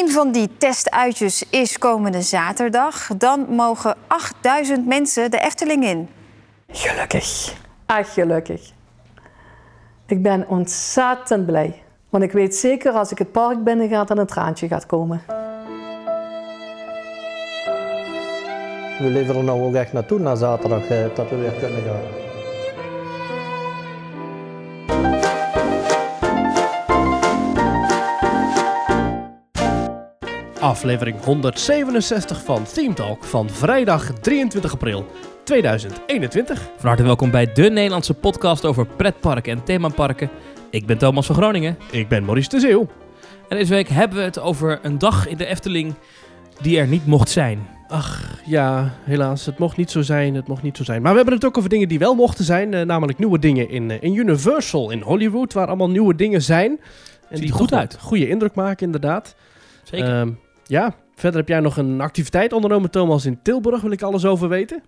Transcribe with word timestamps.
Een 0.00 0.10
van 0.10 0.32
die 0.32 0.48
testuitjes 0.58 1.44
is 1.50 1.78
komende 1.78 2.22
zaterdag. 2.22 3.06
Dan 3.16 3.46
mogen 3.48 3.96
8000 4.06 4.86
mensen 4.86 5.30
de 5.30 5.40
Efteling 5.40 5.84
in. 5.84 6.08
Gelukkig. 6.68 7.54
Ach, 7.86 8.12
gelukkig. 8.12 8.70
Ik 10.06 10.22
ben 10.22 10.48
ontzettend 10.48 11.46
blij. 11.46 11.82
Want 12.08 12.24
ik 12.24 12.32
weet 12.32 12.56
zeker 12.56 12.92
als 12.92 13.10
ik 13.10 13.18
het 13.18 13.32
park 13.32 13.64
binnen 13.64 13.88
ga, 13.88 14.04
dat 14.04 14.18
een 14.18 14.26
traantje 14.26 14.68
gaat 14.68 14.86
komen. 14.86 15.22
We 18.98 19.08
leven 19.10 19.36
er 19.36 19.44
nou 19.44 19.62
ook 19.62 19.74
echt 19.74 19.92
naartoe 19.92 20.18
na 20.18 20.34
zaterdag 20.34 20.88
eh, 20.88 21.04
dat 21.14 21.30
we 21.30 21.36
weer 21.36 21.52
kunnen 21.52 21.82
gaan. 21.82 22.25
Aflevering 30.66 31.24
167 31.24 32.44
van 32.44 32.64
Theme 32.64 32.94
Talk 32.94 33.24
van 33.24 33.50
vrijdag 33.50 34.12
23 34.12 34.72
april 34.72 35.06
2021. 35.44 36.60
Van 36.76 36.88
harte 36.88 37.02
welkom 37.02 37.30
bij 37.30 37.52
de 37.52 37.70
Nederlandse 37.70 38.14
podcast 38.14 38.64
over 38.64 38.86
pretparken 38.86 39.52
en 39.52 39.64
themaparken. 39.64 40.30
Ik 40.70 40.86
ben 40.86 40.98
Thomas 40.98 41.26
van 41.26 41.34
Groningen. 41.34 41.78
Ik 41.90 42.08
ben 42.08 42.24
Maurice 42.24 42.48
de 42.48 42.60
Zeeuw. 42.60 42.86
En 43.48 43.56
deze 43.56 43.72
week 43.74 43.88
hebben 43.88 44.18
we 44.18 44.24
het 44.24 44.38
over 44.38 44.78
een 44.82 44.98
dag 44.98 45.28
in 45.28 45.36
de 45.36 45.46
Efteling 45.46 45.94
die 46.60 46.78
er 46.78 46.86
niet 46.86 47.06
mocht 47.06 47.28
zijn. 47.28 47.66
Ach 47.88 48.40
ja, 48.46 48.94
helaas. 49.04 49.46
Het 49.46 49.58
mocht 49.58 49.76
niet 49.76 49.90
zo 49.90 50.02
zijn. 50.02 50.34
Het 50.34 50.48
mocht 50.48 50.62
niet 50.62 50.76
zo 50.76 50.84
zijn. 50.84 51.02
Maar 51.02 51.10
we 51.10 51.16
hebben 51.16 51.34
het 51.34 51.44
ook 51.44 51.58
over 51.58 51.70
dingen 51.70 51.88
die 51.88 51.98
wel 51.98 52.14
mochten 52.14 52.44
zijn. 52.44 52.74
eh, 52.74 52.82
namelijk 52.82 53.18
nieuwe 53.18 53.38
dingen 53.38 53.70
in, 53.70 53.90
eh, 53.90 54.02
in 54.02 54.14
Universal 54.14 54.90
in 54.90 55.00
Hollywood. 55.00 55.52
Waar 55.52 55.66
allemaal 55.66 55.90
nieuwe 55.90 56.14
dingen 56.14 56.42
zijn. 56.42 56.70
En 56.70 56.78
Ziet 57.36 57.38
die 57.38 57.48
er 57.48 57.58
goed 57.58 57.74
uit. 57.74 57.98
Goede 58.00 58.28
indruk 58.28 58.54
maken, 58.54 58.86
inderdaad. 58.86 59.34
Zeker. 59.82 60.20
Ehm, 60.20 60.30
ja, 60.66 60.94
verder 61.14 61.40
heb 61.40 61.48
jij 61.48 61.60
nog 61.60 61.76
een 61.76 62.00
activiteit 62.00 62.52
ondernomen, 62.52 62.90
Thomas, 62.90 63.26
in 63.26 63.42
Tilburg. 63.42 63.80
Wil 63.80 63.90
ik 63.90 64.02
alles 64.02 64.24
over 64.24 64.48
weten? 64.48 64.82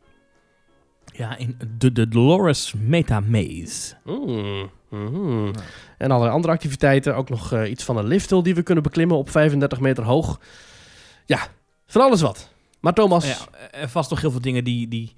ja, 1.18 1.36
in 1.36 1.58
de, 1.78 1.92
de 1.92 2.08
Dolores 2.08 2.74
Meta 2.78 3.20
Maze. 3.20 3.94
Mm, 4.04 4.70
mhm. 4.88 5.52
En 5.98 6.10
allerlei 6.10 6.34
andere 6.34 6.52
activiteiten. 6.52 7.16
Ook 7.16 7.28
nog 7.28 7.52
eh, 7.52 7.70
iets 7.70 7.84
van 7.84 7.96
een 7.96 8.06
lifthill 8.06 8.42
die 8.42 8.54
we 8.54 8.62
kunnen 8.62 8.82
beklimmen 8.82 9.16
op 9.16 9.30
35 9.30 9.80
meter 9.80 10.04
hoog. 10.04 10.40
Ja, 11.26 11.38
van 11.86 12.02
alles 12.02 12.20
wat. 12.20 12.52
Maar 12.80 12.92
Thomas, 12.92 13.26
Ja, 13.26 13.36
er 13.70 13.88
vast 13.88 14.10
nog 14.10 14.20
heel 14.20 14.30
veel 14.30 14.40
dingen 14.40 14.64
die, 14.64 14.88
die, 14.88 15.14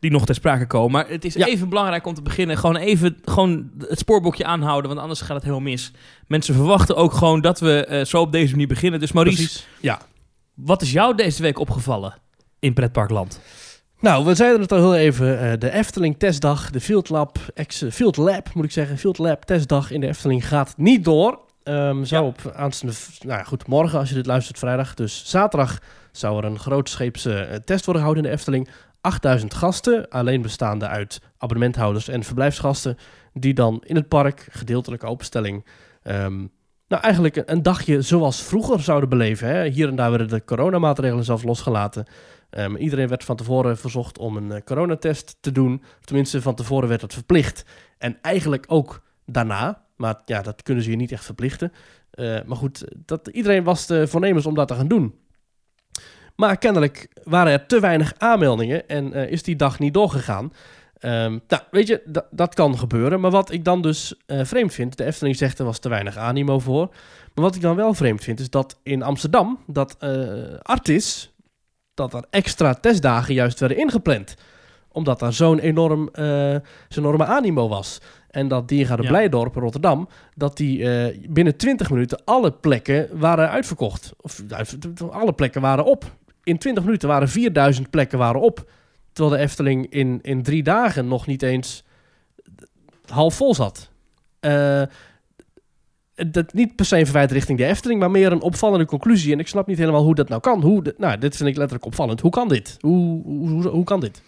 die 0.00 0.10
nog 0.10 0.24
ter 0.26 0.34
sprake 0.34 0.66
komen. 0.66 0.92
Maar 0.92 1.08
het 1.08 1.24
is 1.24 1.34
Ja. 1.34 1.46
even 1.46 1.68
belangrijk 1.68 2.06
om 2.06 2.14
te 2.14 2.22
beginnen. 2.22 2.56
Gewoon 2.58 2.76
even 2.76 3.16
gewoon 3.24 3.70
het 3.88 3.98
spoorboekje 3.98 4.44
aanhouden, 4.44 4.88
want 4.90 5.00
anders 5.02 5.20
gaat 5.20 5.34
het 5.36 5.42
helemaal 5.42 5.64
mis. 5.64 5.90
Mensen 6.26 6.54
verwachten 6.54 6.96
ook 6.96 7.12
gewoon 7.12 7.40
dat 7.40 7.60
we 7.60 7.84
eh, 7.86 8.04
zo 8.04 8.20
op 8.20 8.32
deze 8.32 8.50
manier 8.50 8.66
beginnen. 8.68 9.00
Dus 9.00 9.12
Maurice, 9.12 9.36
precies. 9.36 9.66
Ja. 9.80 10.00
wat 10.54 10.82
is 10.82 10.92
jou 10.92 11.14
deze 11.16 11.42
week 11.42 11.58
opgevallen 11.58 12.14
in 12.58 12.72
Pretparkland? 12.72 13.40
Nou, 14.00 14.24
we 14.24 14.34
zeiden 14.34 14.60
het 14.60 14.72
al 14.72 14.78
heel 14.78 14.94
even. 14.94 15.40
eh, 15.40 15.58
de 15.58 15.70
Efteling 15.70 16.18
testdag, 16.18 16.70
de 16.70 16.80
Field 16.80 17.08
Lab, 17.08 17.38
ex, 17.54 17.84
Field 17.90 18.16
Lab 18.16 18.54
moet 18.54 18.64
ik 18.64 18.70
zeggen, 18.72 18.98
Field 18.98 19.18
Lab 19.18 19.42
testdag 19.44 19.90
in 19.90 20.00
de 20.00 20.06
Efteling 20.06 20.48
gaat 20.48 20.74
niet 20.76 21.04
door. 21.04 21.40
Ehm 21.62 22.04
zou 22.04 22.22
Ja. 22.24 22.28
op 22.28 22.52
aanstaande, 22.56 22.96
nou 23.20 23.38
ja, 23.38 23.44
goed, 23.44 23.66
morgen 23.66 23.98
als 23.98 24.08
je 24.08 24.14
dit 24.14 24.26
luistert 24.26 24.58
vrijdag. 24.58 24.94
Dus 24.94 25.22
zaterdag 25.26 25.78
zou 26.16 26.38
er 26.38 26.44
een 26.44 26.58
grootscheepse 26.58 27.34
eh, 27.34 27.56
test 27.56 27.84
worden 27.84 28.02
gehouden 28.02 28.24
in 28.24 28.30
de 28.30 28.36
Efteling. 28.36 28.68
8000 29.00 29.54
gasten, 29.54 30.08
alleen 30.08 30.42
bestaande 30.42 30.86
uit 30.86 31.20
abonnementhouders 31.38 32.08
en 32.08 32.22
verblijfsgasten, 32.22 32.96
die 33.32 33.54
dan 33.54 33.82
in 33.86 33.96
het 33.96 34.08
park, 34.08 34.46
gedeeltelijke 34.50 35.06
openstelling, 35.06 35.64
ehm, 36.02 36.46
nou 36.88 37.02
eigenlijk 37.02 37.42
een, 37.46 37.62
dagje 37.62 38.02
zoals 38.02 38.42
vroeger 38.42 38.80
zouden 38.80 39.08
beleven. 39.08 39.48
Hè. 39.48 39.68
Hier 39.68 39.88
en 39.88 39.96
daar 39.96 40.10
werden 40.10 40.28
de 40.28 40.44
coronamaatregelen 40.44 41.24
zelfs 41.24 41.42
losgelaten. 41.42 42.06
Ehm, 42.50 42.76
iedereen 42.76 43.08
werd 43.08 43.24
van 43.24 43.36
tevoren 43.36 43.78
verzocht 43.78 44.18
om 44.18 44.36
een 44.36 44.52
eh, 44.52 44.62
coronatest 44.64 45.36
te 45.40 45.52
doen. 45.52 45.82
Tenminste, 46.00 46.42
van 46.42 46.54
tevoren 46.54 46.88
werd 46.88 47.00
dat 47.00 47.12
verplicht. 47.12 47.64
En 47.98 48.18
eigenlijk 48.20 48.64
ook 48.66 49.02
daarna. 49.26 49.82
Maar 49.96 50.22
ja, 50.24 50.42
dat 50.42 50.62
kunnen 50.62 50.84
ze 50.84 50.90
je 50.90 50.96
niet 50.96 51.12
echt 51.12 51.24
verplichten. 51.24 51.72
Eh, 52.10 52.38
maar 52.46 52.56
goed, 52.56 52.84
dat, 52.96 53.28
iedereen 53.28 53.64
was 53.64 53.86
de 53.86 54.08
voornemens 54.08 54.46
om 54.46 54.54
dat 54.54 54.68
te 54.68 54.74
gaan 54.74 54.88
doen. 54.88 55.14
Maar 56.36 56.58
kennelijk 56.58 57.08
waren 57.24 57.52
er 57.52 57.66
te 57.66 57.80
weinig 57.80 58.12
aanmeldingen 58.18 58.88
en 58.88 59.12
eh, 59.12 59.30
is 59.30 59.42
die 59.42 59.56
dag 59.56 59.78
niet 59.78 59.94
doorgegaan. 59.94 60.52
Ehm, 60.98 61.38
nou, 61.48 61.62
weet 61.70 61.86
je, 61.86 62.02
da- 62.04 62.26
dat 62.30 62.54
kan 62.54 62.78
gebeuren. 62.78 63.20
Maar 63.20 63.30
wat 63.30 63.50
ik 63.52 63.64
dan 63.64 63.82
dus 63.82 64.14
eh, 64.26 64.40
vreemd 64.44 64.72
vind, 64.74 64.96
de 64.96 65.04
Efteling 65.04 65.36
zegt 65.36 65.58
er 65.58 65.64
was 65.64 65.78
te 65.78 65.88
weinig 65.88 66.16
animo 66.16 66.58
voor. 66.58 66.86
Maar 67.34 67.44
wat 67.44 67.54
ik 67.54 67.60
dan 67.60 67.76
wel 67.76 67.94
vreemd 67.94 68.24
vind, 68.24 68.40
is 68.40 68.50
dat 68.50 68.78
in 68.82 69.02
Amsterdam, 69.02 69.58
dat 69.66 69.96
eh, 69.98 70.10
Artis, 70.62 71.32
dat 71.94 72.14
er 72.14 72.24
extra 72.30 72.74
testdagen 72.74 73.34
juist 73.34 73.60
werden 73.60 73.78
ingepland. 73.78 74.34
Omdat 74.88 75.18
daar 75.18 75.32
zo'n 75.32 75.58
enorm, 75.58 76.08
zo'n 76.88 77.04
enorme 77.04 77.24
animo 77.24 77.68
was. 77.68 78.00
En 78.30 78.48
dat 78.48 78.68
Diergaarde 78.68 79.02
Ja. 79.02 79.08
Blijdorp 79.08 79.56
in 79.56 79.62
Rotterdam, 79.62 80.08
dat 80.34 80.56
die 80.56 80.78
binnen 81.30 81.56
20 81.56 81.90
minuten 81.90 82.20
alle 82.24 82.52
plekken 82.52 83.08
waren 83.18 83.50
uitverkocht. 83.50 84.12
Of 84.20 84.42
alle 85.10 85.32
plekken 85.32 85.60
waren 85.60 85.84
op. 85.84 86.04
In 86.44 86.58
20 86.58 86.84
minuten 86.84 87.08
waren 87.08 87.28
4000 87.28 87.90
plekken 87.90 88.18
waren 88.18 88.40
op. 88.40 88.70
Terwijl 89.12 89.36
de 89.36 89.42
Efteling 89.42 89.86
in, 89.90 90.18
in 90.22 90.42
drie 90.42 90.62
dagen 90.62 91.08
nog 91.08 91.26
niet 91.26 91.42
eens 91.42 91.84
half 93.06 93.34
vol 93.34 93.54
zat. 93.54 93.90
Eh, 94.40 94.82
dat 96.14 96.52
niet 96.52 96.76
per 96.76 96.84
se 96.84 96.98
een 96.98 97.04
verwijt 97.04 97.30
richting 97.30 97.58
de 97.58 97.64
Efteling, 97.64 98.00
maar 98.00 98.10
meer 98.10 98.32
een 98.32 98.42
opvallende 98.42 98.84
conclusie. 98.84 99.32
En 99.32 99.38
ik 99.38 99.48
snap 99.48 99.66
niet 99.66 99.78
helemaal 99.78 100.02
hoe 100.04 100.14
dat 100.14 100.28
nou 100.28 100.40
kan. 100.40 100.62
Hoe 100.62 100.82
de- 100.82 100.94
nou, 100.98 101.18
dit 101.18 101.36
vind 101.36 101.48
ik 101.48 101.56
letterlijk 101.56 101.86
opvallend. 101.86 102.20
Hoe 102.20 102.30
kan 102.30 102.48
dit? 102.48 102.76
Hoe, 102.80 103.22
hoe, 103.22 103.48
hoe, 103.48 103.68
hoe 103.68 103.84
kan 103.84 104.00
dit? 104.00 104.22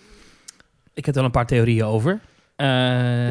Ik 0.95 1.05
heb 1.07 1.15
er 1.15 1.21
wel 1.21 1.25
een 1.25 1.31
paar 1.31 1.47
theorieën 1.47 1.85
over. 1.85 2.21
Eh, 2.57 2.67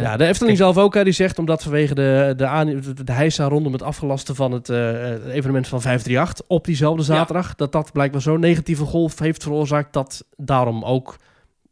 Ja, 0.01 0.17
de 0.17 0.25
Efteling 0.25 0.57
zelf 0.57 0.77
ook, 0.77 0.93
hè, 0.93 1.03
die 1.03 1.13
zegt 1.13 1.39
omdat 1.39 1.63
vanwege 1.63 1.95
de, 1.95 2.33
de, 2.37 2.45
aan, 2.47 2.65
de, 2.67 3.03
de 3.03 3.11
heisa 3.11 3.47
rondom 3.47 3.73
het 3.73 3.81
afgelasten 3.83 4.35
van 4.35 4.51
het 4.51 4.69
eh, 4.69 4.91
het 4.91 5.25
evenement 5.25 5.67
van 5.67 5.81
538 5.81 6.45
op 6.47 6.65
diezelfde 6.65 7.03
zaterdag, 7.03 7.55
dat 7.55 7.71
dat 7.71 7.91
blijkbaar 7.91 8.21
zo'n 8.21 8.39
negatieve 8.39 8.83
golf 8.85 9.19
heeft 9.19 9.43
veroorzaakt 9.43 9.93
dat 9.93 10.25
daarom 10.37 10.83
ook 10.83 11.15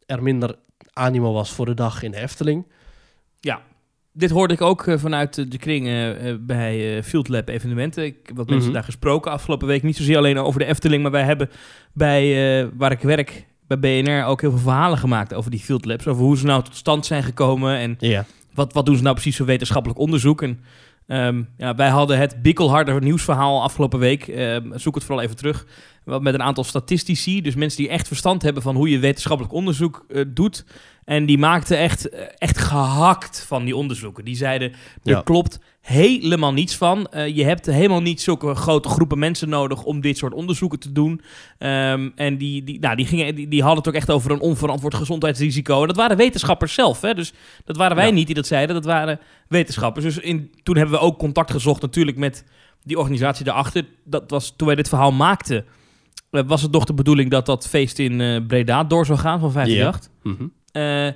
er 0.06 0.22
minder 0.22 0.54
animo 0.92 1.32
was 1.32 1.52
voor 1.52 1.66
de 1.66 1.74
dag 1.74 2.02
in 2.02 2.10
de 2.10 2.20
Efteling. 2.20 2.66
Dit 4.16 4.30
hoorde 4.30 4.54
ik 4.54 4.60
ook 4.60 4.86
eh, 4.86 4.98
vanuit 4.98 5.38
eh, 5.38 5.44
de 5.48 5.58
kring 5.58 5.86
eh, 5.86 6.28
eh, 6.30 6.36
bij 6.40 6.96
eh, 6.96 7.02
Field 7.02 7.28
Lab 7.28 7.48
evenementen. 7.48 8.04
Ik 8.04 8.16
heb 8.26 8.36
wat 8.36 8.46
mensen 8.46 8.64
Mhm. 8.66 8.74
daar 8.74 8.84
gesproken 8.84 9.30
afgelopen 9.30 9.66
week. 9.66 9.82
Niet 9.82 9.96
zozeer 9.96 10.16
alleen 10.16 10.38
over 10.38 10.60
de 10.60 10.66
Efteling, 10.66 11.02
maar 11.02 11.10
wij 11.10 11.22
hebben 11.22 11.50
bij 11.92 12.60
eh, 12.62 12.68
waar 12.76 12.92
ik 12.92 13.00
werk, 13.00 13.46
bij 13.66 13.78
BNR, 13.78 14.24
ook 14.24 14.40
heel 14.40 14.50
veel 14.50 14.58
verhalen 14.58 14.98
gemaakt 14.98 15.34
over 15.34 15.50
die 15.50 15.60
Field 15.60 15.84
Labs. 15.84 16.06
Over 16.06 16.22
hoe 16.22 16.36
ze 16.38 16.44
nou 16.46 16.62
tot 16.62 16.76
stand 16.76 17.06
zijn 17.06 17.22
gekomen 17.22 17.76
en 17.76 17.96
Ja. 17.98 18.24
wat, 18.54 18.72
wat 18.72 18.86
doen 18.86 18.96
ze 18.96 19.02
nou 19.02 19.14
precies 19.14 19.36
voor 19.36 19.46
wetenschappelijk 19.46 20.00
onderzoek. 20.00 20.42
En 20.42 20.60
ehm, 21.06 21.42
ja, 21.56 21.74
wij 21.74 21.88
hadden 21.88 22.18
het 22.18 22.42
bikkelharde 22.42 23.00
nieuwsverhaal 23.00 23.62
afgelopen 23.62 23.98
week. 23.98 24.28
Ehm, 24.28 24.78
zoek 24.78 24.94
het 24.94 25.04
vooral 25.04 25.24
even 25.24 25.36
terug. 25.36 25.66
Wat 26.04 26.22
Met 26.22 26.34
een 26.34 26.42
aantal 26.42 26.64
statistici, 26.64 27.40
dus 27.42 27.54
mensen 27.54 27.78
die 27.82 27.88
echt 27.88 28.06
verstand 28.06 28.42
hebben 28.42 28.62
van 28.62 28.76
hoe 28.76 28.90
je 28.90 28.98
wetenschappelijk 28.98 29.54
onderzoek 29.54 30.04
eh, 30.08 30.24
doet. 30.28 30.64
En 31.04 31.26
die 31.26 31.38
maakten 31.38 31.78
echt, 31.78 32.08
eh, 32.08 32.20
echt 32.38 32.58
gehakt 32.58 33.44
van 33.46 33.64
die 33.64 33.76
onderzoeken. 33.76 34.24
Die 34.24 34.36
zeiden, 34.36 34.70
er 35.02 35.12
Ja. 35.12 35.20
klopt 35.20 35.58
helemaal 35.84 36.52
niets 36.52 36.76
van. 36.76 37.06
Eh, 37.06 37.36
je 37.36 37.44
hebt 37.44 37.66
helemaal 37.66 38.02
niet 38.02 38.20
zulke 38.20 38.54
grote 38.54 38.88
groepen 38.88 39.18
mensen 39.18 39.48
nodig 39.48 39.82
om 39.82 40.00
dit 40.00 40.16
soort 40.18 40.32
onderzoeken 40.32 40.78
te 40.78 40.92
doen. 40.92 41.20
Ehm, 41.58 42.10
en 42.14 42.38
die, 42.38 42.64
die, 42.64 42.78
nou, 42.80 42.96
die, 42.96 43.06
gingen, 43.06 43.34
die, 43.34 43.48
die 43.48 43.60
hadden 43.60 43.78
het 43.78 43.88
ook 43.88 43.94
echt 43.94 44.10
over 44.10 44.30
een 44.30 44.40
onverantwoord 44.40 44.94
gezondheidsrisico. 44.94 45.80
En 45.80 45.86
dat 45.86 45.96
waren 45.96 46.16
wetenschappers 46.16 46.74
zelf. 46.74 47.00
Hè? 47.00 47.14
Dus 47.14 47.32
dat 47.64 47.76
waren 47.76 47.96
wij 47.96 48.06
Ja. 48.06 48.12
niet 48.12 48.26
die 48.26 48.34
dat 48.34 48.46
zeiden, 48.46 48.74
dat 48.74 48.84
waren 48.84 49.18
wetenschappers. 49.48 50.04
Dus 50.04 50.18
in, 50.18 50.52
toen 50.62 50.76
hebben 50.76 50.94
we 50.94 51.04
ook 51.04 51.18
contact 51.18 51.50
gezocht 51.50 51.82
natuurlijk 51.82 52.16
met 52.16 52.44
die 52.82 52.98
organisatie 52.98 53.44
daarachter. 53.44 53.84
Dat 54.04 54.30
was, 54.30 54.54
toen 54.56 54.66
wij 54.66 54.76
dit 54.76 54.88
verhaal 54.88 55.12
maakten, 55.12 55.64
eh, 56.30 56.42
was 56.46 56.62
het 56.62 56.72
nog 56.72 56.84
de 56.84 56.94
bedoeling 56.94 57.30
dat 57.30 57.46
dat 57.46 57.68
feest 57.68 57.98
in 57.98 58.20
eh, 58.20 58.40
Breda 58.46 58.84
door 58.84 59.06
zou 59.06 59.18
gaan 59.18 59.40
van 59.40 59.52
538. 59.52 60.10
Mhm. 60.22 60.48
Eh, 60.72 61.12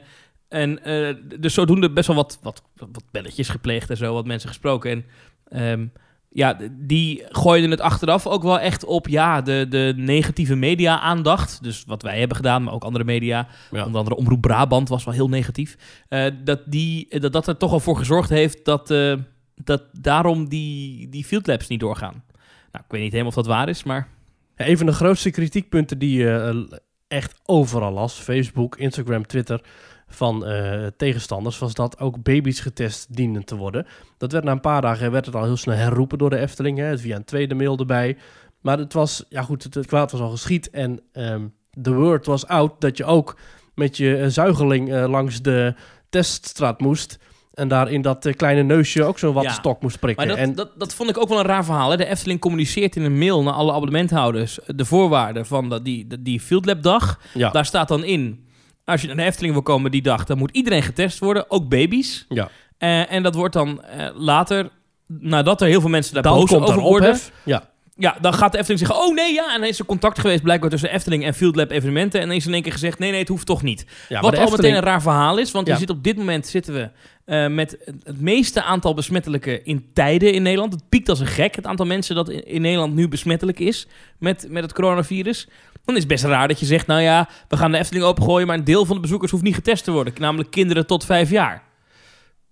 en 0.49 0.85
eh, 0.85 1.15
dus 1.39 1.55
zodoende 1.55 1.91
best 1.91 2.06
wel 2.06 2.17
wat, 2.17 2.39
wat, 2.43 2.62
wat 2.77 3.05
belletjes 3.11 3.49
gepleegd 3.49 3.91
en 3.91 3.97
zo, 3.97 4.15
wat 4.15 4.27
mensen 4.27 4.49
gesproken. 4.49 4.91
En 4.91 5.05
ehm, 5.49 5.87
ja, 6.31 6.56
die 6.71 7.25
gooiden 7.29 7.71
het 7.71 7.81
achteraf 7.81 8.27
ook 8.27 8.43
wel 8.43 8.61
echt 8.61 8.85
op 8.85 9.09
ja, 9.09 9.43
de, 9.43 9.67
de 9.69 9.93
negatieve 9.97 10.55
media-aandacht. 10.55 11.62
Dus 11.62 11.85
wat 11.87 12.03
wij 12.03 12.19
hebben 12.19 12.37
gedaan, 12.37 12.62
maar 12.62 12.75
ook 12.75 12.85
andere 12.85 13.05
media. 13.05 13.49
Ja. 13.71 13.85
Onder 13.85 13.99
andere 13.99 14.17
Omroep 14.17 14.41
Brabant 14.41 14.89
was 14.89 15.05
wel 15.05 15.15
heel 15.15 15.29
negatief. 15.29 15.77
Eh, 16.09 16.25
dat, 16.45 16.61
die, 16.67 17.21
dat 17.21 17.33
dat 17.33 17.47
er 17.47 17.56
toch 17.56 17.73
al 17.73 17.81
voor 17.81 17.97
gezorgd 17.97 18.29
heeft 18.29 18.65
dat, 18.65 18.91
eh, 18.91 19.15
dat 19.55 19.83
daarom 19.93 20.49
die, 20.49 21.09
die 21.09 21.25
field 21.25 21.47
labs 21.47 21.69
niet 21.69 21.81
doorgaan. 21.81 22.25
Nou, 22.73 22.85
ik 22.85 22.91
weet 22.91 23.01
niet 23.01 23.12
helemaal 23.12 23.31
of 23.31 23.37
dat 23.37 23.47
waar 23.47 23.69
is, 23.69 23.83
maar 23.83 24.09
Ja, 24.56 24.69
een 24.69 24.77
van 24.77 24.87
de 24.87 24.93
grootste 24.93 25.31
kritiekpunten 25.31 25.99
die 25.99 26.19
je 26.19 26.81
echt 27.09 27.41
overal 27.44 27.93
las, 27.93 28.15
Facebook, 28.15 28.77
Instagram, 28.77 29.27
Twitter, 29.27 29.61
van 30.08 30.46
eh, 30.46 30.87
tegenstanders, 30.96 31.58
was 31.58 31.75
dat 31.75 31.99
ook 31.99 32.22
baby's 32.22 32.60
getest 32.60 33.16
dienden 33.16 33.44
te 33.44 33.56
worden. 33.56 33.87
Dat 34.16 34.32
werd 34.32 34.44
na 34.44 34.52
een 34.52 34.60
paar 34.60 34.81
dagen 34.81 35.10
werd 35.10 35.26
het 35.26 35.34
al 35.34 35.44
heel 35.44 35.56
snel 35.56 35.76
herroepen 35.76 36.19
door 36.19 36.31
de 36.31 36.38
Efteling, 36.38 36.78
hè, 36.78 36.99
via 36.99 37.16
een 37.16 37.25
tweede 37.25 37.55
mail 37.55 37.78
erbij. 37.78 38.16
Maar 38.60 38.78
het 38.78 38.93
was, 38.93 39.25
ja 39.28 39.43
goed, 39.43 39.62
het, 39.62 39.75
het 39.75 39.87
kwaad 39.87 40.12
was 40.12 40.20
al 40.20 40.31
geschied. 40.31 40.70
En 40.70 41.00
ehm 41.12 41.44
the 41.82 41.94
word 41.94 42.26
was 42.26 42.46
out 42.46 42.81
dat 42.81 42.96
je 42.96 43.05
ook 43.05 43.37
met 43.75 43.96
je 43.96 44.16
eh, 44.16 44.28
zuigeling 44.28 44.93
eh, 44.93 45.08
langs 45.08 45.43
de 45.43 45.75
teststraat 46.08 46.81
moest. 46.81 47.19
En 47.55 47.69
daar 47.69 47.90
in 47.90 48.02
dat 48.02 48.28
kleine 48.37 48.62
neusje 48.62 49.05
ook 49.05 49.19
zo'n 49.19 49.32
wattenstok 49.32 49.82
moest 49.82 49.99
prikken. 49.99 50.26
Maar 50.26 50.37
dat, 50.37 50.46
en, 50.46 50.55
dat, 50.55 50.70
dat 50.76 50.94
vond 50.94 51.10
ik 51.10 51.19
ook 51.19 51.28
wel 51.28 51.38
een 51.38 51.44
raar 51.44 51.64
verhaal. 51.64 51.90
Hè? 51.90 51.96
De 51.96 52.06
Efteling 52.06 52.40
communiceert 52.40 52.96
in 52.96 53.02
een 53.02 53.19
mail 53.19 53.43
naar 53.43 53.52
alle 53.52 53.72
abonnementhouders 53.72 54.58
de 54.66 54.84
voorwaarden 54.84 55.46
van 55.46 55.69
dat, 55.69 55.84
die, 55.84 56.06
die, 56.06 56.22
die 56.22 56.40
Field 56.40 56.66
Lab 56.66 56.82
dag. 56.82 57.20
ja, 57.34 57.50
Daar 57.50 57.64
staat 57.64 57.88
dan 57.88 58.05
in, 58.05 58.48
als 58.88 59.00
je 59.00 59.06
naar 59.06 59.17
de 59.17 59.23
Efteling 59.23 59.52
wil 59.52 59.62
komen 59.62 59.90
die 59.90 60.02
dag, 60.02 60.25
dan 60.25 60.38
moet 60.38 60.50
iedereen 60.50 60.82
getest 60.82 61.19
worden, 61.19 61.50
ook 61.50 61.69
baby's. 61.69 62.26
ja. 62.29 62.49
Eh, 62.79 63.12
en 63.12 63.23
dat 63.23 63.35
wordt 63.35 63.55
dan 63.55 63.82
eh, 63.82 64.08
later, 64.14 64.69
nadat 65.06 65.61
er 65.61 65.69
heel 65.69 65.81
veel 65.81 65.90
mensen 65.90 66.14
daar 66.14 66.23
Dan 66.23 66.32
boos 66.38 66.50
komt 66.50 66.62
er 66.62 66.69
over 66.69 66.81
worden. 66.82 67.19
Ja, 67.44 67.69
ja, 67.96 68.17
dan 68.20 68.35
gaat 68.35 68.52
de 68.52 68.58
Efteling 68.58 68.87
zeggen, 68.87 69.06
oh 69.06 69.14
nee, 69.14 69.32
ja. 69.35 69.55
En 69.55 69.61
dan 69.61 69.69
is 69.69 69.79
er 69.79 69.85
contact 69.85 70.19
geweest 70.19 70.43
blijkbaar 70.43 70.70
tussen 70.70 70.90
Efteling 70.93 71.25
en 71.25 71.35
Field 71.35 71.56
Lab 71.56 71.70
evenementen. 71.70 72.20
En 72.20 72.26
dan 72.26 72.37
is 72.37 72.46
in 72.46 72.52
één 72.52 72.62
keer 72.62 72.73
gezegd, 72.73 72.99
nee, 72.99 73.11
nee, 73.11 73.19
het 73.20 73.29
hoeft 73.29 73.46
toch 73.46 73.62
niet. 73.62 73.87
ja 74.08 74.20
Wat 74.20 74.38
al 74.38 74.50
meteen 74.50 74.75
een 74.75 74.82
raar 74.82 75.02
verhaal 75.02 75.38
is, 75.38 75.50
want 75.50 75.67
Ja. 75.67 75.73
je 75.73 75.79
zit 75.79 75.91
op 75.91 76.05
dit 76.05 76.17
moment 76.17 76.46
zitten 76.46 76.75
we 76.75 76.91
eh, 77.25 77.46
met 77.46 77.76
het- 77.84 77.94
het 78.05 78.20
meeste 78.20 78.62
aantal 78.62 78.94
besmettelijke 78.94 79.62
in 79.62 79.87
tijden 79.93 80.32
in 80.32 80.43
Nederland. 80.43 80.73
Het 80.73 80.88
piekt 80.88 81.08
als 81.08 81.20
een 81.20 81.26
gek, 81.26 81.56
het 81.56 81.67
aantal 81.67 81.87
mensen 81.87 82.14
dat 82.14 82.29
in, 82.29 82.46
in 82.46 82.61
Nederland 82.61 82.94
nu 82.94 83.08
besmettelijk 83.08 83.58
is 83.61 83.87
met, 84.19 84.46
met 84.50 84.62
het 84.62 84.73
coronavirus. 84.73 85.49
Dan 85.88 85.96
is 85.96 86.02
het 86.02 86.12
best 86.12 86.25
raar 86.25 86.49
dat 86.49 86.61
je 86.61 86.67
zegt, 86.67 86.87
nou 86.87 87.00
ja, 87.00 87.29
we 87.49 87.56
gaan 87.56 87.73
de 87.73 87.79
Efteling 87.79 88.05
opengooien, 88.05 88.46
maar 88.46 88.56
een 88.58 88.64
deel 88.64 88.85
van 88.85 88.94
de 88.96 89.02
bezoekers 89.02 89.31
hoeft 89.31 89.43
niet 89.43 89.55
getest 89.55 89.85
te 89.85 89.90
worden. 89.90 90.14
Namelijk 90.19 90.50
kinderen 90.50 90.87
tot 90.87 91.05
vijf 91.05 91.31
jaar. 91.31 91.62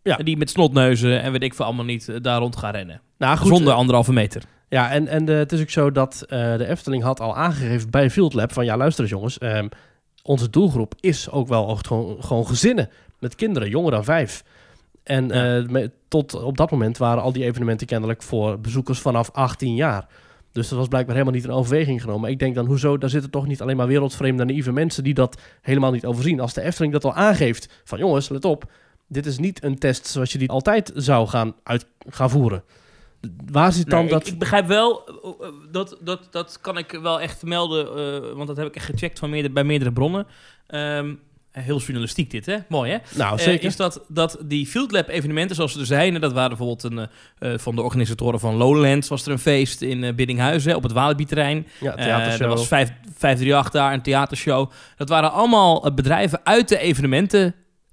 Ja. 0.03 0.17
Die 0.17 0.37
met 0.37 0.51
snotneuzen 0.51 1.23
en 1.23 1.33
weet 1.33 1.43
ik 1.43 1.55
veel 1.55 1.65
allemaal 1.65 1.85
niet 1.85 2.09
eh, 2.09 2.17
daar 2.23 2.39
rond 2.39 2.57
gaan 2.57 2.73
rennen. 2.73 3.01
Nou, 3.19 3.37
goed, 3.37 3.49
Zonder 3.49 3.73
eh, 3.73 3.79
anderhalve 3.79 4.13
meter. 4.13 4.43
Ja, 4.69 4.91
en, 4.91 5.09
en 5.09 5.25
de, 5.25 5.33
het 5.33 5.53
is 5.53 5.61
ook 5.61 5.71
zo 5.71 5.93
dat 5.93 6.25
eh, 6.29 6.57
de 6.57 6.67
Efteling 6.69 7.03
had 7.03 7.21
al 7.21 7.37
aangegeven 7.37 7.91
bij 7.91 8.11
Field 8.11 8.35
Lab 8.35 8.53
van 8.53 8.65
ja, 8.65 8.77
luister 8.77 9.03
eens 9.03 9.13
jongens, 9.13 9.39
ehm, 9.39 9.69
onze 10.23 10.51
doelgroep 10.51 10.95
is 11.01 11.31
ook 11.31 11.49
wel 11.49 11.77
gewoon, 11.87 12.17
gewoon 12.25 12.47
gezinnen 12.47 12.91
met 13.19 13.35
kinderen, 13.35 13.69
jonger 13.69 13.91
dan 13.91 14.05
vijf. 14.05 14.45
En 15.03 15.29
Ja. 15.29 15.57
eh, 15.59 15.89
tot 16.09 16.35
op 16.43 16.57
dat 16.57 16.71
moment 16.71 16.99
waren 16.99 17.23
al 17.23 17.33
die 17.33 17.45
evenementen 17.45 17.87
kennelijk 17.87 18.23
voor 18.23 18.61
bezoekers 18.61 18.99
vanaf 18.99 19.31
18 19.33 19.75
jaar. 19.75 20.07
Dus 20.57 20.69
dat 20.69 20.79
was 20.79 20.89
blijkbaar 20.89 21.15
helemaal 21.15 21.37
niet 21.37 21.49
in 21.49 21.55
overweging 21.55 22.01
genomen. 22.01 22.31
Ik 22.31 22.39
denk 22.39 22.55
dan, 22.55 22.67
hoezo, 22.67 22.99
daar 22.99 23.11
zitten 23.11 23.31
toch 23.31 23.47
niet 23.47 23.63
alleen 23.63 23.77
maar 23.77 23.87
wereldvreemde 23.87 24.45
naïeve 24.45 24.73
mensen 24.73 25.05
die 25.05 25.15
dat 25.15 25.41
helemaal 25.61 25.91
niet 25.91 26.07
overzien. 26.07 26.41
Als 26.41 26.55
de 26.55 26.63
Efteling 26.63 26.93
dat 26.93 27.05
al 27.05 27.15
aangeeft, 27.15 27.83
van 27.85 27.99
jongens, 27.99 28.29
let 28.29 28.45
op, 28.45 28.71
dit 29.09 29.27
is 29.27 29.39
niet 29.39 29.65
een 29.65 29.79
test 29.79 30.07
zoals 30.07 30.33
je 30.33 30.39
die 30.39 30.51
altijd 30.51 30.93
zou 30.95 31.29
gaan, 31.29 31.55
uit, 31.63 31.87
gaan 32.09 32.31
voeren. 32.31 32.65
Waar 33.51 33.73
zit 33.73 33.91
dan 33.91 34.01
Nee, 34.01 34.09
dat... 34.09 34.27
ik, 34.27 34.33
ik 34.33 34.39
begrijp 34.39 34.67
wel, 34.67 35.07
eh, 35.07 35.49
dat, 35.71 35.99
dat, 36.01 36.29
dat 36.31 36.61
kan 36.61 36.79
ik 36.79 36.99
wel 37.03 37.21
echt 37.21 37.43
melden, 37.43 37.87
eh, 37.87 38.33
want 38.33 38.47
dat 38.47 38.57
heb 38.57 38.67
ik 38.67 38.77
echt 38.77 38.87
gecheckt 38.87 39.19
van 39.19 39.31
meerdere, 39.31 39.55
bij 39.55 39.65
meerdere 39.65 39.93
bronnen. 39.93 40.27
Ehm, 40.67 41.15
heel 41.63 41.79
journalistiek 41.81 42.31
dit, 42.31 42.47
hè? 42.47 42.57
Mooi, 42.69 42.91
hè? 42.91 42.99
nou, 43.19 43.39
Eh, 43.39 43.45
zeker. 43.45 43.65
is 43.67 43.77
dat, 43.77 44.01
dat 44.09 44.39
die 44.45 44.67
Field 44.67 44.93
Lab 44.93 45.09
evenementen 45.09 45.57
zoals 45.57 45.73
ze 45.73 45.81
er 45.81 45.87
zijn, 45.87 46.15
en 46.15 46.21
dat 46.21 46.33
waren 46.33 46.49
bijvoorbeeld 46.49 46.83
een, 46.83 46.99
eh, 47.39 47.53
eh, 47.53 47.59
van 47.59 47.75
de 47.77 47.83
organisatoren 47.83 48.41
van 48.41 48.55
Lowlands, 48.55 49.09
was 49.09 49.27
er 49.27 49.33
een 49.33 49.39
feest 49.39 49.83
in 49.83 50.05
eh 50.05 50.15
Biddinghuizen 50.15 50.77
op 50.77 50.83
het 50.83 50.93
Walibi-terrein. 50.93 51.67
ja, 51.81 51.95
Eh, 51.97 52.05
theatershow. 52.05 52.43
er 52.43 52.49
was 52.49 52.67
vijf- 52.69 52.93
538 53.17 53.71
daar, 53.73 53.93
een 53.93 54.03
theatershow. 54.03 54.71
Dat 54.97 55.09
waren 55.09 55.33
allemaal 55.33 55.85
eh, 55.87 55.95
bedrijven 55.95 56.41
uit 56.45 56.69
de 56.69 56.79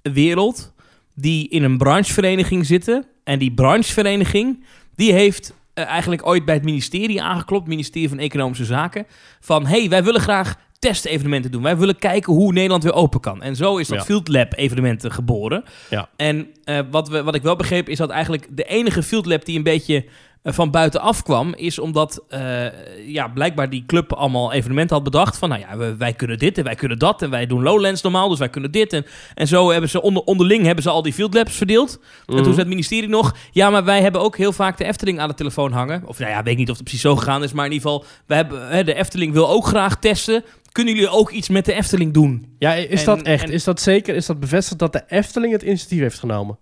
evenementenwereld 0.02 0.72
die 1.14 1.48
in 1.48 1.62
een 1.62 1.78
branchevereniging 1.78 2.66
zitten. 2.66 3.06
En 3.24 3.38
die 3.38 3.52
branchevereniging, 3.54 4.64
die 4.94 5.12
heeft 5.12 5.54
eh, 5.74 5.84
eigenlijk 5.84 6.26
ooit 6.26 6.44
bij 6.44 6.54
het 6.54 6.64
ministerie 6.64 7.22
aangeklopt, 7.22 7.66
ministerie 7.68 8.08
van 8.08 8.18
Economische 8.18 8.64
Zaken, 8.64 9.06
van 9.40 9.66
hey, 9.66 9.88
wij 9.88 10.04
willen 10.04 10.20
graag 10.20 10.54
testevenementen 10.88 11.50
doen. 11.50 11.62
Wij 11.62 11.76
willen 11.76 11.98
kijken 11.98 12.32
hoe 12.32 12.52
Nederland 12.52 12.82
weer 12.82 12.94
open 12.94 13.20
kan. 13.20 13.42
En 13.42 13.56
zo 13.56 13.76
is 13.76 13.88
dat 13.88 13.98
Ja. 13.98 14.04
Field 14.04 14.28
Lab 14.28 14.52
evenementen 14.56 15.12
geboren. 15.12 15.64
Ja. 15.90 16.08
En 16.16 16.46
eh, 16.64 16.78
wat, 16.90 17.08
we, 17.08 17.22
wat 17.22 17.34
ik 17.34 17.42
wel 17.42 17.56
begreep 17.56 17.88
is 17.88 17.98
dat 17.98 18.10
eigenlijk 18.10 18.46
de 18.50 18.64
enige 18.64 19.02
Field 19.02 19.26
Lab 19.26 19.44
die 19.44 19.56
een 19.56 19.62
beetje 19.62 20.04
eh, 20.42 20.52
van 20.52 20.70
buitenaf 20.70 21.22
kwam, 21.22 21.54
is 21.54 21.78
omdat 21.78 22.22
eh, 22.28 22.64
ja, 23.06 23.28
blijkbaar 23.28 23.70
die 23.70 23.84
club 23.86 24.12
allemaal 24.12 24.52
evenementen 24.52 24.94
had 24.96 25.04
bedacht 25.04 25.38
van, 25.38 25.48
nou 25.48 25.60
ja, 25.60 25.76
we- 25.76 25.96
wij 25.96 26.12
kunnen 26.12 26.38
dit 26.38 26.58
en 26.58 26.64
wij 26.64 26.74
kunnen 26.74 26.98
dat 26.98 27.22
en 27.22 27.30
wij 27.30 27.46
doen 27.46 27.62
Lowlands 27.62 28.02
normaal, 28.02 28.28
dus 28.28 28.38
wij 28.38 28.48
kunnen 28.48 28.70
dit. 28.70 28.92
En, 28.92 29.06
en 29.34 29.46
zo 29.48 29.70
hebben 29.70 29.90
ze 29.90 30.02
onder, 30.02 30.22
onderling 30.22 30.64
hebben 30.64 30.82
ze 30.84 30.90
al 30.90 31.02
die 31.02 31.12
Field 31.12 31.34
Labs 31.34 31.56
verdeeld. 31.56 31.92
En 32.00 32.24
toen 32.26 32.34
Mhm. 32.36 32.44
zei 32.44 32.56
het 32.56 32.68
ministerie 32.68 33.08
nog, 33.08 33.34
ja, 33.52 33.70
maar 33.70 33.84
wij 33.84 34.02
hebben 34.02 34.20
ook 34.20 34.36
heel 34.36 34.52
vaak 34.52 34.78
de 34.78 34.84
Efteling 34.84 35.20
aan 35.20 35.28
de 35.28 35.34
telefoon 35.34 35.72
hangen. 35.72 36.02
Of 36.06 36.18
nou 36.18 36.30
ja, 36.30 36.42
weet 36.42 36.52
ik 36.52 36.58
niet 36.58 36.70
of 36.70 36.74
het 36.74 36.84
precies 36.84 37.02
zo 37.02 37.16
gegaan 37.16 37.42
is, 37.42 37.52
maar 37.52 37.66
in 37.66 37.72
ieder 37.72 37.88
geval, 37.90 38.04
wij 38.26 38.36
hebben, 38.36 38.68
hè, 38.68 38.84
de 38.84 38.94
Efteling 38.94 39.32
wil 39.32 39.48
ook 39.50 39.66
graag 39.66 39.96
testen. 39.98 40.44
Kunnen 40.74 40.94
jullie 40.94 41.08
ook 41.10 41.30
iets 41.30 41.48
met 41.48 41.64
de 41.64 41.72
Efteling 41.72 42.12
doen? 42.12 42.46
Ja, 42.58 42.74
is 42.74 43.00
En- 43.00 43.06
dat 43.06 43.22
echt? 43.22 43.44
en- 43.44 43.50
Is 43.52 43.64
dat 43.64 43.80
zeker? 43.80 44.14
Is 44.14 44.26
dat 44.26 44.40
bevestigd 44.40 44.78
dat 44.78 44.92
de 44.92 45.02
Efteling 45.08 45.52
het 45.52 45.62
initiatief 45.62 45.98
heeft 46.00 46.18
genomen? 46.18 46.58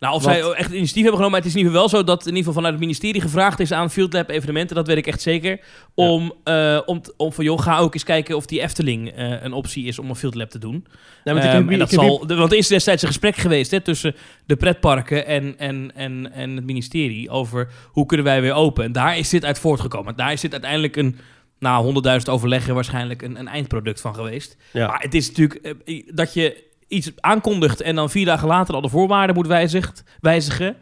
Nou, 0.00 0.14
of 0.16 0.22
Want- 0.24 0.36
zij 0.36 0.44
echt 0.52 0.68
initiatief 0.70 0.94
hebben 1.02 1.12
genomen, 1.20 1.30
maar 1.30 1.40
het 1.40 1.48
is 1.48 1.52
in 1.54 1.58
ieder 1.58 1.72
geval 1.72 1.90
wel 1.90 2.00
zo 2.00 2.06
dat 2.06 2.20
in 2.20 2.26
ieder 2.26 2.38
geval 2.38 2.54
vanuit 2.54 2.72
het 2.74 2.82
ministerie 2.82 3.20
gevraagd 3.20 3.60
is 3.60 3.72
aan 3.72 3.90
Field 3.90 4.12
Lab 4.12 4.30
evenementen, 4.30 4.76
dat 4.76 4.86
weet 4.86 4.96
ik 4.96 5.06
echt 5.06 5.20
zeker, 5.22 5.60
om, 5.94 6.32
eh, 6.44 6.80
om, 6.86 7.00
om 7.16 7.32
van 7.32 7.44
joh, 7.44 7.60
ga 7.60 7.78
ook 7.78 7.94
eens 7.94 8.04
kijken 8.04 8.36
of 8.36 8.46
die 8.46 8.60
Efteling 8.60 9.08
eh, 9.10 9.42
een 9.42 9.52
optie 9.52 9.86
is 9.86 9.98
om 9.98 10.08
een 10.08 10.16
Field 10.16 10.34
Lab 10.34 10.50
te 10.50 10.58
doen. 10.58 10.86
Want 11.24 11.38
Ehm, 11.38 11.46
heb- 11.46 11.54
en 11.70 11.78
dat 11.78 11.92
ik 11.92 11.98
heb- 12.00 12.08
zal, 12.08 12.26
want 12.26 12.52
er 12.52 12.58
is 12.58 12.68
destijds 12.68 13.02
een 13.02 13.08
gesprek 13.08 13.36
geweest 13.36 13.70
hè, 13.70 13.80
tussen 13.80 14.14
de 14.46 14.56
pretparken 14.56 15.26
en, 15.26 15.58
en, 15.58 15.92
en, 15.94 16.32
en 16.32 16.56
het 16.56 16.64
ministerie 16.66 17.30
over 17.30 17.68
hoe 17.92 18.06
kunnen 18.06 18.26
wij 18.26 18.40
weer 18.40 18.52
open. 18.54 18.84
En 18.84 18.92
daar 18.92 19.18
is 19.18 19.28
dit 19.28 19.44
uit 19.44 19.58
voortgekomen. 19.58 20.16
Daar 20.16 20.32
is 20.32 20.40
dit 20.40 20.52
uiteindelijk 20.52 20.96
een, 20.96 21.16
na 21.64 21.82
100.000 22.18 22.30
overleggen 22.30 22.74
waarschijnlijk 22.74 23.22
een, 23.22 23.38
een 23.38 23.48
eindproduct 23.48 24.00
van 24.00 24.14
geweest. 24.14 24.56
Ja. 24.72 24.86
Maar 24.86 25.00
het 25.00 25.14
is 25.14 25.28
natuurlijk 25.28 25.78
eh, 25.84 26.02
dat 26.14 26.34
je 26.34 26.64
iets 26.88 27.10
aankondigt 27.16 27.80
en 27.80 27.94
dan 27.94 28.10
vier 28.10 28.24
dagen 28.24 28.48
later 28.48 28.74
al 28.74 28.80
de 28.80 28.88
voorwaarden 28.88 29.34
moet 29.34 29.46
wijzigt, 29.46 30.04
wijzigen. 30.20 30.76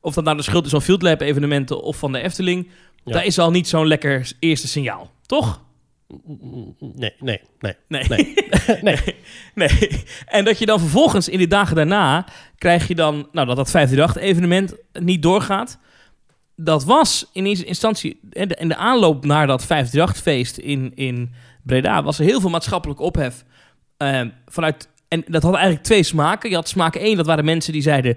Of 0.00 0.14
dat 0.14 0.24
nou 0.24 0.36
de 0.36 0.42
schuld 0.42 0.64
is 0.64 0.70
van 0.70 0.82
Field 0.82 1.02
Lab 1.02 1.20
evenementen 1.20 1.82
of 1.82 1.96
van 1.96 2.12
de 2.12 2.20
Efteling. 2.20 2.70
Ja. 3.04 3.12
Dat 3.12 3.24
is 3.24 3.38
al 3.38 3.50
niet 3.50 3.68
zo'n 3.68 3.86
lekker 3.86 4.32
eerste 4.38 4.68
signaal, 4.68 5.10
toch? 5.26 5.60
Nee, 6.78 7.14
nee, 7.18 7.40
nee. 7.58 7.74
Nee. 7.88 8.04
Nee. 8.08 8.34
Nee. 8.82 8.98
nee. 9.54 10.04
En 10.26 10.44
dat 10.44 10.58
je 10.58 10.66
dan 10.66 10.78
vervolgens 10.80 11.28
in 11.28 11.38
die 11.38 11.46
dagen 11.46 11.76
daarna 11.76 12.26
krijg 12.58 12.88
je 12.88 12.94
dan, 12.94 13.28
nou 13.32 13.46
dat 13.46 13.56
dat 13.56 13.90
538-evenement 13.90 14.74
niet 14.92 15.22
doorgaat. 15.22 15.78
Dat 16.64 16.84
was 16.84 17.28
in 17.32 17.46
eerste 17.46 17.64
instantie, 17.64 18.20
in 18.30 18.48
de, 18.48 18.66
de 18.68 18.76
aanloop 18.76 19.24
naar 19.24 19.46
dat 19.46 19.64
538-feest 19.64 20.56
in, 20.58 20.92
in 20.94 21.30
Breda, 21.62 22.02
was 22.02 22.18
er 22.18 22.24
heel 22.24 22.40
veel 22.40 22.50
maatschappelijk 22.50 23.00
ophef. 23.00 23.44
eh, 23.96 24.20
vanuit, 24.46 24.88
en 25.08 25.24
dat 25.26 25.42
had 25.42 25.54
eigenlijk 25.54 25.84
twee 25.84 26.02
smaken. 26.02 26.48
Je 26.50 26.54
had 26.56 26.68
smaak 26.68 26.94
één, 26.96 27.16
dat 27.16 27.26
waren 27.26 27.44
mensen 27.44 27.72
die 27.72 27.82
zeiden... 27.82 28.16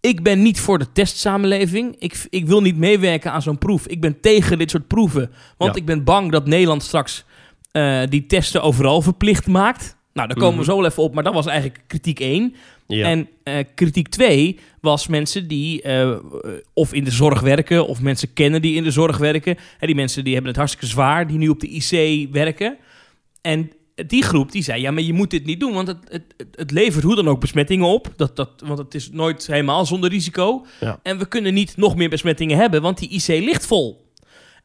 Ik 0.00 0.22
ben 0.22 0.42
niet 0.42 0.60
voor 0.60 0.78
de 0.78 0.92
testsamenleving. 0.92 1.96
Ik, 1.98 2.26
ik 2.30 2.46
wil 2.46 2.60
niet 2.60 2.76
meewerken 2.76 3.32
aan 3.32 3.42
zo'n 3.42 3.58
proef. 3.58 3.86
Ik 3.86 4.00
ben 4.00 4.20
tegen 4.20 4.58
dit 4.58 4.70
soort 4.70 4.86
proeven. 4.86 5.30
Want 5.56 5.74
Ja. 5.74 5.80
ik 5.80 5.86
ben 5.86 6.04
bang 6.04 6.32
dat 6.32 6.46
Nederland 6.46 6.82
straks 6.82 7.24
eh, 7.72 8.00
die 8.08 8.26
testen 8.26 8.62
overal 8.62 9.02
verplicht 9.02 9.46
maakt. 9.46 9.96
Nou, 10.14 10.28
daar 10.28 10.36
komen 10.36 10.54
we 10.58 10.60
Mhm. 10.62 10.70
zo 10.70 10.76
wel 10.76 10.86
even 10.90 11.02
op. 11.02 11.14
Maar 11.14 11.24
dat 11.24 11.34
was 11.34 11.46
eigenlijk 11.46 11.80
kritiek 11.86 12.20
1. 12.20 12.54
Ja. 12.86 13.06
En 13.08 13.28
eh, 13.42 13.54
kritiek 13.74 14.08
2 14.08 14.58
was 14.80 15.06
mensen 15.06 15.48
die 15.48 15.82
eh, 15.82 16.16
of 16.72 16.92
in 16.92 17.04
de 17.04 17.10
zorg 17.10 17.40
werken... 17.40 17.86
of 17.86 18.00
mensen 18.00 18.32
kennen 18.32 18.62
die 18.62 18.74
in 18.74 18.82
de 18.84 18.90
zorg 18.90 19.16
werken. 19.18 19.56
Hè, 19.78 19.86
die 19.86 19.96
mensen 19.96 20.24
die 20.24 20.32
hebben 20.32 20.50
het 20.50 20.58
hartstikke 20.60 20.86
zwaar... 20.92 21.26
die 21.26 21.38
nu 21.38 21.48
op 21.48 21.60
de 21.60 21.68
IC 21.68 22.28
werken. 22.32 22.76
En 23.40 23.70
die 24.06 24.22
groep 24.22 24.52
die 24.52 24.62
zei... 24.62 24.80
ja, 24.80 24.90
maar 24.90 25.02
je 25.02 25.12
moet 25.12 25.30
dit 25.30 25.44
niet 25.44 25.60
doen... 25.60 25.72
want 25.72 25.88
het, 25.88 25.98
het, 26.08 26.22
het- 26.36 26.56
het 26.56 26.70
levert 26.70 27.04
hoe 27.04 27.14
dan 27.14 27.28
ook 27.28 27.40
besmettingen 27.40 27.86
op. 27.86 28.12
Dat, 28.16 28.36
dat, 28.36 28.50
want 28.64 28.78
het 28.78 28.94
is 28.94 29.10
nooit 29.10 29.46
helemaal 29.46 29.86
zonder 29.86 30.10
risico. 30.10 30.66
Ja. 30.80 31.00
En 31.02 31.18
we 31.18 31.26
kunnen 31.28 31.54
niet 31.54 31.76
nog 31.76 31.96
meer 31.96 32.08
besmettingen 32.08 32.56
hebben... 32.56 32.82
want 32.82 32.98
die 32.98 33.08
IC 33.08 33.26
ligt 33.44 33.66
vol. 33.66 34.03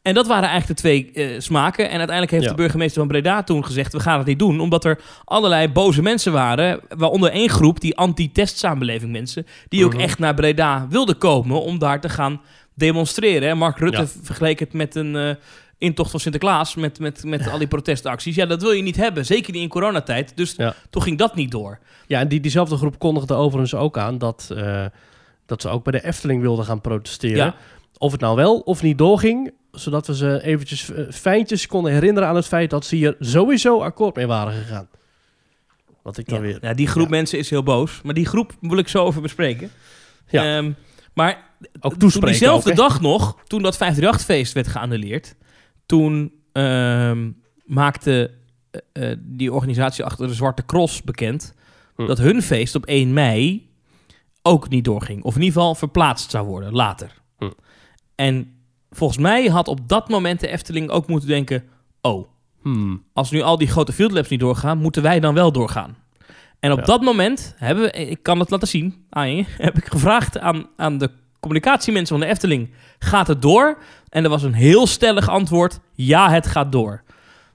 En 0.01 0.13
dat 0.13 0.27
waren 0.27 0.50
eigenlijk 0.50 0.79
de 0.82 0.88
twee 0.88 1.12
eh, 1.12 1.39
smaken. 1.39 1.84
En 1.86 1.98
uiteindelijk 1.98 2.32
heeft 2.32 2.44
Ja. 2.44 2.50
de 2.50 2.56
burgemeester 2.56 3.00
van 3.00 3.08
Breda 3.08 3.44
toen 3.44 3.65
gezegd... 3.65 3.94
we 3.94 4.00
gaan 4.00 4.18
het 4.18 4.27
niet 4.27 4.39
doen, 4.39 4.60
omdat 4.60 4.86
er 4.86 5.00
allerlei 5.25 5.68
boze 5.70 6.01
mensen 6.01 6.32
waren... 6.32 6.79
waaronder 6.98 7.32
één 7.32 7.50
groep, 7.50 7.79
die 7.79 7.98
anti-testsamenleving 7.98 9.12
mensen... 9.12 9.46
die 9.68 9.86
ook 9.86 9.94
Mhm. 9.94 10.01
echt 10.01 10.20
naar 10.20 10.34
Breda 10.34 10.88
wilden 10.89 11.18
komen 11.18 11.62
om 11.62 11.79
daar 11.79 12.01
te 12.01 12.10
gaan 12.10 12.41
demonstreren. 12.75 13.50
En 13.50 13.58
Mark 13.58 13.77
Rutte 13.77 14.01
Ja. 14.01 14.08
vergeleek 14.24 14.60
het 14.60 14.74
met 14.74 14.96
een 14.96 15.15
eh, 15.15 15.36
intocht 15.77 16.12
van 16.12 16.20
Sinterklaas... 16.20 16.75
met, 16.75 17.00
met, 17.00 17.24
met 17.24 17.50
al 17.50 17.58
die 17.58 17.68
protestacties. 17.68 18.36
Ja, 18.36 18.46
dat 18.46 18.62
wil 18.62 18.72
je 18.72 18.82
niet 18.84 18.96
hebben, 18.98 19.25
zeker 19.25 19.53
niet 19.53 19.62
in 19.62 19.70
coronatijd. 19.70 20.32
Dus 20.36 20.53
Ja. 20.58 20.74
toen 20.89 21.01
ging 21.01 21.18
dat 21.18 21.36
niet 21.36 21.51
door. 21.51 21.79
Ja, 22.08 22.20
en 22.20 22.27
die, 22.27 22.39
diezelfde 22.39 22.75
groep 22.77 23.00
kondigde 23.00 23.34
overigens 23.34 23.75
ook 23.75 23.98
aan 23.98 24.18
dat, 24.18 24.51
eh, 24.56 24.86
dat 25.46 25.62
ze 25.62 25.70
ook 25.70 25.84
bij 25.84 26.00
de 26.00 26.06
Efteling 26.08 26.41
wilden 26.41 26.65
gaan 26.65 26.82
protesteren. 26.82 27.38
Ja. 27.46 27.56
Of 27.98 28.12
het 28.12 28.22
nou 28.22 28.36
wel 28.36 28.60
of 28.60 28.82
niet 28.82 28.98
doorging, 28.98 29.51
zodat 29.71 30.07
we 30.07 30.15
ze 30.15 30.41
eventjes 30.43 30.91
eh, 30.91 31.03
fijntjes 31.11 31.67
konden 31.67 31.91
herinneren 31.91 32.29
aan 32.29 32.35
het 32.35 32.47
feit 32.47 32.69
dat 32.69 32.85
ze 32.85 32.95
hier 32.95 33.15
sowieso 33.19 33.81
akkoord 33.81 34.15
mee 34.15 34.27
waren 34.27 34.53
gegaan. 34.53 34.89
Wat 36.01 36.17
ik 36.17 36.27
dan 36.27 36.38
Ja, 36.38 36.43
weer... 36.43 36.57
ja, 36.61 36.73
die 36.73 36.88
groep 36.88 37.03
Ja. 37.03 37.09
mensen 37.09 37.39
is 37.39 37.49
heel 37.49 37.63
boos. 37.63 38.01
Maar 38.03 38.13
die 38.13 38.25
groep 38.25 38.51
wil 38.61 38.77
ik 38.77 38.88
zo 38.88 39.03
over 39.03 39.21
bespreken. 39.21 39.71
Ja. 40.29 40.57
Ehm, 40.57 40.71
maar 41.13 41.49
Ook 41.79 41.93
toen 41.95 42.09
diezelfde 42.09 42.69
ook, 42.71 42.77
dag 42.77 43.01
nog, 43.01 43.38
toen 43.47 43.61
dat 43.61 43.77
538-feest 43.77 44.53
werd 44.53 44.67
geannuleerd... 44.67 45.35
toen 45.85 46.33
ehm, 46.51 47.31
maakte 47.65 48.31
eh, 48.71 49.11
eh, 49.11 49.17
die 49.21 49.53
organisatie 49.53 50.03
achter 50.03 50.27
de 50.27 50.33
Zwarte 50.33 50.65
Cross 50.65 51.01
bekend... 51.03 51.53
Hm. 51.95 52.05
dat 52.05 52.17
hun 52.17 52.41
feest 52.41 52.75
op 52.75 52.85
1 52.85 53.13
mei 53.13 53.69
ook 54.41 54.69
niet 54.69 54.83
doorging. 54.83 55.23
Of 55.23 55.35
in 55.35 55.41
ieder 55.41 55.55
geval 55.55 55.75
verplaatst 55.75 56.31
zou 56.31 56.47
worden, 56.47 56.73
later. 56.73 57.11
Hm. 57.38 57.49
En 58.15 58.58
volgens 58.91 59.19
mij 59.19 59.46
had 59.48 59.67
op 59.67 59.88
dat 59.89 60.10
moment 60.10 60.39
de 60.39 60.48
Efteling 60.48 60.89
ook 60.89 61.08
moeten 61.08 61.29
denken... 61.29 61.63
oh, 62.01 62.27
Hmm. 62.62 63.03
als 63.13 63.31
nu 63.31 63.41
al 63.41 63.58
die 63.58 63.67
grote 63.67 63.91
field 63.93 64.12
labs 64.12 64.29
niet 64.29 64.39
doorgaan, 64.39 64.77
moeten 64.77 65.01
wij 65.01 65.19
dan 65.19 65.34
wel 65.34 65.51
doorgaan. 65.51 65.98
En 66.60 66.72
op 66.72 66.79
Ja. 66.79 66.86
dat 66.86 67.01
moment 67.01 67.53
hebben 67.58 67.84
we, 67.84 67.91
ik 67.91 68.24
kan 68.24 68.39
het 68.39 68.50
laten 68.50 68.67
zien 68.67 69.05
aan 69.10 69.36
je, 69.36 69.43
heb 69.58 69.77
ik 69.77 69.86
gevraagd 69.86 70.39
aan, 70.39 70.65
aan 70.75 70.98
de 70.98 71.10
communicatiemensen 71.39 72.17
van 72.17 72.25
de 72.25 72.31
Efteling: 72.31 72.69
gaat 73.00 73.27
het 73.27 73.41
door? 73.41 73.77
En 74.10 74.24
er 74.24 74.29
was 74.29 74.43
een 74.43 74.53
heel 74.53 74.88
stellig 74.88 75.29
antwoord: 75.29 75.79
ja, 75.93 76.29
het 76.31 76.48
gaat 76.48 76.72
door. 76.72 77.03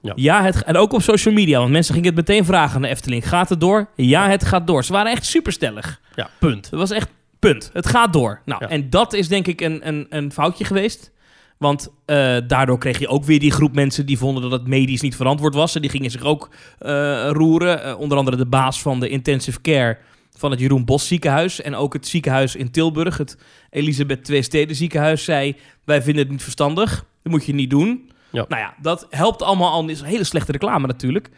Ja. 0.01 0.13
Ja, 0.15 0.43
het, 0.43 0.63
en 0.63 0.77
ook 0.77 0.93
op 0.93 1.01
social 1.01 1.33
media, 1.33 1.59
want 1.59 1.71
mensen 1.71 1.93
gingen 1.93 2.15
het 2.15 2.27
meteen 2.27 2.45
vragen 2.45 2.75
aan 2.75 2.81
de 2.81 2.87
Efteling: 2.87 3.27
gaat 3.29 3.49
het 3.49 3.59
door? 3.59 3.89
Ja, 3.95 4.29
het 4.29 4.45
gaat 4.45 4.67
door. 4.67 4.83
Ze 4.83 4.91
waren 4.93 5.11
echt 5.11 5.25
superstellig. 5.25 6.01
Ja, 6.15 6.29
punt. 6.39 6.65
Het 6.65 6.79
was 6.79 6.91
echt 6.91 7.09
punt. 7.39 7.69
Het 7.73 7.87
gaat 7.87 8.13
door. 8.13 8.41
Nou, 8.45 8.61
Ja. 8.63 8.69
en 8.69 8.89
dat 8.89 9.13
is 9.13 9.27
denk 9.27 9.47
ik 9.47 9.61
een, 9.61 9.87
een, 9.87 10.05
een 10.09 10.31
foutje 10.31 10.63
geweest. 10.65 11.11
Want 11.57 11.93
eh, 12.05 12.37
daardoor 12.47 12.77
kreeg 12.77 12.99
je 12.99 13.07
ook 13.07 13.23
weer 13.23 13.39
die 13.39 13.51
groep 13.51 13.73
mensen 13.73 14.05
die 14.05 14.17
vonden 14.17 14.43
dat 14.43 14.51
het 14.51 14.67
medisch 14.67 15.01
niet 15.01 15.15
verantwoord 15.15 15.53
was. 15.53 15.75
En 15.75 15.81
die 15.81 15.89
gingen 15.89 16.11
zich 16.11 16.23
ook 16.23 16.49
eh, 16.79 17.29
roeren. 17.31 17.83
Eh, 17.83 17.99
onder 17.99 18.17
andere 18.17 18.37
de 18.37 18.45
baas 18.45 18.81
van 18.81 18.99
de 18.99 19.09
intensive 19.09 19.61
care 19.61 19.97
van 20.37 20.51
het 20.51 20.59
Jeroen 20.59 20.85
Bos 20.85 21.07
ziekenhuis. 21.07 21.61
En 21.61 21.75
ook 21.75 21.93
het 21.93 22.07
ziekenhuis 22.07 22.55
in 22.55 22.71
Tilburg, 22.71 23.17
het 23.17 23.37
Elisabeth 23.69 24.23
Twee 24.23 24.41
Steden 24.41 24.75
ziekenhuis, 24.75 25.23
zei... 25.23 25.55
wij 25.83 26.01
vinden 26.01 26.23
het 26.23 26.31
niet 26.31 26.43
verstandig, 26.43 27.05
dat 27.23 27.31
moet 27.31 27.45
je 27.45 27.53
niet 27.53 27.69
doen. 27.69 28.11
Ja. 28.31 28.45
Nou 28.47 28.61
ja, 28.61 28.73
dat 28.81 29.07
helpt 29.09 29.41
allemaal 29.41 29.71
al. 29.71 29.89
is 29.89 29.99
een 29.99 30.05
hele 30.05 30.23
slechte 30.23 30.51
reclame 30.51 30.87
natuurlijk. 30.87 31.29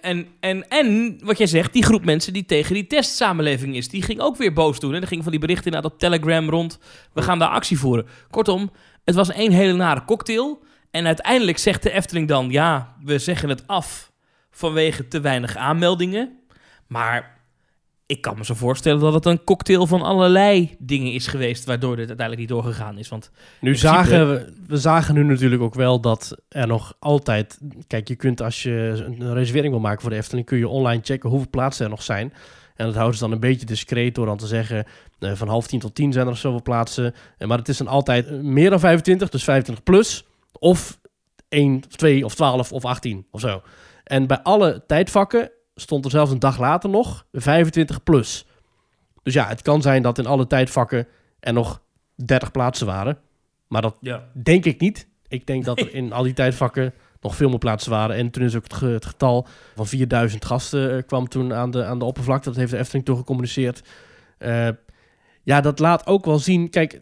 En, 0.00 0.26
en, 0.40 0.68
en 0.68 1.18
wat 1.22 1.38
jij 1.38 1.46
zegt, 1.46 1.72
die 1.72 1.84
groep 1.84 2.04
mensen 2.04 2.32
die 2.32 2.44
tegen 2.44 2.74
die 2.74 2.86
testsamenleving 2.86 3.76
is, 3.76 3.88
die 3.88 4.02
ging 4.02 4.20
ook 4.20 4.36
weer 4.36 4.52
boos 4.52 4.80
doen. 4.80 4.94
En 4.94 5.00
er 5.00 5.06
gingen 5.06 5.22
van 5.22 5.32
die 5.32 5.40
berichten 5.40 5.66
inderdaad 5.66 5.92
op 5.92 5.98
Telegram 5.98 6.50
rond. 6.50 6.78
We 7.12 7.22
gaan 7.22 7.38
daar 7.38 7.48
actie 7.48 7.78
voeren. 7.78 8.06
Kortom, 8.30 8.70
het 9.06 9.14
was 9.14 9.30
één 9.32 9.52
hele 9.52 9.72
nare 9.72 10.04
cocktail. 10.04 10.64
En 10.90 11.06
uiteindelijk 11.06 11.58
zegt 11.58 11.82
de 11.82 11.90
Efteling 11.90 12.28
dan, 12.28 12.50
ja, 12.50 12.94
we 13.04 13.18
zeggen 13.18 13.48
het 13.48 13.66
af 13.66 14.12
vanwege 14.50 15.08
te 15.08 15.20
weinig 15.20 15.56
aanmeldingen. 15.56 16.38
Maar 16.86 17.34
ik 18.06 18.20
kan 18.20 18.38
me 18.38 18.44
zo 18.44 18.54
voorstellen 18.54 19.00
dat 19.00 19.14
het 19.14 19.24
een 19.26 19.44
cocktail 19.44 19.86
van 19.86 20.02
allerlei 20.02 20.76
dingen 20.78 21.12
is 21.12 21.26
geweest, 21.26 21.64
waardoor 21.64 21.96
dit 21.96 22.08
uiteindelijk 22.08 22.48
niet 22.48 22.56
doorgegaan 22.56 22.98
is. 22.98 23.08
Want 23.08 23.30
Nu 23.32 23.40
principe- 23.60 23.86
zagen 23.94 24.30
we, 24.30 24.52
we 24.66 24.76
zagen 24.76 25.14
nu 25.14 25.24
natuurlijk 25.24 25.62
ook 25.62 25.74
wel 25.74 26.00
dat 26.00 26.36
er 26.48 26.66
nog 26.66 26.94
altijd... 26.98 27.58
Kijk, 27.86 28.08
je 28.08 28.16
kunt 28.16 28.42
als 28.42 28.62
je 28.62 29.04
een 29.18 29.34
reservering 29.34 29.72
wil 29.72 29.82
maken 29.82 30.00
voor 30.00 30.10
de 30.10 30.16
Efteling... 30.16 30.46
kun 30.46 30.58
je 30.58 30.68
online 30.68 31.00
checken 31.04 31.30
hoeveel 31.30 31.50
plaatsen 31.50 31.84
er 31.84 31.90
nog 31.90 32.02
zijn. 32.02 32.32
En 32.76 32.86
dat 32.86 32.94
houden 32.94 33.16
ze 33.16 33.22
dan 33.22 33.32
een 33.32 33.40
beetje 33.40 33.66
discreet 33.66 34.14
door 34.14 34.26
dan 34.26 34.36
te 34.36 34.46
zeggen... 34.46 34.86
eh, 35.18 35.32
van 35.34 35.48
half 35.48 35.66
tien 35.66 35.80
tot 35.80 35.94
tien 35.94 36.12
zijn 36.12 36.26
er 36.26 36.36
zoveel 36.36 36.62
plaatsen. 36.62 37.14
Eh, 37.38 37.48
maar 37.48 37.58
het 37.58 37.68
is 37.68 37.76
dan 37.76 37.86
altijd 37.88 38.26
eh, 38.26 38.38
meer 38.38 38.70
dan 38.70 38.80
25, 38.80 39.28
dus 39.28 39.44
25 39.44 39.84
plus. 39.84 40.26
Of 40.58 41.00
1, 41.48 41.76
of 41.88 41.96
2, 41.96 42.24
of 42.24 42.34
12, 42.34 42.72
of 42.72 42.84
18, 42.84 43.26
of 43.30 43.40
zo. 43.40 43.62
En 44.04 44.26
bij 44.26 44.40
alle 44.42 44.84
tijdvakken 44.86 45.50
stond 45.74 46.04
er 46.04 46.10
zelfs 46.10 46.30
een 46.30 46.38
dag 46.38 46.58
later 46.58 46.90
nog 46.90 47.26
25 47.32 48.02
plus. 48.02 48.46
Dus 49.22 49.34
ja, 49.34 49.48
het 49.48 49.62
kan 49.62 49.82
zijn 49.82 50.02
dat 50.02 50.18
in 50.18 50.26
alle 50.26 50.46
tijdvakken 50.46 51.06
er 51.40 51.52
nog 51.52 51.82
30 52.14 52.50
plaatsen 52.50 52.86
waren. 52.86 53.18
Maar 53.68 53.82
dat 53.82 53.96
ja, 54.00 54.24
denk 54.42 54.64
ik 54.64 54.80
niet. 54.80 55.08
Ik 55.28 55.46
denk 55.46 55.64
dat 55.64 55.80
er 55.80 55.94
in 55.94 56.12
al 56.12 56.22
die 56.22 56.32
tijdvakken 56.32 56.94
nog 57.20 57.36
veel 57.36 57.48
meer 57.48 57.58
plaatsen 57.58 57.90
waren. 57.90 58.16
En 58.16 58.30
toen 58.30 58.42
is 58.42 58.56
ook 58.56 58.62
het, 58.62 58.74
ge- 58.74 58.86
het 58.86 59.06
getal 59.06 59.46
van 59.74 59.86
4000 59.86 60.44
gasten 60.44 61.06
kwam 61.06 61.28
toen 61.28 61.54
aan 61.54 61.70
de, 61.70 61.84
aan 61.84 61.98
de 61.98 62.04
oppervlakte. 62.04 62.48
Dat 62.48 62.58
heeft 62.58 62.70
de 62.70 62.78
Efteling 62.78 63.04
toen 63.04 63.16
gecommuniceerd. 63.16 63.82
Ja, 65.46 65.60
dat 65.60 65.78
laat 65.78 66.06
ook 66.06 66.24
wel 66.24 66.38
zien. 66.38 66.70
Kijk, 66.70 67.00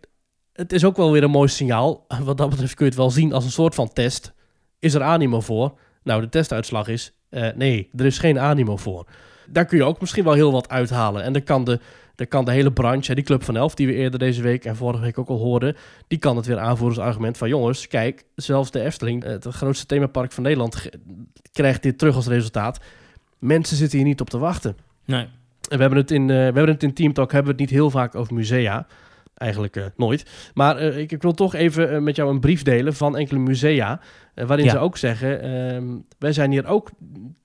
het 0.53 0.73
is 0.73 0.85
ook 0.85 0.97
wel 0.97 1.13
weer 1.13 1.23
een 1.23 1.31
mooi 1.31 1.49
signaal. 1.49 2.07
Wat 2.25 2.39
dat 2.39 2.51
betreft 2.51 2.75
kun 2.75 2.85
je 2.85 2.91
het 2.91 3.01
wel 3.01 3.11
zien 3.11 3.33
als 3.33 3.45
een 3.45 3.51
soort 3.51 3.75
van 3.75 3.93
test. 3.93 4.33
Is 4.79 4.95
er 4.95 5.03
animo 5.03 5.41
voor? 5.41 5.79
Nou, 6.03 6.21
de 6.21 6.29
testuitslag 6.29 6.89
is 6.89 7.13
eh, 7.35 7.49
nee, 7.55 7.91
er 7.97 8.05
is 8.05 8.19
geen 8.19 8.39
animo 8.39 8.77
voor. 8.77 9.07
Daar 9.49 9.65
kun 9.65 9.79
je 9.79 9.85
ook 9.85 10.01
misschien 10.01 10.25
wel 10.25 10.33
heel 10.33 10.53
wat 10.53 10.69
uithalen. 10.69 11.23
En 11.23 11.33
dan 11.33 11.43
kan 11.43 11.65
de, 11.65 11.81
dan 12.15 12.29
kan 12.29 12.45
de 12.45 12.53
hele 12.53 12.73
branche, 12.73 13.15
die 13.15 13.25
Club 13.25 13.43
van 13.43 13.57
Elf, 13.57 13.75
die 13.75 13.87
we 13.87 13.95
eerder 13.95 14.19
deze 14.19 14.43
week 14.43 14.65
en 14.65 14.77
vorige 14.77 15.03
week 15.03 15.19
ook 15.19 15.29
al 15.29 15.39
hoorden, 15.39 15.77
die 16.09 16.19
kan 16.19 16.37
het 16.37 16.47
weer 16.47 16.59
aanvoeren 16.59 16.97
als 16.97 17.07
argument 17.07 17.37
van 17.37 17.49
jongens, 17.49 17.87
kijk, 17.87 18.25
zelfs 18.35 18.71
de 18.71 18.81
Efteling, 18.81 19.25
het 19.25 19.47
grootste 19.47 19.87
themapark 19.87 20.33
van 20.33 20.43
Nederland, 20.43 20.89
krijgt 21.53 21.83
dit 21.83 21.99
terug 21.99 22.17
als 22.17 22.27
resultaat. 22.27 22.81
Mensen 23.39 23.77
zitten 23.77 23.99
hier 23.99 24.07
niet 24.07 24.21
op 24.21 24.31
te 24.31 24.39
wachten. 24.39 24.77
nee. 25.05 25.29
En 25.69 25.77
we 25.77 25.81
hebben 25.81 25.99
het 25.99 26.11
in, 26.11 26.23
eh, 26.23 26.37
we 26.37 26.43
hebben 26.43 26.69
het 26.69 26.83
in 26.83 26.95
Team 26.95 27.13
Talk 27.13 27.33
hebben 27.33 27.57
we 27.57 27.63
het 27.63 27.71
niet 27.71 27.79
heel 27.79 27.91
vaak 27.91 28.15
over 28.15 28.35
musea. 28.35 28.87
Eigenlijk 29.35 29.77
eh, 29.77 29.85
nooit. 29.97 30.51
Maar 30.55 30.77
eh, 30.77 30.99
ik, 30.99 31.13
ik 31.13 31.23
wil 31.23 31.33
toch 31.33 31.55
even 31.55 32.03
met 32.03 32.17
jou 32.17 32.31
een 32.31 32.41
brief 32.41 32.63
delen 32.63 32.95
van 32.95 33.17
enkele 33.17 33.39
musea. 33.39 34.01
waarin 34.35 34.65
Ja. 34.65 34.71
ze 34.71 34.79
ook 34.79 34.97
zeggen: 34.97 35.43
ehm, 35.43 35.85
wij 36.19 36.33
zijn 36.33 36.51
hier 36.51 36.67
ook 36.67 36.91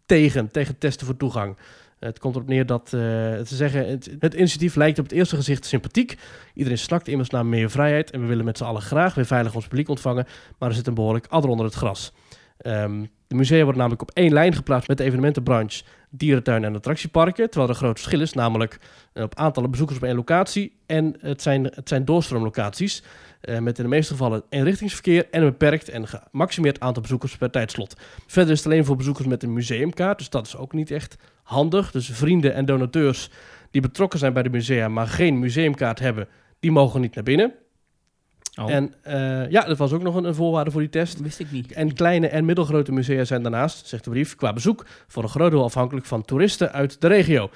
tegen, 0.06 0.52
tegen 0.52 0.78
testen 0.78 1.06
voor 1.06 1.18
toegang. 1.18 1.58
Het 2.00 2.20
komt 2.20 2.36
erop 2.36 2.48
neer 2.48 2.66
dat 2.66 2.90
ze 2.90 3.44
zeggen: 3.46 3.90
het, 3.90 4.16
het 4.20 4.34
initiatief 4.34 4.76
lijkt 4.76 5.00
op 5.00 5.04
het 5.04 5.14
eerste 5.14 5.36
gezicht 5.36 5.66
sympathiek. 5.66 6.18
Iedereen 6.54 6.78
snakt 6.78 7.08
immers 7.08 7.30
naar 7.30 7.46
meer 7.46 7.70
vrijheid. 7.70 8.12
En 8.12 8.22
we 8.22 8.28
willen 8.28 8.46
met 8.46 8.58
z'n 8.58 8.64
allen 8.64 8.82
graag 8.82 9.14
weer 9.16 9.26
veilig 9.26 9.56
ons 9.56 9.68
publiek 9.68 9.90
ontvangen. 9.90 10.26
Maar 10.58 10.70
er 10.70 10.76
zit 10.76 10.88
een 10.88 10.94
behoorlijk 10.94 11.28
adder 11.30 11.50
onder 11.50 11.66
het 11.66 11.76
gras. 11.76 12.14
Ehm, 12.58 13.06
de 13.28 13.36
musea 13.36 13.58
worden 13.58 13.78
namelijk 13.78 14.02
op 14.02 14.12
één 14.12 14.34
lijn 14.34 14.54
geplaatst 14.54 14.88
met 14.88 14.98
de 14.98 15.04
evenementenbranche, 15.04 15.84
dierentuinen 16.10 16.70
en 16.70 16.76
attractieparken. 16.76 17.50
Terwijl 17.50 17.64
er 17.64 17.70
een 17.70 17.82
groot 17.82 17.98
verschil 18.00 18.22
is, 18.22 18.34
namelijk 18.34 18.80
eh, 19.14 19.24
op 19.24 19.36
aantallen 19.36 19.72
bezoekers 19.72 19.98
op 19.98 20.04
één 20.04 20.16
locatie. 20.16 20.76
En 20.86 21.16
het 21.20 21.42
zijn, 21.42 21.64
het 21.64 21.90
zijn 21.90 22.06
doorstroomlocaties. 22.06 23.04
eh, 23.42 23.60
met 23.60 23.78
in 23.78 23.84
de 23.84 23.90
meeste 23.90 24.12
gevallen 24.12 24.44
eenrichtingsverkeer 24.50 25.28
en 25.32 25.42
een 25.42 25.50
beperkt 25.50 25.90
en 25.90 26.08
gemaximeerd 26.08 26.80
aantal 26.80 27.02
bezoekers 27.02 27.38
per 27.38 27.52
tijdslot. 27.52 27.96
Verder 28.28 28.52
is 28.52 28.58
het 28.58 28.68
alleen 28.68 28.86
voor 28.86 28.96
bezoekers 28.96 29.28
met 29.28 29.44
een 29.44 29.54
museumkaart, 29.54 30.18
dus 30.18 30.30
dat 30.30 30.46
is 30.46 30.58
ook 30.58 30.74
niet 30.74 30.92
echt 30.92 31.18
handig. 31.44 31.92
Dus 31.92 32.10
vrienden 32.10 32.54
en 32.54 32.66
donateurs 32.66 33.30
die 33.72 33.82
betrokken 33.82 34.20
zijn 34.20 34.34
bij 34.34 34.44
de 34.44 34.50
musea, 34.50 34.88
maar 34.88 35.08
geen 35.08 35.40
museumkaart 35.40 36.00
hebben, 36.00 36.28
die 36.60 36.72
mogen 36.72 37.02
niet 37.02 37.16
naar 37.16 37.24
binnen. 37.24 37.54
Oh, 38.56 38.72
En 38.72 38.94
eh, 39.02 39.50
ja, 39.50 39.62
dat 39.62 39.78
was 39.78 39.92
ook 39.92 40.02
nog 40.02 40.16
een, 40.16 40.24
een 40.24 40.36
voorwaarde 40.36 40.72
voor 40.72 40.82
die 40.82 40.90
test. 40.90 41.20
wist 41.20 41.40
ik 41.40 41.52
niet. 41.52 41.72
En 41.72 41.94
kleine 41.94 42.28
en 42.28 42.46
middelgrote 42.46 42.92
musea 42.92 43.24
zijn 43.24 43.42
daarnaast, 43.42 43.88
zegt 43.88 44.04
de 44.04 44.10
brief, 44.10 44.36
qua 44.36 44.54
bezoek 44.54 44.86
voor 45.08 45.24
een 45.24 45.30
groot 45.30 45.52
deel 45.52 45.64
afhankelijk 45.64 46.06
van 46.06 46.26
toeristen 46.26 46.72
uit 46.72 47.02
de 47.02 47.08
regio. 47.08 47.50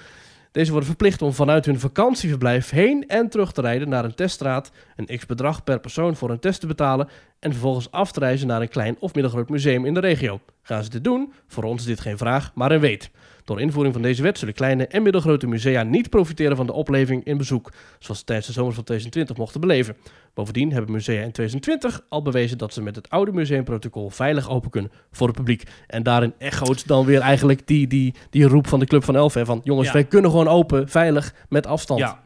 Deze 0.53 0.69
worden 0.71 0.89
verplicht 0.89 1.21
om 1.21 1.33
vanuit 1.33 1.65
hun 1.65 1.79
vakantieverblijf 1.79 2.69
heen 2.69 3.07
en 3.07 3.29
terug 3.29 3.51
te 3.51 3.61
rijden 3.61 3.89
naar 3.89 4.05
een 4.05 4.15
teststraat, 4.15 4.71
een 4.95 5.17
x-bedrag 5.17 5.63
per 5.63 5.79
persoon 5.79 6.15
voor 6.15 6.29
een 6.29 6.39
test 6.39 6.59
te 6.59 6.67
betalen 6.67 7.09
en 7.39 7.51
vervolgens 7.51 7.91
af 7.91 8.11
te 8.11 8.19
reizen 8.19 8.47
naar 8.47 8.61
een 8.61 8.69
klein 8.69 8.95
of 8.99 9.13
middelgroot 9.13 9.49
museum 9.49 9.85
in 9.85 9.93
de 9.93 9.99
regio. 9.99 10.39
Gaan 10.61 10.83
ze 10.83 10.89
dit 10.89 11.03
doen? 11.03 11.33
Voor 11.47 11.63
ons 11.63 11.81
is 11.81 11.87
dit 11.87 11.99
geen 11.99 12.17
vraag, 12.17 12.51
maar 12.55 12.71
een 12.71 12.79
weet. 12.79 13.11
Door 13.45 13.61
invoering 13.61 13.93
van 13.93 14.03
deze 14.03 14.21
wet 14.21 14.37
zullen 14.37 14.53
kleine 14.53 14.87
en 14.87 15.03
middelgrote 15.03 15.47
musea 15.47 15.83
niet 15.83 16.09
profiteren 16.09 16.55
van 16.55 16.65
de 16.65 16.73
opleving 16.73 17.23
in 17.23 17.37
bezoek, 17.37 17.71
zoals 17.99 18.19
ze 18.19 18.25
tijdens 18.25 18.47
de 18.47 18.53
zomer 18.53 18.73
van 18.73 18.83
2020 18.83 19.37
mochten 19.37 19.61
beleven. 19.61 19.95
Bovendien 20.33 20.71
hebben 20.71 20.91
musea 20.91 21.21
in 21.23 21.31
2020 21.31 22.01
al 22.09 22.21
bewezen 22.21 22.57
dat 22.57 22.73
ze 22.73 22.81
met 22.81 22.95
het 22.95 23.09
oude 23.09 23.31
museumprotocol 23.31 24.09
veilig 24.09 24.49
open 24.49 24.69
kunnen 24.69 24.91
voor 25.11 25.27
het 25.27 25.35
publiek. 25.35 25.63
En 25.87 26.03
daarin 26.03 26.33
echoot 26.37 26.87
dan 26.87 27.05
weer 27.05 27.19
eigenlijk 27.19 27.67
die, 27.67 27.87
die, 27.87 28.13
die 28.29 28.47
roep 28.47 28.67
van 28.67 28.79
de 28.79 28.85
Club 28.85 29.03
van 29.03 29.15
Elf. 29.15 29.33
Hè, 29.33 29.45
van 29.45 29.61
jongens, 29.63 29.87
Ja. 29.87 29.93
wij 29.93 30.03
kunnen 30.03 30.31
gewoon 30.31 30.47
open, 30.47 30.89
veilig, 30.89 31.33
met 31.49 31.67
afstand. 31.67 31.99
Ja. 31.99 32.21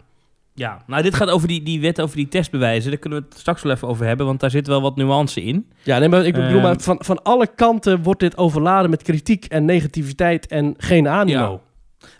Ja, 0.58 0.82
nou 0.88 1.04
dit 1.04 1.16
gaat 1.16 1.30
over 1.30 1.48
die, 1.48 1.64
die 1.64 1.82
wet 1.82 2.02
over 2.02 2.16
die 2.16 2.28
testbewijzen. 2.28 2.92
Daar 2.92 3.00
kunnen 3.00 3.20
we 3.20 3.26
het 3.30 3.40
straks 3.40 3.62
wel 3.64 3.72
even 3.74 3.88
over 3.88 4.06
hebben, 4.06 4.26
want 4.26 4.40
daar 4.40 4.50
zit 4.50 4.68
wel 4.68 4.82
wat 4.82 4.96
nuance 4.96 5.44
in. 5.44 5.68
Ja, 5.84 5.98
nee, 6.00 6.10
maar 6.10 6.26
ik 6.26 6.34
bedoel, 6.34 6.50
Ehm. 6.52 6.62
maar 6.62 6.76
van, 6.80 6.98
van 7.00 7.24
alle 7.24 7.48
kanten 7.56 8.04
wordt 8.04 8.20
dit 8.20 8.38
overladen 8.38 8.90
met 8.90 9.04
kritiek 9.04 9.46
en 9.46 9.66
negativiteit 9.66 10.48
en 10.48 10.74
geen 10.78 11.08
animo. 11.08 11.62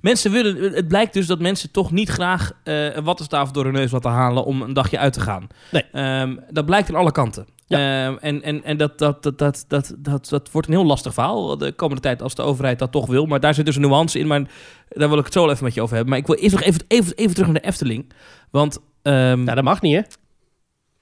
Mensen 0.02 0.32
willen, 0.32 0.74
het 0.74 0.88
blijkt 0.88 1.14
dus 1.14 1.28
dat 1.28 1.40
mensen 1.40 1.72
toch 1.72 1.92
niet 1.92 2.10
graag 2.10 2.52
eh, 2.64 2.96
een 2.96 3.04
wattenstaaf 3.04 3.52
door 3.52 3.64
hun 3.64 3.74
neus 3.74 3.92
laten 3.92 4.12
halen 4.12 4.46
om 4.46 4.62
een 4.62 4.74
dagje 4.74 4.98
uit 5.00 5.14
te 5.14 5.20
gaan. 5.22 5.48
Nee. 5.72 5.84
Ehm, 5.92 6.36
dat 6.50 6.66
blijkt 6.66 6.90
aan 6.90 6.96
alle 6.96 7.12
kanten. 7.12 7.46
Ehm, 7.68 8.16
en 8.20 8.42
en, 8.44 8.64
en 8.64 8.78
dat, 8.78 8.98
dat, 8.98 9.24
dat, 9.24 9.38
dat, 9.38 9.66
dat, 9.68 9.94
dat, 9.98 10.30
dat 10.30 10.52
wordt 10.52 10.68
een 10.68 10.74
heel 10.74 10.86
lastig 10.86 11.14
verhaal 11.14 11.58
de 11.58 11.72
komende 11.72 12.02
tijd 12.02 12.22
als 12.22 12.36
de 12.36 12.42
overheid 12.42 12.80
dat 12.80 12.92
toch 12.92 13.06
wil. 13.08 13.26
Maar 13.26 13.40
daar 13.40 13.54
zit 13.54 13.66
dus 13.66 13.76
een 13.76 13.82
nuance 13.82 14.20
in, 14.20 14.28
maar 14.28 14.42
daar 14.90 15.10
wil 15.10 15.18
ik 15.18 15.24
het 15.24 15.34
zo 15.34 15.50
even 15.50 15.64
met 15.64 15.74
je 15.74 15.82
over 15.82 15.96
hebben. 15.96 16.12
Maar 16.14 16.22
ik 16.22 16.28
wil 16.28 16.36
eerst 16.36 16.56
nog 16.56 16.64
even, 16.64 16.82
even, 16.88 17.16
even 17.16 17.34
terug 17.34 17.52
naar 17.52 17.62
de 17.62 17.68
Efteling. 17.68 18.12
Want 18.52 18.80
ehm, 19.02 19.44
Nou, 19.44 19.56
dat 19.56 19.64
mag 19.64 19.82
niet, 19.82 19.94
hè? 19.94 20.00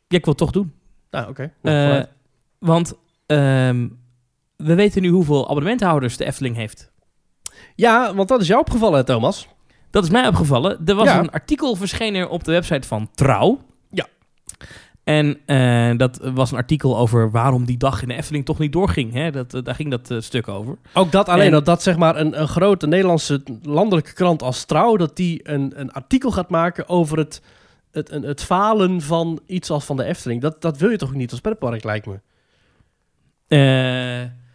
ja, 0.08 0.18
ik 0.18 0.26
wil 0.26 0.34
het 0.34 0.38
toch 0.38 0.52
doen. 0.52 0.74
Nou, 1.12 1.30
oké. 1.30 1.54
Nou, 1.62 1.76
Eh, 1.78 1.84
vooruit. 1.84 2.10
want 2.60 2.94
ehm, 3.26 3.88
we 4.56 4.76
weten 4.76 5.02
nu 5.02 5.10
hoeveel 5.10 5.44
abonnementhouders 5.50 6.18
de 6.18 6.26
Efteling 6.26 6.56
heeft. 6.56 6.92
ja, 7.76 8.14
want 8.16 8.28
dat 8.30 8.42
is 8.42 8.48
jou 8.48 8.60
opgevallen, 8.60 8.98
hè, 8.98 9.04
Thomas. 9.06 9.48
Dat 9.90 10.04
is 10.04 10.10
mij 10.10 10.28
opgevallen. 10.28 10.80
Er 10.86 10.96
was 10.96 11.06
Ja. 11.08 11.20
een 11.20 11.32
artikel 11.32 11.76
verschenen 11.76 12.30
op 12.30 12.44
de 12.44 12.52
website 12.52 12.88
van 12.88 13.10
Trouw. 13.14 13.62
Ja. 13.90 14.08
En 15.06 15.38
eh, 15.46 15.92
dat 15.98 16.20
was 16.34 16.52
een 16.52 16.58
artikel 16.58 16.98
over 16.98 17.32
waarom 17.32 17.66
die 17.66 17.78
dag 17.78 18.02
in 18.02 18.08
de 18.08 18.14
Efteling 18.14 18.46
toch 18.46 18.60
niet 18.60 18.72
doorging. 18.74 19.14
Hè? 19.14 19.32
Dat, 19.32 19.54
eh, 19.54 19.64
daar 19.64 19.76
ging 19.76 19.90
dat 19.90 20.12
eh, 20.12 20.20
stuk 20.20 20.48
over. 20.48 20.78
Ook 20.94 21.12
dat 21.12 21.30
alleen, 21.30 21.46
En- 21.46 21.52
dat, 21.52 21.66
dat 21.66 21.84
zeg 21.84 21.98
maar 21.98 22.16
een, 22.16 22.40
een 22.42 22.48
grote 22.48 22.88
Nederlandse 22.88 23.44
landelijke 23.62 24.14
krant 24.14 24.42
als 24.42 24.66
Trouw... 24.66 24.98
dat 24.98 25.16
die 25.16 25.50
een, 25.50 25.74
een 25.76 25.92
artikel 25.92 26.32
gaat 26.32 26.50
maken 26.50 26.90
over 26.90 27.18
het, 27.18 27.42
het, 27.92 28.10
het, 28.10 28.24
het 28.24 28.44
falen 28.44 29.02
van 29.02 29.40
iets 29.46 29.70
als 29.70 29.86
van 29.86 29.98
de 29.98 30.04
Efteling. 30.04 30.42
Dat, 30.42 30.62
dat 30.62 30.78
wil 30.78 30.90
je 30.90 30.98
toch 30.98 31.14
niet 31.14 31.32
als 31.32 31.42
pretpark, 31.42 31.84
lijkt 31.84 32.06
me. 32.06 32.20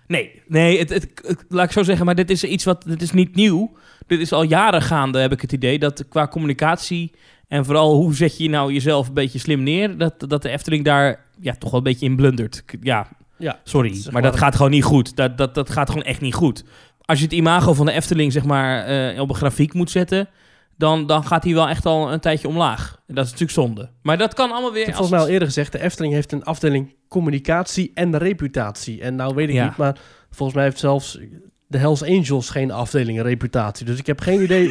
Nee, 0.07 0.43
nee 0.47 0.79
het, 0.79 0.89
het, 0.89 1.09
het- 1.27 1.45
laat 1.49 1.65
ik 1.65 1.73
zo 1.73 1.83
zeggen, 1.83 2.07
maar 2.07 2.15
dit 2.15 2.31
is 2.31 2.45
iets 2.45 2.65
wat, 2.65 2.83
dit 2.83 3.03
is 3.03 3.13
niet 3.13 3.35
nieuw. 3.35 3.77
Dit 4.07 4.21
is 4.21 4.33
al 4.33 4.43
jaren 4.43 4.83
gaande, 4.83 5.19
heb 5.19 5.33
ik 5.33 5.41
het 5.41 5.53
idee, 5.53 5.79
dat 5.79 6.09
qua 6.09 6.29
communicatie 6.29 7.13
en 7.51 7.65
vooral 7.65 7.95
hoe 7.95 8.15
zet 8.15 8.39
je 8.39 8.49
nou 8.49 8.73
jezelf 8.73 9.09
een 9.09 9.15
beetje 9.15 9.39
slim 9.39 9.63
neer, 9.63 9.99
dat, 9.99 10.15
dat 10.29 10.43
de 10.43 10.49
Efteling 10.49 10.85
daar 10.85 11.25
ja, 11.41 11.55
toch 11.59 11.71
wel 11.71 11.79
een 11.79 11.85
beetje 11.85 12.07
in 12.07 12.17
blundert. 12.17 12.65
Ja, 12.81 13.07
Ja, 13.39 13.61
sorry, 13.65 14.05
maar 14.11 14.23
dat 14.23 14.37
gaat 14.37 14.57
gewoon 14.57 14.71
niet 14.71 14.85
goed. 14.85 15.17
Dat, 15.17 15.39
dat, 15.39 15.55
dat 15.55 15.71
gaat 15.71 15.89
gewoon 15.89 16.05
echt 16.05 16.21
niet 16.21 16.35
goed. 16.35 16.65
Als 17.01 17.19
je 17.19 17.25
het 17.25 17.35
imago 17.35 17.75
van 17.75 17.87
de 17.87 17.93
Efteling 17.93 18.33
zeg 18.33 18.45
maar 18.45 18.85
eh, 18.85 19.21
op 19.21 19.29
een 19.29 19.35
grafiek 19.35 19.75
moet 19.75 19.91
zetten, 19.91 20.29
dan, 20.77 21.07
dan 21.07 21.25
gaat 21.25 21.45
hij 21.45 21.55
wel 21.55 21.69
echt 21.69 21.87
al 21.87 22.13
een 22.13 22.21
tijdje 22.21 22.49
omlaag. 22.49 23.01
En 23.07 23.15
dat 23.15 23.25
is 23.25 23.31
natuurlijk 23.31 23.59
zonde. 23.59 23.91
Maar 24.03 24.19
dat 24.19 24.35
kan 24.35 24.51
allemaal 24.51 24.73
weer... 24.73 24.81
Ik 24.81 24.87
heb 24.87 24.97
volgens 24.97 25.17
mij 25.17 25.27
al 25.27 25.33
eerder 25.33 25.49
gezegd, 25.49 25.73
de 25.73 25.81
Efteling 25.81 26.13
heeft 26.13 26.33
een 26.33 26.45
afdeling 26.45 26.95
communicatie 27.09 27.91
en 27.95 28.19
reputatie. 28.19 29.01
En 29.01 29.15
nou 29.15 29.35
weet 29.35 29.49
ik 29.49 29.55
Ja. 29.55 29.65
niet, 29.65 29.77
maar 29.77 29.99
volgens 30.31 30.57
mij 30.57 30.65
heeft 30.67 30.79
zelfs 30.79 31.19
de 31.67 31.79
Hells 31.79 32.03
Angels 32.03 32.51
geen 32.51 32.71
afdeling 32.71 33.23
reputatie. 33.23 33.87
Dus 33.87 33.99
ik 33.99 34.07
heb 34.07 34.21
geen 34.21 34.43
idee. 34.43 34.69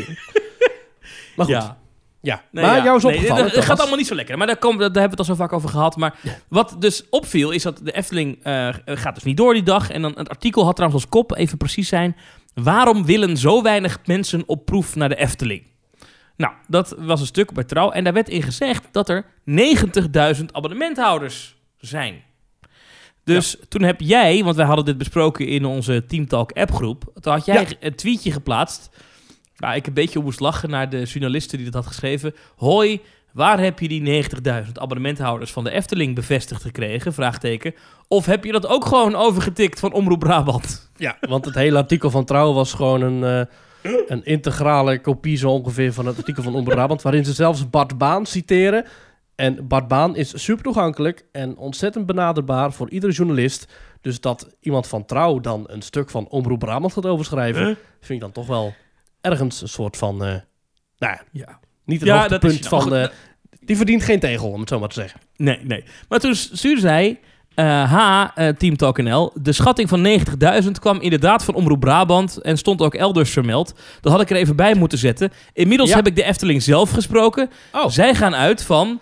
maar 1.36 1.46
goed, 1.46 1.56
ja. 1.56 1.79
Ja. 2.22 2.44
Nee, 2.52 2.66
maar 2.66 2.76
ja. 2.76 2.84
jou 2.84 2.98
is 2.98 3.04
Nee, 3.04 3.14
opgevallen. 3.14 3.44
Het, 3.44 3.56
het 3.56 3.66
gaat 3.66 3.80
allemaal 3.80 3.98
niet 3.98 4.08
zo 4.08 4.16
lekker. 4.16 4.38
Maar 4.38 4.48
daar, 4.48 4.60
daar 4.60 4.78
hebben 4.78 4.94
we 4.94 5.10
het 5.10 5.20
al 5.20 5.26
zo 5.26 5.36
vaak 5.36 5.54
over 5.54 5.70
gehad. 5.70 5.96
Maar 5.96 6.16
wat 6.48 6.76
dus 6.80 7.04
opviel, 7.10 7.52
is 7.52 7.64
dat 7.64 7.80
de 7.84 7.92
Efteling 7.92 8.40
eh, 8.44 8.70
gaat 8.86 9.16
dus 9.16 9.24
niet 9.24 9.38
door 9.38 9.54
die 9.54 9.64
dag. 9.64 9.90
En 9.90 10.02
dan 10.02 10.12
het 10.16 10.30
artikel 10.30 10.66
had 10.66 10.76
trouwens 10.76 11.04
als 11.04 11.12
kop, 11.12 11.38
even 11.38 11.58
precies 11.58 11.88
zijn... 11.88 12.16
Waarom 12.54 13.06
willen 13.06 13.38
zo 13.38 13.62
weinig 13.62 14.00
mensen 14.06 14.44
op 14.46 14.66
proef 14.66 14.96
naar 14.96 15.10
de 15.10 15.16
Efteling? 15.16 15.64
Nou, 16.36 16.54
dat 16.68 16.96
was 16.98 17.20
een 17.20 17.26
stuk 17.26 17.54
bij 17.54 17.64
Trouw. 17.64 17.92
En 17.92 18.04
daar 18.04 18.14
werd 18.14 18.30
in 18.30 18.42
gezegd 18.42 18.88
dat 18.92 19.10
er 19.10 19.26
90.000 20.38 20.46
abonnementhouders 20.52 21.56
zijn. 21.78 22.24
Dus 23.24 23.58
toen 23.68 23.82
heb 23.82 24.02
jij, 24.02 24.44
want 24.44 24.56
wij 24.56 24.66
hadden 24.66 24.86
dit 24.86 24.98
besproken 24.98 25.48
in 25.48 25.66
onze 25.66 26.06
Teamtalk 26.08 26.52
appgroep. 26.52 27.12
Toen 27.22 27.34
had 27.34 27.46
jij 27.46 27.78
een 27.80 27.96
tweetje 27.96 28.32
geplaatst 28.32 28.90
waar 29.60 29.76
ik 29.76 29.88
een 29.88 29.94
beetje 29.94 30.20
om 30.20 30.26
moest 30.26 30.40
lachen 30.40 30.70
naar 30.70 30.90
de 30.90 31.04
journaliste 31.04 31.56
die 31.56 31.66
dat 31.66 31.74
had 31.74 31.88
geschreven. 31.88 32.36
Hoi, 32.56 33.02
waar 33.34 33.60
heb 33.60 33.80
je 33.80 33.88
die 33.88 34.24
90.000 34.66 34.72
abonnementhouders 34.74 35.52
van 35.52 35.64
de 35.64 35.72
Efteling 35.72 36.16
bevestigd 36.16 36.62
gekregen? 36.62 37.14
Vraagteken. 37.14 37.74
Of 38.08 38.26
heb 38.26 38.44
je 38.44 38.52
dat 38.52 38.68
ook 38.68 38.86
gewoon 38.86 39.16
overgetikt 39.16 39.80
van 39.80 39.94
Omroep 39.94 40.20
Brabant? 40.20 40.92
Ja, 40.96 41.18
want 41.20 41.46
het 41.46 41.56
hele 41.56 41.78
artikel 41.78 42.10
van 42.10 42.26
Trouw 42.26 42.54
was 42.54 42.74
gewoon 42.74 43.02
een, 43.02 43.48
eh, 43.82 43.92
een 44.08 44.26
integrale 44.26 45.00
kopie 45.02 45.38
zo 45.38 45.50
ongeveer 45.50 45.94
van 45.94 46.06
het 46.06 46.18
artikel 46.18 46.44
van 46.44 46.56
Omroep 46.56 46.74
Brabant, 46.74 47.02
waarin 47.02 47.26
ze 47.26 47.34
zelfs 47.34 47.70
Bart 47.70 47.98
Baan 47.98 48.26
citeren. 48.26 48.86
En 49.36 49.68
Bart 49.68 49.88
Baan 49.88 50.16
is 50.16 50.44
super 50.44 50.64
toegankelijk 50.64 51.26
en 51.32 51.58
ontzettend 51.58 52.06
benaderbaar 52.06 52.74
voor 52.74 52.90
iedere 52.90 53.14
journalist. 53.14 53.74
Dus 54.02 54.22
dat 54.22 54.56
iemand 54.60 54.88
van 54.88 55.06
Trouw 55.06 55.40
dan 55.40 55.64
een 55.68 55.82
stuk 55.82 56.10
van 56.10 56.28
Omroep 56.28 56.60
Brabant 56.60 56.94
gaat 56.94 57.06
overschrijven, 57.06 57.66
Huh? 57.66 57.76
vind 58.00 58.10
ik 58.10 58.20
dan 58.20 58.32
toch 58.32 58.48
wel 58.48 58.74
ergens 59.22 59.62
een 59.62 59.68
soort 59.70 59.98
van, 59.98 60.14
eh, 60.14 60.28
nou 60.98 61.14
ja, 61.14 61.22
Ja. 61.32 61.60
niet 61.86 62.00
het 62.00 62.10
Ja, 62.10 62.16
hoogtepunt 62.20 62.52
dat 62.54 62.62
is- 62.62 62.68
van, 62.68 62.82
goed, 62.82 62.92
eh, 62.92 63.08
die 63.60 63.78
verdient 63.78 64.04
geen 64.04 64.20
tegel, 64.20 64.50
om 64.52 64.60
het 64.60 64.70
zo 64.70 64.80
maar 64.80 64.90
te 64.90 65.00
zeggen. 65.00 65.20
Nee, 65.36 65.60
nee. 65.64 65.84
Maar 66.10 66.20
toen 66.20 66.36
stuurde 66.36 66.82
zij... 66.82 67.20
eh 67.56 67.94
H, 67.94 68.28
eh, 68.36 68.48
Team 68.48 68.78
Talk 68.78 68.98
NL. 68.98 69.32
De 69.42 69.52
schatting 69.52 69.90
van 69.90 70.02
90.000 70.02 70.80
kwam 70.80 71.00
inderdaad 71.02 71.44
van 71.44 71.54
Omroep 71.54 71.80
Brabant 71.80 72.38
en 72.38 72.58
stond 72.58 72.82
ook 72.82 72.94
elders 72.94 73.30
vermeld. 73.32 73.74
Dat 74.02 74.12
had 74.12 74.22
ik 74.22 74.30
er 74.30 74.36
even 74.36 74.56
bij 74.56 74.76
moeten 74.76 74.98
zetten. 74.98 75.32
Inmiddels 75.54 75.90
Ja. 75.90 75.96
heb 75.96 76.08
ik 76.08 76.16
de 76.16 76.24
Efteling 76.24 76.64
zelf 76.64 76.90
gesproken. 76.92 77.50
Oh, 77.72 77.88
Zij 77.90 78.16
gaan 78.16 78.36
uit 78.36 78.64
van 78.64 79.00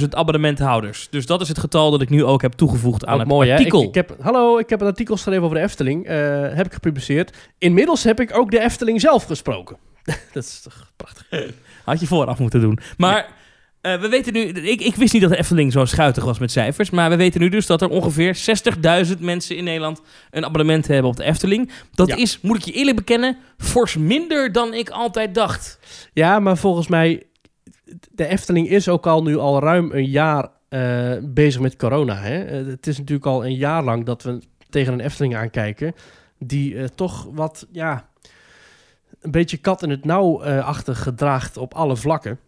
60.000 0.00 0.08
abonnementhouders. 0.10 1.06
Dus 1.10 1.26
dat 1.26 1.40
is 1.40 1.48
het 1.48 1.58
getal 1.58 1.90
dat 1.90 2.00
ik 2.02 2.10
nu 2.10 2.24
ook 2.24 2.42
heb 2.42 2.52
toegevoegd 2.52 3.06
aan 3.06 3.14
Ook 3.14 3.20
het 3.20 3.28
mooi? 3.28 3.50
Ik, 3.50 3.56
artikel. 3.56 3.82
ik 3.82 3.94
heb, 3.94 4.16
hallo, 4.20 4.58
ik 4.58 4.70
heb 4.70 4.80
een 4.80 4.86
artikel 4.86 5.14
geschreven 5.14 5.42
over 5.42 5.56
de 5.56 5.62
Efteling. 5.62 6.06
eh, 6.06 6.16
heb 6.54 6.66
ik 6.66 6.72
gepubliceerd. 6.72 7.36
Inmiddels 7.58 8.04
heb 8.04 8.20
ik 8.20 8.36
ook 8.38 8.50
de 8.50 8.60
Efteling 8.60 9.00
zelf 9.00 9.24
gesproken. 9.24 9.76
dat 10.32 10.44
is 10.44 10.60
toch 10.62 10.90
prachtig. 10.96 11.50
Had 11.84 12.00
je 12.00 12.06
vooraf 12.06 12.38
moeten 12.38 12.60
doen. 12.60 12.78
Maar 12.96 13.28
eh, 13.80 14.00
we 14.00 14.08
weten 14.08 14.32
nu... 14.32 14.40
Ik, 14.48 14.80
ik 14.80 14.94
wist 14.94 15.12
niet 15.12 15.22
dat 15.22 15.30
de 15.30 15.36
Efteling 15.38 15.72
zo 15.72 15.84
schuitig 15.84 16.24
was 16.24 16.38
met 16.38 16.50
cijfers. 16.50 16.90
Maar 16.90 17.10
we 17.10 17.16
weten 17.16 17.40
nu 17.40 17.48
dus 17.48 17.66
dat 17.66 17.82
er 17.82 17.88
ongeveer 17.88 18.38
60.000 19.06 19.18
mensen 19.20 19.56
in 19.56 19.64
Nederland... 19.64 20.00
een 20.30 20.44
abonnement 20.44 20.86
hebben 20.86 21.10
op 21.10 21.16
de 21.16 21.24
Efteling. 21.24 21.70
Dat 21.94 22.08
Ja. 22.08 22.16
is, 22.16 22.38
moet 22.42 22.56
ik 22.56 22.64
je 22.64 22.72
eerlijk 22.72 22.96
bekennen... 22.96 23.36
fors 23.58 23.96
minder 23.96 24.52
dan 24.52 24.74
ik 24.74 24.88
altijd 24.90 25.34
dacht. 25.34 25.78
Ja, 26.12 26.38
maar 26.40 26.56
volgens 26.56 26.88
mij, 26.88 27.22
de 28.10 28.26
Efteling 28.26 28.68
is 28.68 28.88
ook 28.88 29.06
al 29.06 29.22
nu 29.22 29.36
al 29.36 29.60
ruim 29.60 29.92
een 29.92 30.08
jaar 30.08 30.48
eh, 30.68 31.12
bezig 31.22 31.60
met 31.60 31.76
corona. 31.76 32.16
Hè? 32.16 32.44
Eh, 32.44 32.66
het 32.66 32.86
is 32.86 32.98
natuurlijk 32.98 33.26
al 33.26 33.44
een 33.44 33.54
jaar 33.54 33.84
lang 33.84 34.04
dat 34.04 34.22
we 34.22 34.42
tegen 34.70 34.92
een 34.92 35.00
Efteling 35.00 35.36
aankijken. 35.36 35.94
Die 36.38 36.78
eh, 36.78 36.84
toch 36.84 37.28
wat, 37.32 37.66
ja, 37.72 38.08
een 39.20 39.30
beetje 39.30 39.56
kat 39.56 39.82
in 39.82 39.90
het 39.90 40.04
nauw 40.04 40.44
achtig 40.44 41.02
gedraagt 41.02 41.56
op 41.56 41.74
alle 41.74 41.96
vlakken. 41.96 42.38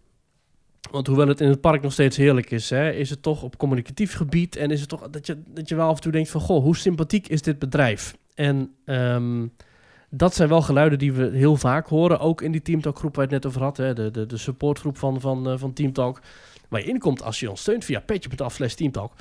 Want 0.90 1.06
hoewel 1.06 1.28
het 1.28 1.40
in 1.40 1.48
het 1.48 1.60
park 1.60 1.82
nog 1.82 1.92
steeds 1.92 2.16
heerlijk 2.16 2.50
is, 2.50 2.70
hè, 2.70 2.90
is 2.90 3.10
het 3.10 3.22
toch 3.22 3.42
op 3.42 3.56
communicatief 3.56 4.14
gebied. 4.14 4.56
En 4.56 4.70
is 4.70 4.80
het 4.80 4.88
toch 4.88 5.10
dat 5.10 5.26
je, 5.26 5.42
dat 5.46 5.68
je 5.68 5.74
wel 5.74 5.88
af 5.88 5.94
en 5.94 6.02
toe 6.02 6.12
denkt 6.12 6.30
van, 6.30 6.40
goh, 6.40 6.62
hoe 6.62 6.76
sympathiek 6.76 7.28
is 7.28 7.42
dit 7.42 7.58
bedrijf? 7.58 8.16
En 8.34 8.74
ehm, 8.84 9.46
dat 10.08 10.34
zijn 10.34 10.48
wel 10.48 10.62
geluiden 10.62 10.98
die 10.98 11.12
we 11.12 11.30
heel 11.32 11.56
vaak 11.56 11.86
horen. 11.86 12.20
Ook 12.20 12.42
in 12.42 12.52
die 12.52 12.62
Teamtalk 12.62 12.98
groep 12.98 13.16
waar 13.16 13.28
je 13.28 13.34
het 13.34 13.42
net 13.42 13.52
over 13.52 13.66
had. 13.66 13.76
Hè, 13.76 13.94
de, 13.94 14.10
de, 14.10 14.26
de 14.26 14.36
supportgroep 14.36 14.98
van, 14.98 15.20
van, 15.20 15.48
eh, 15.48 15.58
van 15.58 15.72
Teamtalk. 15.72 16.20
Waar 16.68 16.80
je 16.80 16.86
inkomt 16.86 17.22
als 17.22 17.40
je 17.40 17.50
ons 17.50 17.60
steunt 17.60 17.84
via 17.84 18.00
petje.af 18.00 18.54
slash 18.54 18.74
Teamtalk. 18.74 19.12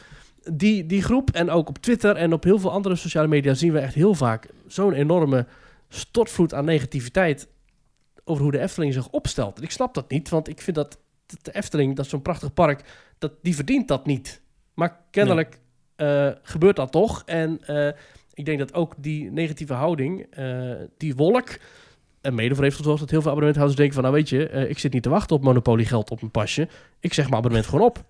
Die, 0.53 0.85
die 0.85 1.01
groep 1.01 1.29
en 1.29 1.49
ook 1.49 1.69
op 1.69 1.77
Twitter 1.77 2.15
en 2.15 2.33
op 2.33 2.43
heel 2.43 2.59
veel 2.59 2.71
andere 2.71 2.95
sociale 2.95 3.27
media 3.27 3.53
zien 3.53 3.73
we 3.73 3.79
echt 3.79 3.93
heel 3.93 4.13
vaak 4.13 4.49
zo'n 4.67 4.93
enorme 4.93 5.45
stortvloed 5.89 6.53
aan 6.53 6.65
negativiteit 6.65 7.47
over 8.23 8.43
hoe 8.43 8.51
de 8.51 8.59
Efteling 8.59 8.93
zich 8.93 9.09
opstelt. 9.09 9.57
En 9.57 9.63
ik 9.63 9.71
snap 9.71 9.93
dat 9.93 10.09
niet, 10.09 10.29
want 10.29 10.47
ik 10.47 10.61
vind 10.61 10.75
dat 10.75 10.97
de 11.41 11.51
Efteling, 11.51 11.95
dat 11.95 12.07
zo'n 12.07 12.21
prachtig 12.21 12.53
park, 12.53 12.83
dat, 13.17 13.31
die 13.41 13.55
verdient 13.55 13.87
dat 13.87 14.05
niet. 14.05 14.41
Maar 14.73 14.99
kennelijk 15.11 15.59
eh, 15.95 16.29
gebeurt 16.43 16.75
dat 16.75 16.91
toch. 16.91 17.23
En 17.25 17.65
eh, 17.65 17.93
ik 18.37 18.45
denk 18.45 18.59
dat 18.59 18.73
ook 18.73 18.93
die 18.97 19.31
negatieve 19.31 19.73
houding, 19.73 20.25
eh, 20.29 20.71
die 20.97 21.15
wolk, 21.15 21.57
en 22.21 22.35
mede 22.35 22.55
voor 22.55 22.63
heeft 22.63 22.75
gezorgd 22.75 22.99
dat 22.99 23.09
heel 23.09 23.21
veel 23.21 23.31
abonnementhouders 23.31 23.77
denken 23.79 23.95
van, 23.95 24.03
nou 24.03 24.15
weet 24.15 24.29
je, 24.29 24.49
eh, 24.49 24.69
ik 24.69 24.79
zit 24.79 24.93
niet 24.93 25.03
te 25.03 25.09
wachten 25.09 25.35
op 25.35 25.43
monopoliegeld 25.43 26.11
op 26.11 26.19
mijn 26.19 26.31
pasje. 26.31 26.67
Ik 26.99 27.13
zeg 27.13 27.25
mijn 27.25 27.37
abonnement 27.37 27.65
gewoon 27.65 27.85
op. 27.85 28.03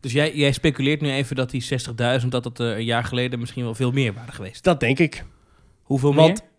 Dus 0.00 0.12
jij, 0.12 0.34
jij 0.34 0.52
speculeert 0.52 1.00
nu 1.00 1.10
even 1.10 1.36
dat 1.36 1.50
die 1.50 1.62
60.000... 1.62 2.28
dat 2.28 2.42
dat 2.42 2.60
eh, 2.60 2.66
een 2.66 2.84
jaar 2.84 3.04
geleden 3.04 3.38
misschien 3.38 3.64
wel 3.64 3.74
veel 3.74 3.90
meer 3.90 4.12
waren 4.12 4.32
geweest. 4.32 4.64
Dat 4.64 4.80
denk 4.80 4.98
ik. 4.98 5.24
Hoeveel 5.82 6.14
Want 6.14 6.40
meer? 6.40 6.50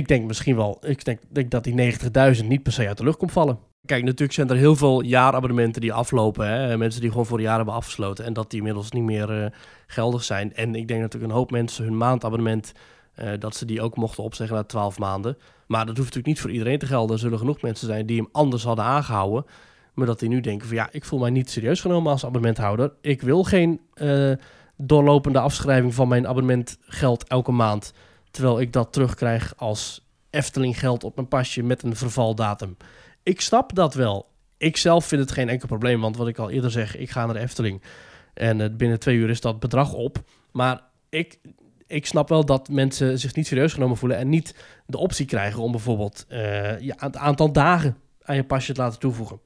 ik 0.00 0.08
denk 0.08 0.26
misschien 0.26 0.56
wel, 0.56 0.78
ik 0.86 1.04
denk, 1.04 1.20
denk 1.28 1.50
dat 1.50 1.64
die 1.64 1.94
90.000 2.36 2.46
niet 2.46 2.62
per 2.62 2.72
se 2.72 2.88
uit 2.88 2.96
de 2.96 3.04
lucht 3.04 3.18
komt 3.18 3.32
vallen. 3.32 3.58
Kijk, 3.90 4.04
natuurlijk 4.04 4.32
zijn 4.32 4.50
er 4.50 4.56
heel 4.56 4.76
veel 4.76 5.02
jaarabonnementen 5.02 5.80
die 5.80 5.92
aflopen. 5.92 6.46
Hè? 6.46 6.78
Mensen 6.78 7.00
die 7.00 7.10
gewoon 7.10 7.26
voor 7.26 7.36
een 7.36 7.44
jaar 7.44 7.56
hebben 7.56 7.74
afgesloten. 7.74 8.24
En 8.24 8.32
dat 8.32 8.50
die 8.50 8.58
inmiddels 8.58 8.90
niet 8.90 9.02
meer 9.02 9.42
eh, 9.42 9.50
geldig 9.86 10.24
zijn. 10.24 10.54
En 10.54 10.74
ik 10.74 10.88
denk 10.88 11.00
natuurlijk 11.00 11.32
een 11.32 11.38
hoop 11.38 11.50
mensen 11.50 11.84
hun 11.84 11.96
maandabonnement... 11.96 12.72
eh, 13.14 13.28
dat 13.38 13.56
ze 13.56 13.64
die 13.64 13.82
ook 13.82 13.96
mochten 13.96 14.22
opzeggen 14.22 14.56
na 14.56 14.62
12 14.62 14.98
maanden. 14.98 15.36
Maar 15.66 15.86
dat 15.86 15.96
hoeft 15.96 15.98
natuurlijk 15.98 16.26
niet 16.26 16.40
voor 16.40 16.50
iedereen 16.50 16.78
te 16.78 16.86
gelden. 16.86 17.14
Er 17.14 17.20
zullen 17.20 17.38
genoeg 17.38 17.62
mensen 17.62 17.86
zijn 17.86 18.06
die 18.06 18.16
hem 18.16 18.28
anders 18.32 18.64
hadden 18.64 18.84
aangehouden. 18.84 19.44
Maar 19.94 20.06
dat 20.06 20.18
die 20.18 20.28
nu 20.28 20.40
denken 20.40 20.66
van 20.66 20.76
ja, 20.76 20.88
ik 20.92 21.04
voel 21.04 21.18
mij 21.18 21.30
niet 21.30 21.50
serieus 21.50 21.80
genomen 21.80 22.12
als 22.12 22.24
abonnementhouder. 22.24 22.92
Ik 23.00 23.22
wil 23.22 23.44
geen 23.44 23.80
eh, 23.94 24.32
doorlopende 24.76 25.40
afschrijving 25.40 25.94
van 25.94 26.08
mijn 26.08 26.26
abonnementgeld 26.26 27.28
elke 27.28 27.52
maand. 27.52 27.92
Terwijl 28.30 28.60
ik 28.60 28.72
dat 28.72 28.92
terugkrijg 28.92 29.52
als 29.56 30.08
Efteling 30.30 30.78
geld 30.78 31.04
op 31.04 31.14
mijn 31.16 31.28
pasje 31.28 31.62
met 31.62 31.82
een 31.82 31.96
vervaldatum. 31.96 32.76
Ik 33.22 33.40
snap 33.40 33.74
dat 33.74 33.94
wel. 33.94 34.28
Ik 34.56 34.76
zelf 34.76 35.06
vind 35.06 35.20
het 35.20 35.32
geen 35.32 35.48
enkel 35.48 35.68
probleem, 35.68 36.00
want 36.00 36.16
wat 36.16 36.28
ik 36.28 36.38
al 36.38 36.50
eerder 36.50 36.70
zeg, 36.70 36.96
ik 36.96 37.10
ga 37.10 37.24
naar 37.24 37.34
de 37.34 37.40
Efteling. 37.40 37.82
En 38.34 38.60
eh, 38.60 38.68
binnen 38.76 38.98
twee 38.98 39.16
uur 39.16 39.30
is 39.30 39.40
dat 39.40 39.60
bedrag 39.60 39.92
op. 39.92 40.22
Maar 40.52 40.80
ik, 41.08 41.38
ik 41.86 42.06
snap 42.06 42.28
wel 42.28 42.44
dat 42.44 42.68
mensen 42.68 43.18
zich 43.18 43.34
niet 43.34 43.46
serieus 43.46 43.72
genomen 43.72 43.96
voelen 43.96 44.18
en 44.18 44.28
niet 44.28 44.54
de 44.86 44.98
optie 44.98 45.26
krijgen 45.26 45.62
om 45.62 45.70
bijvoorbeeld 45.70 46.24
eh, 46.28 46.80
ja, 46.80 46.94
het 46.98 47.16
aantal 47.16 47.52
dagen 47.52 47.96
aan 48.22 48.36
je 48.36 48.44
pasje 48.44 48.72
te 48.72 48.80
laten 48.80 48.98
toevoegen. 48.98 49.40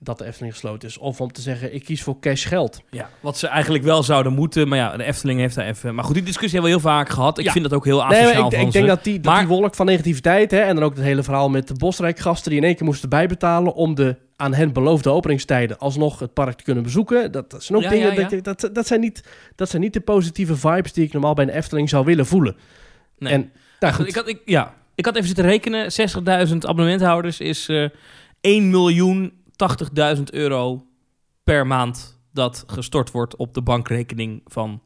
Dat 0.00 0.18
de 0.18 0.24
Efteling 0.24 0.52
gesloten 0.52 0.88
is. 0.88 0.98
Of 0.98 1.20
om 1.20 1.32
te 1.32 1.40
zeggen, 1.40 1.74
ik 1.74 1.84
kies 1.84 2.02
voor 2.02 2.20
cash 2.20 2.48
geld. 2.48 2.80
Ja, 2.90 3.10
wat 3.20 3.38
ze 3.38 3.46
eigenlijk 3.46 3.84
wel 3.84 4.02
zouden 4.02 4.32
moeten. 4.32 4.68
Maar 4.68 4.78
ja, 4.78 4.96
de 4.96 5.04
Efteling 5.04 5.40
heeft 5.40 5.54
daar 5.54 5.66
even... 5.66 5.94
Maar 5.94 6.04
goed, 6.04 6.14
die 6.14 6.22
discussie 6.22 6.60
hebben 6.60 6.70
we 6.76 6.80
heel 6.80 6.90
vaak 6.96 7.08
gehad. 7.08 7.38
Ik 7.38 7.44
Ja. 7.44 7.52
vind 7.52 7.64
dat 7.64 7.72
ook 7.74 7.84
heel 7.84 7.96
Nee, 7.96 8.04
asociaal 8.06 8.42
maar 8.42 8.52
ik, 8.52 8.58
van 8.58 8.66
ik 8.66 8.72
denk 8.72 8.86
dat 8.86 9.04
die, 9.04 9.20
dat 9.20 9.32
Maar- 9.32 9.46
die 9.46 9.48
wolk 9.56 9.74
van 9.74 9.86
negativiteit... 9.86 10.50
Hè, 10.50 10.58
en 10.60 10.74
dan 10.74 10.84
ook 10.84 10.94
het 10.94 11.04
hele 11.04 11.22
verhaal 11.22 11.48
met 11.48 11.68
de 11.68 11.74
Bosrijk-gasten... 11.74 12.50
die 12.50 12.60
in 12.60 12.66
één 12.66 12.76
keer 12.76 12.84
moesten 12.86 13.08
bijbetalen... 13.08 13.74
om 13.74 13.94
de 13.94 14.16
aan 14.36 14.54
hen 14.54 14.72
beloofde 14.72 15.10
openingstijden 15.10 15.78
alsnog 15.78 16.18
het 16.18 16.32
park 16.32 16.56
te 16.56 16.64
kunnen 16.64 16.82
bezoeken. 16.82 17.32
Dat, 17.32 17.50
dat 17.50 17.62
zijn 17.64 17.78
ook 17.78 17.84
Ja, 17.84 17.90
dingen, 17.90 18.14
ja. 18.14 18.28
Dat, 18.42 18.60
dat, 18.60 18.74
dat, 18.74 18.86
zijn 18.86 19.00
niet, 19.00 19.22
dat 19.56 19.68
zijn 19.68 19.82
niet 19.82 19.92
de 19.92 20.00
positieve 20.00 20.56
vibes 20.56 20.92
die 20.92 21.04
ik 21.04 21.12
normaal 21.12 21.34
bij 21.34 21.44
een 21.44 21.50
Efteling 21.54 21.88
zou 21.88 22.04
willen 22.04 22.26
voelen. 22.26 22.56
Nee. 23.18 23.32
En 23.32 23.50
nou 23.80 23.94
goed, 23.94 24.06
Ik 24.08 24.14
had, 24.14 24.28
ik, 24.28 24.40
ja, 24.44 24.74
ik 24.94 25.04
had 25.04 25.14
even 25.14 25.26
zitten 25.26 25.44
rekenen. 25.44 25.90
60.000 26.48 26.56
abonnementhouders 26.58 27.40
is 27.40 27.68
eh 27.68 27.84
1 28.40 28.70
miljoen 28.70 29.32
80.000 30.16 30.22
euro 30.30 30.86
per 31.42 31.66
maand 31.66 32.20
dat 32.32 32.64
gestort 32.66 33.10
wordt 33.10 33.36
op 33.36 33.54
de 33.54 33.62
bankrekening 33.62 34.42
van 34.44 34.82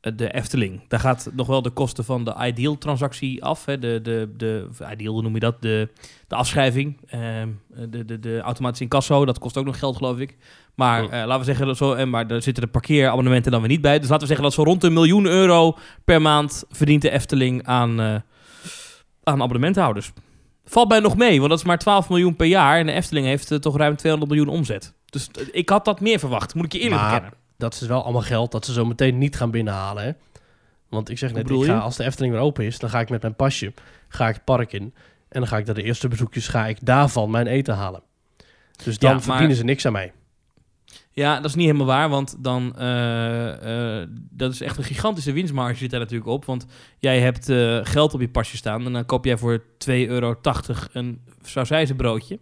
eh, 0.00 0.12
de 0.16 0.32
Efteling. 0.32 0.88
Daar 0.88 1.00
gaat 1.00 1.30
nog 1.32 1.46
wel 1.46 1.62
de 1.62 1.70
kosten 1.70 2.04
van 2.04 2.24
de 2.24 2.34
Ideal-transactie 2.40 3.44
af. 3.44 3.64
Hè. 3.64 3.78
De, 3.78 4.00
de, 4.02 4.32
de, 4.36 4.68
Ideal, 4.92 5.12
hoe 5.12 5.22
noem 5.22 5.34
je 5.34 5.40
dat? 5.40 5.62
De, 5.62 5.88
de 6.28 6.34
afschrijving. 6.34 7.00
Ehm, 7.06 7.48
de, 7.88 8.04
de, 8.04 8.20
de 8.20 8.40
automatische 8.40 8.84
incasso, 8.84 9.24
dat 9.24 9.38
kost 9.38 9.56
ook 9.56 9.64
nog 9.64 9.78
geld, 9.78 9.96
geloof 9.96 10.18
ik. 10.18 10.36
Maar 10.74 11.02
eh, 11.02 11.10
laten 11.10 11.38
we 11.38 11.44
zeggen 11.44 11.66
dat 11.66 11.76
zo, 11.76 11.92
en 11.92 12.10
maar 12.10 12.26
daar 12.26 12.42
zitten 12.42 12.62
de 12.62 12.68
parkeerabonnementen 12.68 13.50
dan 13.50 13.60
weer 13.60 13.70
niet 13.70 13.80
bij. 13.80 13.98
Dus 13.98 14.08
laten 14.08 14.20
we 14.20 14.26
zeggen 14.26 14.44
dat 14.44 14.54
zo 14.54 14.62
rond 14.62 14.84
een 14.84 14.92
miljoen 14.92 15.26
euro 15.26 15.76
per 16.04 16.22
maand 16.22 16.64
verdient 16.70 17.02
de 17.02 17.10
Efteling 17.10 17.66
aan, 17.66 18.00
eh, 18.00 18.14
aan 19.22 19.42
abonnementhouders. 19.42 20.12
Valt 20.64 20.88
mij 20.88 21.00
nog 21.00 21.16
mee, 21.16 21.36
want 21.38 21.50
dat 21.50 21.58
is 21.58 21.64
maar 21.64 21.78
12 21.78 22.08
miljoen 22.08 22.36
per 22.36 22.46
jaar. 22.46 22.78
En 22.78 22.86
de 22.86 22.92
Efteling 22.92 23.26
heeft 23.26 23.50
eh, 23.50 23.58
toch 23.58 23.76
ruim 23.76 23.96
200 23.96 24.32
miljoen 24.32 24.54
omzet. 24.56 24.92
Dus 25.06 25.28
eh, 25.30 25.46
ik 25.52 25.68
had 25.68 25.84
dat 25.84 26.00
meer 26.00 26.18
verwacht, 26.18 26.54
moet 26.54 26.64
ik 26.64 26.72
je 26.72 26.78
eerlijk 26.78 27.00
Maar- 27.00 27.10
bekennen. 27.10 27.38
dat 27.56 27.74
is 27.74 27.80
wel 27.80 28.02
allemaal 28.02 28.22
geld 28.22 28.52
dat 28.52 28.64
ze 28.64 28.72
zo 28.72 28.84
meteen 28.84 29.18
niet 29.18 29.36
gaan 29.36 29.50
binnenhalen. 29.50 30.04
Hè? 30.04 30.10
Want 30.88 31.08
ik 31.10 31.18
zeg 31.18 31.32
net, 31.32 31.50
ik 31.50 31.64
ga, 31.64 31.78
als 31.78 31.96
de 31.96 32.04
Efteling 32.04 32.32
weer 32.32 32.42
open 32.42 32.64
is, 32.64 32.78
dan 32.78 32.90
ga 32.90 33.00
ik 33.00 33.08
met 33.10 33.22
mijn 33.22 33.34
pasje 33.34 33.72
ga 34.08 34.28
ik 34.28 34.34
het 34.34 34.44
park 34.44 34.72
in. 34.72 34.94
En 35.28 35.40
dan 35.40 35.46
ga 35.48 35.56
ik 35.58 35.66
naar 35.66 35.74
de 35.74 35.82
eerste 35.82 36.08
bezoekjes, 36.08 36.48
ga 36.48 36.66
ik 36.66 36.78
daarvan 36.80 37.30
mijn 37.30 37.46
eten 37.46 37.74
halen. 37.74 38.02
Dus 38.84 38.98
dan 38.98 39.10
Ja, 39.10 39.14
maar- 39.16 39.24
verdienen 39.24 39.56
ze 39.56 39.64
niks 39.64 39.86
aan 39.86 39.92
mij. 39.92 40.12
Ja, 41.16 41.36
dat 41.36 41.44
is 41.44 41.54
niet 41.54 41.66
helemaal 41.66 41.86
waar, 41.86 42.08
want 42.08 42.36
dan, 42.38 42.76
eh, 42.78 44.02
dat 44.30 44.52
is 44.52 44.60
echt 44.60 44.78
een 44.78 44.84
gigantische 44.84 45.32
winstmarge 45.32 45.76
zit 45.76 45.90
daar 45.90 46.00
natuurlijk 46.00 46.30
op. 46.30 46.44
Want 46.44 46.66
jij 46.98 47.20
hebt 47.20 47.48
eh, 47.48 47.78
geld 47.82 48.14
op 48.14 48.20
je 48.20 48.28
pasje 48.28 48.56
staan 48.56 48.86
en 48.86 48.92
dan 48.92 49.06
koop 49.06 49.24
jij 49.24 49.36
voor 49.38 49.64
2,80 49.78 50.08
euro 50.08 50.36
een 50.92 51.20
sausijzenbroodje. 51.42 52.38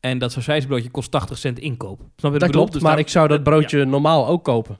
En 0.00 0.18
dat 0.18 0.32
sausijzenbroodje 0.32 0.90
kost 0.90 1.10
80 1.10 1.38
cent 1.38 1.58
inkoop. 1.58 2.00
Snap 2.16 2.32
je 2.32 2.38
Dat 2.38 2.50
klopt, 2.50 2.72
Dus 2.72 2.82
maar 2.82 2.90
daar- 2.90 3.00
ik 3.00 3.08
zou 3.08 3.28
dat 3.28 3.36
ja. 3.36 3.42
broodje 3.42 3.84
normaal 3.84 4.26
ook 4.26 4.44
kopen. 4.44 4.78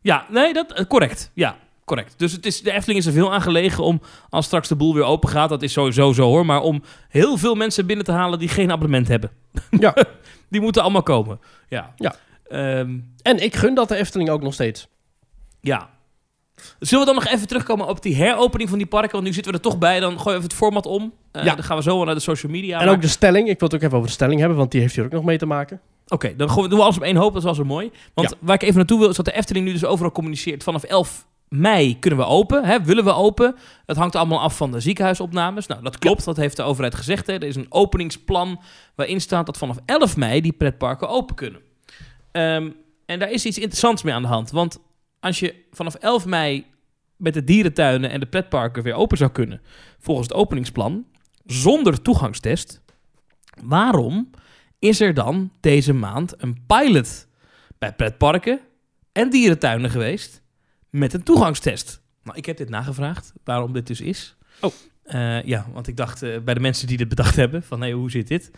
Ja, 0.00 0.26
nee, 0.30 0.52
dat, 0.52 0.86
correct. 0.86 1.30
Ja, 1.34 1.56
correct. 1.88 2.14
Dus 2.16 2.32
het 2.32 2.46
is, 2.46 2.62
de 2.62 2.72
Efteling 2.72 2.98
is 2.98 3.06
er 3.06 3.12
veel 3.12 3.32
aan 3.32 3.42
gelegen 3.42 3.84
om, 3.84 4.00
als 4.30 4.44
straks 4.46 4.68
de 4.68 4.76
boel 4.76 4.94
weer 4.94 5.02
open 5.04 5.28
gaat, 5.28 5.48
dat 5.48 5.62
is 5.62 5.72
sowieso 5.72 6.12
zo 6.12 6.22
hoor, 6.22 6.46
maar 6.46 6.60
om 6.60 6.82
heel 7.08 7.36
veel 7.36 7.54
mensen 7.54 7.86
binnen 7.86 8.04
te 8.04 8.12
halen 8.12 8.38
die 8.38 8.48
geen 8.48 8.70
abonnement 8.72 9.08
hebben. 9.08 9.30
Ja. 9.80 9.94
die 10.48 10.60
moeten 10.60 10.82
allemaal 10.82 11.02
komen. 11.02 11.40
Ja. 11.68 11.92
Ja. 11.96 12.14
Ehm, 12.48 12.98
En 13.22 13.42
ik 13.42 13.56
gun 13.56 13.74
dat 13.74 13.88
de 13.88 13.96
Efteling 13.96 14.30
ook 14.30 14.42
nog 14.42 14.54
steeds. 14.54 14.88
ja. 15.60 15.96
Zullen 16.78 17.06
we 17.06 17.12
dan 17.12 17.22
nog 17.22 17.32
even 17.32 17.46
terugkomen 17.48 17.86
op 17.88 18.02
die 18.02 18.16
heropening 18.16 18.68
van 18.68 18.78
die 18.78 18.86
parken? 18.86 19.12
Want 19.12 19.24
nu 19.24 19.32
zitten 19.32 19.52
we 19.52 19.58
er 19.58 19.64
toch 19.64 19.78
bij. 19.78 20.00
Dan 20.00 20.08
gooien 20.10 20.24
we 20.24 20.30
even 20.30 20.42
het 20.42 20.54
format 20.54 20.86
om. 20.86 21.12
Eh, 21.32 21.44
Ja. 21.44 21.54
Dan 21.54 21.64
gaan 21.64 21.76
we 21.76 21.82
zo 21.82 22.04
naar 22.04 22.14
de 22.14 22.20
social 22.20 22.52
media. 22.52 22.78
en 22.78 22.84
Maar- 22.84 22.94
ook 22.94 23.00
de 23.00 23.08
stelling. 23.08 23.48
Ik 23.48 23.58
wil 23.60 23.68
het 23.68 23.76
ook 23.76 23.82
even 23.82 23.96
over 23.96 24.08
de 24.08 24.14
stelling 24.14 24.40
hebben, 24.40 24.58
want 24.58 24.70
die 24.70 24.80
heeft 24.80 24.94
hier 24.94 25.04
ook 25.04 25.10
nog 25.10 25.24
mee 25.24 25.38
te 25.38 25.46
maken. 25.46 25.80
Oké, 26.08 26.36
dan 26.36 26.48
doen 26.54 26.68
we 26.68 26.82
alles 26.82 26.96
op 26.96 27.02
één 27.02 27.16
hoop. 27.16 27.28
Dat 27.28 27.36
is 27.36 27.44
wel 27.44 27.54
zo 27.54 27.64
mooi. 27.64 27.90
Want 28.14 28.30
Ja. 28.30 28.36
waar 28.40 28.54
ik 28.54 28.62
even 28.62 28.76
naartoe 28.76 28.98
wil, 28.98 29.08
is 29.08 29.16
dat 29.16 29.24
de 29.24 29.32
Efteling 29.32 29.64
nu 29.66 29.72
dus 29.72 29.84
overal 29.84 30.12
communiceert. 30.12 30.62
Vanaf 30.62 30.82
11 30.82 31.26
mei 31.48 31.98
kunnen 31.98 32.18
we 32.18 32.24
open. 32.24 32.64
Hè? 32.64 32.82
Willen 32.82 33.04
we 33.04 33.12
open? 33.12 33.56
Het 33.86 33.96
hangt 33.96 34.16
allemaal 34.16 34.40
af 34.40 34.56
van 34.56 34.72
de 34.72 34.80
ziekenhuisopnames. 34.80 35.66
Nou, 35.66 35.82
dat 35.82 35.98
klopt. 35.98 36.24
Dat 36.24 36.36
heeft 36.36 36.56
de 36.56 36.62
overheid 36.62 36.94
gezegd. 36.94 37.26
Hè? 37.26 37.32
Er 37.32 37.42
is 37.42 37.56
een 37.56 37.66
openingsplan 37.68 38.60
waarin 38.94 39.20
staat 39.20 39.46
dat 39.46 39.58
vanaf 39.58 39.78
11 39.84 40.16
mei 40.16 40.40
die 40.40 40.52
pretparken 40.52 41.08
open 41.08 41.34
kunnen. 41.34 41.60
Ehm, 42.32 42.70
en 43.06 43.18
daar 43.18 43.30
is 43.30 43.46
iets 43.46 43.58
interessants 43.58 44.02
mee 44.02 44.14
aan 44.14 44.22
de 44.22 44.28
hand. 44.28 44.50
Want 44.50 44.78
als 45.20 45.38
je 45.38 45.54
vanaf 45.70 45.94
11 45.94 46.26
mei 46.26 46.66
met 47.16 47.34
de 47.34 47.44
dierentuinen 47.44 48.10
en 48.10 48.20
de 48.20 48.26
pretparken 48.26 48.82
weer 48.82 48.94
open 48.94 49.16
zou 49.16 49.30
kunnen, 49.30 49.60
volgens 49.98 50.28
het 50.28 50.36
openingsplan, 50.36 51.06
zonder 51.44 52.02
toegangstest, 52.02 52.80
waarom 53.62 54.30
is 54.78 55.00
er 55.00 55.14
dan 55.14 55.50
deze 55.60 55.92
maand 55.92 56.42
een 56.42 56.62
pilot 56.66 57.26
bij 57.78 57.92
pretparken 57.92 58.60
en 59.12 59.30
dierentuinen 59.30 59.90
geweest 59.90 60.42
met 60.90 61.12
een 61.12 61.22
toegangstest? 61.22 62.00
Nou, 62.22 62.36
ik 62.38 62.46
heb 62.46 62.56
dit 62.56 62.68
nagevraagd, 62.68 63.32
waarom 63.44 63.72
dit 63.72 63.86
dus 63.86 64.00
is. 64.00 64.36
Oh. 64.60 64.72
Eh, 65.02 65.42
ja, 65.44 65.66
want 65.72 65.86
ik 65.88 65.96
dacht 65.96 66.22
eh, 66.22 66.38
bij 66.40 66.54
de 66.54 66.60
mensen 66.60 66.86
die 66.86 66.96
dit 66.96 67.08
bedacht 67.08 67.36
hebben, 67.36 67.62
van 67.62 67.80
hé, 67.82 67.90
hoe 67.92 68.10
zit 68.10 68.28
dit? 68.28 68.50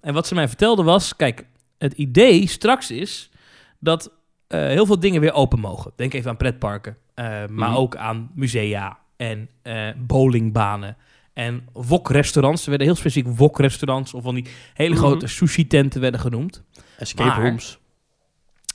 En 0.00 0.14
wat 0.14 0.26
ze 0.26 0.34
mij 0.34 0.48
vertelden 0.48 0.84
was, 0.84 1.16
kijk, 1.16 1.46
het 1.78 1.92
idee 1.92 2.46
straks 2.46 2.90
is 2.90 3.30
dat 3.78 4.12
eh, 4.46 4.60
heel 4.66 4.86
veel 4.86 5.00
dingen 5.00 5.20
weer 5.20 5.32
open 5.32 5.58
mogen. 5.60 5.92
Denk 5.96 6.14
even 6.14 6.30
aan 6.30 6.36
pretparken, 6.36 6.96
maar 7.14 7.48
Mhm. 7.50 7.74
ook 7.74 7.96
aan 7.96 8.30
musea 8.34 8.98
en 9.16 9.48
bowlingbanen 9.96 10.96
en 11.32 11.66
wok-restaurants. 11.72 12.62
Er 12.62 12.68
werden 12.68 12.86
heel 12.86 12.96
specifiek 12.96 13.36
wok-restaurants 13.36 14.14
of 14.14 14.22
van 14.22 14.34
die 14.34 14.46
hele 14.74 14.94
Mhm. 14.94 14.98
grote 15.04 15.26
sushi-tenten 15.26 16.00
werden 16.00 16.20
genoemd. 16.20 16.62
Escape 16.98 17.28
Maar- 17.28 17.42
rooms. 17.46 17.78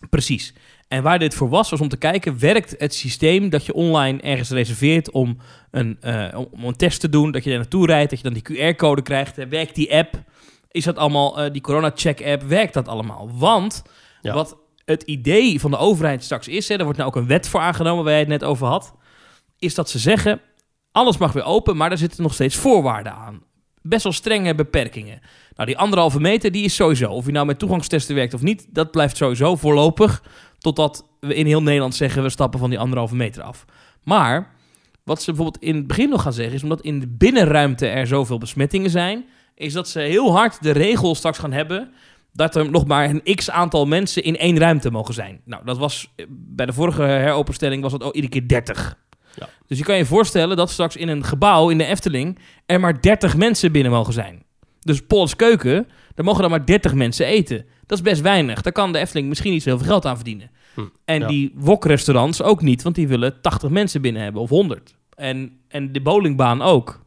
Precies. 0.09 0.53
En 0.87 1.03
waar 1.03 1.19
dit 1.19 1.33
voor 1.33 1.49
was, 1.49 1.69
was 1.69 1.81
om 1.81 1.87
te 1.89 1.97
kijken, 1.97 2.39
werkt 2.39 2.75
het 2.77 2.93
systeem 2.95 3.49
dat 3.49 3.65
je 3.65 3.73
online 3.73 4.21
ergens 4.21 4.49
reserveert 4.49 5.11
om 5.11 5.37
een, 5.71 5.97
eh, 6.01 6.39
om- 6.51 6.63
een 6.65 6.75
test 6.75 6.99
te 6.99 7.09
doen, 7.09 7.31
dat 7.31 7.43
je 7.43 7.49
daar 7.49 7.59
naartoe 7.59 7.85
rijdt, 7.85 8.09
dat 8.09 8.19
je 8.19 8.29
dan 8.29 8.33
die 8.33 8.41
QR-code 8.73 9.01
krijgt, 9.01 9.35
hè, 9.35 9.47
werkt 9.47 9.75
die 9.75 9.95
app? 9.95 10.23
Is 10.71 10.83
dat 10.83 10.97
allemaal, 10.97 11.39
eh, 11.41 11.51
die 11.51 11.61
corona-check-app, 11.61 12.41
werkt 12.43 12.73
dat 12.73 12.87
allemaal? 12.87 13.29
Want 13.33 13.81
Ja. 14.21 14.33
wat 14.33 14.57
het 14.85 15.03
idee 15.03 15.59
van 15.59 15.71
de 15.71 15.77
overheid 15.77 16.23
straks 16.23 16.47
is, 16.47 16.67
hè, 16.67 16.75
er 16.75 16.83
wordt 16.83 16.97
nou 16.97 17.09
ook 17.09 17.15
een 17.15 17.27
wet 17.27 17.47
voor 17.47 17.59
aangenomen, 17.59 18.03
waar 18.03 18.11
jij 18.11 18.21
het 18.21 18.29
net 18.29 18.43
over 18.43 18.67
had, 18.67 18.93
is 19.59 19.75
dat 19.75 19.89
ze 19.89 19.99
zeggen, 19.99 20.41
alles 20.91 21.17
mag 21.17 21.31
weer 21.31 21.43
open, 21.43 21.77
maar 21.77 21.91
er 21.91 21.97
zitten 21.97 22.23
nog 22.23 22.33
steeds 22.33 22.55
voorwaarden 22.55 23.13
aan. 23.13 23.41
Best 23.81 24.03
wel 24.03 24.13
strenge 24.13 24.55
beperkingen. 24.55 25.21
Nou, 25.55 25.67
die 25.67 25.77
anderhalve 25.77 26.19
meter, 26.19 26.51
die 26.51 26.63
is 26.63 26.75
sowieso. 26.75 27.11
Of 27.11 27.25
je 27.25 27.31
nou 27.31 27.45
met 27.45 27.59
toegangstesten 27.59 28.15
werkt 28.15 28.33
of 28.33 28.41
niet, 28.41 28.65
dat 28.69 28.91
blijft 28.91 29.17
sowieso 29.17 29.55
voorlopig. 29.55 30.23
Totdat 30.63 31.05
we 31.19 31.35
in 31.35 31.45
heel 31.45 31.63
Nederland 31.63 31.95
zeggen, 31.95 32.23
we 32.23 32.29
stappen 32.29 32.59
van 32.59 32.69
die 32.69 32.79
anderhalve 32.79 33.15
meter 33.15 33.43
af. 33.43 33.65
Maar, 34.03 34.51
wat 35.03 35.21
ze 35.21 35.31
bijvoorbeeld 35.31 35.63
in 35.63 35.75
het 35.75 35.87
begin 35.87 36.09
nog 36.09 36.21
gaan 36.21 36.33
zeggen, 36.33 36.53
is 36.53 36.63
omdat 36.63 36.81
in 36.81 36.99
de 36.99 37.07
binnenruimte 37.07 37.87
er 37.87 38.07
zoveel 38.07 38.37
besmettingen 38.37 38.89
zijn, 38.89 39.25
is 39.55 39.73
dat 39.73 39.89
ze 39.89 39.99
heel 39.99 40.31
hard 40.31 40.63
de 40.63 40.71
regel 40.71 41.15
straks 41.15 41.37
gaan 41.37 41.51
hebben 41.51 41.93
dat 42.33 42.55
er 42.55 42.71
nog 42.71 42.85
maar 42.85 43.09
een 43.09 43.35
x 43.35 43.49
aantal 43.49 43.85
mensen 43.85 44.23
in 44.23 44.37
één 44.37 44.59
ruimte 44.59 44.91
mogen 44.91 45.13
zijn. 45.13 45.41
Nou, 45.45 45.65
dat 45.65 45.77
was 45.77 46.13
bij 46.29 46.65
de 46.65 46.73
vorige 46.73 47.01
heropenstelling 47.01 47.81
was 47.81 47.91
dat 47.91 48.03
ook 48.03 48.13
iedere 48.13 48.33
keer 48.33 48.47
30. 48.47 48.97
Ja. 49.35 49.49
Dus 49.67 49.77
je 49.77 49.83
kan 49.83 49.97
je 49.97 50.05
voorstellen 50.05 50.57
dat 50.57 50.69
straks 50.69 50.95
in 50.95 51.07
een 51.07 51.23
gebouw 51.23 51.69
in 51.69 51.77
de 51.77 51.85
Efteling 51.85 52.39
er 52.65 52.79
maar 52.79 53.01
30 53.01 53.37
mensen 53.37 53.71
binnen 53.71 53.91
mogen 53.91 54.13
zijn. 54.13 54.43
Dus 54.79 55.01
Pol's 55.01 55.35
Keuken, 55.35 55.87
daar 56.15 56.25
mogen 56.25 56.41
dan 56.41 56.49
maar 56.51 56.65
30 56.65 56.93
mensen 56.93 57.25
eten. 57.25 57.65
Dat 57.85 57.97
is 57.97 58.03
best 58.03 58.21
weinig. 58.21 58.61
Daar 58.61 58.73
kan 58.73 58.91
de 58.91 58.99
Efteling 58.99 59.27
misschien 59.27 59.51
niet 59.51 59.63
zoveel 59.63 59.85
geld 59.87 60.05
aan 60.05 60.15
verdienen. 60.15 60.51
Hm, 60.73 60.81
En 61.05 61.19
ja. 61.19 61.27
die 61.27 61.51
wokrestaurants 61.55 62.41
ook 62.41 62.61
niet, 62.61 62.81
want 62.83 62.95
die 62.95 63.07
willen 63.07 63.41
80 63.41 63.69
mensen 63.69 64.01
binnen 64.01 64.21
hebben 64.21 64.41
of 64.41 64.49
100. 64.49 64.95
En, 65.15 65.57
en 65.67 65.91
de 65.91 66.01
bowlingbaan 66.01 66.61
ook. 66.61 67.01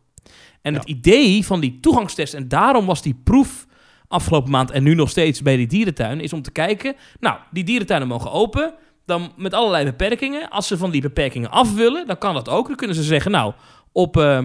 En 0.62 0.72
Ja. 0.72 0.78
het 0.78 0.88
idee 0.88 1.44
van 1.46 1.60
die 1.60 1.80
toegangstest, 1.80 2.34
en 2.34 2.48
daarom 2.48 2.86
was 2.86 3.02
die 3.02 3.20
proef 3.24 3.66
afgelopen 4.08 4.50
maand 4.50 4.70
en 4.70 4.82
nu 4.82 4.94
nog 4.94 5.10
steeds 5.10 5.42
bij 5.42 5.56
die 5.56 5.66
dierentuin, 5.66 6.20
is 6.20 6.32
om 6.32 6.42
te 6.42 6.50
kijken, 6.52 6.94
nou, 7.20 7.38
die 7.50 7.64
dierentuinen 7.64 8.08
mogen 8.08 8.30
open, 8.32 8.74
dan 9.06 9.32
met 9.36 9.54
allerlei 9.54 9.84
beperkingen. 9.84 10.50
Als 10.50 10.66
ze 10.66 10.76
van 10.76 10.90
die 10.90 11.00
beperkingen 11.00 11.50
af 11.50 11.74
willen, 11.74 12.06
dan 12.06 12.18
kan 12.18 12.34
dat 12.34 12.48
ook. 12.48 12.66
Dan 12.66 12.76
kunnen 12.76 12.96
ze 12.96 13.02
zeggen, 13.02 13.30
nou, 13.30 13.52
op, 13.92 14.16
ehm, 14.16 14.44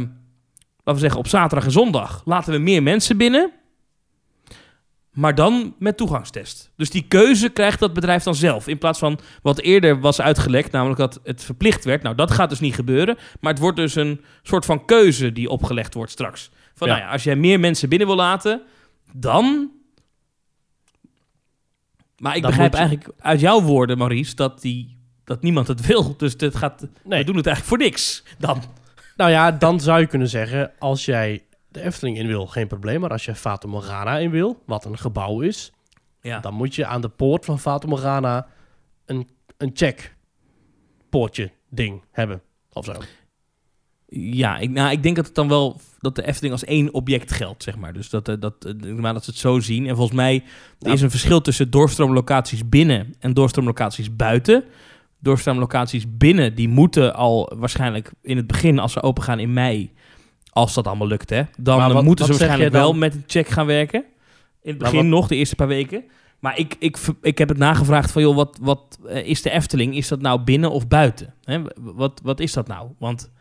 laten 0.78 0.94
we 0.94 1.00
zeggen, 1.00 1.20
op 1.20 1.28
zaterdag 1.28 1.66
en 1.66 1.72
zondag 1.72 2.22
laten 2.26 2.54
we 2.54 2.60
meer 2.60 2.84
mensen 2.84 3.18
binnen. 3.18 3.52
Maar 5.12 5.36
dan 5.36 5.76
met 5.80 5.98
toegangstest. 5.98 6.72
Dus 6.76 6.90
die 6.90 7.08
keuze 7.08 7.50
krijgt 7.50 7.80
dat 7.80 7.94
bedrijf 7.94 8.24
dan 8.24 8.36
zelf. 8.36 8.68
In 8.68 8.78
plaats 8.78 9.00
van 9.00 9.20
wat 9.42 9.60
eerder 9.60 10.00
was 10.00 10.22
uitgelekt, 10.22 10.72
namelijk 10.72 11.00
dat 11.00 11.20
het 11.24 11.44
verplicht 11.44 11.84
werd. 11.86 12.04
Nou, 12.04 12.16
dat 12.16 12.32
gaat 12.32 12.50
dus 12.50 12.60
niet 12.60 12.76
gebeuren. 12.76 13.18
Maar 13.40 13.52
het 13.52 13.62
wordt 13.62 13.78
dus 13.78 13.96
een 13.96 14.22
soort 14.44 14.66
van 14.66 14.86
keuze 14.86 15.32
die 15.32 15.50
opgelegd 15.50 15.94
wordt 15.94 16.12
straks. 16.12 16.50
Van 16.74 16.88
Ja. 16.88 16.94
nou 16.94 17.06
ja, 17.06 17.12
als 17.12 17.24
jij 17.24 17.36
meer 17.36 17.60
mensen 17.60 17.90
binnen 17.90 18.08
wil 18.08 18.16
laten, 18.16 18.62
dan. 19.14 19.72
Maar 22.18 22.36
ik 22.36 22.42
Dan 22.42 22.50
begrijp 22.52 22.72
je- 22.72 22.78
eigenlijk 22.78 23.10
uit 23.20 23.40
jouw 23.40 23.62
woorden, 23.62 23.98
Maurice, 23.98 24.36
dat, 24.36 24.62
die, 24.62 24.98
dat 25.24 25.42
niemand 25.42 25.68
het 25.68 25.86
wil. 25.86 26.18
Dus 26.18 26.38
dit 26.38 26.56
gaat, 26.56 26.82
Nee. 27.04 27.20
we 27.20 27.26
doen 27.26 27.36
het 27.36 27.46
eigenlijk 27.48 27.66
voor 27.78 27.78
niks. 27.88 28.24
Dan. 28.38 28.62
Nou 29.16 29.32
ja, 29.32 29.52
dan 29.52 29.80
zou 29.80 30.00
je 30.00 30.08
kunnen 30.08 30.30
zeggen, 30.30 30.72
als 30.80 31.06
jij 31.06 31.44
de 31.72 31.82
Efteling 31.82 32.18
in 32.18 32.28
wil, 32.28 32.48
geen 32.48 32.68
probleem. 32.68 33.00
Maar 33.02 33.10
als 33.10 33.26
je 33.26 33.36
Fata 33.36 33.68
Morgana 33.68 34.18
in 34.18 34.30
wil, 34.32 34.62
wat 34.66 34.86
een 34.86 34.98
gebouw 34.98 35.42
is, 35.42 35.72
Ja. 36.22 36.40
dan 36.40 36.54
moet 36.54 36.76
je 36.76 36.86
aan 36.86 37.02
de 37.02 37.10
poort 37.10 37.46
van 37.46 37.60
Fata 37.60 37.88
Morgana 37.88 38.48
een, 39.06 39.30
een 39.58 39.72
check 39.74 40.16
poortje 41.10 41.52
ding 41.70 42.04
hebben. 42.12 42.42
Of 42.74 42.86
zo. 42.86 42.94
Ja, 44.14 44.58
ik, 44.58 44.70
nou, 44.70 44.92
ik 44.92 45.04
denk 45.04 45.16
dat 45.16 45.26
het 45.26 45.36
dan 45.36 45.48
wel 45.48 45.80
dat 46.00 46.16
de 46.16 46.28
Efteling 46.28 46.54
als 46.54 46.64
één 46.64 46.94
object 46.94 47.32
geldt, 47.32 47.64
zeg 47.64 47.78
maar. 47.78 47.94
Dus 47.94 48.10
dat, 48.10 48.28
eh, 48.30 48.36
dat, 48.40 48.74
maar 48.98 49.14
dat 49.14 49.24
ze 49.24 49.30
het 49.30 49.40
zo 49.40 49.60
zien. 49.60 49.88
En 49.88 49.96
volgens 49.96 50.18
mij 50.18 50.44
er 50.80 50.92
is 50.92 51.02
een 51.02 51.10
verschil 51.10 51.42
tussen 51.42 51.70
doorstroomlocaties 51.72 52.70
binnen 52.70 53.14
en 53.20 53.34
doorstroomlocaties 53.34 54.16
buiten. 54.16 54.64
Doorstroomlocaties 55.20 56.18
binnen, 56.18 56.56
die 56.56 56.68
moeten 56.68 57.14
al 57.16 57.52
waarschijnlijk 57.56 58.12
in 58.22 58.38
het 58.38 58.48
begin, 58.48 58.80
als 58.80 58.92
ze 58.92 59.02
open 59.02 59.24
gaan 59.24 59.40
in 59.40 59.54
mei, 59.54 59.92
als 60.54 60.74
dat 60.74 60.88
allemaal 60.88 61.08
lukt, 61.08 61.30
hè, 61.30 61.42
dan 61.58 61.94
wat- 61.94 62.04
moeten 62.04 62.26
ze 62.26 62.32
waarschijnlijk 62.32 62.72
wel 62.72 62.94
met 62.94 63.14
een 63.14 63.24
check 63.28 63.48
gaan 63.48 63.66
werken. 63.66 64.04
In 64.62 64.70
het 64.70 64.78
begin 64.78 65.10
nog, 65.10 65.28
de 65.28 65.36
eerste 65.36 65.56
paar 65.56 65.68
weken. 65.68 66.04
Maar 66.40 66.58
ik, 66.58 66.76
ik, 66.80 66.98
ik 67.22 67.38
heb 67.38 67.50
het 67.50 67.58
nagevraagd 67.58 68.12
van, 68.12 68.22
joh, 68.22 68.36
wat, 68.36 68.58
wat 68.62 69.00
eh, 69.08 69.26
is 69.28 69.42
de 69.42 69.50
Efteling? 69.50 69.96
Is 69.96 70.08
dat 70.08 70.22
nou 70.22 70.42
binnen 70.42 70.72
of 70.72 70.88
buiten? 70.88 71.34
Hè? 71.44 71.62
Wat, 71.76 72.20
wat 72.24 72.40
is 72.40 72.54
dat 72.54 72.68
nou? 72.68 72.90
Want 73.00 73.32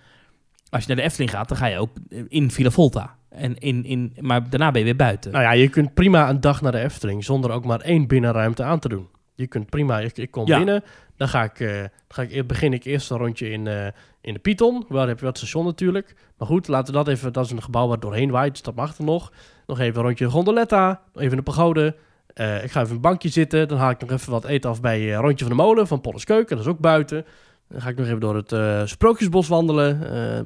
als 0.70 0.83
je 0.83 0.88
naar 0.88 0.96
de 0.96 1.03
Efteling 1.03 1.31
gaat, 1.31 1.49
dan 1.49 1.57
ga 1.57 1.66
je 1.66 1.79
ook 1.79 1.90
in 2.29 2.51
Villa 2.51 2.70
Volta. 2.70 3.16
En 3.29 3.59
in, 3.59 3.85
in, 3.85 4.12
maar 4.20 4.51
daarna 4.51 4.70
ben 4.70 4.79
je 4.81 4.87
weer 4.87 4.96
buiten. 4.96 5.33
Nou 5.33 5.44
ja, 5.44 5.51
je 5.53 5.68
kunt 5.68 5.94
prima 5.94 6.29
een 6.29 6.40
dag 6.40 6.61
naar 6.61 6.73
de 6.73 6.79
Efteling 6.81 7.25
zonder 7.25 7.51
ook 7.51 7.64
maar 7.64 7.81
één 7.81 8.07
binnenruimte 8.07 8.62
aan 8.62 8.79
te 8.79 8.88
doen. 8.88 9.09
Je 9.35 9.46
kunt 9.46 9.70
prima, 9.70 10.01
ik, 10.01 10.18
ik 10.18 10.31
kom 10.31 10.46
Ja. 10.46 10.57
binnen, 10.57 10.85
dan 11.16 11.29
ga 11.29 11.42
ik, 11.42 11.61
eh, 11.61 11.77
dan 11.79 11.88
ga 12.09 12.23
ik, 12.23 12.46
begin 12.46 12.73
ik 12.73 12.85
eerst 12.85 13.11
een 13.11 13.16
rondje 13.18 13.51
in, 13.51 13.66
eh, 13.66 13.87
in 14.20 14.33
de 14.33 14.38
Python. 14.38 14.85
Waar 14.88 15.09
heb 15.09 15.18
je 15.18 15.24
wat 15.24 15.37
station 15.37 15.64
natuurlijk. 15.64 16.14
Maar 16.38 16.48
goed, 16.48 16.68
laten 16.68 16.92
we 16.92 16.98
dat 16.98 17.09
even, 17.09 17.33
dat 17.33 17.44
is 17.44 17.50
een 17.50 17.62
gebouw 17.62 17.88
waar 17.88 18.00
doorheen 18.00 18.30
waait, 18.30 18.52
dus 18.52 18.62
dat 18.62 18.74
mag 18.74 18.98
er 18.98 19.04
nog. 19.04 19.33
Nog 19.66 19.78
even 19.78 20.00
een 20.00 20.06
rondje 20.06 20.30
Gondoletta, 20.30 21.00
nog 21.12 21.22
even 21.22 21.38
een 21.38 21.44
pagode. 21.44 21.96
Eh, 22.35 22.64
ik 22.64 22.70
ga 22.70 22.80
even 22.80 22.94
een 22.94 23.00
bankje 23.00 23.28
zitten, 23.28 23.68
dan 23.68 23.78
haal 23.78 23.90
ik 23.90 24.00
nog 24.00 24.11
even 24.11 24.33
wat 24.33 24.44
eten 24.44 24.70
af 24.70 24.80
bij 24.80 25.12
eh, 25.12 25.18
Rondje 25.18 25.44
van 25.44 25.56
de 25.56 25.62
Molen 25.62 25.87
van 25.87 26.00
Polles 26.00 26.24
Keuken, 26.24 26.56
dat 26.56 26.64
is 26.64 26.70
ook 26.70 26.78
buiten. 26.78 27.24
Dan 27.68 27.80
ga 27.80 27.88
ik 27.88 27.96
nog 27.96 28.06
even 28.06 28.20
door 28.20 28.37
het 28.37 28.52
eh, 28.52 28.83
Sprookjesbos 28.85 29.48
wandelen. 29.48 29.98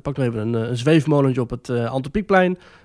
Pak 0.02 0.16
nog 0.16 0.26
even 0.26 0.40
een, 0.40 0.54
een 0.54 0.76
zweefmolentje 0.76 1.40
op 1.40 1.50
het 1.50 1.68
uh. 1.68 1.92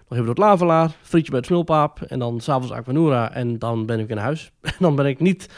Nog 0.09 0.17
even 0.17 0.35
door 0.35 0.35
het 0.35 0.37
Lavelaar, 0.37 0.91
frietje 1.01 1.29
bij 1.29 1.39
het 1.39 1.47
Smulpaap. 1.47 2.01
En 2.01 2.19
dan 2.19 2.39
s'avonds 2.39 2.71
Aquanura 2.71 3.33
en 3.33 3.59
dan 3.59 3.85
ben 3.85 3.99
ik 3.99 4.09
in 4.09 4.17
huis. 4.17 4.51
En 4.61 4.75
dan 4.79 4.95
ben 4.95 5.05
ik 5.05 5.19
niet 5.19 5.49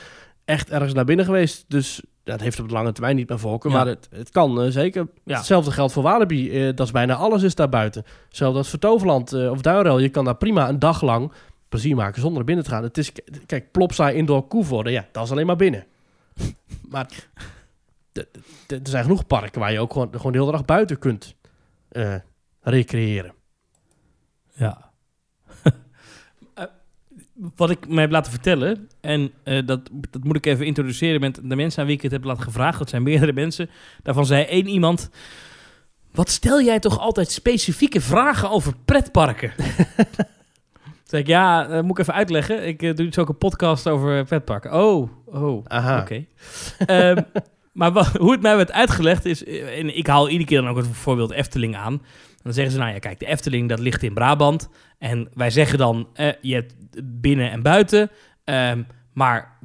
echt 0.46 0.70
ergens 0.70 0.94
naar 0.94 1.06
binnen 1.06 1.26
geweest. 1.26 1.66
Dus 1.68 2.04
dat 2.24 2.42
heeft 2.42 2.60
op 2.60 2.68
de 2.68 2.74
lange 2.74 2.92
termijn 2.92 3.16
niet 3.16 3.28
mijn 3.28 3.40
voorkeur. 3.40 3.72
Ja. 3.72 3.78
Maar 3.78 3.88
het, 3.88 4.08
het 4.12 4.30
kan 4.30 4.62
eh, 4.62 4.72
zeker. 4.72 5.08
Ja. 5.24 5.38
Hetzelfde 5.38 5.72
geldt 5.72 5.94
voor 5.94 6.04
Walibi. 6.04 6.52
Eh, 6.52 6.76
dat 6.76 6.86
is 6.86 6.92
bijna 6.92 7.16
alles 7.16 7.44
is 7.44 7.56
daar 7.56 7.70
buiten. 7.70 8.06
Hetzelfde 8.28 8.58
als 8.58 8.70
voor 8.70 8.80
Toverland 8.80 9.34
eh, 9.34 9.52
of 9.52 9.62
Duinrel. 9.62 10.00
Je 10.00 10.10
kan 10.10 10.26
daar 10.26 10.36
prima 10.36 10.70
een 10.70 10.80
dag 10.80 11.02
lang 11.02 11.32
plezier 11.70 11.96
maken 11.96 12.22
zonder 12.22 12.38
naar 12.38 12.46
binnen 12.46 12.64
te 12.64 12.70
gaan. 12.72 12.84
Het 12.84 12.98
is, 12.98 13.12
kijk, 13.46 13.72
Plopsa 13.72 14.10
Indoor 14.10 14.48
Koevoorde, 14.48 14.92
ja, 14.92 15.08
dat 15.12 15.26
is 15.26 15.32
alleen 15.32 15.46
maar 15.46 15.56
binnen. 15.56 15.86
maar 16.92 17.30
er 18.14 18.80
zijn 18.84 19.04
genoeg 19.04 19.28
parken 19.28 19.60
waar 19.60 19.72
je 19.72 19.80
ook 19.80 19.94
gewoon, 19.94 20.10
gewoon 20.12 20.32
de 20.32 20.38
hele 20.38 20.52
dag 20.52 20.66
buiten 20.66 21.00
kunt 21.00 21.36
recreëren. 22.62 23.34
Ja. 24.54 24.91
Wat 27.56 27.70
ik 27.70 27.88
mij 27.88 28.02
heb 28.02 28.12
laten 28.12 28.32
vertellen, 28.32 28.88
en 29.02 29.32
eh, 29.44 29.66
dat, 29.66 29.80
dat 30.10 30.24
moet 30.24 30.36
ik 30.36 30.46
even 30.46 30.66
introduceren 30.66 31.20
met 31.22 31.40
de 31.44 31.56
mensen 31.56 31.82
aan 31.82 31.88
wie 31.88 31.96
ik 31.96 32.02
het 32.02 32.12
heb 32.12 32.24
laten 32.24 32.44
gevraagd. 32.44 32.80
Dat 32.80 32.90
zijn 32.90 33.04
meerdere 33.04 33.34
mensen. 33.34 33.70
Daarvan 34.04 34.26
zei 34.26 34.44
één 34.44 34.68
iemand: 34.68 35.10
Wat 36.12 36.30
stel 36.30 36.62
jij 36.62 36.80
toch 36.80 37.00
altijd 37.00 37.32
specifieke 37.32 38.02
vragen 38.02 38.50
over 38.50 38.74
pretparken? 38.86 39.54
Toen 41.12 41.20
zei 41.20 41.22
ik, 41.22 41.28
ja, 41.28 41.68
dat 41.68 41.84
moet 41.84 41.92
ik 41.92 42.00
even 42.00 42.14
uitleggen. 42.14 42.68
Ik 42.68 42.82
eh, 42.84 42.96
doe 42.96 43.06
dus 43.06 43.18
ook 43.18 43.30
een 43.30 43.38
podcast 43.38 43.88
over 43.88 44.24
pretparken. 44.26 44.74
Oh, 44.74 45.10
oh, 45.26 45.66
Aha. 45.68 46.00
Oké. 46.02 46.26
Ehm, 46.86 47.22
maar 47.72 48.12
hoe 48.20 48.32
het 48.32 48.42
mij 48.42 48.56
werd 48.56 48.72
uitgelegd 48.72 49.26
is... 49.26 49.44
eh, 49.44 49.80
En 49.80 49.98
ik 49.98 50.08
haal 50.08 50.30
iedere 50.30 50.50
keer 50.50 50.62
dan 50.62 50.70
ook 50.70 50.78
het 50.78 50.88
voorbeeld 50.88 51.32
Efteling 51.32 51.76
aan. 51.76 52.02
Dan 52.44 52.54
zeggen 52.54 52.74
ze, 52.74 52.80
nou 52.80 52.92
ja, 52.92 53.00
kijk, 53.00 53.20
de 53.20 53.26
Efteling, 53.26 53.70
dat 53.70 53.80
ligt 53.80 54.04
in 54.04 54.14
Brabant. 54.14 54.70
En 54.98 55.30
wij 55.34 55.50
zeggen 55.50 55.78
dan, 55.78 56.08
eh, 56.14 56.30
je 56.42 56.54
hebt 56.54 56.74
binnen 57.04 57.52
en 57.52 57.62
buiten. 57.62 58.10
Ehm, 58.44 58.82
maar 59.14 59.58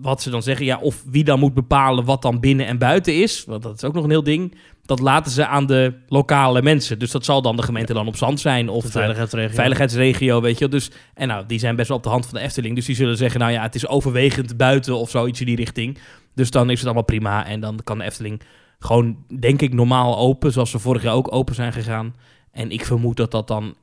wat 0.00 0.22
ze 0.22 0.30
dan 0.30 0.42
zeggen, 0.42 0.66
ja, 0.66 0.78
of 0.78 1.02
wie 1.06 1.24
dan 1.24 1.38
moet 1.38 1.54
bepalen 1.54 2.04
wat 2.04 2.22
dan 2.22 2.40
binnen 2.40 2.66
en 2.66 2.78
buiten 2.78 3.14
is... 3.22 3.44
want 3.44 3.62
dat 3.62 3.76
is 3.76 3.84
ook 3.84 3.94
nog 3.94 4.04
een 4.04 4.10
heel 4.10 4.22
ding... 4.22 4.54
dat 4.82 5.00
laten 5.00 5.32
ze 5.32 5.46
aan 5.46 5.66
de 5.66 5.94
lokale 6.08 6.62
mensen. 6.62 6.98
Dus 6.98 7.10
dat 7.10 7.24
zal 7.24 7.42
dan 7.42 7.56
de 7.56 7.62
gemeente 7.62 7.92
dan 7.92 8.06
op 8.06 8.16
zand 8.16 8.40
zijn... 8.40 8.68
of 8.68 8.82
de 8.82 8.90
de, 8.90 8.98
veiligheidsregio. 8.98 9.54
veiligheidsregio, 9.54 10.40
weet 10.40 10.58
je. 10.58 10.68
Dus, 10.68 10.90
en 11.14 11.28
nou, 11.28 11.46
die 11.46 11.58
zijn 11.58 11.76
best 11.76 11.88
wel 11.88 11.96
op 11.96 12.02
de 12.02 12.08
hand 12.08 12.26
van 12.26 12.34
de 12.34 12.44
Efteling. 12.44 12.74
Dus 12.74 12.86
die 12.86 12.96
zullen 12.96 13.16
zeggen, 13.16 13.40
nou 13.40 13.52
ja, 13.52 13.62
het 13.62 13.74
is 13.74 13.88
overwegend 13.88 14.56
buiten 14.56 14.96
of 14.96 15.10
zoiets 15.10 15.40
in 15.40 15.46
die 15.46 15.56
richting. 15.56 15.98
Dus 16.34 16.50
dan 16.50 16.70
is 16.70 16.76
het 16.76 16.84
allemaal 16.84 17.04
prima. 17.04 17.46
En 17.46 17.60
dan 17.60 17.80
kan 17.84 17.98
de 17.98 18.04
Efteling 18.04 18.42
gewoon, 18.78 19.24
denk 19.38 19.62
ik, 19.62 19.72
normaal 19.72 20.18
open. 20.18 20.52
Zoals 20.52 20.70
ze 20.70 20.78
vorig 20.78 21.02
jaar 21.02 21.14
ook 21.14 21.32
open 21.32 21.54
zijn 21.54 21.72
gegaan. 21.72 22.14
En 22.50 22.70
ik 22.70 22.84
vermoed 22.84 23.16
dat 23.16 23.30
dat 23.30 23.48
dan... 23.48 23.74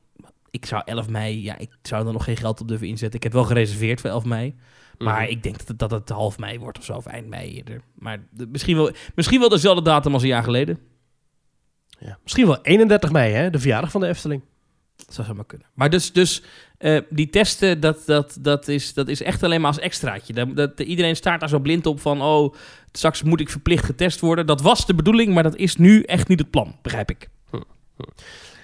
Ik 0.50 0.66
zou 0.66 0.82
11 0.84 1.08
mei, 1.08 1.42
ja, 1.42 1.58
ik 1.58 1.70
zou 1.82 2.06
er 2.06 2.12
nog 2.12 2.24
geen 2.24 2.36
geld 2.36 2.60
op 2.60 2.68
durven 2.68 2.86
inzetten. 2.86 3.16
Ik 3.16 3.22
heb 3.22 3.32
wel 3.32 3.44
gereserveerd 3.44 4.00
voor 4.00 4.10
11 4.10 4.24
mei. 4.24 4.54
Maar 4.98 5.22
Mhm. 5.22 5.30
ik 5.30 5.42
denk 5.42 5.58
dat 5.58 5.68
het, 5.68 5.78
dat 5.78 5.90
het 5.90 6.08
half 6.08 6.38
mei 6.38 6.58
wordt 6.58 6.78
of 6.78 6.84
zo, 6.84 6.92
of 6.92 7.06
eind 7.06 7.28
mei 7.28 7.52
eerder. 7.56 7.80
Maar 7.94 8.26
de- 8.30 8.46
misschien, 8.46 8.76
wel, 8.76 8.90
misschien 9.14 9.40
wel 9.40 9.48
dezelfde 9.48 9.82
datum 9.82 10.12
als 10.12 10.22
een 10.22 10.28
jaar 10.28 10.42
geleden. 10.42 10.78
Ja. 11.98 12.18
Misschien 12.22 12.46
wel 12.46 12.62
31 12.62 13.12
mei, 13.12 13.32
hè? 13.32 13.50
De 13.50 13.58
verjaardag 13.58 13.90
van 13.90 14.00
de 14.00 14.06
Efteling. 14.06 14.42
Dat 14.96 15.14
zou 15.14 15.26
zomaar 15.26 15.44
kunnen. 15.44 15.66
Maar 15.74 15.90
dus, 15.90 16.12
dus 16.12 16.42
eh, 16.78 17.00
die 17.10 17.30
testen, 17.30 17.80
dat, 17.80 18.02
dat, 18.06 18.36
dat, 18.40 18.68
is, 18.68 18.94
dat 18.94 19.08
is 19.08 19.22
echt 19.22 19.42
alleen 19.42 19.60
maar 19.60 19.70
als 19.70 19.78
extraatje. 19.78 20.32
Dat, 20.32 20.56
dat, 20.56 20.80
iedereen 20.80 21.16
staat 21.16 21.40
daar 21.40 21.48
zo 21.48 21.58
blind 21.58 21.86
op 21.86 22.00
van... 22.00 22.22
oh, 22.22 22.54
straks 22.92 23.22
moet 23.22 23.40
ik 23.40 23.50
verplicht 23.50 23.84
getest 23.84 24.20
worden. 24.20 24.46
Dat 24.46 24.60
was 24.60 24.86
de 24.86 24.94
bedoeling, 24.94 25.34
maar 25.34 25.42
dat 25.42 25.56
is 25.56 25.76
nu 25.76 26.02
echt 26.02 26.28
niet 26.28 26.38
het 26.38 26.50
plan, 26.50 26.76
begrijp 26.82 27.10
ik. 27.10 27.28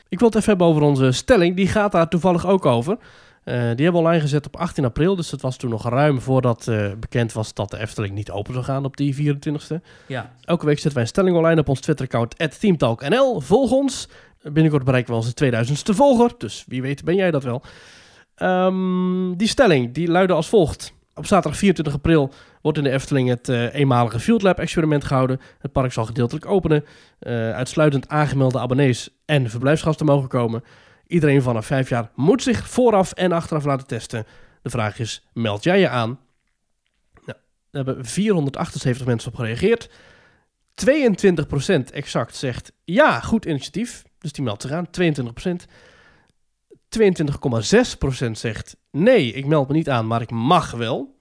Ik 0.08 0.18
wil 0.18 0.28
het 0.28 0.36
even 0.36 0.48
hebben 0.48 0.66
over 0.66 0.82
onze 0.82 1.12
stelling. 1.12 1.56
Die 1.56 1.68
gaat 1.68 1.92
daar 1.92 2.08
toevallig 2.08 2.46
ook 2.46 2.66
over. 2.66 2.98
Eh, 3.44 3.54
die 3.54 3.62
hebben 3.64 3.92
we 3.92 3.98
online 3.98 4.20
gezet 4.20 4.46
op 4.46 4.56
18 4.56 4.84
april. 4.84 5.16
Dus 5.16 5.30
dat 5.30 5.40
was 5.40 5.56
toen 5.56 5.70
nog 5.70 5.88
ruim 5.88 6.20
voordat 6.20 6.68
eh, 6.68 6.92
bekend 7.00 7.32
was 7.32 7.54
dat 7.54 7.70
de 7.70 7.78
Efteling 7.78 8.14
niet 8.14 8.30
open 8.30 8.52
zou 8.52 8.64
gaan 8.64 8.84
op 8.84 8.96
die 8.96 9.36
24e. 9.36 9.80
Ja. 10.06 10.32
Elke 10.44 10.66
week 10.66 10.74
zetten 10.74 10.92
wij 10.92 11.02
een 11.02 11.08
stelling 11.08 11.36
online 11.36 11.60
op 11.60 11.68
ons 11.68 11.80
Twitter-account 11.80 12.60
@themetalknl. 12.60 13.40
Volg 13.40 13.70
ons. 13.70 14.08
Binnenkort 14.42 14.84
bereiken 14.84 15.10
we 15.12 15.18
onze 15.18 15.34
2000ste 15.44 15.94
volger. 15.96 16.34
Dus 16.38 16.64
wie 16.66 16.82
weet 16.82 17.04
ben 17.04 17.14
jij 17.14 17.30
dat 17.30 17.42
wel. 17.42 17.62
Ehm, 18.34 19.34
die 19.36 19.48
stelling 19.48 19.94
die 19.94 20.08
luidde 20.08 20.34
als 20.34 20.48
volgt. 20.48 20.92
Op 21.14 21.26
zaterdag 21.26 21.58
24 21.58 21.94
april 21.94 22.32
wordt 22.62 22.78
in 22.78 22.84
de 22.84 22.90
Efteling 22.90 23.28
het 23.28 23.48
eh, 23.48 23.74
eenmalige 23.74 24.20
Field 24.20 24.42
Lab 24.42 24.58
experiment 24.58 25.04
gehouden. 25.04 25.40
Het 25.58 25.72
park 25.72 25.92
zal 25.92 26.04
gedeeltelijk 26.04 26.46
openen. 26.46 26.84
Eh, 27.18 27.50
uitsluitend 27.50 28.08
aangemelde 28.08 28.58
abonnees 28.58 29.10
en 29.24 29.50
verblijfsgasten 29.50 30.06
mogen 30.06 30.28
komen. 30.28 30.62
Iedereen 31.06 31.42
vanaf 31.42 31.66
5 31.66 31.88
jaar 31.88 32.10
moet 32.14 32.42
zich 32.42 32.68
vooraf 32.68 33.12
en 33.12 33.32
achteraf 33.32 33.64
laten 33.64 33.86
testen. 33.86 34.26
De 34.62 34.70
vraag 34.70 34.98
is, 34.98 35.26
meld 35.32 35.62
jij 35.62 35.80
je 35.80 35.88
aan? 35.88 36.18
Nou, 37.24 37.38
daar 37.70 37.84
hebben 37.84 38.04
478 38.04 39.06
mensen 39.06 39.30
op 39.30 39.36
gereageerd. 39.36 39.90
22% 40.74 41.90
exact 41.92 42.36
zegt 42.36 42.72
ja, 42.84 43.20
goed 43.20 43.44
initiatief. 43.44 44.04
Dus 44.18 44.32
die 44.32 44.44
meldt 44.44 44.62
zich 44.62 44.70
aan, 44.70 44.88
22%. 45.00 45.66
22,6% 46.98 48.30
zegt 48.32 48.76
nee, 48.90 49.32
ik 49.32 49.46
meld 49.46 49.68
me 49.68 49.74
niet 49.74 49.90
aan, 49.90 50.06
maar 50.06 50.22
ik 50.22 50.30
mag 50.30 50.70
wel. 50.70 51.16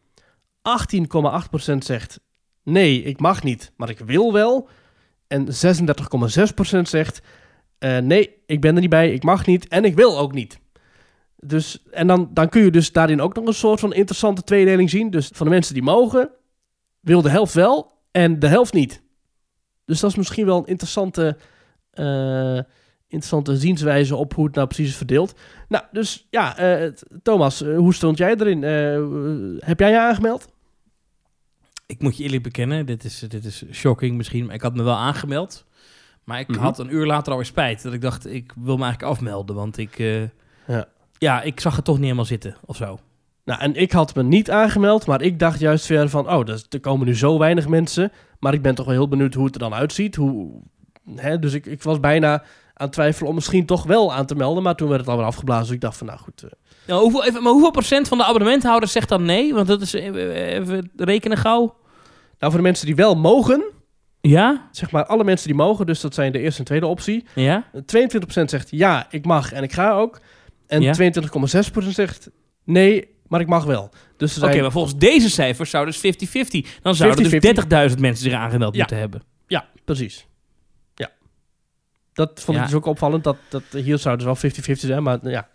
18,8% 1.71 1.77
zegt 1.77 2.19
nee, 2.63 3.03
ik 3.03 3.19
mag 3.19 3.43
niet, 3.43 3.71
maar 3.77 3.89
ik 3.89 3.99
wil 3.99 4.33
wel. 4.33 4.69
En 5.27 5.45
36,6% 5.45 5.51
zegt 6.81 7.21
eh, 7.77 7.97
nee, 7.97 8.35
ik 8.45 8.61
ben 8.61 8.75
er 8.75 8.81
niet 8.81 8.89
bij, 8.89 9.13
ik 9.13 9.23
mag 9.23 9.45
niet 9.45 9.67
en 9.67 9.85
ik 9.85 9.95
wil 9.95 10.17
ook 10.17 10.33
niet. 10.33 10.59
Dus, 11.35 11.83
en 11.91 12.07
dan, 12.07 12.29
dan 12.33 12.49
kun 12.49 12.61
je 12.63 12.71
dus 12.71 12.91
daarin 12.91 13.21
ook 13.21 13.35
nog 13.35 13.45
een 13.45 13.53
soort 13.53 13.79
van 13.79 13.93
interessante 13.93 14.43
tweedeling 14.43 14.89
zien. 14.89 15.09
Dus 15.09 15.29
van 15.33 15.45
de 15.45 15.51
mensen 15.51 15.73
die 15.73 15.83
mogen, 15.83 16.29
wil 16.99 17.21
de 17.21 17.29
helft 17.29 17.53
wel 17.53 17.91
en 18.11 18.39
de 18.39 18.47
helft 18.47 18.73
niet. 18.73 19.01
Dus 19.85 19.99
dat 19.99 20.09
is 20.09 20.15
misschien 20.15 20.45
wel 20.45 20.57
een 20.57 20.65
interessante, 20.65 21.37
eh, 21.91 22.59
interessante 23.07 23.57
zienswijze 23.57 24.15
op 24.15 24.33
hoe 24.33 24.45
het 24.45 24.55
nou 24.55 24.67
precies 24.67 24.87
is 24.89 24.95
verdeeld. 24.97 25.39
Nou, 25.67 25.83
dus 25.91 26.27
ja, 26.29 26.57
eh, 26.57 26.91
Thomas, 27.23 27.61
eh, 27.61 27.77
hoe 27.77 27.93
stond 27.93 28.17
jij 28.17 28.35
erin? 28.35 28.63
Eh, 28.63 29.67
heb 29.67 29.79
jij 29.79 29.89
je 29.91 29.99
aangemeld? 29.99 30.47
Ik 31.85 32.01
moet 32.01 32.17
je 32.17 32.23
eerlijk 32.23 32.43
bekennen, 32.43 32.85
dit 32.85 33.03
is, 33.03 33.19
dit 33.19 33.45
is 33.45 33.63
shocking 33.71 34.17
misschien, 34.17 34.45
maar 34.45 34.55
ik 34.55 34.61
had 34.61 34.75
me 34.75 34.83
wel 34.83 34.95
aangemeld. 34.95 35.65
Maar 36.23 36.39
ik 36.39 36.47
Mhm. 36.47 36.59
had 36.59 36.79
een 36.79 36.93
uur 36.93 37.05
later 37.05 37.31
alweer 37.31 37.47
spijt. 37.47 37.83
Dat 37.83 37.93
ik 37.93 38.01
dacht, 38.01 38.25
ik 38.33 38.53
wil 38.55 38.77
me 38.77 38.83
eigenlijk 38.83 39.13
afmelden, 39.13 39.55
want 39.55 39.77
ik... 39.77 39.97
Ja. 40.67 40.85
ja, 41.17 41.41
ik 41.41 41.59
zag 41.59 41.75
het 41.75 41.85
toch 41.85 41.95
niet 41.95 42.03
helemaal 42.03 42.25
zitten, 42.25 42.55
of 42.65 42.75
zo. 42.75 42.99
Nou, 43.43 43.61
en 43.61 43.75
ik 43.75 43.91
had 43.91 44.15
me 44.15 44.23
niet 44.23 44.51
aangemeld, 44.51 45.05
maar 45.05 45.21
ik 45.21 45.39
dacht 45.39 45.59
juist 45.59 45.87
weer 45.87 46.09
van, 46.09 46.29
oh, 46.29 46.45
dus 46.45 46.65
er 46.69 46.79
komen 46.79 47.07
nu 47.07 47.15
zo 47.15 47.37
weinig 47.39 47.67
mensen, 47.67 48.11
maar 48.39 48.53
ik 48.53 48.61
ben 48.61 48.75
toch 48.75 48.85
wel 48.85 48.95
heel 48.95 49.07
benieuwd 49.07 49.33
hoe 49.33 49.45
het 49.45 49.53
er 49.53 49.61
dan 49.61 49.73
uitziet. 49.73 50.15
Hoe, 50.15 50.61
hè, 51.15 51.39
dus 51.39 51.53
ik, 51.53 51.65
ik 51.65 51.83
was 51.83 51.99
bijna 51.99 52.43
aan 52.77 52.89
twijfelen 52.89 53.29
om 53.29 53.35
misschien 53.35 53.65
toch 53.65 53.83
wel 53.83 54.13
aan 54.13 54.25
te 54.25 54.35
melden, 54.35 54.63
maar 54.63 54.75
toen 54.75 54.87
werd 54.87 54.99
het 55.01 55.09
alweer 55.09 55.25
afgeblazen. 55.25 55.65
Dus 55.65 55.75
ik 55.75 55.81
dacht 55.81 55.97
van, 55.97 56.07
nou 56.07 56.19
goed, 56.19 56.43
Ja, 56.85 56.97
hoeveel, 56.97 57.25
even, 57.25 57.43
maar 57.43 57.51
hoeveel 57.51 57.71
procent 57.71 58.07
van 58.07 58.17
de 58.17 58.23
abonnementhouders 58.25 58.91
zegt 58.91 59.09
dan 59.09 59.25
nee? 59.25 59.53
Want 59.53 59.67
dat 59.67 59.81
is, 59.81 59.93
eh, 59.93 60.53
even 60.53 60.91
rekenen 60.97 61.37
gauw. 61.37 61.75
Nou, 62.39 62.51
voor 62.51 62.61
de 62.61 62.67
mensen 62.67 62.85
die 62.85 62.95
wel 62.95 63.15
mogen, 63.15 63.63
Ja? 64.21 64.67
Zeg 64.71 64.91
maar 64.91 65.05
alle 65.05 65.23
mensen 65.23 65.47
die 65.47 65.55
mogen, 65.57 65.85
dus 65.85 66.01
dat 66.01 66.13
zijn 66.13 66.31
de 66.31 66.39
eerste 66.39 66.59
en 66.59 66.65
tweede 66.65 66.85
optie. 66.87 67.25
Ja? 67.35 67.65
22% 67.85 68.49
zegt 68.49 68.67
ja, 68.71 69.07
ik 69.09 69.25
mag 69.25 69.51
en 69.51 69.63
ik 69.63 69.73
ga 69.73 69.91
ook. 69.93 70.19
En 70.67 70.81
Ja. 70.81 70.93
22,6% 70.93 71.93
zegt 71.95 72.29
nee, 72.63 73.07
maar 73.27 73.39
ik 73.41 73.47
mag 73.47 73.63
wel. 73.63 73.89
Dus 74.17 74.43
Oké, 74.43 74.61
maar 74.61 74.71
volgens 74.71 74.95
deze 74.97 75.29
cijfers 75.29 75.69
zou 75.69 75.85
dus 75.85 75.97
50-50. 75.97 76.79
Dan 76.81 76.95
zouden 76.95 77.25
50-50. 77.25 77.39
dus 77.39 77.91
30.000 77.93 77.99
mensen 77.99 78.23
zich 78.23 78.33
aangemeld 78.33 78.73
Ja. 78.73 78.79
moeten 78.79 78.97
hebben. 78.97 79.21
Ja, 79.47 79.65
precies. 79.85 80.27
Dat 82.17 82.41
vond 82.43 82.57
ik 82.57 82.63
dus 82.63 82.73
ook 82.73 82.85
opvallend. 82.85 83.23
Dat, 83.23 83.37
dat 83.49 83.63
hier 83.71 83.97
zouden 83.97 84.35
ze 84.37 84.47
wel 84.65 84.75
50-50 84.75 84.79
zijn, 84.79 85.03
maar 85.03 85.19
ja. 85.21 85.47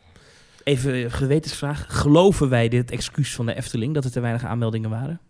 Even 0.64 0.94
een 0.94 1.10
gewetensvraag. 1.10 1.84
Geloven 1.88 2.48
wij 2.48 2.68
dit 2.68 2.90
excuus 2.90 3.34
van 3.34 3.46
de 3.46 3.54
Efteling 3.54 3.94
dat 3.94 4.04
er 4.04 4.10
te 4.10 4.20
weinig 4.20 4.44
aanmeldingen 4.44 4.90
waren? 4.90 5.20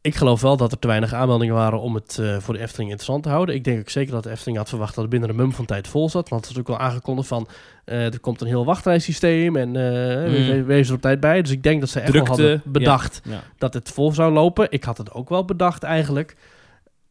Ik 0.00 0.14
geloof 0.14 0.40
wel 0.40 0.56
dat 0.56 0.72
er 0.72 0.78
te 0.78 0.86
weinig 0.86 1.12
aanmeldingen 1.12 1.54
waren 1.54 1.80
om 1.80 1.94
het 1.94 2.18
eh, 2.20 2.36
voor 2.38 2.54
de 2.54 2.60
Efteling 2.60 2.90
interessant 2.90 3.22
te 3.22 3.28
houden. 3.28 3.54
Ik 3.54 3.64
denk 3.64 3.80
ook 3.80 3.88
zeker 3.88 4.12
dat 4.12 4.22
de 4.22 4.30
Efteling 4.30 4.56
had 4.56 4.68
verwacht 4.68 4.94
dat 4.94 5.00
het 5.02 5.10
binnen 5.12 5.28
een 5.30 5.36
mum 5.36 5.52
van 5.52 5.64
tijd 5.64 5.88
vol 5.88 6.08
zat. 6.08 6.28
Want 6.28 6.42
het 6.44 6.50
is 6.54 6.58
ook 6.60 6.66
wel 6.66 6.78
aangekondigd 6.78 7.28
van, 7.28 7.48
eh, 7.84 8.04
er 8.12 8.20
komt 8.20 8.40
een 8.40 8.46
heel 8.46 8.64
wachtrijsysteem 8.64 9.56
en 9.56 9.76
eh 9.76 10.26
Mm. 10.26 10.32
we- 10.32 10.62
wees 10.64 10.88
er 10.88 10.94
op 10.94 11.00
tijd 11.00 11.20
bij. 11.20 11.42
Dus 11.42 11.50
ik 11.50 11.62
denk 11.62 11.80
dat 11.80 11.88
ze 11.88 12.00
echt 12.00 12.12
wel 12.12 12.26
hadden 12.26 12.62
bedacht 12.64 13.20
Ja. 13.24 13.40
dat 13.58 13.74
het 13.74 13.90
vol 13.90 14.12
zou 14.12 14.32
lopen. 14.32 14.66
Ik 14.70 14.84
had 14.84 14.98
het 14.98 15.12
ook 15.12 15.28
wel 15.28 15.44
bedacht 15.44 15.82
eigenlijk. 15.82 16.36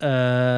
Eh, 0.02 0.10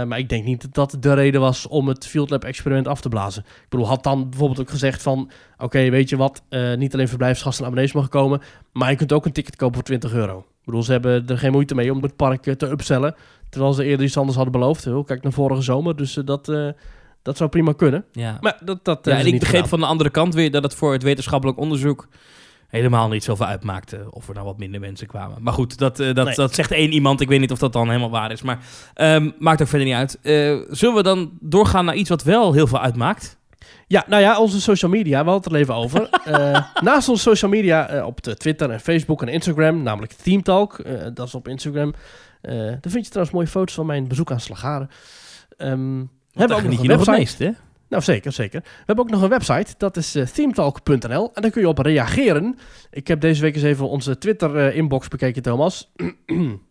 maar 0.03 0.17
ik 0.17 0.29
denk 0.29 0.45
niet 0.45 0.61
dat 0.61 0.73
dat 0.73 1.03
de 1.03 1.13
reden 1.13 1.41
was 1.41 1.67
om 1.67 1.87
het 1.87 2.07
Field 2.07 2.29
Lab 2.29 2.43
experiment 2.43 2.87
af 2.87 3.01
te 3.01 3.09
blazen. 3.09 3.43
Ik 3.47 3.69
bedoel, 3.69 3.87
had 3.87 4.03
dan 4.03 4.29
bijvoorbeeld 4.29 4.59
ook 4.59 4.69
gezegd 4.69 5.01
van... 5.01 5.31
Oké, 5.57 5.89
weet 5.89 6.09
je 6.09 6.17
wat, 6.17 6.43
eh, 6.49 6.73
niet 6.73 6.93
alleen 6.93 7.07
verblijfsgasten 7.07 7.65
en 7.65 7.69
abonnees 7.71 7.93
mogen 7.93 8.09
komen... 8.09 8.41
maar 8.71 8.89
je 8.89 8.95
kunt 8.95 9.13
ook 9.13 9.25
een 9.25 9.31
ticket 9.31 9.55
kopen 9.55 9.75
voor 9.75 9.83
20 9.83 10.13
euro. 10.13 10.37
Ik 10.37 10.65
bedoel, 10.65 10.83
ze 10.83 10.91
hebben 10.91 11.27
er 11.27 11.37
geen 11.37 11.51
moeite 11.51 11.75
mee 11.75 11.91
om 11.91 12.03
het 12.03 12.15
park 12.15 12.47
eh, 12.47 12.53
te 12.53 12.69
upsellen... 12.69 13.15
terwijl 13.49 13.73
ze 13.73 13.83
eerder 13.83 14.05
iets 14.05 14.17
anders 14.17 14.35
hadden 14.35 14.53
beloofd. 14.53 14.83
Heel, 14.83 15.03
kijk 15.03 15.23
naar 15.23 15.31
vorige 15.31 15.61
zomer, 15.61 15.95
dus 15.95 16.13
dat, 16.13 16.51
dat 17.21 17.37
zou 17.37 17.49
prima 17.49 17.73
kunnen. 17.73 18.05
Ja. 18.11 18.37
Maar 18.41 18.57
dat, 18.63 18.85
dat 18.85 19.05
Ja, 19.05 19.17
en 19.17 19.25
ik 19.25 19.39
begreep 19.39 19.49
gedaan. 19.49 19.67
van 19.67 19.79
de 19.79 19.85
andere 19.85 20.09
kant 20.09 20.33
weer 20.33 20.51
dat 20.51 20.63
het 20.63 20.75
voor 20.75 20.91
het 20.91 21.03
wetenschappelijk 21.03 21.59
onderzoek 21.59 22.07
helemaal 22.73 23.09
niet 23.09 23.23
zoveel 23.23 23.45
uitmaakte. 23.45 24.05
Of 24.09 24.27
er 24.27 24.33
nou 24.33 24.45
wat 24.45 24.57
minder 24.57 24.79
mensen 24.79 25.07
kwamen. 25.07 25.37
Maar 25.41 25.53
goed, 25.53 25.77
dat, 25.77 25.99
eh, 25.99 26.13
dat, 26.13 26.25
Nee. 26.25 26.35
dat 26.35 26.53
zegt 26.53 26.71
één 26.71 26.91
iemand. 26.91 27.21
Ik 27.21 27.27
weet 27.27 27.39
niet 27.39 27.51
of 27.51 27.59
dat 27.59 27.73
dan 27.73 27.87
helemaal 27.87 28.09
waar 28.09 28.31
is. 28.31 28.41
Maar 28.41 28.59
ehm, 28.93 29.31
maakt 29.39 29.61
ook 29.61 29.67
verder 29.67 29.87
niet 29.87 29.95
uit. 29.95 30.19
Eh, 30.21 30.59
zullen 30.69 30.95
we 30.95 31.03
dan 31.03 31.31
doorgaan 31.39 31.85
naar 31.85 31.95
iets 31.95 32.09
wat 32.09 32.23
wel 32.23 32.53
heel 32.53 32.67
veel 32.67 32.79
uitmaakt? 32.79 33.37
Ja, 33.87 34.03
nou 34.07 34.21
ja, 34.21 34.39
onze 34.39 34.61
social 34.61 34.91
media, 34.91 35.23
we 35.23 35.29
hadden 35.29 35.43
het 35.43 35.51
er 35.53 35.59
even 35.59 35.75
over. 35.75 36.09
Eh, 36.23 36.65
naast 36.81 37.09
onze 37.09 37.21
social 37.21 37.51
media 37.51 38.05
op 38.05 38.23
de 38.23 38.35
Twitter 38.35 38.69
en 38.69 38.79
Facebook 38.79 39.21
en 39.21 39.27
Instagram, 39.27 39.83
namelijk 39.83 40.11
Team 40.11 40.41
Talk, 40.43 40.83
dat 41.13 41.27
is 41.27 41.35
op 41.35 41.47
Instagram. 41.47 41.93
Daar 42.41 42.79
vind 42.81 43.03
je 43.05 43.09
trouwens 43.09 43.31
mooie 43.35 43.47
foto's 43.47 43.73
van 43.75 43.85
mijn 43.85 44.07
bezoek 44.07 44.31
aan 44.31 44.39
Slagaren. 44.39 44.89
Ehm 45.57 45.99
hebben 46.33 46.57
we 46.57 46.63
ook 46.63 46.69
nog 46.69 46.81
niet 46.81 46.89
een 46.89 46.97
nog 46.97 47.05
het 47.05 47.17
meest, 47.17 47.39
hè? 47.39 47.49
Nou, 47.93 48.05
zeker, 48.05 48.31
zeker. 48.31 48.61
We 48.63 48.69
hebben 48.85 49.05
ook 49.05 49.11
nog 49.11 49.21
een 49.21 49.29
website, 49.29 49.73
dat 49.77 49.97
is 49.97 50.15
eh, 50.15 50.25
themetalk.nl. 50.25 51.31
En 51.33 51.41
daar 51.41 51.51
kun 51.51 51.61
je 51.61 51.67
op 51.67 51.77
reageren. 51.77 52.57
Ik 52.91 53.07
heb 53.07 53.21
deze 53.21 53.41
week 53.41 53.55
eens 53.55 53.63
even 53.63 53.89
onze 53.89 54.17
Twitter-inbox 54.17 55.07
bekeken, 55.07 55.41
Thomas. 55.41 55.91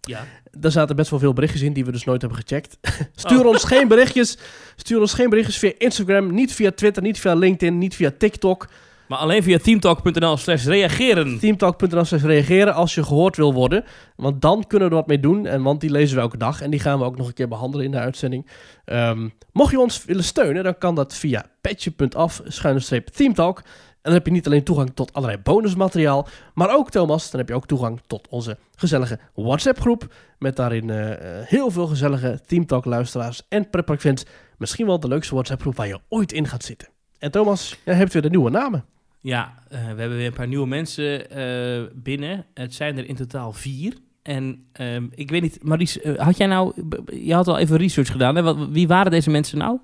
Ja. 0.00 0.24
Daar 0.50 0.70
zaten 0.70 0.96
best 0.96 1.10
wel 1.10 1.18
veel 1.18 1.32
berichtjes 1.32 1.62
in 1.62 1.72
die 1.72 1.84
we 1.84 1.92
dus 1.92 2.04
nooit 2.04 2.20
hebben 2.20 2.38
gecheckt. 2.40 2.78
Stuur 3.14 3.40
Oh. 3.40 3.46
ons 3.46 3.64
geen 3.64 3.88
berichtjes. 3.88 4.38
Stuur 4.76 5.00
ons 5.00 5.14
geen 5.14 5.30
berichtjes 5.30 5.58
via 5.58 5.72
Instagram, 5.78 6.34
niet 6.34 6.52
via 6.54 6.70
Twitter, 6.70 7.02
niet 7.02 7.20
via 7.20 7.34
LinkedIn, 7.34 7.78
niet 7.78 7.94
via 7.94 8.12
TikTok. 8.18 8.68
Maar 9.08 9.18
alleen 9.18 9.42
via 9.42 9.58
teamtalk.nl 9.58 10.36
slash 10.36 10.64
reageren. 10.64 11.38
Teamtalk.nl 11.38 12.04
slash 12.04 12.22
reageren 12.22 12.74
als 12.74 12.94
je 12.94 13.04
gehoord 13.04 13.36
wil 13.36 13.54
worden. 13.54 13.84
Want 14.16 14.42
dan 14.42 14.66
kunnen 14.66 14.88
we 14.88 14.94
er 14.94 15.00
wat 15.00 15.08
mee 15.08 15.20
doen. 15.20 15.46
En 15.46 15.62
want 15.62 15.80
die 15.80 15.90
lezen 15.90 16.16
we 16.16 16.22
elke 16.22 16.36
dag. 16.36 16.60
En 16.60 16.70
die 16.70 16.80
gaan 16.80 16.98
we 16.98 17.04
ook 17.04 17.16
nog 17.16 17.26
een 17.26 17.34
keer 17.34 17.48
behandelen 17.48 17.84
in 17.84 17.90
de 17.90 17.98
uitzending. 17.98 18.46
Ehm, 18.84 19.28
mocht 19.52 19.70
je 19.70 19.80
ons 19.80 20.04
willen 20.04 20.24
steunen, 20.24 20.64
dan 20.64 20.78
kan 20.78 20.94
dat 20.94 21.14
via 21.14 21.46
petje.af 21.60 22.42
teamtalk. 23.12 23.58
En 23.58 24.12
dan 24.12 24.20
heb 24.20 24.26
je 24.26 24.32
niet 24.32 24.46
alleen 24.46 24.64
toegang 24.64 24.90
tot 24.94 25.12
allerlei 25.12 25.42
bonusmateriaal. 25.42 26.28
Maar 26.54 26.74
ook, 26.74 26.90
Thomas, 26.90 27.30
dan 27.30 27.40
heb 27.40 27.48
je 27.48 27.54
ook 27.54 27.66
toegang 27.66 28.00
tot 28.06 28.28
onze 28.28 28.58
gezellige 28.76 29.18
WhatsApp 29.34 29.80
groep. 29.80 30.14
Met 30.38 30.56
daarin 30.56 30.90
eh, 30.90 31.12
eh, 31.12 31.46
heel 31.46 31.70
veel 31.70 31.86
gezellige 31.86 32.40
Teamtalk 32.46 32.84
luisteraars 32.84 33.42
en 33.48 33.70
pretparkfans. 33.70 34.24
Misschien 34.58 34.86
wel 34.86 35.00
de 35.00 35.08
leukste 35.08 35.34
WhatsApp 35.34 35.60
groep 35.60 35.76
waar 35.76 35.86
je 35.86 36.00
ooit 36.08 36.32
in 36.32 36.46
gaat 36.46 36.64
zitten. 36.64 36.88
En 37.18 37.30
Thomas, 37.30 37.76
jij 37.84 37.94
hebt 37.94 38.12
weer 38.12 38.22
de 38.22 38.30
nieuwe 38.30 38.50
namen. 38.50 38.84
Ja, 39.26 39.54
eh, 39.68 39.78
we 39.78 40.00
hebben 40.00 40.16
weer 40.16 40.26
een 40.26 40.32
paar 40.32 40.46
nieuwe 40.48 40.66
mensen 40.66 41.30
eh, 41.30 41.82
binnen. 41.94 42.44
Het 42.54 42.74
zijn 42.74 42.98
er 42.98 43.08
in 43.08 43.14
totaal 43.14 43.52
vier. 43.52 43.94
En 44.22 44.66
ehm, 44.72 45.06
ik 45.14 45.30
weet 45.30 45.42
niet, 45.42 45.62
Maries, 45.64 46.00
eh, 46.00 46.18
had 46.18 46.36
jij 46.36 46.46
nou... 46.46 46.72
Je 47.12 47.34
had 47.34 47.48
al 47.48 47.58
even 47.58 47.76
research 47.76 48.10
gedaan, 48.10 48.36
hè? 48.36 48.42
Wat, 48.42 48.68
wie 48.68 48.88
waren 48.88 49.10
deze 49.10 49.30
mensen 49.30 49.58
nou? 49.58 49.78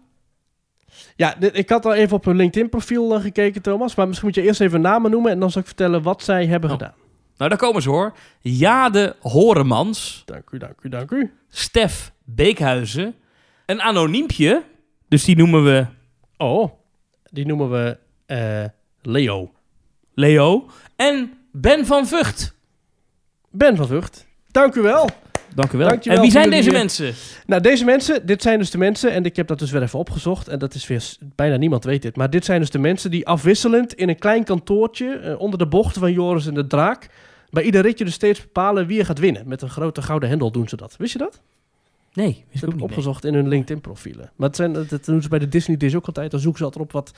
Ja, 1.17 1.41
ik 1.41 1.69
had 1.69 1.85
al 1.87 1.95
even 1.95 2.17
op 2.17 2.25
hun 2.25 2.37
LinkedIn-profiel 2.37 3.21
gekeken, 3.21 3.63
Thomas. 3.63 3.95
Maar 3.95 4.07
misschien 4.07 4.27
moet 4.29 4.37
je 4.37 4.43
eerst 4.43 4.61
even 4.61 4.81
namen 4.81 5.11
noemen 5.11 5.31
en 5.33 5.41
dan 5.41 5.51
zal 5.51 5.61
ik 5.61 5.67
vertellen 5.67 6.03
wat 6.03 6.23
zij 6.23 6.47
hebben 6.47 6.71
Oh. 6.71 6.77
gedaan. 6.77 6.95
Nou, 7.37 7.51
daar 7.51 7.59
komen 7.59 7.83
ze 7.83 7.89
hoor. 7.91 8.17
Jade 8.41 9.17
Horemans, 9.21 10.23
Dank 10.25 10.51
u, 10.51 10.59
dank 10.59 10.81
u, 10.83 10.89
dank 10.89 11.11
u. 11.11 11.33
Stef 11.49 12.13
Beekhuizen, 12.25 13.15
een 13.67 13.81
anoniempje. 13.81 14.63
Dus 15.09 15.25
die 15.25 15.37
noemen 15.37 15.65
we 15.65 15.87
Oh, 16.37 16.71
die 17.31 17.47
noemen 17.47 17.71
we 17.71 17.99
eh, 18.27 18.65
Leo. 19.03 19.51
Leo. 20.15 20.67
En 20.97 21.33
Ben 21.53 21.87
van 21.87 22.07
Vught. 22.07 22.55
Ben 23.51 23.77
van 23.77 23.87
Vught. 23.87 24.27
Dank 24.51 24.75
u 24.75 24.81
wel. 24.81 25.09
Dank 25.55 25.73
u 25.73 25.79
wel. 25.79 25.89
Dankjewel 25.89 26.17
en 26.19 26.23
wie 26.23 26.33
zijn 26.33 26.51
deze 26.51 26.71
mensen? 26.71 27.15
Nou, 27.47 27.63
deze 27.63 27.85
mensen, 27.85 28.27
dit 28.27 28.43
zijn 28.43 28.59
dus 28.59 28.71
de 28.71 28.79
mensen, 28.79 29.13
en 29.13 29.25
ik 29.25 29.37
heb 29.37 29.47
dat 29.47 29.59
dus 29.59 29.71
weer 29.71 29.83
even 29.83 29.99
opgezocht, 29.99 30.49
en 30.49 30.59
dat 30.59 30.75
is 30.75 30.87
weer, 30.87 31.17
bijna 31.35 31.57
niemand 31.57 31.85
weet 31.85 32.03
dit, 32.03 32.17
maar 32.17 32.31
dit 32.31 32.45
zijn 32.45 32.61
dus 32.61 32.71
de 32.71 32.79
mensen 32.79 33.11
die 33.11 33.27
afwisselend 33.27 33.95
in 33.95 34.09
een 34.09 34.19
klein 34.19 34.45
kantoortje 34.45 35.15
eh, 35.15 35.41
onder 35.41 35.59
de 35.59 35.67
bochten 35.67 36.01
van 36.01 36.13
Joris 36.13 36.47
en 36.47 36.55
de 36.55 36.67
Draak, 36.67 37.09
bij 37.51 37.63
ieder 37.63 37.83
ritje 37.83 38.05
dus 38.05 38.15
steeds 38.15 38.41
bepalen 38.41 38.87
wie 38.87 38.99
er 38.99 39.07
gaat 39.07 39.19
winnen. 39.19 39.49
Met 39.49 39.63
een 39.63 39.71
grote 39.71 40.03
gouden 40.03 40.29
hendel 40.29 40.51
doen 40.51 40.69
ze 40.69 40.77
dat. 40.77 40.95
Wist 40.99 41.13
je 41.13 41.19
dat? 41.19 41.41
Nee, 42.13 42.27
wist 42.27 42.39
Ik 42.39 42.53
ik 42.55 42.61
heb 42.61 42.73
niet. 42.73 42.83
opgezocht 42.83 43.25
in 43.25 43.35
hun 43.35 43.49
LinkedIn-profielen. 43.49 44.31
Maar 44.37 44.49
het 44.49 44.57
zijn, 44.57 44.73
dat 44.73 44.89
dat 44.89 45.05
doen 45.05 45.23
ze 45.23 45.29
bij 45.29 45.39
de 45.39 45.49
Disney 45.49 45.77
Dish 45.77 45.95
ook 45.95 46.07
altijd. 46.07 46.31
Dan 46.31 46.41
zoeken 46.41 46.59
ze 46.59 46.65
altijd 46.65 46.85
op 46.85 46.93
wat, 46.93 47.13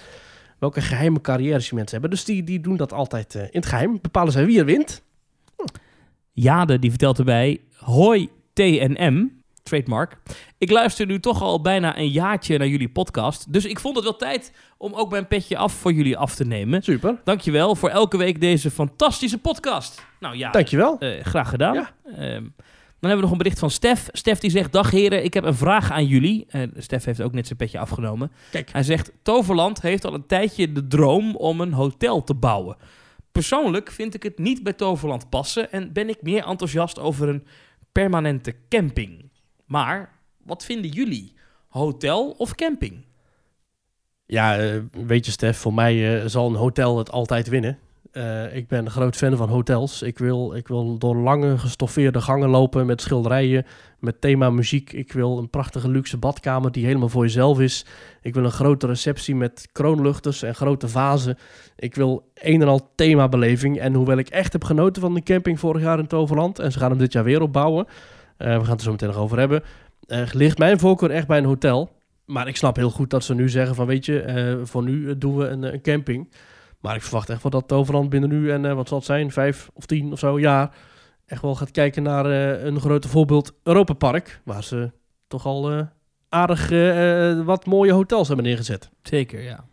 welke 0.58 0.80
geheime 0.80 1.20
carrières 1.20 1.64
die 1.64 1.74
mensen 1.74 1.92
hebben. 2.00 2.10
Dus 2.10 2.24
die, 2.24 2.44
die 2.44 2.60
doen 2.60 2.76
dat 2.76 2.92
altijd 2.92 3.34
eh, 3.34 3.42
in 3.42 3.48
het 3.52 3.66
geheim. 3.66 3.98
Bepalen 4.02 4.32
zij 4.32 4.46
wie 4.46 4.58
er 4.58 4.64
wint. 4.64 5.02
Jade 6.32 6.78
die 6.78 6.90
vertelt 6.90 7.18
erbij: 7.18 7.60
Hoi 7.76 8.28
TNM, 8.52 9.30
trademark. 9.62 10.16
Ik 10.58 10.70
luister 10.70 11.06
nu 11.06 11.20
toch 11.20 11.42
al 11.42 11.60
bijna 11.60 11.98
een 11.98 12.08
jaartje 12.08 12.58
naar 12.58 12.66
jullie 12.68 12.88
podcast. 12.88 13.52
Dus 13.52 13.64
ik 13.64 13.80
vond 13.80 13.94
het 13.96 14.04
wel 14.04 14.16
tijd 14.16 14.52
om 14.78 14.92
ook 14.94 15.10
mijn 15.10 15.26
petje 15.28 15.56
af 15.56 15.72
voor 15.72 15.92
jullie 15.92 16.16
af 16.18 16.34
te 16.34 16.44
nemen. 16.44 16.82
Super. 16.82 17.20
Dankjewel 17.24 17.74
voor 17.74 17.88
elke 17.88 18.16
week 18.16 18.40
deze 18.40 18.70
fantastische 18.70 19.38
podcast. 19.38 20.04
Nou 20.20 20.36
ja, 20.36 20.50
Dankjewel. 20.50 20.98
eh, 20.98 21.24
graag 21.24 21.48
gedaan. 21.48 21.74
Ja. 21.74 21.90
Ehm, 22.16 22.44
dan 23.04 23.12
hebben 23.12 23.16
we 23.16 23.22
nog 23.22 23.30
een 23.30 23.50
bericht 23.50 23.58
van 23.58 23.70
Stef. 23.70 24.08
Stef 24.12 24.38
die 24.38 24.50
zegt: 24.50 24.72
Dag 24.72 24.90
heren, 24.90 25.24
ik 25.24 25.34
heb 25.34 25.44
een 25.44 25.54
vraag 25.54 25.90
aan 25.90 26.06
jullie. 26.06 26.46
Eh 26.48 26.62
Stef 26.76 27.04
heeft 27.04 27.22
ook 27.22 27.32
net 27.32 27.46
zijn 27.46 27.58
petje 27.58 27.78
afgenomen. 27.78 28.32
Kijk. 28.50 28.72
Hij 28.72 28.82
zegt: 28.82 29.12
Toverland 29.22 29.82
heeft 29.82 30.04
al 30.04 30.14
een 30.14 30.26
tijdje 30.26 30.72
de 30.72 30.86
droom 30.86 31.36
om 31.36 31.60
een 31.60 31.72
hotel 31.72 32.24
te 32.24 32.34
bouwen. 32.34 32.76
Persoonlijk 33.32 33.90
vind 33.90 34.14
ik 34.14 34.22
het 34.22 34.38
niet 34.38 34.62
bij 34.62 34.72
Toverland 34.72 35.28
passen 35.30 35.72
en 35.72 35.92
ben 35.92 36.08
ik 36.08 36.22
meer 36.22 36.44
enthousiast 36.44 36.98
over 36.98 37.28
een 37.28 37.46
permanente 37.92 38.54
camping. 38.68 39.30
Maar 39.66 40.18
wat 40.44 40.64
vinden 40.64 40.90
jullie? 40.90 41.32
Hotel 41.68 42.30
of 42.30 42.54
camping? 42.54 43.04
Ja, 44.26 44.58
eh, 44.58 44.80
weet 44.90 45.26
je 45.26 45.32
Stef, 45.32 45.58
voor 45.58 45.74
mij 45.74 46.22
eh, 46.22 46.28
zal 46.28 46.48
een 46.48 46.54
hotel 46.54 46.98
het 46.98 47.10
altijd 47.10 47.48
winnen. 47.48 47.78
Eh, 48.14 48.56
ik 48.56 48.68
ben 48.68 48.84
een 48.84 48.90
groot 48.90 49.16
fan 49.16 49.36
van 49.36 49.48
hotels. 49.48 50.02
Ik 50.02 50.18
wil, 50.18 50.54
ik 50.54 50.68
wil 50.68 50.98
door 50.98 51.16
lange 51.16 51.58
gestoffeerde 51.58 52.20
gangen 52.20 52.48
lopen 52.48 52.86
met 52.86 53.00
schilderijen, 53.00 53.66
met 53.98 54.20
thema 54.20 54.50
muziek. 54.50 54.92
Ik 54.92 55.12
wil 55.12 55.38
een 55.38 55.50
prachtige 55.50 55.88
luxe 55.88 56.16
badkamer 56.16 56.72
die 56.72 56.86
helemaal 56.86 57.08
voor 57.08 57.22
jezelf 57.22 57.60
is. 57.60 57.86
Ik 58.22 58.34
wil 58.34 58.44
een 58.44 58.50
grote 58.50 58.86
receptie 58.86 59.34
met 59.34 59.68
kroonluchters 59.72 60.42
en 60.42 60.54
grote 60.54 60.88
vazen. 60.88 61.38
Ik 61.76 61.94
wil 61.94 62.30
een 62.34 62.62
en 62.62 62.68
al 62.68 62.90
themabeleving. 62.94 63.78
En 63.78 63.94
hoewel 63.94 64.18
ik 64.18 64.28
echt 64.28 64.52
heb 64.52 64.64
genoten 64.64 65.02
van 65.02 65.14
de 65.14 65.22
camping 65.22 65.60
vorig 65.60 65.82
jaar 65.82 65.98
in 65.98 66.06
Toverland, 66.06 66.58
en 66.58 66.72
ze 66.72 66.78
gaan 66.78 66.90
hem 66.90 66.98
dit 66.98 67.12
jaar 67.12 67.24
weer 67.24 67.42
opbouwen, 67.42 67.86
eh, 68.36 68.58
we 68.58 68.62
gaan 68.62 68.70
het 68.70 68.78
er 68.78 68.84
zo 68.84 68.90
meteen 68.90 69.08
nog 69.08 69.18
over 69.18 69.38
hebben, 69.38 69.62
eh, 70.06 70.22
ligt 70.32 70.58
mijn 70.58 70.78
voorkeur 70.78 71.10
echt 71.10 71.26
bij 71.26 71.38
een 71.38 71.44
hotel. 71.44 71.90
Maar 72.24 72.48
ik 72.48 72.56
snap 72.56 72.76
heel 72.76 72.90
goed 72.90 73.10
dat 73.10 73.24
ze 73.24 73.34
nu 73.34 73.48
zeggen 73.48 73.74
van 73.74 73.86
weet 73.86 74.04
je, 74.04 74.60
voor 74.64 74.82
nu 74.82 75.18
doen 75.18 75.36
we 75.36 75.46
een, 75.46 75.62
een 75.62 75.82
camping. 75.82 76.28
Maar 76.84 76.94
ik 76.94 77.02
verwacht 77.02 77.28
echt 77.28 77.42
wel 77.42 77.50
dat 77.50 77.68
Toverland 77.68 78.08
binnen 78.08 78.28
nu 78.28 78.50
en 78.50 78.64
eh, 78.64 78.74
wat 78.74 78.88
zal 78.88 78.96
het 78.96 79.06
zijn, 79.06 79.32
vijf 79.32 79.70
of 79.74 79.86
tien 79.86 80.12
of 80.12 80.18
zo 80.18 80.40
jaar, 80.40 80.74
echt 81.26 81.42
wel 81.42 81.54
gaat 81.54 81.70
kijken 81.70 82.02
naar 82.02 82.26
eh, 82.26 82.64
een 82.64 82.80
grote 82.80 83.08
voorbeeld 83.08 83.52
Europa 83.62 83.92
Park. 83.92 84.40
Waar 84.44 84.64
ze 84.64 84.90
toch 85.26 85.46
al 85.46 85.70
eh, 85.70 85.80
aardig 86.28 86.68
wat 87.44 87.66
mooie 87.66 87.92
hotels 87.92 88.26
hebben 88.26 88.46
neergezet. 88.46 88.90
Zeker, 89.02 89.42
ja. 89.42 89.64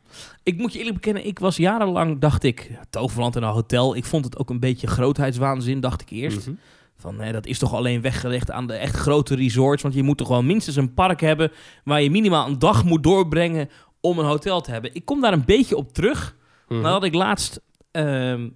Ik 0.43 0.57
moet 0.57 0.73
je 0.73 0.79
eerlijk 0.79 0.95
bekennen, 0.95 1.25
ik 1.25 1.39
was 1.39 1.57
jarenlang, 1.57 2.19
dacht 2.19 2.43
ik, 2.43 2.71
Toverland 2.89 3.35
en 3.35 3.43
een 3.43 3.49
hotel. 3.49 3.95
Ik 3.95 4.05
vond 4.05 4.25
het 4.25 4.37
ook 4.37 4.49
een 4.49 4.59
beetje 4.59 4.87
grootheidswaanzin, 4.87 5.79
dacht 5.79 6.01
ik 6.01 6.09
eerst. 6.09 6.49
Van, 6.97 7.19
hè, 7.19 7.31
dat 7.31 7.45
is 7.45 7.59
toch 7.59 7.73
alleen 7.73 8.01
weggelegd 8.01 8.51
aan 8.51 8.67
de 8.67 8.73
echt 8.73 8.95
grote 8.95 9.35
resorts. 9.35 9.81
Want 9.81 9.93
je 9.93 10.03
moet 10.03 10.17
toch 10.17 10.27
gewoon 10.27 10.45
minstens 10.45 10.75
een 10.75 10.93
park 10.93 11.21
hebben... 11.21 11.51
waar 11.83 12.01
je 12.01 12.11
minimaal 12.11 12.47
een 12.47 12.59
dag 12.59 12.83
moet 12.83 13.03
doorbrengen 13.03 13.69
om 14.01 14.19
een 14.19 14.25
hotel 14.25 14.61
te 14.61 14.71
hebben. 14.71 14.95
Ik 14.95 15.05
kom 15.05 15.21
daar 15.21 15.33
een 15.33 15.45
beetje 15.45 15.75
op 15.75 15.93
terug. 15.93 16.39
Mhm. 16.71 16.81
Nadat 16.81 17.03
ik 17.03 17.13
laatst... 17.13 17.61
ehm, 17.91 18.49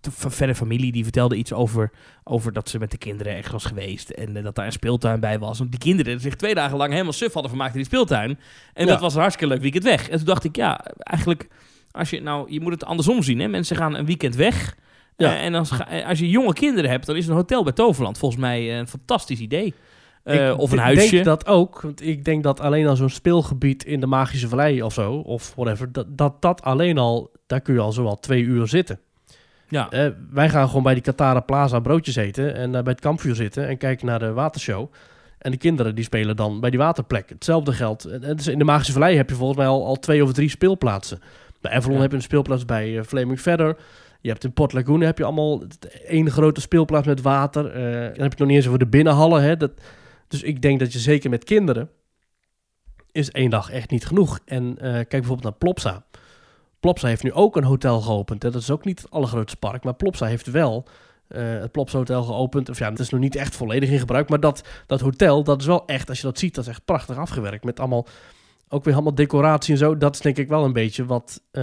de 0.00 0.10
v- 0.10 0.34
verder 0.34 0.54
familie 0.54 0.92
die 0.92 1.02
vertelde 1.02 1.36
iets 1.36 1.52
over, 1.52 1.90
over 2.24 2.52
dat 2.52 2.68
ze 2.68 2.78
met 2.78 2.90
de 2.90 2.98
kinderen 2.98 3.32
ergens 3.32 3.52
was 3.52 3.64
geweest. 3.64 4.10
En 4.10 4.36
eh, 4.36 4.42
dat 4.42 4.54
daar 4.54 4.66
een 4.66 4.72
speeltuin 4.72 5.20
bij 5.20 5.38
was. 5.38 5.58
Want 5.58 5.70
die 5.70 5.80
kinderen 5.80 6.20
zich 6.20 6.34
twee 6.36 6.54
dagen 6.54 6.76
lang 6.76 6.92
helemaal 6.92 7.12
suf 7.12 7.32
hadden 7.32 7.50
vermaakt 7.50 7.72
in 7.72 7.78
die 7.78 7.86
speeltuin. 7.88 8.38
En 8.74 8.84
Ja. 8.86 8.92
dat 8.92 9.00
was 9.00 9.14
een 9.14 9.20
hartstikke 9.20 9.52
leuk 9.52 9.62
weekend 9.62 9.84
weg. 9.84 10.08
En 10.08 10.16
toen 10.16 10.26
dacht 10.26 10.44
ik, 10.44 10.56
ja, 10.56 10.80
eigenlijk... 10.98 11.48
Als 11.90 12.10
je, 12.10 12.20
nou, 12.20 12.52
je 12.52 12.60
moet 12.60 12.72
het 12.72 12.84
andersom 12.84 13.22
zien. 13.22 13.38
Hè? 13.40 13.48
Mensen 13.48 13.76
gaan 13.76 13.94
een 13.96 14.06
weekend 14.06 14.34
weg. 14.36 14.76
Ja. 15.16 15.34
Eh, 15.36 15.44
en 15.44 15.54
als, 15.54 15.70
eh, 15.88 16.06
als 16.08 16.18
je 16.18 16.28
jonge 16.30 16.52
kinderen 16.52 16.90
hebt, 16.90 17.06
dan 17.06 17.16
is 17.16 17.26
een 17.26 17.34
hotel 17.34 17.62
bij 17.62 17.72
Toverland 17.72 18.18
volgens 18.18 18.40
mij 18.40 18.78
een 18.78 18.88
fantastisch 18.88 19.40
idee. 19.40 19.74
Eh, 20.24 20.48
Ik 20.48 20.58
of 20.58 20.72
een 20.72 20.78
huisje. 20.78 21.10
denk 21.10 21.24
dat 21.24 21.46
ook. 21.46 21.80
Want 21.80 22.06
ik 22.06 22.24
denk 22.24 22.42
dat 22.42 22.60
alleen 22.60 22.86
al 22.86 22.96
zo'n 22.96 23.08
speelgebied 23.08 23.84
in 23.84 24.00
de 24.00 24.06
Magische 24.06 24.48
Vallei 24.48 24.82
of 24.82 24.92
zo, 24.92 25.12
of 25.12 25.52
whatever, 25.56 25.92
dat 25.92 26.06
dat, 26.18 26.42
dat 26.42 26.62
alleen 26.62 26.98
al, 26.98 27.30
daar 27.46 27.60
kun 27.60 27.74
je 27.74 27.80
al 27.80 27.92
zo 27.92 28.04
al 28.06 28.20
twee 28.20 28.42
uur 28.42 28.68
zitten. 28.68 28.98
Ja. 29.68 29.90
Eh, 29.90 30.06
wij 30.30 30.48
gaan 30.48 30.68
gewoon 30.68 30.82
bij 30.82 30.94
die 30.94 31.02
Katara 31.02 31.40
Plaza 31.40 31.80
broodjes 31.80 32.16
eten 32.16 32.54
en 32.54 32.74
eh, 32.74 32.82
bij 32.82 32.92
het 32.92 33.00
kampvuur 33.00 33.34
zitten 33.34 33.68
en 33.68 33.76
kijken 33.78 34.06
naar 34.06 34.18
de 34.18 34.32
watershow. 34.32 34.92
En 35.38 35.50
de 35.50 35.56
kinderen 35.56 35.94
die 35.94 36.04
spelen 36.04 36.36
dan 36.36 36.60
bij 36.60 36.70
die 36.70 36.78
waterplek. 36.78 37.28
Hetzelfde 37.28 37.72
geldt. 37.72 38.04
En- 38.04 38.36
dus 38.36 38.46
in 38.46 38.58
de 38.58 38.64
Magische 38.64 38.92
Vallei 38.92 39.16
heb 39.16 39.28
je 39.28 39.34
volgens 39.34 39.58
mij 39.58 39.66
al, 39.68 39.86
al 39.86 39.96
twee 39.96 40.22
of 40.22 40.32
drie 40.32 40.48
speelplaatsen. 40.48 41.18
Bij 41.60 41.72
Avalon 41.72 41.96
Ja. 41.96 42.02
heb 42.02 42.10
je 42.10 42.16
een 42.16 42.22
speelplaats 42.22 42.64
bij 42.64 43.04
Flaming 43.04 43.40
Feather. 43.40 43.76
Je 44.20 44.28
hebt 44.28 44.44
in 44.44 44.52
Port 44.52 44.72
Lagoon 44.72 45.00
heb 45.00 45.18
je 45.18 45.24
allemaal 45.24 45.62
één 46.06 46.30
grote 46.30 46.60
speelplaats 46.60 47.06
met 47.06 47.22
water. 47.22 47.62
Dan 47.62 47.82
heb 47.82 48.14
je 48.16 48.22
het 48.22 48.38
nog 48.38 48.48
niet 48.48 48.56
eens 48.56 48.66
over 48.66 48.78
de 48.78 48.86
binnenhallen. 48.86 49.42
Hè. 49.42 49.56
Dat, 49.56 49.70
dus 50.34 50.42
ik 50.42 50.62
denk 50.62 50.78
dat 50.78 50.92
je 50.92 50.98
zeker 50.98 51.30
met 51.30 51.44
kinderen 51.44 51.90
is 53.12 53.30
één 53.30 53.50
dag 53.50 53.70
echt 53.70 53.90
niet 53.90 54.06
genoeg. 54.06 54.38
En 54.44 54.78
eh, 54.78 54.92
kijk 54.92 55.08
bijvoorbeeld 55.08 55.42
naar 55.42 55.52
Plopsa. 55.52 56.04
Plopsa 56.80 57.08
heeft 57.08 57.22
nu 57.22 57.32
ook 57.32 57.56
een 57.56 57.64
hotel 57.64 58.00
geopend. 58.00 58.42
Hè. 58.42 58.50
Dat 58.50 58.62
is 58.62 58.70
ook 58.70 58.84
niet 58.84 59.02
het 59.02 59.10
allergrootste 59.10 59.56
park, 59.56 59.84
maar 59.84 59.94
Plopsa 59.94 60.26
heeft 60.26 60.50
wel 60.50 60.86
eh, 61.28 61.42
het 61.42 61.72
Plopsa 61.72 61.98
Hotel 61.98 62.22
geopend. 62.22 62.68
Of 62.68 62.78
ja, 62.78 62.90
het 62.90 62.98
is 62.98 63.08
nog 63.08 63.20
niet 63.20 63.36
echt 63.36 63.56
volledig 63.56 63.90
in 63.90 63.98
gebruik, 63.98 64.28
maar 64.28 64.40
dat, 64.40 64.68
dat 64.86 65.00
hotel, 65.00 65.44
dat 65.44 65.60
is 65.60 65.66
wel 65.66 65.86
echt, 65.86 66.08
als 66.08 66.20
je 66.20 66.26
dat 66.26 66.38
ziet, 66.38 66.54
dat 66.54 66.64
is 66.64 66.70
echt 66.70 66.84
prachtig 66.84 67.16
afgewerkt. 67.16 67.64
Met 67.64 67.80
allemaal, 67.80 68.06
ook 68.68 68.84
weer 68.84 68.94
allemaal 68.94 69.14
decoratie 69.14 69.72
en 69.72 69.78
zo. 69.78 69.96
Dat 69.96 70.14
is 70.14 70.20
denk 70.20 70.38
ik 70.38 70.48
wel 70.48 70.64
een 70.64 70.72
beetje 70.72 71.04
wat 71.04 71.42
eh, 71.50 71.62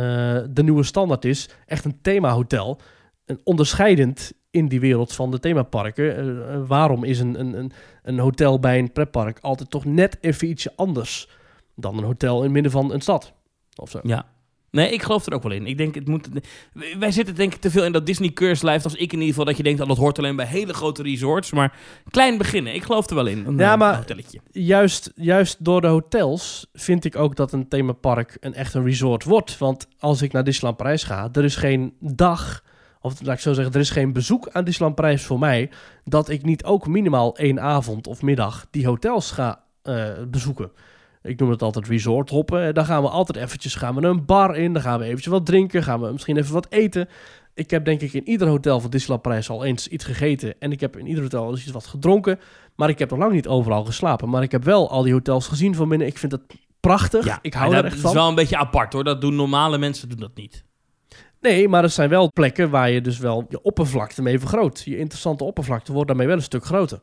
de 0.50 0.64
nieuwe 0.64 0.84
standaard 0.84 1.26
is. 1.26 1.50
Echt 1.66 1.86
een 1.86 2.02
themahotel. 2.02 2.80
Een 3.26 3.42
onderscheidend 3.44 4.34
in 4.52 4.68
die 4.68 4.80
wereld 4.80 5.14
van 5.14 5.32
de 5.32 5.40
themaparken. 5.40 6.16
Eh, 6.18 6.54
eh, 6.54 6.62
waarom 6.68 7.04
is 7.04 7.20
een, 7.20 7.40
een, 7.40 7.54
een, 7.58 7.72
een 8.04 8.20
hotel 8.20 8.60
bij 8.60 8.80
een 8.80 8.92
pretpark 8.92 9.40
altijd 9.42 9.70
toch 9.70 9.86
net 9.86 10.18
even 10.22 10.48
ietsje 10.50 10.74
anders 10.76 11.30
dan 11.76 11.98
een 11.98 12.04
hotel 12.04 12.38
in 12.38 12.44
het 12.44 12.52
midden 12.52 12.72
van 12.72 12.94
een 12.94 13.02
stad? 13.02 13.34
Of 13.76 13.90
zo. 13.90 14.00
Ja. 14.04 14.26
Nee, 14.72 14.92
ik 14.92 15.02
geloof 15.02 15.26
er 15.26 15.34
ook 15.34 15.44
wel 15.44 15.52
in. 15.52 15.66
Ik 15.68 15.78
denk, 15.78 15.96
het 15.96 16.08
moet... 16.08 16.30
Wij 17.00 17.12
zitten 17.12 17.36
denk 17.36 17.54
ik 17.54 17.62
te 17.62 17.72
veel 17.72 17.84
in 17.86 17.92
dat 17.92 18.06
Disney 18.06 18.30
curse 18.30 18.66
lijf 18.66 18.84
als 18.84 18.94
ik 18.94 19.00
in 19.14 19.18
ieder 19.18 19.28
geval, 19.28 19.46
dat 19.46 19.58
je 19.58 19.64
denkt, 19.64 19.80
dat 19.80 19.88
dat 19.88 19.98
hoort 19.98 20.18
alleen 20.18 20.36
bij 20.36 20.46
hele 20.46 20.74
grote 20.74 21.04
resorts. 21.04 21.52
Maar 21.52 21.78
klein 22.10 22.38
beginnen, 22.38 22.74
ik 22.76 22.84
geloof 22.84 23.10
er 23.10 23.16
wel 23.16 23.26
in. 23.26 23.46
Een, 23.46 23.58
Ja, 23.58 23.76
maar- 23.76 23.96
hotelletje. 23.98 24.40
juist, 24.52 25.12
juist 25.16 25.66
door 25.66 25.82
de 25.82 25.88
hotels 25.88 26.68
vind 26.74 27.06
ik 27.06 27.16
ook 27.16 27.36
dat 27.36 27.52
een 27.54 27.68
themapark 27.68 28.38
een 28.40 28.54
echt 28.54 28.74
een 28.74 28.84
resort 28.86 29.24
wordt. 29.24 29.58
Want 29.58 29.88
als 30.00 30.22
ik 30.22 30.32
naar 30.32 30.44
Disneyland 30.44 30.78
Parijs 30.78 31.04
ga, 31.04 31.30
er 31.32 31.44
is 31.44 31.56
geen 31.56 31.94
dag, 32.00 32.64
of 33.02 33.22
laat 33.22 33.36
ik 33.36 33.42
zo 33.42 33.54
zeggen, 33.54 33.74
er 33.74 33.80
is 33.80 33.90
geen 33.90 34.14
bezoek 34.14 34.50
aan 34.52 34.64
Disneyland 34.64 34.96
Parijs 34.96 35.24
voor 35.24 35.40
mij, 35.40 35.70
dat 36.04 36.30
ik 36.30 36.44
niet 36.44 36.64
ook 36.64 36.88
minimaal 36.88 37.38
één 37.38 37.62
avond 37.62 38.08
of 38.08 38.22
middag 38.22 38.68
die 38.72 38.88
hotels 38.88 39.32
ga 39.32 39.64
eh, 39.82 40.06
bezoeken. 40.28 40.72
Ik 41.24 41.40
noem 41.40 41.50
het 41.50 41.62
altijd 41.62 41.88
resort 41.88 42.30
hoppen. 42.30 42.68
Eh, 42.68 42.74
Dan 42.74 42.86
gaan 42.86 43.02
we 43.02 43.10
altijd 43.10 43.44
eventjes 43.44 43.76
gaan 43.76 43.96
we 43.96 44.02
een 44.02 44.26
bar 44.26 44.56
in, 44.56 44.74
dan 44.74 44.82
gaan 44.82 45.00
we 45.00 45.06
eventjes 45.06 45.34
wat 45.34 45.46
drinken, 45.46 45.84
gaan 45.84 46.02
we 46.02 46.12
misschien 46.12 46.38
even 46.38 46.54
wat 46.54 46.68
eten. 46.70 47.08
Ik 47.54 47.70
heb 47.70 47.86
denk 47.86 48.02
ik 48.02 48.14
in 48.14 48.30
ieder 48.30 48.48
hotel 48.48 48.80
van 48.80 48.90
Disneyland 48.90 49.22
Parijs 49.22 49.50
al 49.50 49.64
eens 49.66 49.88
iets 49.88 50.06
gegeten. 50.06 50.54
En 50.60 50.72
ik 50.72 50.80
heb 50.80 50.98
in 50.98 51.08
ieder 51.08 51.24
hotel 51.24 51.50
eens 51.50 51.62
iets 51.64 51.72
wat 51.72 51.86
gedronken. 51.86 52.40
Maar 52.76 52.90
ik 52.90 53.00
heb 53.00 53.10
nog 53.10 53.20
lang 53.20 53.32
niet 53.32 53.48
overal 53.48 53.86
geslapen. 53.86 54.30
Maar 54.30 54.44
ik 54.44 54.52
heb 54.52 54.64
wel 54.64 54.90
al 54.90 55.02
die 55.04 55.14
hotels 55.14 55.48
gezien 55.48 55.76
van 55.76 55.90
binnen. 55.90 56.08
Ik 56.08 56.18
vind 56.18 56.32
het 56.32 56.42
prachtig. 56.80 57.40
ik 57.42 57.54
hou 57.54 57.70
er 57.70 57.76
dat 57.76 57.86
echt 57.86 57.96
is 57.96 58.02
van. 58.02 58.14
wel 58.14 58.28
een 58.28 58.36
beetje 58.36 58.58
apart 58.58 58.94
hoor. 58.94 59.04
Dat 59.04 59.22
doen 59.22 59.36
normale 59.36 59.78
mensen 59.78 60.10
doen 60.10 60.20
dat 60.20 60.36
niet. 60.36 60.64
Nee, 61.42 61.68
maar 61.68 61.84
er 61.84 61.90
zijn 61.90 62.10
wel 62.10 62.32
plekken 62.34 62.70
waar 62.70 62.90
je 62.90 63.02
dus 63.02 63.18
wel 63.18 63.46
je 63.50 63.62
oppervlakte 63.62 64.22
mee 64.22 64.40
vergroot. 64.40 64.82
Je 64.86 64.98
interessante 64.98 65.44
oppervlakte 65.44 65.92
wordt 65.92 66.08
daarmee 66.08 66.28
wel 66.28 66.36
een 66.36 66.42
stuk 66.42 66.66
groter. 66.66 67.00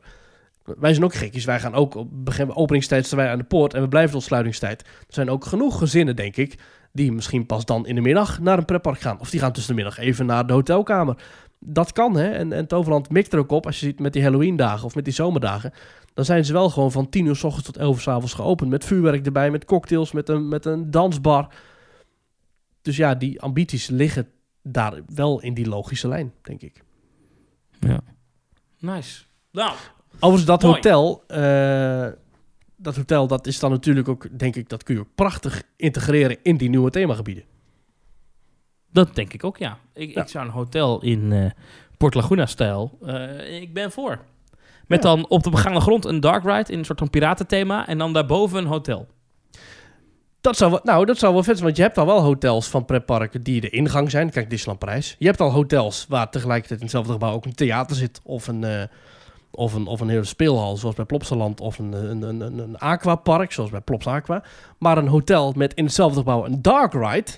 Wij 0.63 0.93
zijn 0.93 1.05
ook 1.05 1.13
gekjes. 1.13 1.45
Wij 1.45 1.59
gaan 1.59 1.73
ook 1.73 1.95
op 1.95 2.07
begin 2.11 2.55
openingstijd 2.55 3.05
staan 3.05 3.19
wij 3.19 3.29
aan 3.29 3.37
de 3.37 3.43
poort 3.43 3.73
en 3.73 3.81
we 3.81 3.87
blijven 3.87 4.11
tot 4.11 4.23
sluitingstijd. 4.23 4.81
Er 4.81 5.13
zijn 5.13 5.29
ook 5.29 5.45
genoeg 5.45 5.77
gezinnen, 5.77 6.15
denk 6.15 6.35
ik, 6.35 6.59
die 6.91 7.11
misschien 7.11 7.45
pas 7.45 7.65
dan 7.65 7.87
in 7.87 7.95
de 7.95 8.01
middag 8.01 8.39
naar 8.39 8.57
een 8.57 8.65
pretpark 8.65 8.99
gaan. 8.99 9.19
Of 9.19 9.29
die 9.29 9.39
gaan 9.39 9.51
tussen 9.51 9.75
de 9.75 9.81
middag 9.81 9.99
even 9.99 10.25
naar 10.25 10.47
de 10.47 10.53
hotelkamer. 10.53 11.15
Dat 11.59 11.91
kan, 11.91 12.17
hè. 12.17 12.29
En, 12.29 12.53
en 12.53 12.67
Toverland 12.67 13.09
mikt 13.09 13.33
er 13.33 13.39
ook 13.39 13.51
op. 13.51 13.65
Als 13.65 13.79
je 13.79 13.85
ziet 13.85 13.99
met 13.99 14.13
die 14.13 14.23
Halloween-dagen 14.23 14.85
of 14.85 14.95
met 14.95 15.03
die 15.03 15.13
zomerdagen. 15.13 15.73
Dan 16.13 16.25
zijn 16.25 16.45
ze 16.45 16.53
wel 16.53 16.69
gewoon 16.69 16.91
van 16.91 17.09
10 17.09 17.25
uur 17.25 17.35
s 17.35 17.43
ochtends 17.43 17.65
tot 17.65 17.77
11 17.77 17.95
uur 17.95 18.01
s 18.01 18.07
avonds 18.07 18.33
geopend. 18.33 18.69
Met 18.69 18.85
vuurwerk 18.85 19.25
erbij, 19.25 19.51
met 19.51 19.65
cocktails, 19.65 20.11
met 20.11 20.29
een, 20.29 20.47
met 20.47 20.65
een 20.65 20.91
dansbar. 20.91 21.47
Dus 22.81 22.97
ja, 22.97 23.15
die 23.15 23.41
ambities 23.41 23.87
liggen 23.87 24.27
daar 24.63 25.01
wel 25.13 25.41
in 25.41 25.53
die 25.53 25.67
logische 25.67 26.07
lijn, 26.07 26.33
denk 26.41 26.61
ik. 26.61 26.83
Nice. 28.79 29.23
Nou, 29.51 29.71
Overigens, 30.13 30.45
dat 30.45 30.61
Mooi. 30.61 30.75
hotel, 30.75 31.23
eh, 31.27 32.07
dat 32.75 32.95
hotel, 32.95 33.27
dat 33.27 33.47
is 33.47 33.59
dan 33.59 33.71
natuurlijk 33.71 34.07
ook, 34.09 34.39
denk 34.39 34.55
ik, 34.55 34.69
dat 34.69 34.83
kun 34.83 34.95
je 34.95 35.01
ook 35.01 35.15
prachtig 35.15 35.63
integreren 35.75 36.37
in 36.43 36.57
die 36.57 36.69
nieuwe 36.69 36.89
themagebieden. 36.89 37.43
dat 38.91 39.15
denk 39.15 39.33
ik 39.33 39.43
ook, 39.43 39.57
ja. 39.57 39.77
Ik, 39.93 40.13
Ja. 40.13 40.21
ik 40.21 40.27
zou 40.27 40.45
een 40.45 40.51
hotel 40.51 41.01
in 41.03 41.31
eh 41.31 41.51
Port 41.97 42.13
Laguna-stijl... 42.13 42.97
eh, 43.05 43.61
ik 43.61 43.73
ben 43.73 43.91
voor. 43.91 44.19
Met 44.87 45.03
Ja. 45.03 45.09
dan 45.15 45.27
op 45.29 45.43
de 45.43 45.49
begane 45.49 45.79
grond 45.81 46.05
een 46.05 46.19
dark 46.19 46.43
ride 46.43 46.71
in 46.71 46.79
een 46.79 46.85
soort 46.85 46.99
van 46.99 47.09
piratenthema... 47.09 47.87
en 47.87 47.97
dan 47.97 48.13
daarboven 48.13 48.57
een 48.57 48.65
hotel. 48.65 49.07
Dat 50.41 50.57
zou 50.57 50.71
wel, 50.71 50.79
nou, 50.83 51.05
dat 51.05 51.17
zou 51.17 51.33
wel 51.33 51.43
vet 51.43 51.53
zijn, 51.53 51.65
want 51.65 51.77
je 51.77 51.83
hebt 51.83 51.97
al 51.97 52.05
wel 52.05 52.21
hotels 52.21 52.67
van 52.67 52.85
pretparken 52.85 53.43
die 53.43 53.61
de 53.61 53.69
ingang 53.69 54.11
zijn. 54.11 54.29
Kijk, 54.29 54.49
Disneyland 54.49 54.79
Parijs. 54.79 55.15
Je 55.19 55.25
hebt 55.25 55.41
al 55.41 55.51
hotels 55.51 56.05
waar 56.09 56.29
tegelijkertijd 56.29 56.79
in 56.79 56.85
hetzelfde 56.85 57.11
gebouw 57.11 57.33
ook 57.33 57.45
een 57.45 57.55
theater 57.55 57.95
zit 57.95 58.21
of 58.23 58.47
een, 58.47 58.63
eh, 58.63 58.83
of 59.51 59.73
een, 59.73 59.87
of 59.87 59.99
een 59.99 60.09
hele 60.09 60.23
speelhal, 60.23 60.77
zoals 60.77 60.95
bij 60.95 61.05
Plopsaland, 61.05 61.61
of 61.61 61.79
een, 61.79 61.93
een, 61.93 62.21
een, 62.21 62.41
een, 62.41 62.57
een 62.57 62.77
aquapark, 62.77 63.51
zoals 63.51 63.69
bij 63.69 63.81
Plops 63.81 64.07
Aqua. 64.07 64.43
Maar 64.77 64.97
een 64.97 65.07
hotel 65.07 65.53
met 65.55 65.73
in 65.73 65.85
hetzelfde 65.85 66.19
gebouw 66.19 66.45
een 66.45 66.61
dark 66.61 66.93
ride, 66.93 67.31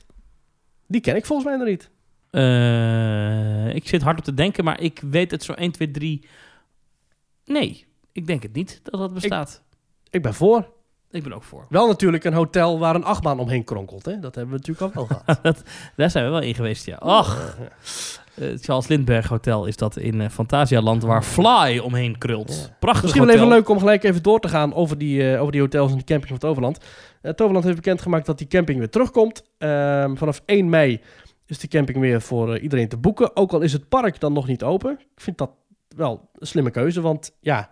die 0.87 1.01
ken 1.01 1.15
ik 1.15 1.25
volgens 1.25 1.47
mij 1.47 1.57
nog 1.57 1.67
niet. 1.67 1.89
Eh, 2.29 3.75
ik 3.75 3.87
zit 3.87 4.01
hard 4.01 4.17
op 4.17 4.23
te 4.23 4.33
denken, 4.33 4.63
maar 4.63 4.81
ik 4.81 5.01
weet 5.09 5.31
het 5.31 5.43
zo 5.43 5.53
1, 5.53 5.71
2, 5.71 5.91
3... 5.91 6.25
Nee, 7.45 7.85
ik 8.11 8.27
denk 8.27 8.43
het 8.43 8.53
niet 8.53 8.79
dat 8.83 8.99
dat 8.99 9.13
bestaat. 9.13 9.63
Ik 10.09 10.21
ben 10.21 10.33
voor. 10.33 10.69
Ik, 11.11 11.23
ben 11.23 11.33
ook 11.33 11.43
voor. 11.43 11.65
Wel 11.69 11.87
natuurlijk 11.87 12.23
een 12.23 12.33
hotel 12.33 12.79
waar 12.79 12.95
een 12.95 13.03
achtbaan 13.03 13.39
omheen 13.39 13.63
kronkelt. 13.63 14.05
Hè? 14.05 14.19
Dat 14.19 14.35
hebben 14.35 14.53
we 14.53 14.59
natuurlijk 14.59 14.95
al 14.95 15.07
wel 15.07 15.17
gehad. 15.25 15.63
Daar 15.95 16.09
zijn 16.09 16.25
we 16.25 16.31
wel 16.31 16.41
in 16.41 16.55
geweest, 16.55 16.85
ja. 16.85 16.95
Ach, 16.95 17.57
eh, 18.35 18.47
het 18.47 18.63
Charles 18.63 18.87
Lindbergh 18.87 19.29
Hotel 19.29 19.65
is 19.65 19.77
dat 19.77 19.97
in 19.97 20.21
eh, 20.21 20.29
Fantasialand... 20.29 21.03
waar 21.03 21.23
Fly 21.23 21.77
omheen 21.77 22.17
krult. 22.17 22.67
Ja. 22.67 22.75
Prachtig 22.79 23.03
Misschien 23.03 23.25
wel 23.25 23.35
even 23.35 23.47
leuk 23.47 23.69
om 23.69 23.79
gelijk 23.79 24.03
even 24.03 24.23
door 24.23 24.39
te 24.39 24.47
gaan 24.47 24.73
over 24.73 24.97
die, 24.97 25.33
eh, 25.33 25.39
over 25.39 25.51
die 25.51 25.61
hotels 25.61 25.91
en 25.91 25.97
de 25.97 26.03
camping 26.03 26.29
van 26.29 26.37
Toverland. 26.37 26.79
Toverland 27.21 27.63
heeft 27.63 27.75
bekendgemaakt 27.75 28.25
dat 28.25 28.37
die 28.37 28.47
camping 28.47 28.77
weer 28.77 28.89
terugkomt. 28.89 29.43
Ehm, 29.57 30.15
vanaf 30.15 30.41
1 30.45 30.69
mei 30.69 31.01
is 31.45 31.59
de 31.59 31.67
camping 31.67 31.99
weer 31.99 32.21
voor 32.21 32.59
iedereen 32.59 32.87
te 32.87 32.97
boeken. 32.97 33.35
Ook 33.35 33.53
al 33.53 33.61
is 33.61 33.73
het 33.73 33.89
park 33.89 34.19
dan 34.19 34.33
nog 34.33 34.47
niet 34.47 34.63
open. 34.63 34.91
Ik 34.91 35.21
vind 35.21 35.37
dat 35.37 35.51
wel 35.95 36.29
een 36.33 36.47
slimme 36.47 36.71
keuze, 36.71 37.01
want 37.01 37.37
ja... 37.39 37.69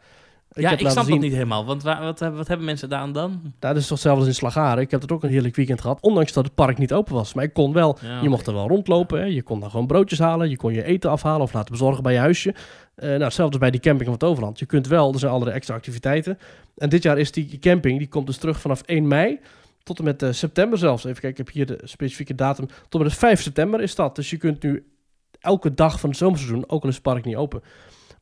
ja, 0.50 0.72
ik 0.72 0.80
snap 0.80 1.04
zien- 1.04 1.14
dat 1.14 1.24
niet 1.24 1.34
helemaal. 1.34 1.66
Want 1.66 1.84
waar- 1.84 2.02
wat, 2.04 2.20
hebben- 2.20 2.38
wat 2.38 2.48
hebben 2.48 2.66
mensen 2.66 2.90
daar 2.90 3.00
aan 3.00 3.12
dan? 3.14 3.54
Dat 3.60 3.76
is 3.76 3.88
toch 3.88 4.00
zelfs 4.00 4.26
in 4.26 4.34
Slagaren. 4.34 4.84
Ik 4.84 4.92
heb 4.92 5.02
het 5.02 5.12
ook 5.12 5.24
een 5.24 5.30
heerlijk 5.30 5.56
weekend 5.56 5.82
gehad, 5.82 6.02
ondanks 6.02 6.34
dat 6.34 6.46
het 6.46 6.56
park 6.56 6.78
niet 6.78 6.94
open 6.94 7.14
was. 7.14 7.34
Maar 7.34 7.44
ik 7.44 7.54
kon 7.54 7.74
wel, 7.74 7.98
Ja, 8.02 8.22
je 8.22 8.30
mocht 8.30 8.48
er 8.48 8.54
wel 8.54 8.68
rondlopen. 8.68 9.20
Hè. 9.20 9.26
Je 9.26 9.42
kon 9.42 9.60
daar 9.60 9.70
gewoon 9.70 9.88
broodjes 9.88 10.20
halen. 10.20 10.50
Je 10.50 10.58
kon 10.58 10.74
je 10.74 10.84
eten 10.84 11.10
afhalen 11.10 11.42
of 11.42 11.54
laten 11.54 11.72
bezorgen 11.72 12.04
bij 12.04 12.14
je 12.14 12.20
huisje. 12.20 12.54
Eh 12.96 13.10
nou, 13.10 13.24
hetzelfde 13.24 13.58
bij 13.58 13.72
die 13.72 13.80
camping 13.80 14.10
van 14.10 14.18
Toverland. 14.18 14.60
Je 14.60 14.66
kunt 14.66 14.88
wel, 14.88 15.14
er 15.14 15.20
zijn 15.20 15.32
allerlei 15.32 15.56
extra 15.56 15.76
activiteiten. 15.76 16.38
En 16.78 16.90
dit 16.90 17.04
jaar 17.04 17.18
is 17.18 17.32
die 17.32 17.60
camping, 17.60 17.98
die 17.98 18.08
komt 18.08 18.28
dus 18.28 18.38
terug 18.38 18.60
vanaf 18.60 18.82
1 18.86 19.08
mei 19.08 19.40
tot 19.84 19.98
en 19.98 20.04
met 20.04 20.24
eh, 20.24 20.32
september 20.32 20.78
zelfs. 20.80 21.04
Even 21.04 21.22
kijken, 21.22 21.40
ik 21.40 21.46
heb 21.46 21.56
hier 21.56 21.66
de 21.78 21.88
specifieke 21.88 22.36
datum. 22.36 22.66
Tot 22.90 23.02
en 23.02 23.08
met 23.08 23.16
5 23.16 23.42
september 23.42 23.82
is 23.82 23.96
dat. 23.96 24.16
Dus 24.16 24.30
je 24.30 24.38
kunt 24.38 24.64
nu 24.64 24.86
elke 25.40 25.74
dag 25.74 26.00
van 26.00 26.10
het 26.10 26.18
zomerseizoen, 26.18 26.64
ook 26.70 26.82
al 26.84 26.90
is 26.90 26.94
het 26.96 27.04
park 27.04 27.26
niet 27.26 27.36
open, 27.36 27.62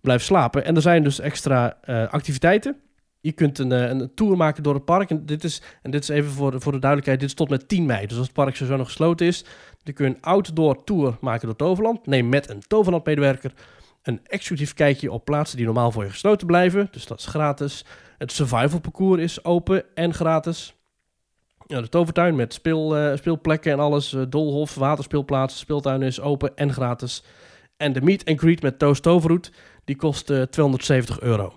blijven 0.01 0.25
slapen. 0.25 0.65
En 0.65 0.75
er 0.75 0.81
zijn 0.81 1.03
dus 1.03 1.19
extra 1.19 1.77
eh, 1.81 2.07
activiteiten. 2.07 2.75
Je 3.19 3.31
kunt 3.31 3.59
een, 3.59 3.71
eh, 3.71 3.89
een 3.89 4.11
tour 4.15 4.37
maken 4.37 4.63
door 4.63 4.73
het 4.73 4.85
park. 4.85 5.09
En 5.09 5.25
dit 5.25 5.43
is, 5.43 5.61
en 5.81 5.91
dit 5.91 6.01
is 6.01 6.09
even 6.09 6.31
voor 6.31 6.61
voor 6.61 6.71
de 6.71 6.79
duidelijkheid, 6.79 7.19
dit 7.19 7.29
is 7.29 7.35
tot 7.35 7.49
met 7.49 7.67
10 7.67 7.85
mei. 7.85 8.07
Dus 8.07 8.17
als 8.17 8.25
het 8.25 8.35
park 8.35 8.55
sowieso 8.55 8.77
nog 8.77 8.87
gesloten 8.87 9.27
is, 9.27 9.45
dan 9.83 9.93
kun 9.93 10.05
je 10.05 10.15
een 10.15 10.21
outdoor 10.21 10.83
tour 10.83 11.17
maken 11.21 11.47
door 11.47 11.55
Toverland. 11.55 12.05
Neem 12.05 12.29
met 12.29 12.49
een 12.49 12.61
Toverland-medewerker. 12.67 13.53
Een 14.03 14.19
exclusief 14.23 14.73
kijkje 14.73 15.11
op 15.11 15.25
plaatsen 15.25 15.57
die 15.57 15.65
normaal 15.65 15.91
voor 15.91 16.03
je 16.03 16.09
gesloten 16.09 16.47
blijven. 16.47 16.87
Dus 16.91 17.05
dat 17.05 17.19
is 17.19 17.25
gratis. 17.25 17.85
Het 18.17 18.31
survival 18.31 18.79
parcours 18.79 19.21
is 19.21 19.43
open 19.43 19.83
en 19.93 20.13
gratis. 20.13 20.75
Ja, 21.67 21.81
de 21.81 21.89
tovertuin 21.89 22.35
met 22.35 22.53
speel, 22.53 22.97
eh, 22.97 23.17
speelplekken 23.17 23.71
en 23.71 23.79
alles. 23.79 24.13
eh, 24.13 24.21
doolhof, 24.29 24.75
waterspeelplaats, 24.75 25.59
speeltuin 25.59 26.01
is 26.01 26.21
open 26.21 26.55
en 26.55 26.73
gratis. 26.73 27.23
En 27.77 27.93
de 27.93 28.01
meet 28.01 28.25
and 28.25 28.39
greet 28.39 28.61
met 28.61 28.79
Toast 28.79 29.03
Toverroet, 29.03 29.51
die 29.87 29.95
kost 29.95 30.29
eh, 30.29 30.41
270 30.41 31.19
euro. 31.19 31.53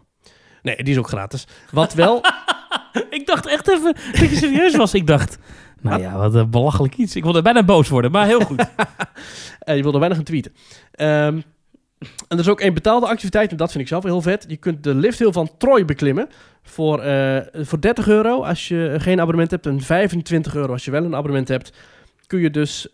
Nee, 0.63 0.77
die 0.77 0.93
is 0.93 0.99
ook 0.99 1.09
gratis. 1.09 1.47
Wat 1.71 1.95
wel... 1.95 2.21
ik 3.11 3.27
dacht 3.27 3.47
echt 3.47 3.69
even 3.69 3.95
dat 4.13 4.31
je 4.31 4.37
serieus 4.37 4.77
was. 4.77 4.95
Ik 4.95 5.07
dacht, 5.07 5.39
nou 5.81 6.01
ja, 6.01 6.17
wat 6.17 6.35
een 6.35 6.51
belachelijk 6.51 6.97
iets. 6.97 7.17
Ik 7.17 7.23
wilde 7.23 7.43
bijna 7.43 7.63
boos 7.63 7.89
worden, 7.89 8.11
maar 8.11 8.27
heel 8.27 8.41
goed. 8.41 8.65
Eh, 9.61 9.77
je 9.77 9.83
wilde 9.83 9.99
weinig 9.99 10.19
gaan 10.19 10.27
tweeten. 10.27 10.53
Ehm, 10.93 11.41
en 11.99 12.17
er 12.29 12.39
is 12.39 12.49
ook 12.49 12.61
een 12.61 12.75
betaalde 12.75 13.07
activiteit, 13.07 13.51
en 13.51 13.57
dat 13.57 13.71
vind 13.71 13.83
ik 13.83 13.89
zelf 13.89 14.05
heel 14.05 14.23
vet. 14.23 14.45
Je 14.49 14.57
kunt 14.57 14.85
de 14.85 14.95
lifthill 14.95 15.33
van 15.33 15.51
Troy 15.59 15.85
beklimmen 15.85 16.29
voor, 16.63 17.01
eh, 17.01 17.41
voor 17.53 17.81
30 17.81 18.09
euro 18.09 18.43
als 18.43 18.69
je 18.69 18.95
geen 18.99 19.21
abonnement 19.21 19.51
hebt 19.51 19.67
en 19.67 19.81
25 19.81 20.55
euro 20.55 20.73
als 20.73 20.85
je 20.85 20.91
wel 20.91 21.05
een 21.05 21.15
abonnement 21.15 21.49
hebt. 21.49 21.73
Kun 22.27 22.41
je 22.41 22.51
dus, 22.51 22.89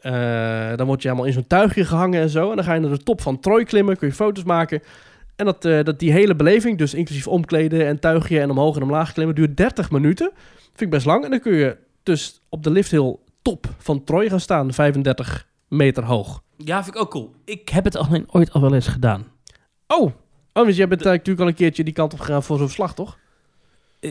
dan 0.76 0.86
word 0.86 1.02
je 1.02 1.08
helemaal 1.08 1.26
in 1.26 1.32
zo'n 1.32 1.46
tuigje 1.46 1.84
gehangen 1.84 2.20
en 2.20 2.28
zo. 2.28 2.50
En 2.50 2.56
dan 2.56 2.64
ga 2.64 2.74
je 2.74 2.80
naar 2.80 2.90
de 2.90 3.02
top 3.02 3.20
van 3.20 3.40
Troy 3.40 3.64
klimmen, 3.64 3.96
kun 3.96 4.08
je 4.08 4.14
foto's 4.14 4.44
maken. 4.44 4.82
En 5.36 5.44
dat, 5.44 5.64
eh, 5.64 5.84
dat 5.84 5.98
die 5.98 6.12
hele 6.12 6.36
beleving, 6.36 6.78
dus 6.78 6.94
inclusief 6.94 7.26
omkleden 7.26 7.86
en 7.86 8.00
tuigje 8.00 8.40
en 8.40 8.50
omhoog 8.50 8.76
en 8.76 8.82
omlaag 8.82 9.12
klimmen, 9.12 9.34
duurt 9.34 9.56
30 9.56 9.90
minuten. 9.90 10.30
Vind 10.62 10.80
ik 10.80 10.90
best 10.90 11.06
lang. 11.06 11.24
En 11.24 11.30
dan 11.30 11.40
kun 11.40 11.54
je 11.54 11.76
dus 12.02 12.40
op 12.48 12.62
de 12.62 12.70
lifthill 12.70 13.16
top 13.42 13.66
van 13.78 14.04
Troy 14.04 14.28
gaan 14.28 14.40
staan, 14.40 14.72
35 14.72 15.46
meter 15.68 16.04
hoog. 16.04 16.42
Ja, 16.56 16.82
vind 16.84 16.96
ik 16.96 17.02
ook 17.02 17.10
cool. 17.10 17.34
Ik 17.44 17.68
heb 17.68 17.84
het 17.84 17.96
alleen 17.96 18.24
ooit 18.30 18.52
al 18.52 18.60
wel 18.60 18.74
eens 18.74 18.88
gedaan. 18.88 19.26
Oh, 19.86 20.12
oh 20.52 20.66
dus 20.66 20.76
jij 20.76 20.88
bent 20.88 21.04
natuurlijk 21.04 21.40
al 21.40 21.46
een 21.46 21.54
keertje 21.54 21.84
die 21.84 21.92
kant 21.92 22.12
op 22.12 22.20
gegaan 22.20 22.42
voor 22.42 22.58
zo'n 22.58 22.68
slag, 22.68 22.94
toch? 22.94 23.18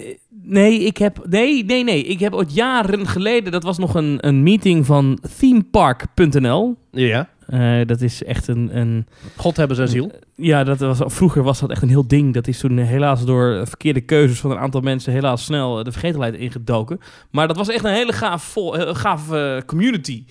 Eh, 0.03 0.15
nee, 0.43 0.79
ik 0.79 0.97
heb. 0.97 1.25
Nee, 1.29 1.65
nee, 1.65 1.83
nee. 1.83 2.03
Ik 2.03 2.19
heb 2.19 2.33
ooit 2.33 2.53
jaren 2.53 3.07
geleden. 3.07 3.51
Dat 3.51 3.63
was 3.63 3.77
nog 3.77 3.95
een, 3.95 4.17
een 4.27 4.43
meeting 4.43 4.85
van 4.85 5.19
themepark.nl. 5.37 6.75
Ja. 6.91 7.29
Eh, 7.47 7.79
dat 7.85 8.01
is 8.01 8.23
echt 8.23 8.47
een. 8.47 8.69
een 8.77 9.07
God 9.35 9.57
hebben 9.57 9.75
zijn 9.75 9.87
ziel. 9.87 10.11
ja, 10.35 10.63
dat 10.63 10.79
was, 10.79 10.99
vroeger 11.05 11.43
was 11.43 11.59
dat 11.59 11.69
echt 11.71 11.81
een 11.81 11.89
heel 11.89 12.07
ding. 12.07 12.33
Dat 12.33 12.47
is 12.47 12.59
toen 12.59 12.77
helaas 12.77 13.25
door 13.25 13.67
verkeerde 13.67 14.01
keuzes 14.01 14.39
van 14.39 14.51
een 14.51 14.57
aantal 14.57 14.81
mensen 14.81 15.13
helaas 15.13 15.43
snel 15.43 15.83
de 15.83 15.91
vergetelheid 15.91 16.35
ingedoken. 16.35 16.99
Maar 17.31 17.47
dat 17.47 17.57
was 17.57 17.69
echt 17.69 17.83
een 17.83 17.93
hele 17.93 18.13
gaaf, 18.13 18.43
vol, 18.43 18.77
eh, 18.77 18.95
gaaf 18.95 19.31
eh, 19.31 19.57
community. 19.65 20.23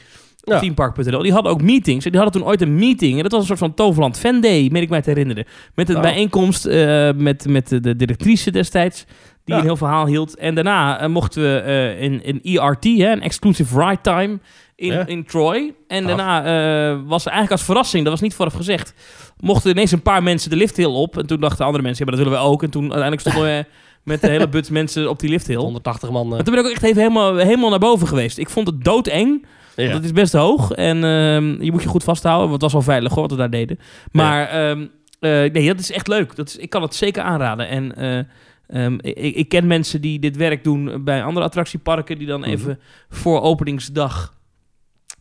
Ja. 0.47 0.59
Themepark.nl. 0.59 1.23
Die 1.23 1.33
hadden 1.33 1.53
ook 1.53 1.62
meetings. 1.62 2.05
En 2.05 2.11
die 2.11 2.21
hadden 2.21 2.41
toen 2.41 2.51
ooit 2.51 2.61
een 2.61 2.75
meeting. 2.75 3.17
En 3.17 3.23
dat 3.23 3.31
was 3.33 3.41
een 3.41 3.47
soort 3.47 3.59
van 3.59 3.75
Toverland 3.75 4.19
Fan 4.19 4.41
Day, 4.41 4.69
meen 4.73 4.83
ik 4.83 4.89
mij 4.89 5.03
te 5.03 5.11
herinneren. 5.11 5.45
Met 5.75 5.89
een 5.89 5.97
Oh. 5.97 6.03
bijeenkomst 6.03 6.67
eh, 6.67 7.11
met, 7.17 7.47
met 7.49 7.69
de 7.69 7.97
directrice 7.97 8.51
destijds. 8.51 9.05
Die 9.45 9.55
Ja. 9.55 9.61
een 9.61 9.67
heel 9.67 9.77
verhaal 9.77 10.07
hield. 10.07 10.37
En 10.37 10.55
daarna 10.55 11.01
eh, 11.01 11.09
mochten 11.09 11.43
we 11.43 11.59
eh, 11.59 12.03
in, 12.03 12.25
in 12.25 12.41
ERT, 12.61 12.85
hè, 12.85 13.13
een 13.13 13.23
exclusive 13.23 13.81
ride 13.81 14.01
time, 14.01 14.39
in, 14.77 14.93
Ja. 14.93 15.07
in 15.07 15.25
Troy. 15.25 15.75
En 15.89 16.07
daarna 16.07 16.39
eh, 16.45 16.99
was 17.07 17.25
er 17.25 17.31
eigenlijk 17.31 17.51
als 17.51 17.63
verrassing, 17.63 18.03
dat 18.03 18.13
was 18.13 18.21
niet 18.23 18.35
vooraf 18.35 18.55
gezegd, 18.55 18.95
mochten 19.41 19.71
ineens 19.71 19.91
een 19.93 20.03
paar 20.03 20.23
mensen 20.23 20.51
de 20.51 20.57
lifthill 20.57 20.85
op. 20.85 21.19
En 21.19 21.27
toen 21.27 21.41
dachten 21.41 21.65
andere 21.65 21.83
mensen, 21.83 22.05
ja, 22.05 22.11
maar 22.11 22.21
dat 22.21 22.31
willen 22.31 22.45
we 22.45 22.51
ook. 22.51 22.63
En 22.63 22.71
toen 22.71 22.83
uiteindelijk 22.83 23.21
stonden 23.21 23.43
we 23.45 23.65
met 24.11 24.21
de 24.21 24.29
hele 24.29 24.49
buts 24.49 24.71
mensen 24.71 25.09
op 25.11 25.19
die 25.21 25.31
lifthill. 25.31 25.57
180 25.57 26.11
man. 26.11 26.37
En 26.37 26.45
toen 26.45 26.55
ben 26.55 26.63
ik 26.65 26.69
ook 26.71 26.75
echt 26.75 26.83
even 26.85 27.01
helemaal, 27.03 27.37
helemaal 27.37 27.71
naar 27.71 27.79
boven 27.79 28.07
geweest. 28.09 28.39
Ik 28.39 28.51
vond 28.51 28.67
het 28.67 28.85
doodeng. 28.85 29.47
ja. 29.77 29.89
Het 29.89 30.05
is 30.05 30.13
best 30.13 30.33
hoog. 30.33 30.73
En 30.73 31.05
ehm, 31.05 31.63
je 31.63 31.73
moet 31.73 31.83
je 31.83 31.89
goed 31.89 32.05
vasthouden. 32.05 32.49
Want 32.51 32.63
het 32.63 32.73
was 32.73 32.73
wel 32.73 32.95
veilig 32.95 33.13
hoor, 33.13 33.21
wat 33.23 33.31
we 33.31 33.37
daar 33.37 33.51
deden. 33.51 33.79
Maar 34.13 34.49
ehm, 34.49 34.87
eh, 35.21 35.31
nee, 35.53 35.67
dat 35.67 35.79
is 35.79 35.93
echt 35.93 36.09
leuk. 36.09 36.37
Dat 36.37 36.49
is, 36.49 36.57
ik 36.57 36.71
kan 36.71 36.83
het 36.83 36.95
zeker 36.95 37.23
aanraden. 37.23 37.69
En 37.69 38.27
eh, 38.67 38.85
ehm, 38.85 38.95
ik, 39.01 39.35
ik 39.35 39.49
ken 39.49 39.67
mensen 39.67 40.01
die 40.01 40.19
dit 40.19 40.37
werk 40.37 40.65
doen 40.65 41.05
bij 41.05 41.25
andere 41.25 41.47
attractieparken. 41.47 42.19
Die 42.19 42.27
dan 42.27 42.41
Mhm. 42.41 42.49
even 42.51 42.79
voor 43.09 43.41
openingsdag, 43.41 44.35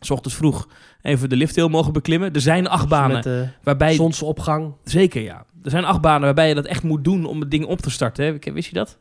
s 0.00 0.10
ochtends 0.10 0.36
vroeg, 0.36 0.68
even 1.02 1.28
de 1.28 1.36
lifthill 1.36 1.68
mogen 1.68 1.92
beklimmen. 1.92 2.32
Er 2.32 2.40
zijn 2.40 2.68
achtbanen 2.68 3.14
Met 3.14 3.22
de 3.24 3.48
waarbij... 3.62 3.94
zonsopgang. 3.94 4.74
Zeker, 4.84 5.22
ja. 5.22 5.44
Er 5.62 5.70
zijn 5.70 5.84
achtbanen 5.84 6.20
waarbij 6.20 6.48
je 6.48 6.54
dat 6.54 6.66
echt 6.66 6.82
moet 6.82 7.04
doen 7.04 7.24
om 7.24 7.40
het 7.40 7.50
ding 7.50 7.64
op 7.64 7.80
te 7.80 7.90
starten. 7.90 8.24
Hè? 8.24 8.52
Wist 8.52 8.68
je 8.68 8.74
dat? 8.74 8.98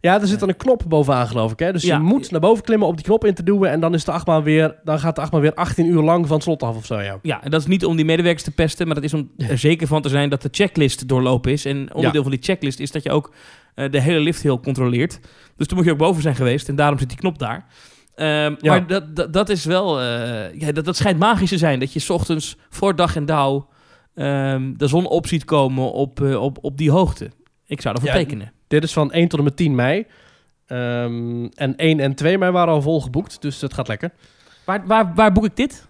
Ja, 0.00 0.20
er 0.20 0.26
zit 0.26 0.40
dan 0.40 0.48
een 0.48 0.56
knop 0.56 0.82
bovenaan, 0.88 1.26
geloof 1.26 1.52
ik. 1.52 1.58
Hè? 1.58 1.72
Dus 1.72 1.82
Ja. 1.82 1.96
je 1.96 2.02
moet 2.02 2.30
naar 2.30 2.40
boven 2.40 2.64
klimmen 2.64 2.88
op 2.88 2.96
die 2.96 3.04
knop 3.04 3.24
in 3.24 3.34
te 3.34 3.42
duwen. 3.42 3.70
En 3.70 3.80
dan, 3.80 3.94
is 3.94 4.04
de 4.04 4.12
achtbaan 4.12 4.42
weer, 4.42 4.76
dan 4.84 4.98
gaat 4.98 5.14
de 5.14 5.20
achtbaan 5.20 5.40
weer 5.40 5.54
18 5.54 5.86
uur 5.86 6.02
lang 6.02 6.26
van 6.26 6.34
het 6.34 6.44
slot 6.44 6.62
af 6.62 6.76
of 6.76 6.86
zo. 6.86 7.00
Ja. 7.00 7.18
Ja, 7.22 7.42
en 7.42 7.50
dat 7.50 7.60
is 7.60 7.66
niet 7.66 7.84
om 7.84 7.96
die 7.96 8.04
medewerkers 8.04 8.42
te 8.44 8.50
pesten, 8.50 8.86
maar 8.86 8.94
dat 8.94 9.04
is 9.04 9.14
om 9.14 9.30
er 9.36 9.58
zeker 9.58 9.86
van 9.86 10.02
te 10.02 10.08
zijn 10.08 10.30
dat 10.30 10.42
de 10.42 10.48
checklist 10.52 11.08
doorlopen 11.08 11.52
is. 11.52 11.64
En 11.64 11.76
onderdeel 11.94 12.12
Ja. 12.12 12.22
van 12.22 12.30
die 12.30 12.42
checklist 12.42 12.80
is 12.80 12.90
dat 12.90 13.02
je 13.02 13.10
ook 13.10 13.34
eh, 13.74 13.90
de 13.90 14.00
hele 14.00 14.20
lift 14.20 14.42
heel 14.42 14.60
controleert. 14.60 15.20
Dus 15.56 15.66
toen 15.66 15.76
moet 15.76 15.86
je 15.86 15.92
ook 15.92 15.98
boven 15.98 16.22
zijn 16.22 16.34
geweest 16.34 16.68
en 16.68 16.76
daarom 16.76 16.98
zit 16.98 17.08
die 17.08 17.18
knop 17.18 17.38
daar. 17.38 17.66
Ehm, 18.14 18.28
Ja. 18.28 18.56
Maar 18.62 18.86
dat, 18.86 19.16
dat, 19.16 19.32
dat 19.32 19.48
is 19.48 19.64
wel, 19.64 20.00
eh, 20.00 20.54
ja, 20.60 20.72
dat, 20.72 20.84
dat 20.84 20.96
schijnt 20.96 21.18
magisch 21.18 21.48
te 21.48 21.58
zijn. 21.58 21.78
Dat 21.80 21.92
je 21.92 22.00
's 22.00 22.10
ochtends 22.10 22.56
voor 22.68 22.96
dag 22.96 23.16
en 23.16 23.26
dauw 23.26 23.68
ehm, 24.14 24.72
de 24.76 24.86
zon 24.86 25.06
op 25.06 25.26
ziet 25.26 25.44
komen 25.44 25.92
op, 25.92 26.22
eh, 26.22 26.42
op, 26.42 26.58
op 26.60 26.76
die 26.76 26.90
hoogte. 26.90 27.30
Ik 27.66 27.80
zou 27.80 27.94
ervoor 27.94 28.10
Ja, 28.10 28.16
tekenen. 28.16 28.52
Dit 28.70 28.82
is 28.82 28.92
van 28.92 29.12
1 29.12 29.28
tot 29.28 29.38
en 29.38 29.44
met 29.44 29.56
10 29.56 29.74
mei. 29.74 30.06
Ehm, 30.66 31.44
en 31.44 31.74
1 31.76 32.00
en 32.00 32.14
2 32.14 32.38
mei 32.38 32.52
waren 32.52 32.74
al 32.74 32.82
vol 32.82 33.00
geboekt, 33.00 33.42
dus 33.42 33.60
het 33.60 33.74
gaat 33.74 33.88
lekker. 33.88 34.10
Waar, 34.64 34.86
waar, 34.86 35.14
waar 35.14 35.32
boek 35.32 35.44
ik 35.44 35.56
dit? 35.56 35.88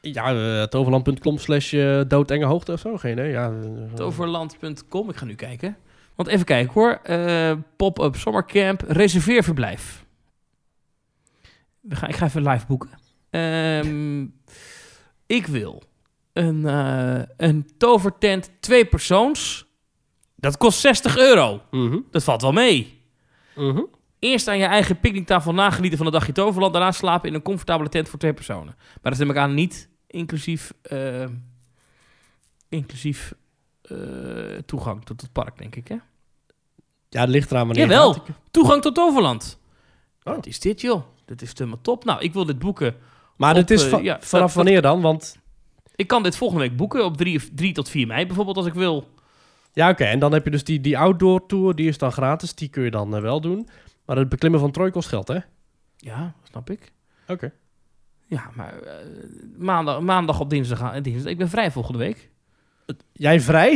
Ja, 0.00 0.34
uh, 0.34 0.62
toverland.com 0.62 1.38
slash 1.38 1.72
eh, 1.72 2.00
doodenge 2.08 2.44
hoogte 2.44 2.72
of 2.72 2.80
zo, 2.80 2.96
geen 2.96 3.12
idee. 3.12 3.30
Ja, 3.30 3.50
eh, 3.50 3.94
Toverland.com. 3.94 5.08
Ik 5.10 5.16
ga 5.16 5.24
nu 5.24 5.34
kijken. 5.34 5.76
Want 6.14 6.28
even 6.28 6.44
kijken 6.44 6.72
hoor. 6.72 7.00
Eh, 7.02 7.52
Pop-up 7.76 8.16
Summercamp. 8.16 8.82
Reserveerverblijf. 8.86 10.04
We 11.80 11.96
gaan, 11.96 12.08
ik 12.08 12.16
ga 12.16 12.26
even 12.26 12.48
live 12.48 12.66
boeken. 12.66 12.90
Ehm, 13.30 14.22
ik 15.26 15.46
wil 15.46 15.82
een, 16.32 16.66
eh, 16.66 17.22
een 17.36 17.70
tovertent 17.78 18.50
twee 18.60 18.84
persoons. 18.84 19.65
Dat 20.46 20.56
kost 20.56 20.80
60 20.80 21.16
euro. 21.18 21.60
mhm, 21.70 21.98
Dat 22.10 22.24
valt 22.24 22.42
wel 22.42 22.52
mee. 22.52 23.00
mhm. 23.56 23.80
Eerst 24.18 24.48
aan 24.48 24.58
je 24.58 24.64
eigen 24.64 25.00
picknicktafel 25.00 25.54
nagenieten 25.54 25.98
van 25.98 26.06
een 26.06 26.12
dagje 26.12 26.32
Toverland. 26.32 26.72
Daarna 26.72 26.92
slapen 26.92 27.28
in 27.28 27.34
een 27.34 27.42
comfortabele 27.42 27.88
tent 27.88 28.08
voor 28.08 28.18
twee 28.18 28.32
personen. 28.34 28.74
Maar 29.02 29.12
dat 29.12 29.18
neem 29.18 29.30
ik 29.30 29.36
aan 29.36 29.54
niet 29.54 29.88
inclusief, 30.06 30.72
eh, 30.82 31.24
inclusief 32.68 33.34
eh, 33.82 33.96
toegang 34.66 35.04
tot 35.04 35.20
het 35.20 35.32
park, 35.32 35.58
denk 35.58 35.76
ik. 35.76 35.88
Hè? 35.88 35.96
Ja, 37.08 37.20
het 37.20 37.28
ligt 37.30 37.50
eraan 37.50 37.66
wanneer 37.66 37.86
Jawel. 37.88 38.14
Ik- 38.16 38.22
Toegang 38.50 38.82
tot 38.82 38.94
Toverland. 38.94 39.58
Oh. 40.22 40.34
Wat 40.34 40.46
is 40.46 40.60
dit, 40.60 40.80
joh? 40.80 41.02
Dit 41.24 41.42
is 41.42 41.52
helemaal 41.54 41.80
top. 41.82 42.04
Nou, 42.04 42.20
ik 42.20 42.32
wil 42.32 42.44
dit 42.44 42.58
boeken. 42.58 42.96
Maar 43.36 43.50
Op, 43.50 43.56
het 43.56 43.70
is 43.70 43.90
eh, 43.90 44.02
ja, 44.02 44.18
vanaf 44.20 44.46
dat- 44.46 44.54
wanneer 44.54 44.82
dan? 44.82 45.00
Want 45.00 45.38
Ik 45.96 46.06
kan 46.06 46.22
dit 46.22 46.36
volgende 46.36 46.62
week 46.68 46.76
boeken 46.76 47.04
op 47.04 47.16
3, 47.16 47.54
3 47.54 47.72
tot 47.72 47.88
4 47.88 48.06
mei 48.06 48.26
bijvoorbeeld, 48.26 48.56
als 48.56 48.66
ik 48.66 48.74
wil. 48.74 49.08
Ja, 49.76 49.90
oké. 49.90 50.04
En 50.04 50.18
dan 50.18 50.32
heb 50.32 50.44
je 50.44 50.50
dus 50.50 50.64
die, 50.64 50.80
die 50.80 50.98
outdoor 50.98 51.46
tour, 51.46 51.74
die 51.74 51.88
is 51.88 51.98
dan 51.98 52.12
gratis. 52.12 52.54
Die 52.54 52.68
kun 52.68 52.82
je 52.82 52.90
dan 52.90 53.16
eh, 53.16 53.22
wel 53.22 53.40
doen. 53.40 53.68
Maar 54.04 54.16
het 54.16 54.28
beklimmen 54.28 54.60
van 54.60 54.70
Troy 54.70 54.90
kost 54.90 55.08
geld, 55.08 55.28
hè? 55.28 55.34
Oké. 55.36 55.44
Ja, 55.96 56.34
snap 56.50 56.70
ik. 56.70 56.92
Ja, 58.26 58.50
maar 58.54 58.78
eh, 58.82 58.94
maandag, 59.58 60.00
maandag 60.00 60.40
op 60.40 60.50
dinsdag, 60.50 60.80
aan- 60.82 61.02
dinsdag. 61.02 61.30
Ik 61.32 61.38
ben 61.38 61.48
vrij 61.48 61.70
volgende 61.70 61.98
week. 61.98 62.30
Jij 63.12 63.40
vrij? 63.40 63.72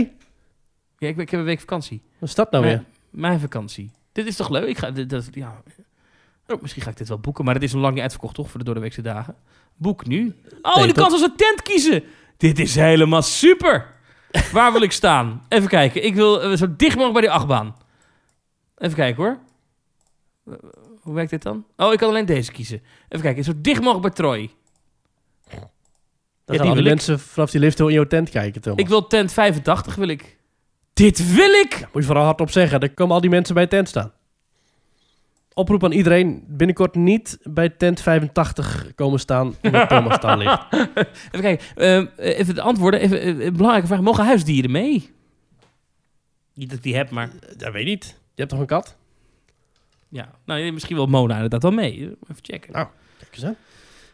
Ja, 0.98 1.09
ik, 1.09 1.14
ben- 1.16 1.24
ik 1.24 1.30
heb 1.30 1.40
een 1.40 1.46
week 1.46 1.61
vakantie. 1.61 2.03
Wat 2.18 2.28
is 2.28 2.34
dat 2.34 2.51
nou 2.51 2.64
Mijn- 2.64 2.76
weer? 2.76 2.86
Mijn 3.20 3.40
vakantie. 3.40 3.90
Dit 4.12 4.26
is 4.26 4.36
toch 4.36 4.48
leuk? 4.51 4.68
Ik 4.68 4.78
ga, 4.78 4.90
dit, 4.90 5.11
dat, 5.11 5.28
ja. 5.30 5.62
Oh, 6.46 6.61
misschien 6.62 6.82
ga 6.82 6.90
ik 6.90 6.96
dit 6.96 7.09
wel 7.09 7.18
boeken, 7.18 7.44
maar 7.44 7.55
het 7.55 7.62
is 7.62 7.72
nog 7.72 7.82
lang 7.82 7.94
niet 7.94 8.03
uitverkocht, 8.03 8.34
toch? 8.34 8.51
Voor 8.51 8.59
de 8.59 8.64
doordeweekse 8.64 9.03
dagen. 9.03 9.34
Boek 9.76 10.07
nu. 10.07 10.34
Oh, 10.62 10.74
Nee, 10.74 10.82
en 10.84 10.88
de 10.94 11.01
kans 11.01 11.12
als 11.12 11.22
een 11.22 11.36
tent 11.36 11.62
kiezen. 11.62 12.03
Dit 12.36 12.59
is 12.59 12.74
helemaal 12.74 13.22
super. 13.22 13.86
Waar 14.52 14.72
wil 14.72 14.82
ik 14.82 14.92
staan? 14.92 15.42
Even 15.48 15.68
kijken. 15.68 16.04
Ik 16.04 16.14
wil 16.14 16.42
eh, 16.42 16.56
zo 16.56 16.66
dicht 16.76 16.96
mogelijk 16.96 17.12
bij 17.12 17.22
die 17.22 17.30
achtbaan. 17.30 17.76
Even 18.76 18.94
kijken 18.96 19.22
hoor. 19.22 19.38
Hoe 21.00 21.14
werkt 21.14 21.30
dit 21.30 21.42
dan? 21.42 21.64
Oh, 21.76 21.92
ik 21.92 21.98
kan 21.98 22.08
alleen 22.08 22.26
deze 22.26 22.52
kiezen. 22.52 22.82
Even 23.08 23.24
kijken. 23.24 23.44
Zo 23.44 23.52
dicht 23.56 23.80
mogelijk 23.80 24.02
bij 24.02 24.10
Troy. 24.10 24.50
Dan 26.44 26.56
Ja, 26.56 26.64
gaan 26.64 26.78
ik. 26.78 26.84
mensen 26.84 27.20
vanaf 27.20 27.50
die 27.50 27.60
lift 27.60 27.78
heel 27.78 27.88
in 27.88 27.94
jouw 27.94 28.06
tent 28.06 28.30
kijken, 28.30 28.60
Thomas. 28.60 28.80
Ik 28.80 28.88
wil 28.88 29.06
tent 29.06 29.32
85, 29.32 29.94
wil 29.94 30.08
ik. 30.08 30.38
Dit 30.92 31.34
wil 31.34 31.50
ik! 31.50 31.78
Moet 31.80 31.88
je 31.92 32.02
vooral 32.02 32.24
hardop 32.24 32.50
zeggen. 32.50 32.80
Dan 32.80 32.94
komen 32.94 33.14
al 33.14 33.20
die 33.20 33.30
mensen 33.30 33.54
bij 33.54 33.66
tent 33.66 33.88
staan. 33.88 34.12
Oproep 35.55 35.84
aan 35.84 35.92
iedereen 35.92 36.44
binnenkort 36.48 36.94
niet 36.94 37.38
bij 37.42 37.68
tent 37.68 38.01
85 38.01 38.92
komen 38.94 39.20
staan 39.20 39.55
omdat 39.62 39.88
Thomas 39.88 40.14
staan 40.16 40.38
ligt. 40.38 40.66
Even 40.72 41.40
kijken. 41.40 41.66
Ehm, 41.76 42.07
eh, 42.16 42.38
even 42.38 42.55
de 42.55 42.61
antwoorden. 42.62 43.01
Even, 43.01 43.20
eh, 43.20 43.26
een 43.44 43.53
belangrijke 43.53 43.86
vraag. 43.86 44.01
Mogen 44.01 44.24
huisdieren 44.24 44.70
mee? 44.70 45.11
Niet 46.55 46.68
dat 46.68 46.78
ik 46.78 46.84
die 46.84 46.96
heb, 46.96 47.11
maar... 47.11 47.30
Ja, 47.59 47.70
weet 47.72 47.84
niet. 47.84 48.05
Je 48.07 48.14
hebt 48.34 48.51
toch 48.51 48.61
een 48.61 48.66
kat? 48.66 48.96
Ja. 50.09 50.30
Nou, 50.44 50.72
misschien 50.72 50.96
wel 50.96 51.07
Mona 51.07 51.34
inderdaad 51.34 51.62
wel 51.62 51.72
mee. 51.72 51.92
Even 52.01 52.16
checken. 52.42 52.72
Nou, 52.72 52.86
Kijk 53.18 53.34
eens 53.34 53.44
aan. 53.44 53.57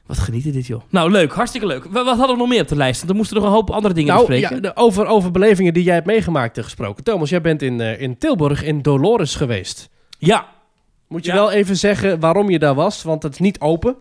Wat 0.06 0.18
genieten 0.18 0.52
dit, 0.52 0.66
joh. 0.66 0.82
Nou, 0.88 1.10
leuk. 1.10 1.32
Hartstikke 1.32 1.66
leuk. 1.66 1.84
Wa- 1.84 2.04
Wat 2.04 2.16
hadden 2.16 2.34
we 2.36 2.40
nog 2.42 2.48
meer 2.50 2.60
op 2.62 2.68
de 2.68 2.76
lijst? 2.76 2.98
Want 2.98 3.10
er 3.10 3.16
moesten 3.16 3.36
nog 3.36 3.46
een 3.46 3.52
hoop 3.52 3.70
andere 3.70 3.94
dingen 3.94 4.14
Nou, 4.14 4.26
bespreken. 4.26 4.62
ja, 4.62 4.72
over, 4.74 5.06
over 5.06 5.30
belevingen 5.30 5.74
die 5.74 5.82
jij 5.82 5.94
hebt 5.94 6.06
meegemaakt 6.06 6.58
eh, 6.58 6.64
gesproken. 6.64 7.04
Thomas, 7.04 7.30
jij 7.30 7.40
bent 7.40 7.62
in, 7.62 7.80
eh, 7.80 8.00
in 8.00 8.18
Tilburg 8.18 8.62
in 8.62 8.82
Dolores 8.82 9.34
geweest. 9.34 9.88
ja. 10.18 10.54
Moet 11.08 11.24
je 11.24 11.30
Ja. 11.30 11.36
wel 11.36 11.50
even 11.50 11.76
zeggen 11.76 12.20
waarom 12.20 12.50
je 12.50 12.58
daar 12.58 12.74
was, 12.74 13.02
want 13.02 13.22
het 13.22 13.32
is 13.32 13.38
niet 13.38 13.60
open. 13.60 13.96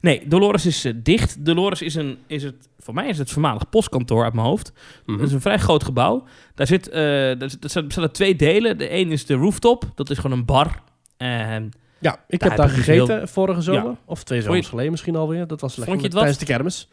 Nee, 0.00 0.28
Dolores 0.28 0.66
is 0.66 0.84
eh, 0.84 0.92
dicht. 0.96 1.44
Dolores 1.44 1.82
is 1.82 1.94
een, 1.94 2.18
is 2.26 2.42
het, 2.42 2.68
voor 2.78 2.94
mij 2.94 3.08
is 3.08 3.18
het 3.18 3.30
voormalig 3.30 3.68
postkantoor 3.68 4.24
uit 4.24 4.32
mijn 4.34 4.46
hoofd. 4.46 4.72
Mhm. 5.06 5.18
Dat 5.18 5.26
is 5.26 5.32
een 5.32 5.40
vrij 5.40 5.58
groot 5.58 5.84
gebouw. 5.84 6.24
Daar 6.54 6.66
zit, 6.66 6.88
eh 6.88 7.00
daar 7.38 7.50
zit, 7.50 7.64
staan- 7.70 7.90
staan 7.90 8.02
er 8.04 8.12
twee 8.12 8.36
delen. 8.36 8.78
De 8.78 8.92
een 8.92 9.10
is 9.10 9.26
de 9.26 9.34
rooftop. 9.34 9.84
Dat 9.94 10.10
is 10.10 10.18
gewoon 10.18 10.38
een 10.38 10.44
bar. 10.44 10.82
En 11.16 11.70
Ja, 11.98 12.24
ik 12.28 12.40
Daar 12.40 12.48
heb 12.48 12.58
daar 12.58 12.68
gegeten 12.68 13.16
heel- 13.16 13.26
vorige 13.26 13.60
zomer. 13.60 13.84
Ja. 13.90 13.96
Of 14.04 14.22
twee 14.24 14.42
zomers 14.42 14.68
geleden 14.68 14.90
misschien 14.90 15.16
alweer. 15.16 15.46
Dat 15.46 15.60
was 15.60 15.76
lekker 15.76 15.86
Vond 15.86 16.00
je 16.00 16.06
het 16.06 16.16
tijdens 16.16 16.38
de 16.38 16.44
kermis. 16.54 16.88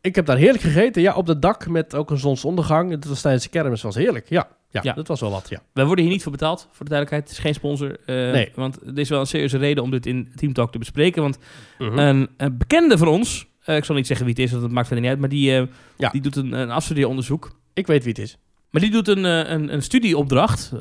Ik 0.00 0.14
heb 0.14 0.26
daar 0.26 0.36
heerlijk 0.36 0.62
gegeten. 0.62 1.02
Ja, 1.02 1.14
op 1.14 1.26
het 1.26 1.42
dak 1.42 1.68
met 1.68 1.94
ook 1.94 2.10
een 2.10 2.18
zonsondergang. 2.18 2.90
Dat 2.90 3.04
was 3.04 3.20
tijdens 3.20 3.44
de 3.44 3.50
kermis. 3.50 3.82
was 3.82 3.94
heerlijk. 3.94 4.28
Ja, 4.28 4.48
ja, 4.70 4.80
Ja. 4.84 4.92
dat 4.92 5.08
was 5.08 5.20
wel 5.20 5.30
wat. 5.30 5.46
Ja. 5.48 5.62
wij 5.72 5.84
worden 5.84 6.04
hier 6.04 6.12
niet 6.12 6.22
voor 6.22 6.32
betaald, 6.32 6.68
voor 6.72 6.84
de 6.86 6.90
duidelijkheid. 6.90 7.22
Het 7.28 7.32
is 7.38 7.44
geen 7.44 7.54
sponsor. 7.54 7.96
eh, 8.06 8.14
Nee. 8.32 8.50
Want 8.54 8.78
er 8.86 8.98
is 8.98 9.08
wel 9.08 9.20
een 9.20 9.26
serieuze 9.26 9.58
reden 9.58 9.82
om 9.82 9.90
dit 9.90 10.06
in 10.06 10.32
Team 10.36 10.52
Talk 10.52 10.72
te 10.72 10.78
bespreken. 10.78 11.22
Want 11.22 11.38
Mhm. 11.78 11.98
een, 11.98 12.28
een 12.36 12.58
bekende 12.58 12.98
van 12.98 13.08
ons, 13.08 13.46
eh, 13.64 13.76
ik 13.76 13.84
zal 13.84 13.94
niet 13.94 14.06
zeggen 14.06 14.26
wie 14.26 14.34
het 14.34 14.44
is, 14.44 14.50
want 14.50 14.62
dat 14.62 14.72
maakt 14.72 14.86
verder 14.86 15.02
niet 15.04 15.12
uit. 15.12 15.20
Maar 15.20 15.30
die, 15.30 15.56
eh, 15.56 15.66
Ja. 15.96 16.08
die 16.10 16.20
doet 16.20 16.36
een, 16.36 16.52
een 16.52 16.70
afstudeeronderzoek. 16.70 17.58
Ik 17.74 17.86
weet 17.86 18.04
wie 18.04 18.12
het 18.12 18.22
is. 18.22 18.36
Maar 18.70 18.82
die 18.82 18.90
doet 18.90 19.08
een, 19.08 19.24
een, 19.24 19.72
een 19.72 19.82
studieopdracht. 19.82 20.72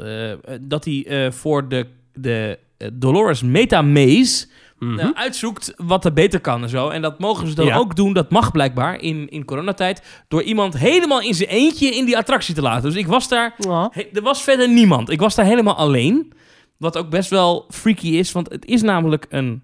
dat 0.61 0.85
hij 0.85 1.31
voor 1.31 1.67
de, 1.69 1.87
de 2.13 2.59
Dolores 2.93 3.41
Meta 3.41 3.81
Maze 3.81 4.47
Mhm. 4.79 4.99
eh, 4.99 5.09
uitzoekt 5.13 5.73
wat 5.77 6.05
er 6.05 6.13
beter 6.13 6.39
kan 6.39 6.63
en 6.63 6.69
zo. 6.69 6.89
En 6.89 7.01
dat 7.01 7.19
mogen 7.19 7.47
ze 7.47 7.55
dan 7.55 7.65
Ja. 7.65 7.75
ook 7.77 7.95
doen. 7.95 8.13
Dat 8.13 8.29
mag 8.31 8.51
blijkbaar 8.51 9.01
in, 9.01 9.29
in 9.29 9.45
coronatijd. 9.45 10.01
Door 10.27 10.41
iemand 10.43 10.77
helemaal 10.77 11.21
in 11.21 11.33
zijn 11.33 11.49
eentje 11.49 11.95
in 11.95 12.05
die 12.05 12.17
attractie 12.17 12.55
te 12.55 12.61
laten. 12.61 12.89
Dus 12.89 12.99
ik 12.99 13.07
was 13.07 13.27
daar... 13.27 13.55
he- 13.91 14.09
er 14.13 14.21
was 14.21 14.41
verder 14.41 14.69
niemand. 14.69 15.09
Ik 15.09 15.19
was 15.19 15.35
daar 15.35 15.45
helemaal 15.45 15.75
alleen. 15.75 16.33
Wat 16.77 16.97
ook 16.97 17.09
best 17.09 17.29
wel 17.29 17.65
freaky 17.69 18.07
is. 18.07 18.31
Want 18.31 18.49
het 18.49 18.65
is 18.65 18.81
namelijk 18.81 19.25
een 19.29 19.63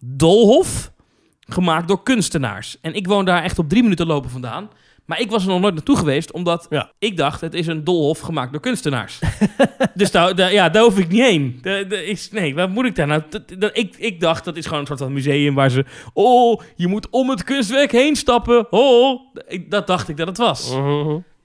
doolhof 0.00 0.92
gemaakt 1.40 1.88
door 1.88 2.02
kunstenaars. 2.02 2.78
En 2.80 2.94
ik 2.94 3.06
woon 3.06 3.24
daar 3.24 3.42
echt 3.42 3.58
op 3.58 3.68
drie 3.68 3.82
minuten 3.82 4.06
lopen 4.06 4.30
vandaan. 4.30 4.68
Maar 5.06 5.20
ik 5.20 5.30
was 5.30 5.42
er 5.44 5.48
nog 5.50 5.60
nooit 5.60 5.74
naartoe 5.74 5.96
geweest, 5.96 6.32
omdat 6.32 6.66
Ja. 6.70 6.90
ik 6.98 7.16
dacht, 7.16 7.40
het 7.40 7.54
is 7.54 7.66
een 7.66 7.84
doolhof 7.84 8.18
gemaakt 8.18 8.52
door 8.52 8.60
kunstenaars. 8.60 9.18
dus 9.94 10.10
daar, 10.10 10.34
daar- 10.34 10.52
ja, 10.52 10.68
daar 10.68 10.82
hoef 10.82 10.98
ik 10.98 11.08
niet 11.08 11.20
heen. 11.22 11.58
Daar- 11.62 11.88
daar 11.88 12.02
is, 12.02 12.30
nee, 12.30 12.54
waar 12.54 12.70
moet 12.70 12.84
ik 12.84 12.94
daar 12.94 13.06
nou? 13.06 13.22
Ik, 13.72 13.96
ik 13.96 14.20
dacht, 14.20 14.44
dat 14.44 14.56
is 14.56 14.64
gewoon 14.64 14.80
een 14.80 14.86
soort 14.86 14.98
van 14.98 15.12
museum 15.12 15.54
waar 15.54 15.70
ze... 15.70 15.84
Oh, 16.12 16.60
je 16.76 16.86
moet 16.86 17.08
om 17.10 17.30
het 17.30 17.44
kunstwerk 17.44 17.92
heen 17.92 18.16
stappen. 18.16 18.72
Oh, 18.72 19.20
dat 19.68 19.86
dacht 19.86 20.08
ik 20.08 20.16
dat 20.16 20.26
het 20.26 20.36
was. 20.38 20.76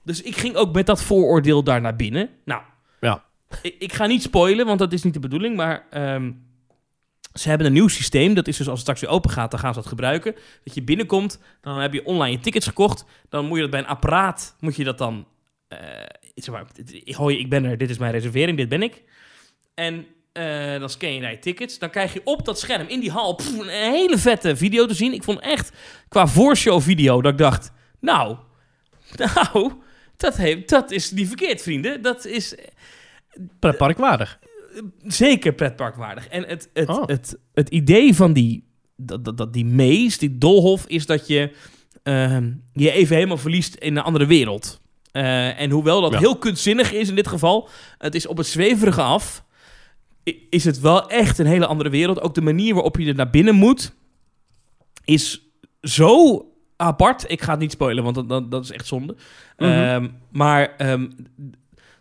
Dus 0.04 0.22
ik 0.22 0.36
ging 0.36 0.54
ook 0.56 0.74
met 0.74 0.86
dat 0.86 1.02
vooroordeel 1.02 1.62
daar 1.64 1.80
naar 1.80 1.96
binnen. 1.96 2.28
Nou, 2.44 2.62
Ja. 3.00 3.24
ik, 3.62 3.74
ik 3.78 3.92
ga 3.92 4.06
niet 4.06 4.22
spoilen, 4.22 4.66
want 4.66 4.78
dat 4.78 4.92
is 4.92 5.02
niet 5.02 5.14
de 5.14 5.20
bedoeling. 5.20 5.56
Maar 5.56 5.86
ehm, 5.90 6.30
ze 7.32 7.48
hebben 7.48 7.66
een 7.66 7.72
nieuw 7.72 7.88
systeem. 7.88 8.34
Dat 8.34 8.48
is 8.48 8.56
dus 8.56 8.68
als 8.68 8.72
het 8.72 8.80
straks 8.80 9.00
weer 9.00 9.10
open 9.10 9.30
gaat, 9.30 9.50
dan 9.50 9.60
gaan 9.60 9.74
ze 9.74 9.80
dat 9.80 9.88
gebruiken. 9.88 10.34
Dat 10.64 10.74
je 10.74 10.82
binnenkomt, 10.82 11.40
dan 11.60 11.78
heb 11.78 11.92
je 11.92 12.04
online 12.04 12.36
je 12.36 12.42
tickets 12.42 12.66
gekocht. 12.66 13.04
Dan 13.28 13.46
moet 13.46 13.56
je 13.56 13.62
dat 13.62 13.70
bij 13.70 13.80
een 13.80 13.86
apparaat, 13.86 14.56
moet 14.60 14.76
je 14.76 14.84
dat 14.84 14.98
dan... 14.98 15.26
eh 15.68 15.78
zeg 16.34 16.54
maar, 16.54 16.66
hoi, 17.04 17.38
ik 17.38 17.48
ben 17.50 17.64
er, 17.64 17.78
dit 17.78 17.90
is 17.90 17.98
mijn 17.98 18.12
reservering, 18.12 18.56
dit 18.56 18.68
ben 18.68 18.82
ik. 18.82 19.02
En 19.74 20.06
eh, 20.32 20.78
dan 20.78 20.90
scan 20.90 21.14
je 21.14 21.20
naar 21.20 21.30
je 21.30 21.38
tickets. 21.38 21.78
Dan 21.78 21.90
krijg 21.90 22.12
je 22.12 22.20
op 22.24 22.44
dat 22.44 22.58
scherm 22.58 22.86
in 22.88 23.00
die 23.00 23.10
hal 23.10 23.40
een 23.58 23.68
hele 23.68 24.18
vette 24.18 24.56
video 24.56 24.86
te 24.86 24.94
zien. 24.94 25.12
Ik 25.12 25.22
vond 25.22 25.40
echt 25.40 25.72
qua 26.08 26.26
voorshow 26.26 26.80
video 26.80 27.22
dat 27.22 27.32
ik 27.32 27.38
dacht... 27.38 27.72
Nou, 28.00 28.36
nou, 29.34 29.72
dat, 30.16 30.36
heeft, 30.36 30.68
dat 30.68 30.90
is 30.90 31.10
niet 31.10 31.26
verkeerd, 31.26 31.62
vrienden. 31.62 32.02
Dat 32.02 32.24
is 32.24 32.54
Pretparkwaardig. 33.58 34.38
Zeker 35.06 35.52
pretparkwaardig. 35.52 36.28
En 36.28 36.44
het, 36.48 36.70
het, 36.72 36.88
Oh. 36.88 37.06
het, 37.06 37.38
het 37.54 37.68
idee 37.68 38.14
van 38.14 38.32
die, 38.32 38.64
dat, 38.96 39.24
dat, 39.24 39.36
dat 39.36 39.52
die 39.52 39.64
maze, 39.66 40.18
die 40.18 40.38
dolhof, 40.38 40.86
is 40.86 41.06
dat 41.06 41.26
je 41.26 41.54
ehm, 42.02 42.52
je 42.72 42.90
even 42.90 43.14
helemaal 43.16 43.36
verliest 43.38 43.74
in 43.74 43.96
een 43.96 44.02
andere 44.02 44.26
wereld. 44.26 44.80
Eh, 45.12 45.60
en 45.60 45.70
hoewel 45.70 46.00
dat 46.00 46.12
Ja. 46.12 46.18
heel 46.18 46.36
kunstzinnig 46.38 46.92
is 46.92 47.08
in 47.08 47.14
dit 47.14 47.28
geval, 47.28 47.68
het 47.98 48.14
is 48.14 48.26
op 48.26 48.36
het 48.36 48.46
zweverige 48.46 49.02
af, 49.02 49.44
is 50.50 50.64
het 50.64 50.80
wel 50.80 51.08
echt 51.10 51.38
een 51.38 51.46
hele 51.46 51.66
andere 51.66 51.90
wereld. 51.90 52.20
Ook 52.20 52.34
de 52.34 52.40
manier 52.42 52.74
waarop 52.74 52.96
je 52.96 53.06
er 53.06 53.14
naar 53.14 53.30
binnen 53.30 53.54
moet, 53.54 53.92
is 55.04 55.40
zo 55.82 56.44
apart. 56.76 57.24
Ik 57.30 57.42
ga 57.42 57.50
het 57.50 57.60
niet 57.60 57.72
spoilen, 57.72 58.02
want 58.04 58.14
dat, 58.14 58.28
dat, 58.28 58.50
dat 58.50 58.64
is 58.64 58.70
echt 58.70 58.86
zonde. 58.86 59.16
Mhm. 59.56 59.70
Ehm, 59.70 60.08
maar 60.32 60.74
ehm, 60.76 61.08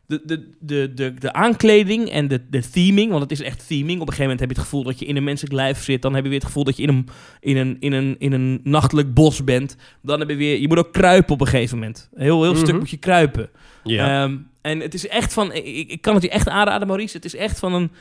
de, 0.09 0.21
de, 0.25 0.49
de, 0.59 0.91
de, 0.95 1.13
de 1.19 1.33
aankleding 1.33 2.09
en 2.09 2.27
de, 2.27 2.41
de 2.49 2.69
theming, 2.69 3.09
want 3.09 3.21
het 3.21 3.31
is 3.31 3.41
echt 3.41 3.67
theming. 3.67 4.01
Op 4.01 4.07
een 4.07 4.13
gegeven 4.13 4.21
moment 4.21 4.39
heb 4.39 4.49
je 4.49 4.55
het 4.55 4.63
gevoel 4.65 4.83
dat 4.83 4.99
je 4.99 5.05
in 5.05 5.15
een 5.15 5.23
menselijk 5.23 5.55
lijf 5.55 5.83
zit. 5.83 6.01
Dan 6.01 6.13
heb 6.13 6.23
je 6.23 6.29
weer 6.29 6.37
het 6.39 6.47
gevoel 6.47 6.63
dat 6.63 6.77
je 6.77 6.83
in 6.83 6.89
een, 6.89 7.07
in 7.39 7.57
een, 7.57 7.77
in 7.79 7.93
een, 7.93 8.15
in 8.19 8.31
een 8.33 8.59
nachtelijk 8.63 9.13
bos 9.13 9.43
bent. 9.43 9.75
Dan 10.01 10.19
heb 10.19 10.29
je 10.29 10.35
weer, 10.35 10.59
je 10.59 10.67
moet 10.67 10.77
ook 10.77 10.93
kruipen 10.93 11.33
op 11.33 11.41
een 11.41 11.47
gegeven 11.47 11.77
moment. 11.77 12.09
Een 12.13 12.23
heel, 12.23 12.43
heel 12.43 12.55
stuk 12.55 12.67
Mhm. 12.67 12.77
moet 12.77 12.89
je 12.89 12.97
kruipen. 12.97 13.49
Ja. 13.83 14.23
Ehm, 14.23 14.37
en 14.61 14.79
het 14.79 14.93
is 14.93 15.07
echt 15.07 15.33
van, 15.33 15.53
ik, 15.53 15.91
ik 15.91 16.01
kan 16.01 16.13
het 16.13 16.23
je 16.23 16.29
echt 16.29 16.47
aanraden, 16.47 16.87
Maurice. 16.87 17.15
Het 17.15 17.25
is 17.25 17.35
echt 17.35 17.59
van 17.59 17.73
een, 17.73 17.91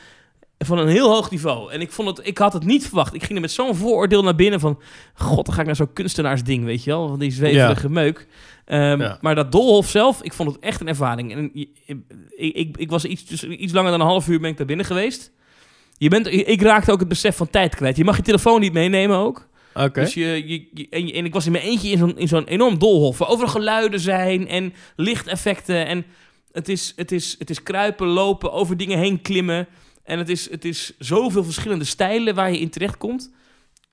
van 0.65 0.77
een 0.77 0.87
heel 0.87 1.09
hoog 1.11 1.31
niveau. 1.31 1.71
En 1.71 1.81
ik, 1.81 1.91
vond 1.91 2.17
het, 2.17 2.27
ik 2.27 2.37
had 2.37 2.53
het 2.53 2.65
niet 2.65 2.85
verwacht. 2.87 3.13
Ik 3.13 3.21
ging 3.21 3.33
er 3.35 3.41
met 3.41 3.51
zo'n 3.51 3.75
vooroordeel 3.75 4.23
naar 4.23 4.35
binnen 4.35 4.59
van... 4.59 4.79
God, 5.13 5.45
dan 5.45 5.53
ga 5.55 5.59
ik 5.61 5.65
naar 5.67 5.75
zo'n 5.75 5.93
kunstenaarsding, 5.93 6.63
weet 6.65 6.83
je 6.83 6.89
wel? 6.89 7.07
Van 7.07 7.19
die 7.19 7.31
zweverige 7.31 7.89
meuk. 7.89 8.27
Ehm, 8.65 9.01
Ja. 9.01 9.17
Maar 9.21 9.35
dat 9.35 9.51
Dolhof 9.51 9.89
zelf, 9.89 10.21
ik 10.23 10.33
vond 10.33 10.51
het 10.51 10.59
echt 10.59 10.81
een 10.81 10.87
ervaring. 10.87 11.31
En 11.35 11.49
ik, 11.53 11.69
ik, 12.55 12.77
ik, 12.77 12.89
was 12.89 13.05
iets, 13.05 13.25
dus 13.25 13.43
iets 13.43 13.73
langer 13.73 13.91
dan 13.91 13.99
een 13.99 14.05
half 14.07 14.27
uur 14.27 14.39
ben 14.39 14.49
ik 14.49 14.57
daar 14.57 14.65
binnen 14.65 14.85
geweest. 14.85 15.31
Je 15.97 16.09
bent, 16.09 16.27
ik 16.27 16.61
raakte 16.61 16.91
ook 16.91 16.99
het 16.99 17.07
besef 17.07 17.35
van 17.35 17.49
tijd 17.49 17.75
kwijt. 17.75 17.97
Je 17.97 18.03
mag 18.03 18.15
je 18.15 18.21
telefoon 18.23 18.59
niet 18.59 18.73
meenemen 18.73 19.17
ook. 19.17 19.47
Oké. 19.73 20.01
Dus 20.01 20.13
je, 20.13 20.43
je, 20.47 20.67
je- 20.73 20.87
en, 20.89 21.07
je- 21.07 21.13
en 21.13 21.25
ik 21.25 21.33
was 21.33 21.45
in 21.45 21.51
mijn 21.51 21.63
eentje 21.63 21.89
in 21.89 21.97
zo'n, 21.97 22.17
in 22.17 22.27
zo'n 22.27 22.47
enorm 22.47 22.79
dolhof. 22.79 23.17
Waar 23.17 23.29
overal 23.29 23.51
geluiden 23.51 23.99
zijn 23.99 24.47
en 24.47 24.73
lichteffecten. 24.95 25.85
En 25.85 26.05
het 26.51 26.69
is, 26.69 26.93
het, 26.95 27.11
is, 27.11 27.35
het 27.39 27.49
is 27.49 27.63
kruipen, 27.63 28.07
lopen, 28.07 28.51
over 28.51 28.77
dingen 28.77 28.97
heen 28.97 29.21
klimmen. 29.21 29.67
En 30.09 30.17
het 30.17 30.29
is, 30.29 30.49
het 30.49 30.65
is 30.65 30.93
zoveel 30.99 31.43
verschillende 31.43 31.85
stijlen 31.85 32.35
waar 32.35 32.51
je 32.51 32.59
in 32.59 32.69
terechtkomt. 32.69 33.31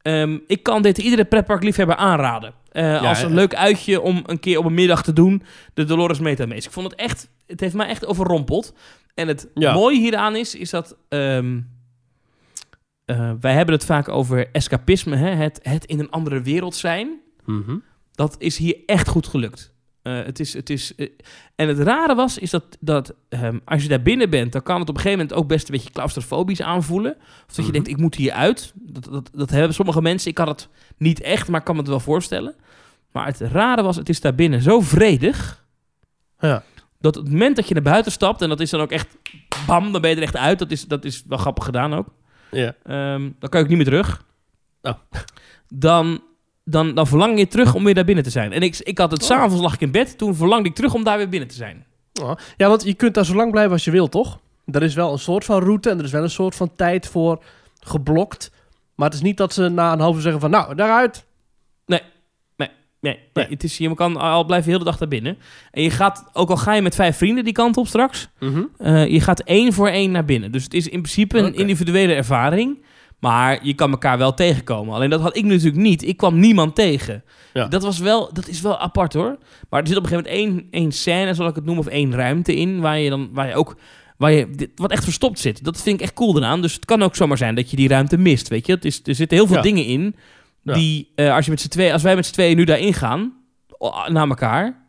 Ehm 0.02 0.38
ik 0.46 0.62
kan 0.62 0.82
dit 0.82 0.98
iedere 0.98 1.24
pretparkliefhebber 1.24 1.96
aanraden. 1.96 2.54
Eh, 2.72 3.02
als 3.02 3.22
een 3.22 3.28
ja. 3.28 3.34
leuk 3.34 3.54
uitje 3.54 4.00
om 4.00 4.22
een 4.26 4.40
keer 4.40 4.58
op 4.58 4.64
een 4.64 4.74
middag 4.74 5.02
te 5.02 5.12
doen. 5.12 5.42
De 5.74 5.84
Dolores 5.84 6.18
Metamaze. 6.18 6.66
Ik 6.66 6.72
vond 6.72 6.90
het 6.90 7.00
echt... 7.00 7.28
Het 7.46 7.60
heeft 7.60 7.74
mij 7.74 7.86
echt 7.86 8.06
overrompeld. 8.06 8.74
En 9.14 9.28
het 9.28 9.48
Ja. 9.54 9.72
mooie 9.72 9.98
hieraan 9.98 10.36
is, 10.36 10.54
is 10.54 10.70
dat... 10.70 10.96
ehm, 11.08 11.60
eh, 13.04 13.32
wij 13.40 13.52
hebben 13.52 13.74
het 13.74 13.84
vaak 13.84 14.08
over 14.08 14.50
escapisme. 14.52 15.16
Hè? 15.16 15.30
Het, 15.30 15.60
het 15.62 15.84
in 15.84 15.98
een 16.00 16.10
andere 16.10 16.40
wereld 16.42 16.74
zijn. 16.74 17.20
Mhm. 17.44 17.76
Dat 18.12 18.36
is 18.38 18.56
hier 18.56 18.76
echt 18.86 19.08
goed 19.08 19.26
gelukt. 19.26 19.74
Eh, 20.06 20.24
het 20.24 20.40
is, 20.40 20.52
het 20.52 20.70
is, 20.70 20.94
eh, 20.94 21.08
en 21.54 21.68
het 21.68 21.78
rare 21.78 22.14
was, 22.14 22.38
is 22.38 22.50
dat, 22.50 22.64
dat 22.80 23.14
ehm, 23.28 23.58
als 23.64 23.82
je 23.82 23.88
daar 23.88 24.02
binnen 24.02 24.30
bent, 24.30 24.52
dan 24.52 24.62
kan 24.62 24.80
het 24.80 24.88
op 24.88 24.94
een 24.94 25.00
gegeven 25.00 25.18
moment 25.22 25.38
ook 25.38 25.48
best 25.48 25.68
een 25.68 25.74
beetje 25.74 25.90
claustrofobisch 25.90 26.62
aanvoelen. 26.62 27.16
Of 27.18 27.46
dat 27.46 27.56
je 27.56 27.62
Mhm. 27.62 27.72
denkt, 27.72 27.88
ik 27.88 27.96
moet 27.96 28.14
hier 28.14 28.32
uit. 28.32 28.72
Dat, 28.74 29.04
dat, 29.04 29.30
dat 29.32 29.50
hebben 29.50 29.74
sommige 29.74 30.02
mensen. 30.02 30.30
Ik 30.30 30.38
had 30.38 30.48
het 30.48 30.68
niet 30.96 31.20
echt, 31.20 31.48
maar 31.48 31.58
ik 31.60 31.66
kan 31.66 31.74
me 31.74 31.80
het 31.80 31.90
wel 31.90 32.00
voorstellen. 32.00 32.54
Maar 33.12 33.26
het 33.26 33.40
rare 33.40 33.82
was, 33.82 33.96
het 33.96 34.08
is 34.08 34.20
daar 34.20 34.34
binnen 34.34 34.62
zo 34.62 34.80
vredig. 34.80 35.64
Ja. 36.38 36.62
Dat 37.00 37.16
op 37.16 37.22
het 37.22 37.32
moment 37.32 37.56
dat 37.56 37.68
je 37.68 37.74
naar 37.74 37.82
buiten 37.82 38.12
stapt, 38.12 38.42
en 38.42 38.48
dat 38.48 38.60
is 38.60 38.70
dan 38.70 38.80
ook 38.80 38.90
echt 38.90 39.16
bam, 39.66 39.92
dan 39.92 40.00
ben 40.00 40.10
je 40.10 40.16
er 40.16 40.22
echt 40.22 40.36
uit. 40.36 40.58
Dat 40.58 40.70
is, 40.70 40.84
dat 40.86 41.04
is 41.04 41.22
wel 41.26 41.38
grappig 41.38 41.64
gedaan 41.64 41.94
ook. 41.94 42.06
Ja. 42.50 42.74
Ehm, 42.82 43.30
dan 43.38 43.48
kan 43.48 43.58
je 43.60 43.64
ook 43.64 43.68
niet 43.68 43.76
meer 43.76 43.84
terug. 43.86 44.24
Oh. 44.82 44.92
Dan, 45.68 46.22
dan, 46.68 46.94
dan 46.94 47.06
verlang 47.06 47.38
je 47.38 47.46
terug 47.48 47.74
om 47.74 47.84
weer 47.84 47.94
daar 47.94 48.04
binnen 48.04 48.24
te 48.24 48.30
zijn. 48.30 48.52
En 48.52 48.62
ik, 48.62 48.78
ik 48.78 48.98
had 48.98 49.10
het 49.10 49.20
Oh. 49.22 49.26
s'avonds 49.26 49.62
lag 49.62 49.74
ik 49.74 49.80
in 49.80 49.90
bed. 49.90 50.18
Toen 50.18 50.34
verlangde 50.34 50.68
ik 50.68 50.74
terug 50.74 50.94
om 50.94 51.04
daar 51.04 51.16
weer 51.16 51.28
binnen 51.28 51.48
te 51.48 51.54
zijn. 51.54 51.84
Oh. 52.22 52.32
Ja, 52.56 52.68
want 52.68 52.84
je 52.84 52.94
kunt 52.94 53.14
daar 53.14 53.24
zo 53.24 53.34
lang 53.34 53.50
blijven 53.50 53.72
als 53.72 53.84
je 53.84 53.90
wilt, 53.90 54.10
toch? 54.10 54.38
Er 54.70 54.82
is 54.82 54.94
wel 54.94 55.12
een 55.12 55.18
soort 55.18 55.44
van 55.44 55.62
route 55.62 55.90
en 55.90 55.98
er 55.98 56.04
is 56.04 56.10
wel 56.12 56.22
een 56.22 56.30
soort 56.30 56.54
van 56.54 56.70
tijd 56.76 57.06
voor 57.06 57.42
geblokt. 57.80 58.50
Maar 58.94 59.06
het 59.06 59.16
is 59.16 59.22
niet 59.22 59.36
dat 59.36 59.52
ze 59.52 59.68
na 59.68 59.92
een 59.92 60.00
half 60.00 60.14
uur 60.16 60.22
zeggen 60.22 60.40
van, 60.40 60.50
nou, 60.50 60.74
daaruit. 60.74 61.24
Nee, 63.00 63.18
nee. 63.32 63.46
Het 63.48 63.64
is, 63.64 63.78
je 63.78 63.94
kan 63.94 64.16
al 64.16 64.44
blijven 64.44 64.66
de 64.66 64.72
hele 64.72 64.84
dag 64.84 64.98
daar 64.98 65.08
binnen. 65.08 65.38
En 65.70 65.82
je 65.82 65.90
gaat, 65.90 66.24
ook 66.32 66.50
al 66.50 66.56
ga 66.56 66.74
je 66.74 66.82
met 66.82 66.94
vijf 66.94 67.16
vrienden 67.16 67.44
die 67.44 67.52
kant 67.52 67.76
op 67.76 67.86
straks, 67.86 68.28
eh, 68.78 69.06
je 69.06 69.20
gaat 69.20 69.40
één 69.40 69.72
voor 69.72 69.88
één 69.88 70.10
naar 70.10 70.24
binnen. 70.24 70.52
Dus 70.52 70.64
het 70.64 70.74
is 70.74 70.84
in 70.84 71.02
principe 71.02 71.38
een 71.38 71.54
individuele 71.54 72.12
ervaring. 72.14 72.82
Maar 73.20 73.58
je 73.66 73.74
kan 73.74 73.90
elkaar 73.90 74.18
wel 74.18 74.34
tegenkomen. 74.34 74.94
Alleen 74.94 75.10
dat 75.10 75.20
had 75.20 75.36
ik 75.36 75.44
natuurlijk 75.44 75.76
niet. 75.76 76.02
Ik 76.06 76.16
kwam 76.16 76.38
niemand 76.38 76.74
tegen. 76.74 77.24
Ja. 77.52 77.66
Dat, 77.68 77.82
was 77.82 77.98
wel, 77.98 78.30
dat 78.32 78.48
is 78.48 78.60
wel 78.60 78.78
apart 78.78 79.12
hoor. 79.12 79.38
Maar 79.70 79.80
er 79.80 79.86
zit 79.88 79.96
op 79.96 80.02
een 80.02 80.08
gegeven 80.08 80.32
moment 80.34 80.54
één, 80.54 80.66
één 80.82 80.92
scène, 80.92 81.34
zal 81.34 81.46
ik 81.48 81.54
het 81.54 81.64
noemen, 81.64 81.84
of 81.86 81.90
één 81.92 82.14
ruimte 82.14 82.54
in. 82.56 82.80
Waar 82.80 82.98
je 82.98 83.10
dan 83.10 83.28
waar 83.32 83.48
je 83.48 83.54
ook. 83.54 83.76
Waar 84.16 84.32
je, 84.32 84.50
dit- 84.50 84.70
wat 84.74 84.90
echt 84.90 85.04
verstopt 85.04 85.38
zit. 85.38 85.64
Dat 85.64 85.82
vind 85.82 85.96
ik 85.96 86.02
echt 86.02 86.14
cool 86.14 86.36
eraan. 86.36 86.62
Dus 86.62 86.74
het 86.74 86.84
kan 86.84 87.02
ook 87.02 87.16
zomaar 87.16 87.36
zijn 87.38 87.54
dat 87.54 87.70
je 87.70 87.76
die 87.76 87.88
ruimte 87.88 88.16
mist. 88.18 88.48
Weet 88.48 88.66
je? 88.66 88.72
Het 88.72 88.84
is, 88.84 89.00
er 89.04 89.14
zitten 89.14 89.36
heel 89.38 89.46
veel 89.46 89.56
Ja. 89.56 89.62
dingen 89.62 89.84
in. 89.84 90.16
Die, 90.62 91.12
eh, 91.14 91.34
als, 91.34 91.44
je 91.44 91.50
met 91.50 91.60
z'n 91.60 91.68
twee, 91.68 91.92
als 91.92 92.02
wij 92.02 92.14
met 92.14 92.26
z'n 92.26 92.32
tweeën 92.32 92.56
nu 92.56 92.64
daarin 92.64 92.94
gaan, 92.94 93.32
naar 94.08 94.28
elkaar, 94.28 94.86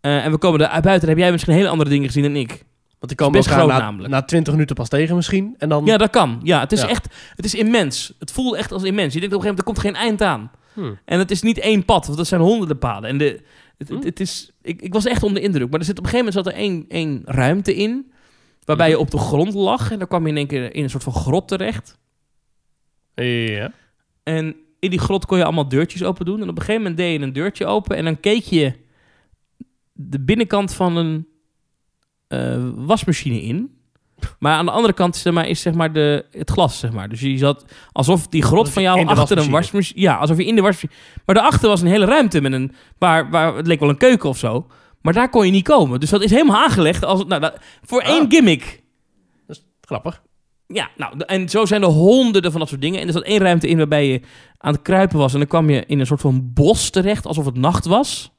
eh, 0.00 0.24
en 0.24 0.30
we 0.30 0.38
komen 0.38 0.58
daar 0.58 0.68
buiten, 0.70 1.00
dan 1.00 1.08
heb 1.08 1.18
jij 1.18 1.32
misschien 1.32 1.54
hele 1.54 1.68
andere 1.68 1.90
dingen 1.90 2.06
gezien 2.06 2.22
dan 2.22 2.36
ik. 2.36 2.64
Want 3.00 3.12
die 3.12 3.16
komen 3.26 3.38
elkaar 3.40 3.58
groot 3.58 3.68
na, 3.68 3.78
namelijk. 3.78 4.08
na 4.10 4.22
20 4.22 4.52
minuten 4.52 4.76
pas 4.76 4.88
tegen 4.88 5.16
misschien. 5.16 5.54
En 5.58 5.68
dan... 5.68 5.84
Ja, 5.84 5.96
dat 5.96 6.10
kan. 6.10 6.40
Ja, 6.42 6.60
het 6.60 6.72
is 6.72 6.80
Ja. 6.80 6.88
echt, 6.88 7.06
het 7.34 7.44
is 7.44 7.54
immens. 7.54 8.14
Het 8.18 8.32
voelt 8.32 8.54
echt 8.54 8.72
als 8.72 8.82
immens. 8.82 9.14
Je 9.14 9.20
denkt 9.20 9.34
op 9.34 9.40
een 9.40 9.46
gegeven 9.46 9.64
moment, 9.66 9.84
er 9.86 9.92
komt 9.92 9.96
geen 9.96 10.08
eind 10.08 10.22
aan. 10.22 10.50
Hmm. 10.72 10.98
En 11.04 11.18
het 11.18 11.30
is 11.30 11.42
niet 11.42 11.58
één 11.58 11.84
pad, 11.84 12.04
want 12.06 12.18
dat 12.18 12.26
zijn 12.26 12.40
honderden 12.40 12.78
paden. 12.78 13.10
En 13.10 13.18
de, 13.18 13.40
het, 13.78 13.88
Hmm. 13.88 14.02
het 14.04 14.20
is, 14.20 14.50
ik, 14.62 14.82
ik 14.82 14.92
was 14.92 15.04
echt 15.04 15.22
onder 15.22 15.40
de 15.40 15.46
indruk. 15.46 15.70
Maar 15.70 15.78
er 15.80 15.86
zit 15.86 15.98
op 15.98 16.04
een 16.04 16.10
gegeven 16.10 16.32
moment 16.32 16.46
zat 16.46 16.54
er 16.54 16.60
één, 16.60 16.84
één 16.88 17.22
ruimte 17.24 17.74
in, 17.74 18.12
waarbij 18.64 18.88
je 18.88 18.98
op 18.98 19.10
de 19.10 19.18
grond 19.18 19.54
lag. 19.54 19.90
En 19.90 19.98
dan 19.98 20.08
kwam 20.08 20.22
je 20.24 20.28
in 20.30 20.36
één 20.36 20.46
keer 20.46 20.74
in 20.74 20.82
een 20.82 20.90
soort 20.90 21.02
van 21.02 21.12
grot 21.12 21.48
terecht. 21.48 21.98
Ja. 23.14 23.72
En 24.22 24.56
in 24.78 24.90
die 24.90 24.98
grot 24.98 25.26
kon 25.26 25.38
je 25.38 25.44
allemaal 25.44 25.68
deurtjes 25.68 26.02
open 26.04 26.24
doen. 26.24 26.36
En 26.42 26.48
op 26.48 26.56
een 26.56 26.62
gegeven 26.64 26.80
moment 26.80 26.96
deed 26.96 27.12
je 27.20 27.26
een 27.26 27.32
deurtje 27.32 27.66
open 27.66 27.96
en 27.96 28.04
dan 28.04 28.20
keek 28.20 28.42
je 28.44 28.72
de 29.92 30.20
binnenkant 30.20 30.74
van 30.74 30.96
een 30.96 31.26
eh, 32.30 32.56
wasmachine 32.74 33.42
in. 33.42 33.78
Maar 34.38 34.52
aan 34.56 34.64
de 34.64 34.70
andere 34.70 34.92
kant 34.94 35.16
zeg 35.16 35.32
maar, 35.32 35.48
is 35.48 35.60
zeg 35.60 35.74
maar 35.74 35.92
de, 35.92 36.24
het 36.30 36.50
glas, 36.50 36.78
zeg 36.78 36.92
maar. 36.92 37.08
Dus 37.08 37.20
je 37.20 37.38
zat 37.38 37.64
alsof 37.92 38.28
die 38.28 38.42
grot 38.42 38.58
Alsof 38.58 38.72
van 38.74 38.82
jou 38.82 39.06
achter 39.06 39.38
een 39.38 39.50
wasmachine. 39.50 40.00
Ja, 40.00 40.16
alsof 40.16 40.36
je 40.36 40.44
in 40.44 40.54
de 40.54 40.60
wasmachine... 40.60 40.92
Maar 41.26 41.34
daarachter 41.34 41.68
was 41.68 41.80
een 41.80 41.86
hele 41.86 42.04
ruimte 42.04 42.40
met 42.40 42.52
een... 42.52 42.72
Waar, 42.98 43.30
waar, 43.30 43.56
het 43.56 43.66
leek 43.66 43.80
wel 43.80 43.88
een 43.88 43.96
keuken 43.96 44.28
of 44.28 44.38
zo. 44.38 44.66
Maar 45.02 45.12
daar 45.12 45.28
kon 45.30 45.46
je 45.46 45.52
niet 45.52 45.64
komen. 45.64 46.00
Dus 46.00 46.10
dat 46.10 46.22
is 46.22 46.30
helemaal 46.30 46.62
aangelegd 46.62 47.04
als... 47.04 47.24
Nou, 47.24 47.40
dat- 47.40 47.58
voor 47.82 48.02
Ah. 48.02 48.08
één 48.08 48.30
gimmick. 48.30 48.82
Grappig. 49.80 50.22
Ja, 50.66 50.88
nou, 50.96 51.12
en 51.26 51.48
zo 51.48 51.64
zijn 51.66 51.82
er 51.82 51.88
honderden 51.88 52.50
van 52.50 52.60
dat 52.60 52.68
soort 52.68 52.80
dingen. 52.80 53.00
En 53.00 53.06
er 53.06 53.12
zat 53.12 53.22
één 53.22 53.38
ruimte 53.38 53.68
in 53.68 53.76
waarbij 53.76 54.08
je 54.08 54.20
aan 54.58 54.72
het 54.72 54.82
kruipen 54.82 55.18
was. 55.18 55.32
En 55.32 55.38
dan 55.38 55.48
kwam 55.48 55.70
je 55.70 55.84
in 55.86 56.00
een 56.00 56.06
soort 56.06 56.20
van 56.20 56.50
bos 56.54 56.90
terecht, 56.90 57.26
alsof 57.26 57.44
het 57.44 57.56
nacht 57.56 57.84
was. 57.86 58.32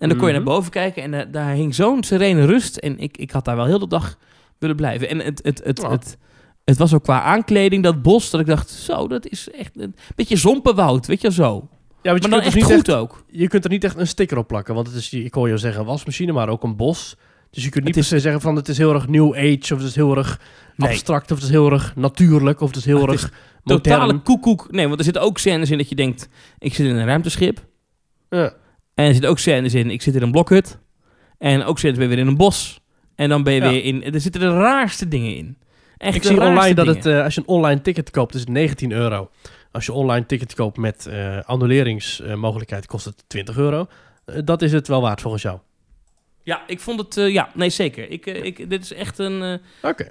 En 0.00 0.08
dan 0.08 0.18
kon 0.18 0.26
je 0.28 0.34
Mhm. 0.34 0.44
naar 0.44 0.54
boven 0.54 0.70
kijken 0.70 1.02
en 1.02 1.14
eh, 1.14 1.26
daar 1.32 1.52
hing 1.54 1.74
zo'n 1.74 2.02
serene 2.04 2.44
rust. 2.46 2.76
En 2.76 2.98
ik, 2.98 3.16
ik 3.16 3.30
had 3.30 3.44
daar 3.44 3.56
wel 3.56 3.64
heel 3.66 3.78
de 3.78 3.86
dag 3.88 4.18
willen 4.58 4.76
blijven. 4.76 5.08
En 5.08 5.18
het, 5.18 5.40
het, 5.42 5.60
het, 5.64 5.80
Ja. 5.80 5.90
het, 5.90 6.16
het 6.64 6.76
was 6.78 6.94
ook 6.94 7.02
qua 7.02 7.22
aankleding, 7.22 7.82
dat 7.82 8.02
bos, 8.02 8.30
dat 8.30 8.40
ik 8.40 8.46
dacht, 8.46 8.70
zo, 8.70 9.08
dat 9.08 9.26
is 9.26 9.50
echt 9.50 9.80
een 9.80 9.94
beetje 10.14 10.36
zompenwoud, 10.36 11.06
weet 11.06 11.20
je, 11.20 11.32
zo. 11.32 11.68
Ja, 12.02 12.10
want 12.10 12.22
je 12.24 12.28
Maar 12.30 12.40
dan 12.40 12.50
kunt, 12.50 12.62
echt 12.62 12.68
dus 12.68 12.76
goed 12.76 12.94
ook. 12.94 13.12
echt, 13.12 13.24
je 13.40 13.48
kunt 13.48 13.64
er 13.64 13.70
niet 13.70 13.84
echt 13.84 13.96
een 13.98 14.06
sticker 14.06 14.38
op 14.38 14.46
plakken. 14.48 14.74
Want 14.74 14.86
het 14.86 14.96
is, 14.96 15.12
ik 15.12 15.34
hoor 15.34 15.48
je 15.48 15.56
zeggen, 15.56 15.84
wasmachine, 15.84 16.32
maar 16.32 16.48
ook 16.48 16.62
een 16.62 16.76
bos. 16.76 17.16
Dus 17.50 17.64
je 17.64 17.70
kunt 17.70 17.84
niet 17.84 17.94
Het 17.94 18.04
is- 18.04 18.10
per 18.10 18.18
se 18.18 18.24
zeggen 18.24 18.40
van 18.42 18.56
het 18.56 18.68
is 18.68 18.78
heel 18.78 18.94
erg 18.94 19.08
new 19.08 19.34
age, 19.34 19.74
of 19.74 19.78
het 19.78 19.82
is 19.88 19.94
heel 19.94 20.16
erg 20.16 20.40
Nee. 20.76 20.88
abstract, 20.88 21.30
of 21.30 21.36
het 21.36 21.46
is 21.46 21.50
heel 21.52 21.70
erg 21.72 21.96
natuurlijk, 21.96 22.60
of 22.60 22.68
het 22.68 22.76
is 22.76 22.84
heel 22.84 23.00
Het 23.06 23.12
is 23.14 23.22
erg 23.22 23.32
modern. 23.64 23.82
Totale 23.82 24.18
koekoek. 24.22 24.66
Nee, 24.70 24.86
want 24.86 24.98
er 24.98 25.04
zitten 25.04 25.22
ook 25.22 25.38
scènes 25.38 25.70
in 25.70 25.78
dat 25.78 25.88
je 25.88 25.94
denkt, 25.94 26.28
ik 26.58 26.74
zit 26.74 26.86
in 26.86 26.96
een 26.96 27.06
ruimteschip. 27.06 27.64
Ja. 28.30 28.52
En 29.00 29.06
er 29.06 29.12
zitten 29.12 29.30
ook 29.30 29.38
scènes 29.38 29.74
in, 29.74 29.90
ik 29.90 30.02
zit 30.02 30.14
in 30.14 30.22
een 30.22 30.30
blokhut. 30.30 30.78
En 31.38 31.64
ook 31.64 31.80
ben 31.82 32.00
je 32.00 32.06
weer 32.06 32.18
in 32.18 32.26
een 32.26 32.36
bos. 32.36 32.80
En 33.14 33.28
dan 33.28 33.42
ben 33.42 33.52
je 33.54 33.60
Ja. 33.60 33.70
weer 33.70 33.84
in... 33.84 34.14
Er 34.14 34.20
zitten 34.20 34.40
de 34.40 34.52
raarste 34.52 35.08
dingen 35.08 35.36
in. 35.36 35.58
Echt 35.96 36.16
Ik 36.16 36.22
zie 36.22 36.40
online 36.40 36.74
dat 36.74 36.86
het, 36.86 37.06
eh, 37.06 37.22
als 37.22 37.34
je 37.34 37.40
een 37.40 37.46
online 37.46 37.80
ticket 37.80 38.10
koopt, 38.10 38.34
is 38.34 38.40
het 38.40 38.48
19 38.48 38.92
euro. 38.92 39.30
Als 39.72 39.86
je 39.86 39.92
online 39.92 40.26
ticket 40.26 40.54
koopt 40.54 40.76
met 40.76 41.06
eh 41.06 41.38
annuleringsmogelijkheid, 41.44 42.86
kost 42.86 43.04
het 43.04 43.24
20 43.26 43.56
euro. 43.56 43.86
Eh, 44.24 44.36
dat 44.44 44.62
is 44.62 44.72
het 44.72 44.88
wel 44.88 45.00
waard 45.00 45.20
volgens 45.20 45.42
jou. 45.42 45.58
Ja, 46.42 46.62
ik 46.66 46.80
vond 46.80 47.00
het... 47.00 47.32
ja, 47.32 47.50
nee, 47.54 47.70
zeker. 47.70 48.10
Ik, 48.10 48.26
ik, 48.26 48.70
dit 48.70 48.82
is 48.82 48.92
echt 48.92 49.18
een... 49.18 49.60
Oké. 49.82 50.04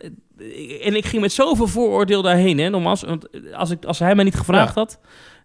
en 0.82 0.96
ik 0.96 1.06
ging 1.06 1.22
met 1.22 1.32
zoveel 1.32 1.68
vooroordeel 1.68 2.22
daarheen, 2.22 2.58
hè, 2.58 2.70
nogmaals. 2.70 3.02
Want 3.04 3.28
als, 3.54 3.70
ik, 3.70 3.86
als 3.86 4.00
hij 4.00 4.16
mij 4.16 4.24
niet 4.24 4.36
gevraagd 4.36 4.76
had... 4.76 5.00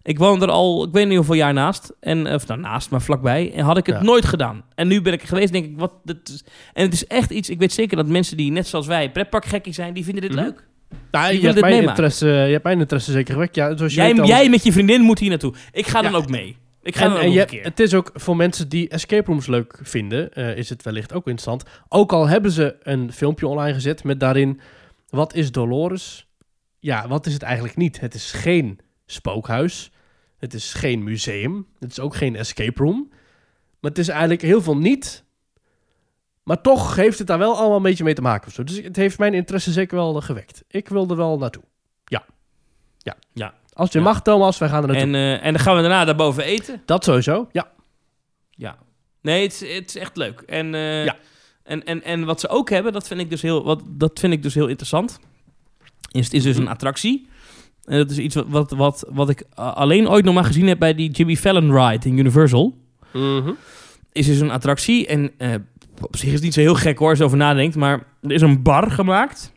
Ik 0.05 0.17
woon 0.17 0.41
er 0.41 0.49
al, 0.51 0.83
ik 0.85 0.91
weet 0.93 1.07
niet 1.07 1.15
hoeveel 1.17 1.35
jaar 1.35 1.53
naast. 1.53 1.93
En, 1.99 2.33
of 2.33 2.47
nou, 2.47 2.59
naast, 2.59 2.89
maar 2.89 3.01
vlakbij. 3.01 3.53
En 3.53 3.63
had 3.65 3.77
ik 3.77 3.85
het 3.85 3.95
Ja. 3.95 4.01
nooit 4.03 4.25
gedaan. 4.25 4.63
En 4.75 4.87
nu 4.87 5.01
ben 5.01 5.13
ik 5.13 5.21
er 5.21 5.27
geweest, 5.27 5.51
denk 5.53 5.65
ik, 5.65 5.77
wat... 5.77 5.91
Is, 6.23 6.43
en 6.73 6.83
het 6.83 6.93
is 6.93 7.07
echt 7.07 7.31
iets... 7.31 7.49
Ik 7.49 7.59
weet 7.59 7.73
zeker 7.73 7.97
dat 7.97 8.07
mensen 8.07 8.37
die 8.37 8.51
net 8.51 8.67
zoals 8.67 8.87
wij 8.87 9.11
pretparkgekkie 9.11 9.73
zijn... 9.73 9.93
Die 9.93 10.03
vinden 10.03 10.21
dit 10.21 10.31
Mhm. 10.31 10.43
leuk. 10.43 10.67
Nou, 11.11 11.33
je, 11.33 11.47
hebt 11.47 11.59
mijn 11.59 11.83
interesse, 11.83 12.27
je 12.27 12.31
hebt 12.51 12.63
mijn 12.63 12.79
interesse 12.79 13.11
zeker 13.11 13.33
gewekt. 13.33 13.55
Ja, 13.55 13.77
zoals 13.77 13.93
Jij, 13.93 14.13
jij 14.13 14.49
met 14.49 14.63
je 14.63 14.71
vriendin 14.71 15.01
moet 15.01 15.19
hier 15.19 15.29
naartoe. 15.29 15.53
Ik 15.71 15.87
ga 15.87 16.01
dan 16.01 16.15
ook 16.15 16.29
mee. 16.29 16.57
Ik 16.83 16.95
ga 16.95 17.03
en, 17.03 17.09
dan 17.09 17.17
ook 17.17 17.23
en 17.25 17.31
je- 17.31 17.59
het 17.61 17.79
is 17.79 17.93
ook 17.93 18.11
voor 18.13 18.35
mensen 18.35 18.69
die 18.69 18.89
escape 18.89 19.25
rooms 19.31 19.47
leuk 19.47 19.79
vinden, 19.81 20.33
eh, 20.33 20.57
is 20.57 20.69
het 20.69 20.83
wellicht 20.83 21.13
ook 21.13 21.27
interessant. 21.27 21.63
Ook 21.89 22.13
al 22.13 22.27
hebben 22.27 22.51
ze 22.51 22.75
een 22.83 23.11
filmpje 23.13 23.47
online 23.47 23.73
gezet 23.73 24.03
met 24.03 24.19
daarin, 24.19 24.59
wat 25.09 25.33
is 25.33 25.51
Dolores? 25.51 26.27
Ja, 26.79 27.07
wat 27.07 27.25
is 27.25 27.33
het 27.33 27.41
eigenlijk 27.43 27.75
niet? 27.77 27.99
Het 27.99 28.13
is 28.13 28.31
geen 28.31 28.79
spookhuis. 29.05 29.91
Het 30.37 30.53
is 30.53 30.73
geen 30.73 31.03
museum. 31.03 31.67
Het 31.79 31.91
is 31.91 31.99
ook 31.99 32.15
geen 32.15 32.35
escape 32.35 32.83
room. 32.83 33.07
Maar 33.79 33.91
het 33.91 33.99
is 33.99 34.07
eigenlijk 34.07 34.41
heel 34.41 34.61
veel 34.61 34.77
niet. 34.77 35.23
Maar 36.43 36.61
toch 36.61 36.95
heeft 36.95 37.17
het 37.17 37.27
daar 37.27 37.37
wel 37.37 37.55
allemaal 37.57 37.77
een 37.77 37.83
beetje 37.83 38.03
mee 38.03 38.13
te 38.13 38.21
maken. 38.21 38.47
Of 38.47 38.53
zo. 38.53 38.63
Dus 38.63 38.81
het 38.81 38.95
heeft 38.95 39.17
mijn 39.19 39.33
interesse 39.33 39.71
zeker 39.71 39.95
wel 39.97 40.17
eh, 40.17 40.23
gewekt. 40.23 40.63
Ik 40.67 40.89
wil 40.89 41.09
er 41.09 41.15
wel 41.15 41.37
naartoe. 41.37 41.63
Ja. 42.05 42.25
Ja. 42.97 43.15
Ja. 43.33 43.53
Als 43.73 43.91
je 43.91 43.97
Ja. 43.97 44.03
mag, 44.03 44.21
Thomas, 44.21 44.57
wij 44.57 44.69
gaan 44.69 44.81
er 44.81 44.87
naartoe. 44.87 45.05
En, 45.07 45.15
eh, 45.15 45.45
en 45.45 45.53
dan 45.53 45.61
gaan 45.61 45.75
we 45.75 45.81
daarna 45.81 46.05
daarboven 46.05 46.43
eten. 46.43 46.81
Dat 46.85 47.03
sowieso, 47.03 47.49
ja. 47.51 47.71
Ja. 48.49 48.77
Nee, 49.21 49.43
het 49.43 49.61
is, 49.61 49.73
het 49.75 49.87
is 49.87 49.95
echt 49.95 50.17
leuk. 50.17 50.39
En, 50.41 50.75
eh, 50.75 51.05
Ja. 51.05 51.15
en, 51.63 51.83
en, 51.83 52.03
en 52.03 52.25
wat 52.25 52.39
ze 52.39 52.47
ook 52.47 52.69
hebben, 52.69 52.93
dat 52.93 53.07
vind 53.07 53.19
ik 53.19 53.29
dus 53.29 53.41
heel, 53.41 53.63
wat, 53.63 53.81
dat 53.87 54.19
vind 54.19 54.33
ik 54.33 54.43
dus 54.43 54.53
heel 54.53 54.67
interessant. 54.67 55.19
Is, 56.11 56.29
is 56.29 56.43
dus 56.43 56.57
een 56.57 56.67
attractie. 56.67 57.27
En 57.85 57.97
dat 57.97 58.09
is 58.11 58.17
iets 58.17 58.35
wat, 58.35 58.45
wat, 58.49 58.71
wat, 58.71 59.05
wat 59.09 59.29
ik 59.29 59.43
alleen 59.55 60.09
ooit 60.09 60.25
nog 60.25 60.33
maar 60.33 60.43
gezien 60.45 60.67
heb 60.67 60.79
bij 60.79 60.95
die 60.95 61.11
Jimmy 61.11 61.35
Fallon 61.35 61.77
ride 61.77 62.09
in 62.09 62.17
Universal. 62.17 62.77
Is 64.11 64.25
dus 64.25 64.39
een 64.39 64.51
attractie. 64.51 65.07
En 65.07 65.31
eh, 65.37 65.53
op 66.01 66.15
zich 66.15 66.27
is 66.27 66.33
het 66.33 66.43
niet 66.43 66.53
zo 66.53 66.59
heel 66.59 66.75
gek 66.75 66.97
hoor, 66.99 67.09
als 67.09 67.17
je 67.17 67.23
over 67.23 67.37
nadenkt. 67.37 67.75
Maar 67.75 68.03
er 68.21 68.31
is 68.31 68.41
een 68.41 68.61
bar 68.61 68.91
gemaakt. 68.91 69.53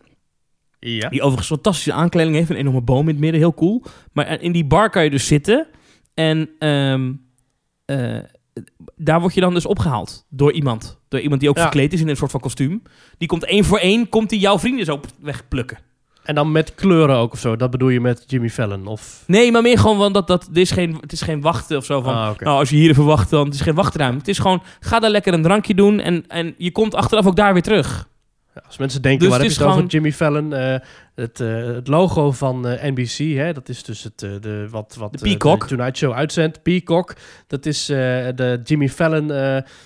Ja. 0.81 1.09
Die 1.09 1.21
overigens 1.21 1.49
fantastische 1.49 1.93
aankleding 1.93 2.37
heeft. 2.37 2.51
Een 2.51 2.57
enorme 2.57 2.81
boom 2.81 3.01
in 3.01 3.09
het 3.09 3.19
midden, 3.19 3.41
heel 3.41 3.55
cool. 3.55 3.83
Maar 4.13 4.41
in 4.43 4.53
die 4.53 4.65
bar 4.65 4.91
kan 4.91 5.05
je 5.05 5.11
dus 5.11 5.27
zitten. 5.27 5.67
En 6.15 6.51
ehm, 6.59 7.13
eh, 7.85 8.19
daar 8.97 9.21
word 9.21 9.35
je 9.35 9.41
dan 9.41 9.55
dus 9.55 9.67
opgehaald 9.67 10.27
door 10.31 10.53
iemand. 10.53 10.99
Door 11.09 11.21
iemand 11.21 11.41
die 11.41 11.51
ook 11.51 11.57
Ja. 11.57 11.63
verkleed 11.63 11.93
is 11.93 12.01
in 12.01 12.09
een 12.09 12.17
soort 12.17 12.31
van 12.31 12.41
kostuum. 12.41 12.83
Die 13.19 13.29
komt 13.29 13.45
één 13.45 13.65
voor 13.65 13.79
één, 13.79 14.09
komt 14.09 14.31
die 14.31 14.39
jouw 14.39 14.59
vrienden 14.59 14.85
zo 14.85 15.01
wegplukken. 15.21 15.79
En 16.29 16.35
dan 16.35 16.53
met 16.53 16.75
kleuren 16.75 17.17
ook 17.17 17.33
of 17.33 17.39
zo. 17.39 17.57
Dat 17.57 17.71
bedoel 17.71 17.89
je 17.89 18.01
met 18.01 18.25
Jimmy 18.27 18.49
Fallon? 18.51 18.87
Of... 18.87 19.23
Nee, 19.27 19.53
maar 19.53 19.63
meer 19.63 19.79
gewoon, 19.79 19.99
want 19.99 20.15
dat, 20.15 20.27
dat, 20.27 20.49
dit 20.51 20.57
is 20.63 20.71
geen, 20.71 20.97
het 21.01 21.13
is 21.13 21.23
geen 21.23 21.41
wachten 21.41 21.77
of 21.77 21.85
zo 21.85 22.01
van... 22.03 22.15
Ah. 22.15 22.31
Nou, 22.39 22.59
als 22.59 22.71
je 22.71 22.77
hier 22.77 22.91
even 22.91 23.05
wacht, 23.05 23.31
dan 23.31 23.45
het 23.45 23.55
is 23.55 23.61
geen 23.61 23.75
wachtruimte. 23.75 24.19
Het 24.19 24.29
is 24.29 24.39
gewoon, 24.39 24.63
ga 24.81 24.99
daar 24.99 25.11
lekker 25.11 25.33
een 25.33 25.43
drankje 25.43 25.75
doen 25.75 26.01
en, 26.01 26.25
en 26.27 26.55
je 26.59 26.73
komt 26.73 26.95
achteraf 26.95 27.27
ook 27.27 27.37
daar 27.37 27.53
weer 27.53 27.63
terug. 27.63 28.09
Ja, 28.55 28.63
als 28.67 28.77
mensen 28.79 29.03
denken, 29.03 29.21
Dus 29.21 29.29
waar 29.29 29.39
heb 29.39 29.49
je 29.49 29.53
het 29.55 29.63
over? 29.63 29.75
gewoon- 29.75 29.91
Jimmy 29.91 30.13
Fallon. 30.13 30.53
eh, 30.55 30.75
het, 31.15 31.41
eh, 31.41 31.65
het 31.65 31.89
logo 31.89 32.33
van 32.33 32.67
eh, 32.69 32.91
NBC, 32.91 33.37
hè, 33.37 33.53
dat 33.53 33.69
is 33.69 33.83
dus 33.83 34.03
het, 34.03 34.19
de, 34.19 34.67
wat, 34.71 34.97
wat 34.99 35.13
De 35.13 35.19
Peacock. 35.19 35.67
Tonight 35.67 35.97
Show 35.97 36.13
uitzendt. 36.13 36.63
Peacock. 36.63 37.15
Dat 37.47 37.67
is 37.67 37.87
de 37.87 38.61
Jimmy 38.65 38.89
Fallon 38.89 39.33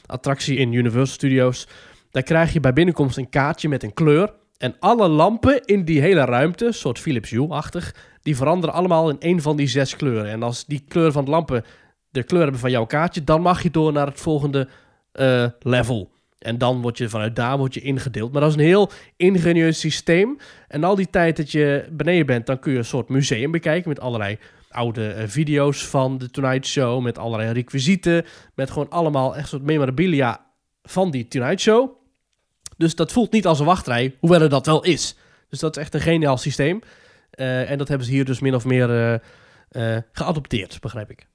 attractie 0.07 0.57
in 0.57 0.73
Universal 0.73 1.15
Studios. 1.15 1.67
Daar 2.11 2.23
krijg 2.23 2.53
je 2.53 2.61
bij 2.61 2.73
binnenkomst 2.73 3.17
een 3.17 3.29
kaartje 3.29 3.69
met 3.69 3.83
een 3.83 3.95
kleur. 3.95 4.33
En 4.63 4.77
alle 4.79 5.09
lampen 5.09 5.65
in 5.65 5.85
die 5.85 6.01
hele 6.01 6.25
ruimte, 6.25 6.73
soort 6.73 6.99
Philips 6.99 7.31
Hue-achtig, 7.31 7.95
die 8.23 8.37
veranderen 8.37 8.75
allemaal 8.75 9.11
in 9.11 9.21
één 9.21 9.41
van 9.41 9.57
die 9.57 9.67
zes 9.67 9.97
kleuren. 9.97 10.31
En 10.31 10.43
als 10.43 10.65
die 10.65 10.85
kleur 10.89 11.13
van 11.13 11.25
de 11.25 11.31
lampen 11.31 11.65
de 12.11 12.23
kleur 12.23 12.43
hebben 12.43 12.61
van 12.61 12.71
jouw 12.71 12.87
kaartje, 12.87 13.25
dan 13.25 13.41
mag 13.41 13.63
je 13.63 13.71
door 13.71 13.93
naar 13.93 14.07
het 14.07 14.21
volgende 14.21 14.69
eh, 15.13 15.47
level. 15.61 16.11
En 16.39 16.59
dan 16.59 16.81
word 16.81 16.99
je 16.99 17.09
vanuit 17.09 17.37
daar 17.37 17.59
word 17.59 17.75
je 17.75 17.81
ingedeeld. 17.81 18.33
Maar 18.33 18.41
dat 18.41 18.51
is 18.51 18.57
een 18.57 18.65
heel 18.65 18.91
ingenieus 19.17 19.81
systeem. 19.81 20.39
En 20.69 20.85
al 20.85 20.95
die 20.95 21.11
tijd 21.11 21.37
dat 21.37 21.51
je 21.51 21.89
beneden 21.91 22.27
bent, 22.27 22.47
dan 22.47 22.59
kun 22.59 22.73
je 22.73 22.79
een 22.79 22.85
soort 22.85 23.09
museum 23.09 23.51
bekijken 23.51 23.89
met 23.89 24.01
allerlei 24.01 24.39
oude 24.69 25.09
eh, 25.09 25.29
video's 25.29 25.87
van 25.87 26.19
de 26.19 26.31
Tonight 26.31 26.67
Show, 26.67 27.03
met 27.03 27.19
allerlei 27.19 27.53
requisieten, 27.53 28.25
met 28.55 28.71
gewoon 28.71 28.91
allemaal 28.91 29.37
echt 29.37 29.49
soort 29.49 29.63
memorabilia 29.63 30.47
van 30.83 31.11
die 31.11 31.29
Tonight 31.29 31.61
Show. 31.61 32.01
Dus 32.83 32.95
dat 32.95 33.13
voelt 33.13 33.33
niet 33.33 33.47
als 33.47 33.61
een 33.61 33.67
wachtrij, 33.67 34.17
hoewel 34.19 34.41
het 34.41 34.51
dat 34.51 34.67
wel 34.67 34.85
is. 34.85 35.17
Dus 35.49 35.59
dat 35.59 35.77
is 35.77 35.83
echt 35.83 35.95
een 35.95 36.01
geniaal 36.01 36.37
systeem. 36.37 36.81
Eh, 37.31 37.71
en 37.71 37.79
dat 37.79 37.89
hebben 37.89 38.07
ze 38.07 38.13
hier 38.13 38.25
dus 38.25 38.41
min 38.41 38.55
of 38.55 38.65
meer 38.65 38.91
eh, 38.91 39.15
eh, 39.97 40.03
geadopteerd, 40.13 40.81
begrijp 40.81 41.11
ik. 41.11 41.27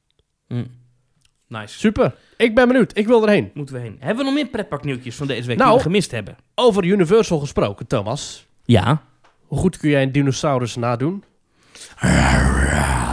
Nice. 1.47 1.79
Super. 1.79 2.15
Ik 2.37 2.55
ben 2.55 2.67
benieuwd. 2.67 2.97
Ik 2.97 3.07
wil 3.07 3.23
erheen. 3.23 3.51
Moeten 3.53 3.75
we 3.75 3.81
heen. 3.81 3.97
Hebben 3.99 4.17
we 4.17 4.23
nog 4.23 4.33
meer 4.33 4.47
pretparknieuwtjes 4.47 5.15
van 5.15 5.27
deze 5.27 5.47
week 5.47 5.57
Nou. 5.57 5.69
die 5.69 5.77
we 5.77 5.83
gemist 5.83 6.11
hebben? 6.11 6.37
Over 6.55 6.83
Universal 6.83 7.39
gesproken, 7.39 7.87
Thomas. 7.87 8.47
Ja. 8.65 9.01
Hoe 9.41 9.57
goed 9.57 9.77
kun 9.77 9.89
jij 9.89 10.01
een 10.03 10.11
dinosaurus 10.11 10.75
nadoen? 10.75 11.23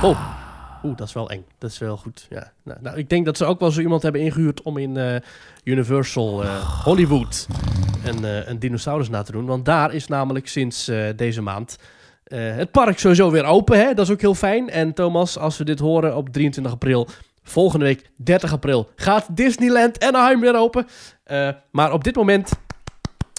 Oh. 0.03 0.34
Oeh, 0.85 0.97
dat 0.97 1.07
is 1.09 1.13
wel 1.13 1.31
eng. 1.31 1.45
Dat 1.59 1.71
is 1.71 1.79
wel 1.79 1.97
goed. 1.97 2.27
Ja. 2.31 2.53
Nou, 2.63 2.79
nou, 2.83 2.99
ik 2.99 3.09
denk 3.09 3.25
dat 3.25 3.37
ze 3.37 3.45
ook 3.45 3.61
wel 3.61 3.71
zo 3.71 3.81
iemand 3.81 4.03
hebben 4.03 4.21
ingehuurd 4.21 4.63
om 4.63 4.77
in 4.77 4.97
eh, 4.97 5.17
Universal 5.65 6.43
eh, 6.43 6.83
Hollywood 6.85 7.47
een, 8.05 8.25
eh, 8.25 8.49
een 8.49 8.59
dinosaurus 8.59 9.09
na 9.09 9.23
te 9.23 9.33
doen. 9.33 9.47
Want 9.47 9.65
daar 9.65 9.95
is 9.95 10.07
namelijk 10.07 10.49
sinds 10.49 10.91
deze 11.17 11.43
maand 11.43 11.79
het 12.35 12.71
park 12.71 12.99
sowieso 12.99 13.31
weer 13.31 13.45
open, 13.45 13.79
hè? 13.79 13.95
dat 13.95 14.07
is 14.07 14.13
ook 14.13 14.21
heel 14.21 14.35
fijn. 14.35 14.71
En 14.71 14.95
Thomas, 14.95 15.39
als 15.39 15.59
we 15.59 15.65
dit 15.65 15.79
horen 15.79 16.17
op 16.17 16.29
23 16.29 16.73
april, 16.73 17.09
volgende 17.43 17.85
week 17.85 18.11
30 18.17 18.53
april, 18.53 18.89
gaat 18.97 19.37
Disneyland 19.37 20.05
Anaheim 20.05 20.41
weer 20.41 20.57
open. 20.57 20.87
Maar 21.71 21.93
op 21.93 22.05
dit 22.05 22.17
moment 22.17 22.53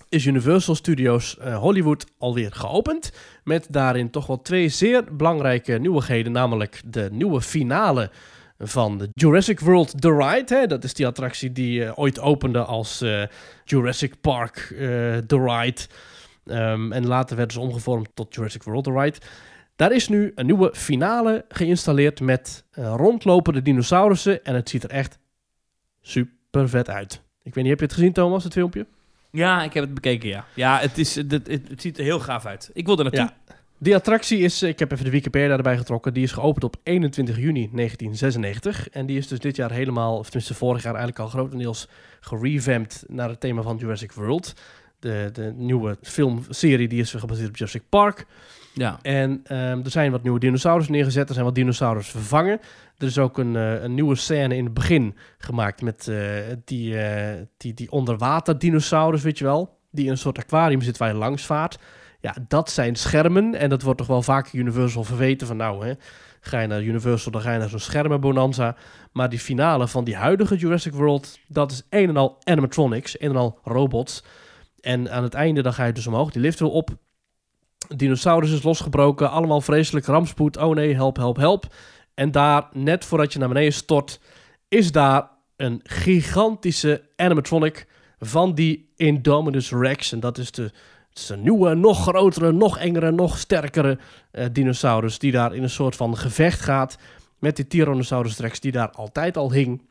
is 0.10 0.26
Universal 0.26 0.76
Studios 0.76 1.38
Hollywood 1.60 2.06
alweer 2.18 2.52
geopend. 2.52 3.12
Met 3.46 3.68
daarin 3.70 4.10
toch 4.10 4.28
wel 4.28 4.42
twee 4.42 4.70
zeer 4.70 5.16
belangrijke 5.16 5.74
nieuwigheden. 5.74 6.32
Namelijk 6.32 6.82
de 6.86 7.10
nieuwe 7.12 7.42
finale 7.42 8.10
van 8.58 9.10
Jurassic 9.14 9.60
World 9.60 10.02
The 10.02 10.16
Ride. 10.16 10.68
Dat 10.68 10.84
is 10.84 10.94
die 10.94 11.08
attractie 11.08 11.52
die 11.52 11.86
eh, 11.86 11.92
ooit 11.96 12.20
opende 12.20 12.64
als 12.64 13.02
eh, 13.02 13.24
Jurassic 13.64 14.22
Park 14.22 14.58
eh, 14.58 14.78
The 15.18 15.40
Ride. 15.40 15.82
Ehm, 16.46 16.92
en 16.92 17.08
later 17.08 17.38
werd 17.38 17.54
ze 17.54 17.60
omgevormd 17.60 18.10
tot 18.14 18.36
Jurassic 18.36 18.64
World 18.64 18.84
The 18.84 18.92
Ride. 18.92 19.18
Daar 19.76 19.92
is 19.92 20.08
nu 20.08 20.32
een 20.36 20.46
nieuwe 20.46 20.72
finale 20.74 21.46
geïnstalleerd 21.50 22.20
met 22.20 22.66
rondlopende 22.72 23.62
dinosaurussen. 23.62 24.44
En 24.44 24.56
het 24.56 24.70
ziet 24.70 24.84
er 24.84 24.90
echt 24.90 25.20
super 26.02 26.70
vet 26.70 26.90
uit. 26.90 27.22
Ik 27.44 27.54
weet 27.54 27.64
niet, 27.64 27.72
heb 27.72 27.80
je 27.80 27.86
het 27.86 27.94
gezien 27.94 28.14
Thomas, 28.14 28.44
het 28.44 28.54
filmpje? 28.54 28.86
Ja, 29.36 29.64
ik 29.64 29.74
heb 29.74 29.84
het 29.84 29.94
bekeken, 29.94 30.30
ja. 30.30 30.46
Ja, 30.54 30.80
het, 30.80 30.98
is, 30.98 31.16
het, 31.16 31.32
het, 31.32 31.48
het 31.48 31.82
ziet 31.82 31.98
er 31.98 32.04
heel 32.04 32.20
gaaf 32.20 32.46
uit. 32.46 32.70
Ik 32.74 32.86
wil 32.86 32.98
er 32.98 33.04
naartoe. 33.04 33.34
Ja. 33.48 33.56
Die 33.78 33.96
attractie 33.96 34.40
is, 34.40 34.64
ik 34.64 34.80
heb 34.80 34.92
even 34.92 35.06
de 35.06 35.12
Wikipedia 35.12 35.56
erbij 35.56 35.78
getrokken, 35.78 36.14
die 36.14 36.24
is 36.24 36.32
geopend 36.32 36.64
op 36.64 36.76
21 36.84 37.36
juni 37.38 37.70
1996. 37.74 38.90
En 38.90 39.06
die 39.06 39.18
is 39.18 39.28
dus 39.28 39.40
dit 39.40 39.56
jaar 39.56 39.72
helemaal, 39.72 40.18
of 40.18 40.26
tenminste 40.26 40.54
vorig 40.54 40.84
jaar 40.84 40.96
eigenlijk 40.96 41.20
al 41.20 41.28
grotendeels 41.28 41.88
gerevamped 42.20 43.04
naar 43.08 43.30
het 43.30 43.40
thema 43.40 43.62
van 43.62 43.78
Jurassic 43.78 44.12
World. 44.12 44.54
De, 45.00 45.30
de 45.34 45.54
nieuwe 45.56 45.98
filmserie 46.02 46.88
die 46.88 47.02
is 47.02 47.14
gebaseerd 47.14 47.50
op 47.50 47.56
Jurassic 47.56 47.84
Park. 47.90 48.26
Ja. 48.76 49.00
En 49.02 49.42
ehm, 49.44 49.80
er 49.84 49.92
zijn 49.92 50.12
wat 50.12 50.24
nieuwe 50.24 50.40
dinosaurus 50.40 50.90
neergezet, 50.90 51.28
er 51.28 51.34
zijn 51.34 51.46
wat 51.46 51.56
dinosaurus 51.56 52.08
vervangen. 52.08 52.60
Er 52.98 53.08
is 53.08 53.18
ook 53.18 53.38
een, 53.38 53.56
eh, 53.56 53.84
een 53.84 53.94
nieuwe 53.94 54.16
scène 54.16 54.56
in 54.56 54.64
het 54.64 54.74
begin 54.74 55.16
gemaakt 55.38 55.82
met 55.82 56.08
eh, 56.08 56.18
die, 56.66 56.98
eh, 57.00 57.42
die, 57.58 57.74
die 57.74 57.92
onderwater 57.92 58.60
dinosaurus, 58.60 59.22
weet 59.22 59.38
je 59.38 59.44
wel. 59.44 59.78
Die 59.92 60.06
in 60.06 60.12
een 60.12 60.18
soort 60.18 60.38
aquarium 60.38 60.82
zit 60.82 60.98
waar 60.98 61.10
je 61.10 61.16
langs 61.16 61.46
vaart. 61.46 61.80
Ja, 62.20 62.36
dat 62.48 62.70
zijn 62.70 62.96
schermen. 62.96 63.56
En 63.56 63.70
dat 63.70 63.82
wordt 63.82 64.00
toch 64.00 64.08
wel 64.08 64.22
vaak 64.22 64.54
Universal 64.54 65.04
verweten 65.04 65.48
van 65.48 65.58
nou, 65.58 65.86
hè, 65.86 65.94
ga 66.42 66.60
je 66.60 66.68
naar 66.68 66.84
Universal, 66.84 67.32
dan 67.32 67.42
ga 67.42 67.52
je 67.52 67.60
naar 67.60 67.70
zo'n 67.70 67.80
schermenbonanza. 67.80 68.76
Maar 69.12 69.30
die 69.30 69.40
finale 69.40 69.88
van 69.88 70.04
die 70.04 70.16
huidige 70.16 70.56
Jurassic 70.56 70.94
World, 70.94 71.40
dat 71.48 71.72
is 71.72 71.84
een 71.90 72.10
en 72.10 72.18
al 72.18 72.38
animatronics, 72.44 73.20
een 73.22 73.30
en 73.30 73.36
al 73.36 73.60
robots. 73.64 74.24
En 74.82 75.12
aan 75.12 75.24
het 75.24 75.34
einde 75.34 75.62
dan 75.62 75.74
ga 75.74 75.86
je 75.86 75.94
dus 75.94 76.08
omhoog, 76.08 76.32
die 76.32 76.42
lift 76.42 76.60
wil 76.60 76.72
op. 76.72 76.98
Dinosaurus 77.88 78.52
is 78.52 78.64
losgebroken, 78.64 79.30
allemaal 79.30 79.62
vreselijk 79.62 80.06
rampspoed. 80.06 80.58
Oh 80.58 80.76
nee, 80.76 80.94
help, 80.94 81.16
help, 81.16 81.38
help. 81.38 81.66
En 82.14 82.32
daar, 82.32 82.70
net 82.72 83.06
voordat 83.06 83.34
je 83.34 83.40
naar 83.40 83.48
beneden 83.48 83.74
stort, 83.74 84.20
is 84.68 84.92
daar 84.92 85.30
een 85.56 85.80
gigantische 85.84 87.10
animatronic 87.16 87.88
van 88.20 88.54
die 88.54 88.92
Indominus 88.96 89.72
Rex. 89.72 90.12
En 90.12 90.20
dat 90.20 90.38
is 90.38 90.52
de, 90.52 90.72
een 91.28 91.42
nieuwe, 91.42 91.74
nog 91.74 92.02
grotere, 92.02 92.52
nog 92.52 92.78
engere, 92.78 93.12
nog 93.12 93.38
sterkere 93.38 94.00
eh, 94.32 94.46
dinosaurus... 94.52 95.20
die 95.20 95.32
daar 95.32 95.56
in 95.56 95.64
een 95.64 95.70
soort 95.70 95.96
van 95.96 96.18
gevecht 96.18 96.62
gaat 96.62 96.98
met 97.40 97.56
die 97.56 97.68
Tyrannosaurus 97.68 98.38
Rex 98.38 98.60
die 98.60 98.72
daar 98.72 98.92
altijd 98.92 99.38
al 99.38 99.52
hing. 99.52 99.82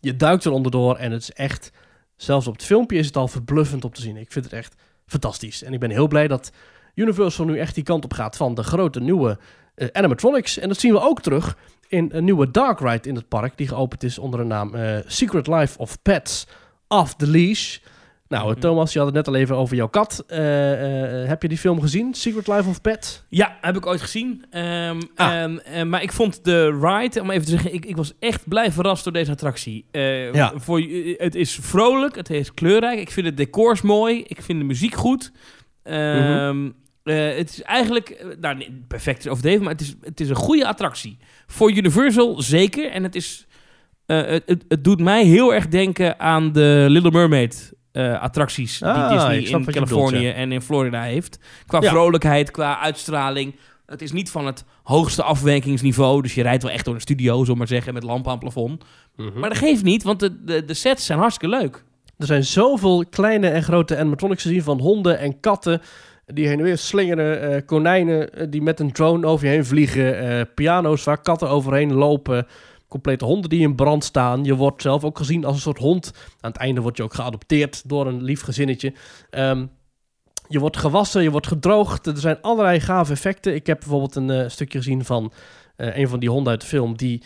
Je 0.00 0.16
duikt 0.16 0.44
er 0.44 0.52
onderdoor 0.52 0.96
en 0.96 1.12
het 1.12 1.22
is 1.22 1.32
echt... 1.32 1.72
Zelfs 2.16 2.46
op 2.46 2.52
het 2.52 2.64
filmpje 2.64 2.98
is 2.98 3.06
het 3.06 3.16
al 3.16 3.28
verbluffend 3.28 3.84
om 3.84 3.92
te 3.92 4.00
zien. 4.00 4.16
Ik 4.16 4.32
vind 4.32 4.44
het 4.44 4.54
echt 4.54 4.74
fantastisch. 5.06 5.62
En 5.62 5.72
ik 5.72 5.80
ben 5.80 5.90
heel 5.90 6.08
blij 6.08 6.28
dat 6.28 6.52
Universal 6.98 7.44
nu 7.44 7.58
echt 7.58 7.74
die 7.74 7.84
kant 7.84 8.04
op 8.04 8.12
gaat 8.12 8.36
van 8.36 8.54
de 8.54 8.62
grote 8.62 9.00
nieuwe 9.00 9.38
eh, 9.74 9.88
animatronics. 9.92 10.58
En 10.58 10.68
dat 10.68 10.78
zien 10.78 10.92
we 10.92 11.00
ook 11.00 11.20
terug 11.22 11.56
in 11.88 12.08
een 12.12 12.24
nieuwe 12.24 12.50
dark 12.50 12.80
ride 12.80 13.08
in 13.08 13.14
het 13.14 13.28
park... 13.28 13.56
die 13.56 13.68
geopend 13.68 14.02
is 14.02 14.18
onder 14.18 14.40
de 14.40 14.46
naam 14.46 14.74
eh, 14.74 14.96
Secret 15.06 15.46
Life 15.46 15.78
of 15.78 16.02
Pets 16.02 16.46
Off 16.88 17.14
the 17.14 17.26
Leash... 17.26 17.78
Nou, 18.28 18.50
Mhm. 18.50 18.60
Thomas, 18.60 18.92
je 18.92 18.98
had 18.98 19.06
het 19.06 19.16
net 19.16 19.28
al 19.28 19.34
even 19.34 19.56
over 19.56 19.76
jouw 19.76 19.88
kat. 19.88 20.24
Eh, 20.26 20.38
heb 21.28 21.42
je 21.42 21.48
die 21.48 21.58
film 21.58 21.80
gezien? 21.80 22.14
Secret 22.14 22.46
Life 22.48 22.68
of 22.68 22.80
Pets? 22.80 23.24
Ja, 23.28 23.56
heb 23.60 23.76
ik 23.76 23.86
ooit 23.86 24.00
gezien. 24.00 24.44
Ehm, 24.50 25.00
Ah. 25.14 25.42
ehm, 25.42 25.56
eh, 25.58 25.82
maar 25.82 26.02
ik 26.02 26.12
vond 26.12 26.44
de 26.44 26.78
ride, 26.82 27.20
om 27.20 27.30
even 27.30 27.44
te 27.44 27.50
zeggen, 27.50 27.74
ik, 27.74 27.84
ik 27.86 27.96
was 27.96 28.12
echt 28.18 28.48
blij 28.48 28.72
verrast 28.72 29.04
door 29.04 29.12
deze 29.12 29.30
attractie. 29.30 29.84
Ja. 29.90 30.52
voor, 30.56 30.80
het 31.16 31.34
is 31.34 31.58
vrolijk, 31.62 32.16
het 32.16 32.30
is 32.30 32.54
kleurrijk. 32.54 32.98
Ik 32.98 33.10
vind 33.10 33.26
de 33.26 33.34
decors 33.34 33.82
mooi, 33.82 34.24
ik 34.26 34.42
vind 34.42 34.58
de 34.58 34.64
muziek 34.64 34.94
goed. 34.94 35.32
Ehm, 35.82 36.70
eh, 37.08 37.36
het 37.36 37.50
is 37.50 37.62
eigenlijk, 37.62 38.08
eh, 38.08 38.26
nou, 38.40 38.56
nee, 38.56 38.84
perfect 38.88 39.18
is 39.18 39.28
overdreven, 39.28 39.62
maar 39.62 39.72
het 39.72 39.80
is, 39.80 39.94
het 40.02 40.20
is 40.20 40.28
een 40.28 40.36
goede 40.36 40.66
attractie. 40.66 41.16
Voor 41.46 41.72
Universal 41.72 42.42
zeker. 42.42 42.90
En 42.90 43.02
het 43.02 43.14
is, 43.14 43.46
eh, 44.06 44.26
het, 44.26 44.64
het, 44.68 44.84
doet 44.84 45.00
mij 45.00 45.24
heel 45.24 45.54
erg 45.54 45.68
denken 45.68 46.20
aan 46.20 46.52
de 46.52 46.86
Little 46.88 47.10
Mermaid. 47.10 47.76
attracties 48.20 48.82
Ah, 48.82 48.94
die 48.94 49.04
ik 49.04 49.10
Disney 49.10 49.60
in 49.60 49.64
Californië 49.64 50.16
bedoelt, 50.16 50.34
en 50.34 50.52
in 50.52 50.62
Florida 50.62 51.02
heeft. 51.02 51.38
Qua 51.66 51.80
Ja. 51.82 51.88
vrolijkheid, 51.90 52.50
qua 52.50 52.80
uitstraling. 52.80 53.56
Het 53.86 54.02
is 54.02 54.12
niet 54.12 54.30
van 54.30 54.46
het 54.46 54.64
hoogste 54.82 55.22
afwijkingsniveau. 55.22 56.22
Dus 56.22 56.34
je 56.34 56.42
rijdt 56.42 56.62
wel 56.62 56.72
echt 56.72 56.84
door 56.84 56.94
een 56.94 57.00
studio, 57.00 57.32
zullen 57.38 57.52
we 57.52 57.58
maar 57.58 57.66
zeggen, 57.66 57.94
met 57.94 58.02
lampen 58.02 58.26
aan 58.30 58.38
het 58.38 58.40
plafond. 58.40 58.84
Maar 59.34 59.48
dat 59.48 59.58
geeft 59.58 59.82
niet, 59.82 60.02
want 60.02 60.20
de, 60.20 60.44
de, 60.44 60.64
de 60.64 60.74
sets 60.74 61.06
zijn 61.06 61.18
hartstikke 61.18 61.56
leuk. 61.56 61.84
Er 62.18 62.26
zijn 62.26 62.44
zoveel 62.44 63.04
kleine 63.10 63.48
en 63.48 63.62
grote 63.62 63.98
animatronics 63.98 64.42
te 64.42 64.48
zien 64.48 64.62
van 64.62 64.80
honden 64.80 65.18
en 65.18 65.40
katten 65.40 65.80
die 66.32 66.46
heen 66.46 66.58
en 66.58 66.64
weer 66.64 66.78
slingeren, 66.78 67.40
eh, 67.40 67.66
konijnen 67.66 68.32
eh, 68.32 68.46
die 68.50 68.62
met 68.62 68.80
een 68.80 68.92
drone 68.92 69.26
over 69.26 69.46
je 69.46 69.52
heen 69.52 69.64
vliegen, 69.64 70.18
eh, 70.18 70.44
piano's 70.54 71.04
waar 71.04 71.20
katten 71.20 71.48
overheen 71.48 71.92
lopen, 71.92 72.46
complete 72.88 73.24
honden 73.24 73.50
die 73.50 73.60
in 73.60 73.74
brand 73.74 74.04
staan. 74.04 74.44
Je 74.44 74.54
wordt 74.54 74.82
zelf 74.82 75.04
ook 75.04 75.18
gezien 75.18 75.44
als 75.44 75.54
een 75.54 75.60
soort 75.60 75.78
hond. 75.78 76.12
Aan 76.40 76.50
het 76.50 76.60
einde 76.60 76.80
word 76.80 76.96
je 76.96 77.02
ook 77.02 77.14
geadopteerd 77.14 77.88
door 77.88 78.06
een 78.06 78.22
lief 78.22 78.42
gezinnetje. 78.42 78.92
Ehm, 79.30 79.66
je 80.48 80.58
wordt 80.58 80.76
gewassen, 80.76 81.22
je 81.22 81.30
wordt 81.30 81.46
gedroogd. 81.46 82.06
Er 82.06 82.16
zijn 82.16 82.40
allerlei 82.40 82.80
gave 82.80 83.12
effecten. 83.12 83.54
Ik 83.54 83.66
heb 83.66 83.78
bijvoorbeeld 83.78 84.16
een 84.16 84.50
stukje 84.50 84.78
gezien 84.78 85.04
van 85.04 85.32
een 85.76 86.08
van 86.08 86.18
die 86.20 86.30
honden 86.30 86.50
uit 86.52 86.60
de 86.60 86.66
film. 86.66 86.96
Die, 86.96 87.22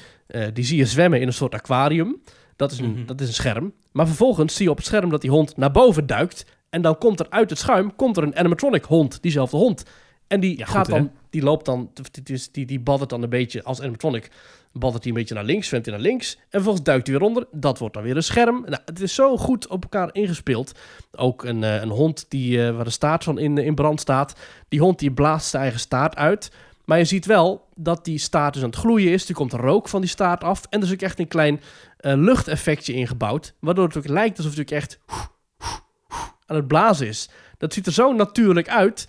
die 0.52 0.64
zie 0.64 0.76
je 0.78 0.86
zwemmen 0.86 1.20
in 1.20 1.26
een 1.26 1.32
soort 1.32 1.54
aquarium. 1.54 2.20
Dat 2.56 2.72
is, 2.72 2.78
een, 2.78 2.90
Mhm. 2.92 3.06
dat 3.06 3.20
is 3.20 3.28
een 3.28 3.34
scherm. 3.34 3.72
Maar 3.92 4.06
vervolgens 4.06 4.54
zie 4.54 4.64
je 4.64 4.70
op 4.70 4.76
het 4.76 4.86
scherm 4.86 5.10
dat 5.10 5.20
die 5.20 5.30
hond 5.30 5.56
naar 5.56 5.70
boven 5.70 6.06
duikt. 6.06 6.44
En 6.72 6.82
dan 6.82 6.98
komt 6.98 7.20
er 7.20 7.26
uit 7.30 7.50
het 7.50 7.58
schuim 7.58 7.96
komt 7.96 8.16
er 8.16 8.22
een 8.22 8.36
animatronic 8.36 8.84
hond, 8.84 9.22
diezelfde 9.22 9.56
hond. 9.56 9.84
En 10.26 10.40
die, 10.40 10.58
Ja, 10.58 10.64
gaat 10.64 10.86
goed, 10.86 10.94
hè? 10.94 11.00
dan, 11.00 11.10
die 11.30 11.42
loopt 11.42 11.64
dan, 11.64 11.90
die, 11.92 12.22
die, 12.22 12.48
die, 12.52 12.66
die 12.66 12.80
baddert 12.80 13.10
dan 13.10 13.22
een 13.22 13.28
beetje 13.28 13.62
als 13.62 13.80
animatronic. 13.80 14.30
Baddert 14.72 15.02
hij 15.02 15.12
een 15.12 15.18
beetje 15.18 15.34
naar 15.34 15.44
links, 15.44 15.68
zwemt 15.68 15.84
hij 15.86 15.94
naar 15.94 16.04
links. 16.04 16.34
En 16.34 16.42
vervolgens 16.50 16.84
duikt 16.84 17.06
hij 17.06 17.18
weer 17.18 17.28
onder. 17.28 17.46
Dat 17.50 17.78
wordt 17.78 17.94
dan 17.94 18.02
weer 18.02 18.16
een 18.16 18.22
scherm. 18.22 18.60
Nou, 18.60 18.82
het 18.84 19.00
is 19.00 19.14
zo 19.14 19.36
goed 19.36 19.66
op 19.66 19.82
elkaar 19.82 20.08
ingespeeld. 20.12 20.72
Ook 21.12 21.44
een, 21.44 21.64
eh, 21.64 21.80
een 21.80 21.88
hond 21.88 22.26
die, 22.28 22.66
eh, 22.66 22.74
waar 22.74 22.84
de 22.84 22.90
staart 22.90 23.24
van 23.24 23.38
in, 23.38 23.58
in 23.58 23.74
brand 23.74 24.00
staat. 24.00 24.34
Die 24.68 24.80
hond 24.80 24.98
die 24.98 25.12
blaast 25.12 25.48
zijn 25.48 25.62
eigen 25.62 25.80
staart 25.80 26.16
uit. 26.16 26.50
Maar 26.84 26.98
je 26.98 27.04
ziet 27.04 27.26
wel 27.26 27.68
dat 27.74 28.04
die 28.04 28.18
staart 28.18 28.54
dus 28.54 28.62
aan 28.62 28.68
het 28.68 28.78
gloeien 28.78 29.12
is. 29.12 29.28
Er 29.28 29.34
komt 29.34 29.52
rook 29.52 29.88
van 29.88 30.00
die 30.00 30.10
staart 30.10 30.44
af. 30.44 30.66
En 30.70 30.80
er 30.80 30.86
is 30.86 30.92
ook 30.92 31.00
echt 31.00 31.18
een 31.18 31.28
klein 31.28 31.60
eh, 31.96 32.12
luchteffectje 32.16 32.92
ingebouwd. 32.92 33.54
Waardoor 33.58 33.86
het 33.86 33.96
ook 33.96 34.08
lijkt 34.08 34.36
alsof 34.36 34.52
het 34.52 34.60
ook 34.60 34.70
echt 34.70 34.98
aan 36.52 36.58
het 36.58 36.68
blazen 36.68 37.06
is. 37.06 37.28
Dat 37.58 37.72
ziet 37.72 37.86
er 37.86 37.92
zo 37.92 38.12
natuurlijk 38.12 38.68
uit. 38.68 39.08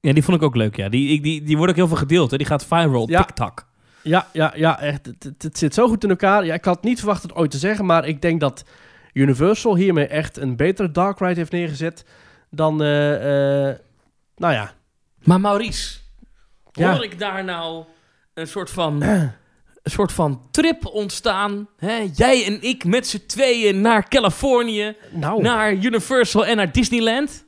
Ja, 0.00 0.12
die 0.12 0.22
vond 0.24 0.36
ik 0.36 0.42
ook 0.42 0.56
leuk, 0.56 0.76
ja. 0.76 0.88
Die, 0.88 1.08
ik- 1.08 1.22
die, 1.22 1.42
die 1.42 1.56
wordt 1.56 1.70
ook 1.70 1.78
heel 1.78 1.88
veel 1.88 1.96
gedeeld, 1.96 2.30
hè. 2.30 2.36
Die 2.36 2.46
gaat 2.46 2.64
viral, 2.66 3.08
Ja. 3.08 3.22
TikTok. 3.22 3.66
Ja, 4.02 4.26
ja, 4.32 4.52
ja, 4.56 4.80
echt. 4.80 5.06
Het, 5.06 5.22
het, 5.24 5.42
het 5.42 5.58
zit 5.58 5.74
zo 5.74 5.88
goed 5.88 6.04
in 6.04 6.10
elkaar. 6.10 6.44
Ja, 6.44 6.54
ik 6.54 6.64
had 6.64 6.82
niet 6.82 6.98
verwacht 6.98 7.22
het 7.22 7.34
ooit 7.34 7.50
te 7.50 7.58
zeggen, 7.58 7.84
maar 7.86 8.06
ik 8.06 8.22
denk 8.22 8.40
dat 8.40 8.64
Universal 9.12 9.76
hiermee 9.76 10.06
echt 10.06 10.36
een 10.36 10.56
betere 10.56 10.90
Dark 10.90 11.18
Ride 11.18 11.34
heeft 11.34 11.52
neergezet 11.52 12.04
dan, 12.50 12.82
eh, 12.82 13.68
eh, 13.68 13.76
nou 14.36 14.52
ja. 14.52 14.72
Maar 15.22 15.40
Maurice, 15.40 15.98
Ja. 16.72 16.92
hoor 16.94 17.04
ik 17.04 17.18
daar 17.18 17.44
nou 17.44 17.84
een 18.34 18.46
soort 18.46 18.70
van, 18.70 19.02
een 19.84 19.90
soort 19.90 20.12
van 20.12 20.40
trip 20.50 20.86
ontstaan? 20.86 21.68
Hè? 21.76 22.08
Jij 22.14 22.44
en 22.46 22.62
ik 22.62 22.84
met 22.84 23.06
z'n 23.06 23.22
tweeën 23.26 23.80
naar 23.80 24.08
Californië, 24.08 24.96
Nou, 25.12 25.42
naar 25.42 25.72
Universal 25.72 26.46
en 26.46 26.56
naar 26.56 26.72
Disneyland? 26.72 27.42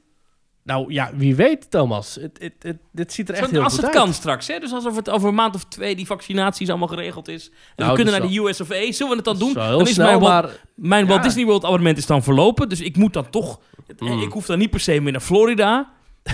nou 0.62 0.92
ja, 0.92 1.10
wie 1.14 1.34
weet, 1.34 1.70
Thomas. 1.70 2.14
Het, 2.14 2.38
het, 2.40 2.52
het, 2.58 2.76
dit 2.92 3.12
ziet 3.12 3.28
er 3.28 3.34
echt 3.34 3.44
Zo- 3.44 3.50
heel 3.50 3.62
als 3.62 3.72
goed 3.74 3.82
het 3.82 3.94
uit. 3.94 4.04
kan 4.04 4.12
straks, 4.14 4.46
hè? 4.46 4.58
Dus 4.58 4.72
alsof 4.72 4.96
het 4.96 5.10
over 5.10 5.28
een 5.28 5.34
maand 5.34 5.54
of 5.54 5.64
twee 5.64 5.96
die 5.96 6.06
vaccinaties 6.06 6.68
allemaal 6.68 6.88
geregeld 6.88 7.28
is. 7.28 7.48
En 7.48 7.54
Nou, 7.76 7.90
we 7.90 7.94
kunnen 7.96 8.12
dat 8.14 8.22
naar 8.22 8.32
de 8.32 8.38
US 8.48 8.60
of 8.60 8.70
A. 8.70 8.92
Zullen 8.92 9.08
we 9.10 9.16
het 9.16 9.24
dan 9.24 9.38
doen? 9.38 9.52
Dan 9.52 9.80
is 9.80 9.92
snel, 9.92 10.06
mijn 10.06 10.18
Walt, 10.20 10.32
maar 10.44 10.60
mijn 10.74 11.06
Walt 11.06 11.18
ja. 11.20 11.24
Disney 11.26 11.44
World 11.44 11.64
abonnement 11.64 11.98
is 11.98 12.06
dan 12.06 12.22
verlopen. 12.22 12.68
Dus 12.68 12.80
ik 12.80 12.96
moet 12.96 13.12
dan 13.12 13.30
toch... 13.30 13.60
Mm. 13.98 14.22
Ik 14.22 14.32
hoef 14.32 14.46
dan 14.46 14.58
niet 14.58 14.70
per 14.70 14.80
se 14.80 15.00
meer 15.00 15.12
naar 15.12 15.20
Florida. 15.20 15.92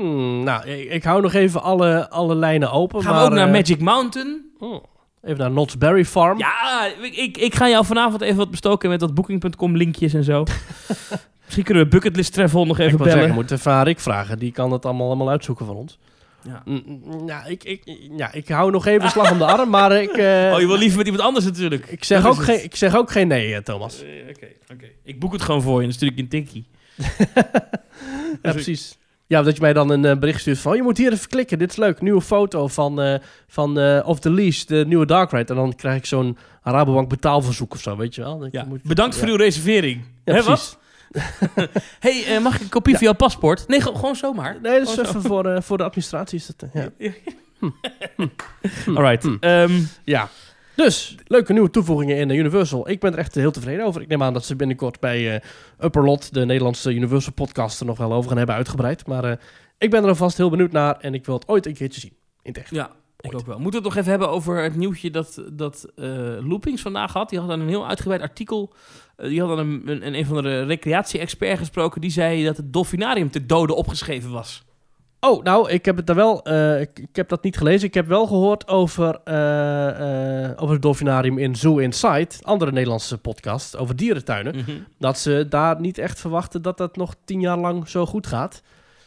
hmm, 0.00 0.44
nou, 0.44 0.68
ik, 0.68 0.90
ik 0.90 1.04
hou 1.04 1.22
nog 1.22 1.32
even 1.32 1.62
alle, 1.62 2.10
alle 2.10 2.34
lijnen 2.34 2.70
open. 2.72 3.02
Gaan 3.02 3.12
maar, 3.12 3.20
we 3.20 3.28
ook 3.28 3.34
naar 3.34 3.46
eh, 3.46 3.52
Magic 3.52 3.80
Mountain. 3.80 4.50
hmm, 4.58 4.82
even 5.22 5.38
naar 5.38 5.50
Knott's 5.50 5.78
Berry 5.78 6.04
Farm. 6.04 6.38
Ja, 6.38 6.86
ik, 7.02 7.16
ik, 7.16 7.36
ik 7.38 7.54
ga 7.54 7.68
jou 7.68 7.84
vanavond 7.84 8.20
even 8.20 8.36
wat 8.36 8.50
bestoken 8.50 8.90
met 8.90 9.00
dat 9.00 9.14
booking.com 9.14 9.76
linkjes 9.76 10.14
en 10.14 10.24
zo. 10.24 10.44
Misschien 11.44 11.64
kunnen 11.64 11.82
we 11.82 11.88
Bucketlist 11.88 12.32
Travel 12.32 12.66
nog 12.66 12.78
ik 12.78 12.86
even 12.86 12.98
zeggen, 12.98 13.18
bellen. 13.18 13.34
moeten 13.34 13.56
we 13.56 13.60
even 13.62 13.72
aan 13.72 13.84
Rick 13.84 14.00
vragen. 14.00 14.38
Die 14.38 14.52
kan 14.52 14.72
het 14.72 14.84
allemaal, 14.84 15.06
allemaal 15.06 15.30
uitzoeken 15.30 15.66
van 15.66 15.76
ons. 15.76 15.98
Ja. 16.42 16.62
Mm, 16.64 16.82
mm, 16.86 17.28
Ja, 17.28 17.44
ik, 17.44 17.64
ik, 17.64 17.82
ja, 18.16 18.32
ik 18.32 18.48
hou 18.48 18.70
nog 18.70 18.86
even 18.86 19.10
slag 19.10 19.30
om 19.32 19.38
de 19.38 19.44
arm, 19.44 19.70
maar 19.70 19.92
ik, 20.02 20.10
eh, 20.10 20.50
Oh, 20.54 20.60
je 20.60 20.66
wil 20.66 20.78
liever 20.78 20.96
met 20.98 21.06
iemand 21.06 21.24
anders 21.24 21.44
natuurlijk. 21.44 21.86
ik, 21.86 22.04
zeg 22.04 22.26
ook 22.26 22.42
geen, 22.42 22.64
ik 22.64 22.76
zeg 22.76 22.96
ook 22.96 23.10
geen 23.10 23.28
nee, 23.28 23.54
eh, 23.54 23.62
Thomas. 23.62 24.02
Oké, 24.30 24.48
oké. 24.72 24.86
Ik 25.04 25.20
boek 25.20 25.32
het 25.32 25.42
gewoon 25.42 25.62
voor 25.62 25.74
je 25.74 25.78
en 25.78 25.84
dan 25.84 25.92
stuur 25.92 26.08
ik 26.08 26.16
je 26.16 26.22
een 26.22 26.28
tikkie. 26.28 26.66
Ja, 28.42 28.52
precies. 28.52 28.98
Ja, 29.32 29.42
dat 29.42 29.54
je 29.54 29.60
mij 29.62 29.72
dan 29.72 29.90
een 29.90 30.04
eh, 30.04 30.16
bericht 30.18 30.40
stuurt 30.40 30.58
van... 30.58 30.76
je 30.76 30.82
moet 30.82 30.98
hier 30.98 31.12
even 31.12 31.28
klikken, 31.28 31.58
dit 31.58 31.70
is 31.70 31.76
leuk. 31.76 32.00
Nieuwe 32.00 32.20
foto 32.20 32.68
van, 32.68 33.00
eh 33.00 33.14
van 33.46 33.78
eh 33.78 34.08
Off 34.08 34.20
the 34.20 34.30
Leash, 34.30 34.62
de 34.64 34.84
nieuwe 34.86 35.06
Dark 35.06 35.30
Ride. 35.30 35.44
En 35.52 35.54
dan 35.58 35.74
krijg 35.74 35.96
ik 35.96 36.06
zo'n 36.06 36.36
Rabobank 36.62 37.08
betaalverzoek 37.08 37.72
of 37.72 37.80
zo, 37.80 37.96
weet 37.96 38.14
je 38.14 38.20
wel. 38.20 38.48
Ja. 38.50 38.64
moet- 38.64 38.82
Bedankt 38.82 39.16
voor 39.16 39.28
uw 39.28 39.36
reservering. 39.36 40.04
Hè, 40.24 40.42
wat? 40.42 40.78
hey, 42.00 42.40
mag 42.40 42.54
ik 42.54 42.60
een 42.60 42.68
kopie 42.68 42.94
van 42.94 43.02
jouw 43.02 43.12
paspoort? 43.14 43.68
Nee, 43.68 43.80
ge- 43.80 43.94
gewoon 43.94 44.16
zomaar. 44.16 44.58
Nee, 44.62 44.78
dat 44.78 44.88
is 44.88 44.96
even 45.08 45.22
voor, 45.22 45.62
voor 45.62 45.76
de 45.78 45.84
administratie. 45.84 46.38
Is 46.38 46.46
dat, 46.56 46.70
ja. 46.72 46.88
Alright. 48.96 49.22
Hm. 49.22 49.36
ehm, 49.40 49.72
ja. 50.04 50.28
Dus, 50.76 51.16
leuke 51.26 51.52
nieuwe 51.52 51.70
toevoegingen 51.70 52.16
in 52.16 52.28
de 52.28 52.34
Universal. 52.34 52.88
Ik 52.88 53.00
ben 53.00 53.12
er 53.12 53.18
echt 53.18 53.34
heel 53.34 53.50
tevreden 53.50 53.84
over. 53.84 54.00
Ik 54.00 54.08
neem 54.08 54.22
aan 54.22 54.32
dat 54.32 54.44
ze 54.44 54.56
binnenkort 54.56 55.00
bij 55.00 55.34
eh 55.34 55.40
Upperlot, 55.84 56.34
de 56.34 56.44
Nederlandse 56.44 56.94
Universal 56.94 57.32
podcast, 57.32 57.80
er 57.80 57.86
nog 57.86 57.98
wel 57.98 58.12
over 58.12 58.28
gaan 58.28 58.38
hebben 58.38 58.54
uitgebreid. 58.54 59.06
Maar 59.06 59.24
eh, 59.24 59.36
ik 59.78 59.90
ben 59.90 60.02
er 60.02 60.08
alvast 60.08 60.36
heel 60.36 60.50
benieuwd 60.50 60.72
naar 60.72 60.96
en 60.96 61.14
ik 61.14 61.26
wil 61.26 61.34
het 61.34 61.48
ooit 61.48 61.66
een 61.66 61.74
keertje 61.74 62.00
zien. 62.00 62.16
In 62.42 62.54
echt. 62.54 62.70
ja, 62.70 62.90
ik 63.20 63.34
ook 63.34 63.46
wel. 63.46 63.58
Moeten 63.58 63.80
we 63.80 63.86
het 63.86 63.94
nog 63.94 63.96
even 63.96 64.10
hebben 64.10 64.28
over 64.28 64.62
het 64.62 64.76
nieuwtje 64.76 65.10
dat, 65.10 65.42
dat 65.52 65.86
eh, 65.96 66.06
Loopings 66.48 66.82
vandaag 66.82 67.12
had. 67.12 67.30
Die 67.30 67.38
had 67.38 67.48
dan 67.48 67.60
een 67.60 67.68
heel 67.68 67.88
uitgebreid 67.88 68.20
artikel. 68.20 68.74
Die 69.16 69.40
had 69.40 69.48
dan 69.48 69.58
een, 69.58 69.82
een, 69.86 70.06
een, 70.06 70.14
een 70.14 70.26
van 70.26 70.42
de 70.42 70.64
recreatie-expert 70.64 71.58
gesproken. 71.58 72.00
Die 72.00 72.10
zei 72.10 72.44
dat 72.44 72.56
het 72.56 72.72
dolfinarium 72.72 73.30
te 73.30 73.46
dode 73.46 73.74
opgeschreven 73.74 74.30
was. 74.30 74.64
Oh, 75.24 75.42
nou, 75.42 75.70
ik 75.70 75.84
heb 75.84 75.96
het 75.96 76.06
daar 76.06 76.16
wel. 76.16 76.44
eh, 76.44 76.80
ik, 76.80 76.98
ik 76.98 77.16
heb 77.16 77.28
dat 77.28 77.42
niet 77.42 77.56
gelezen. 77.56 77.88
Ik 77.88 77.94
heb 77.94 78.06
wel 78.06 78.26
gehoord 78.26 78.68
over, 78.68 79.20
eh, 79.24 80.44
eh, 80.44 80.50
over 80.56 80.72
het 80.72 80.82
dolfinarium 80.82 81.38
in 81.38 81.56
Zoo 81.56 81.78
Inside, 81.78 82.28
andere 82.40 82.72
Nederlandse 82.72 83.18
podcast 83.18 83.76
over 83.76 83.96
dierentuinen. 83.96 84.56
Mhm. 84.56 84.70
Dat 84.98 85.18
ze 85.18 85.46
daar 85.48 85.80
niet 85.80 85.98
echt 85.98 86.20
verwachten 86.20 86.62
dat 86.62 86.78
dat 86.78 86.96
nog 86.96 87.14
tien 87.24 87.40
jaar 87.40 87.58
lang 87.58 87.88
zo 87.88 88.06
goed 88.06 88.26
gaat. 88.26 88.62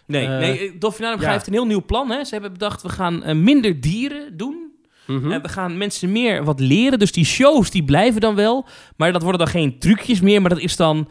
Nee, 0.06 0.28
nee, 0.28 0.78
Dolfinarium 0.78 1.22
ja. 1.22 1.32
heeft 1.32 1.48
een 1.48 1.54
heel 1.54 1.66
nieuw 1.66 1.86
plan. 1.86 2.12
Hè. 2.12 2.24
Ze 2.24 2.34
hebben 2.34 2.52
bedacht, 2.52 2.82
we 2.82 2.90
gaan 2.90 3.44
minder 3.44 3.82
dieren 3.82 4.38
doen. 4.38 4.72
Mhm. 5.08 5.42
We 5.42 5.50
gaan 5.50 5.78
mensen 5.78 6.12
meer 6.12 6.44
wat 6.44 6.60
leren. 6.60 7.00
Dus 7.00 7.12
die 7.12 7.26
shows 7.26 7.72
die 7.72 7.84
blijven 7.84 8.22
dan 8.22 8.36
wel. 8.36 8.66
Maar 8.98 9.12
dat 9.12 9.22
worden 9.22 9.40
dan 9.40 9.50
geen 9.50 9.80
trucjes 9.80 10.22
meer. 10.22 10.42
Maar 10.42 10.50
dat 10.50 10.60
is 10.60 10.76
dan 10.76 11.10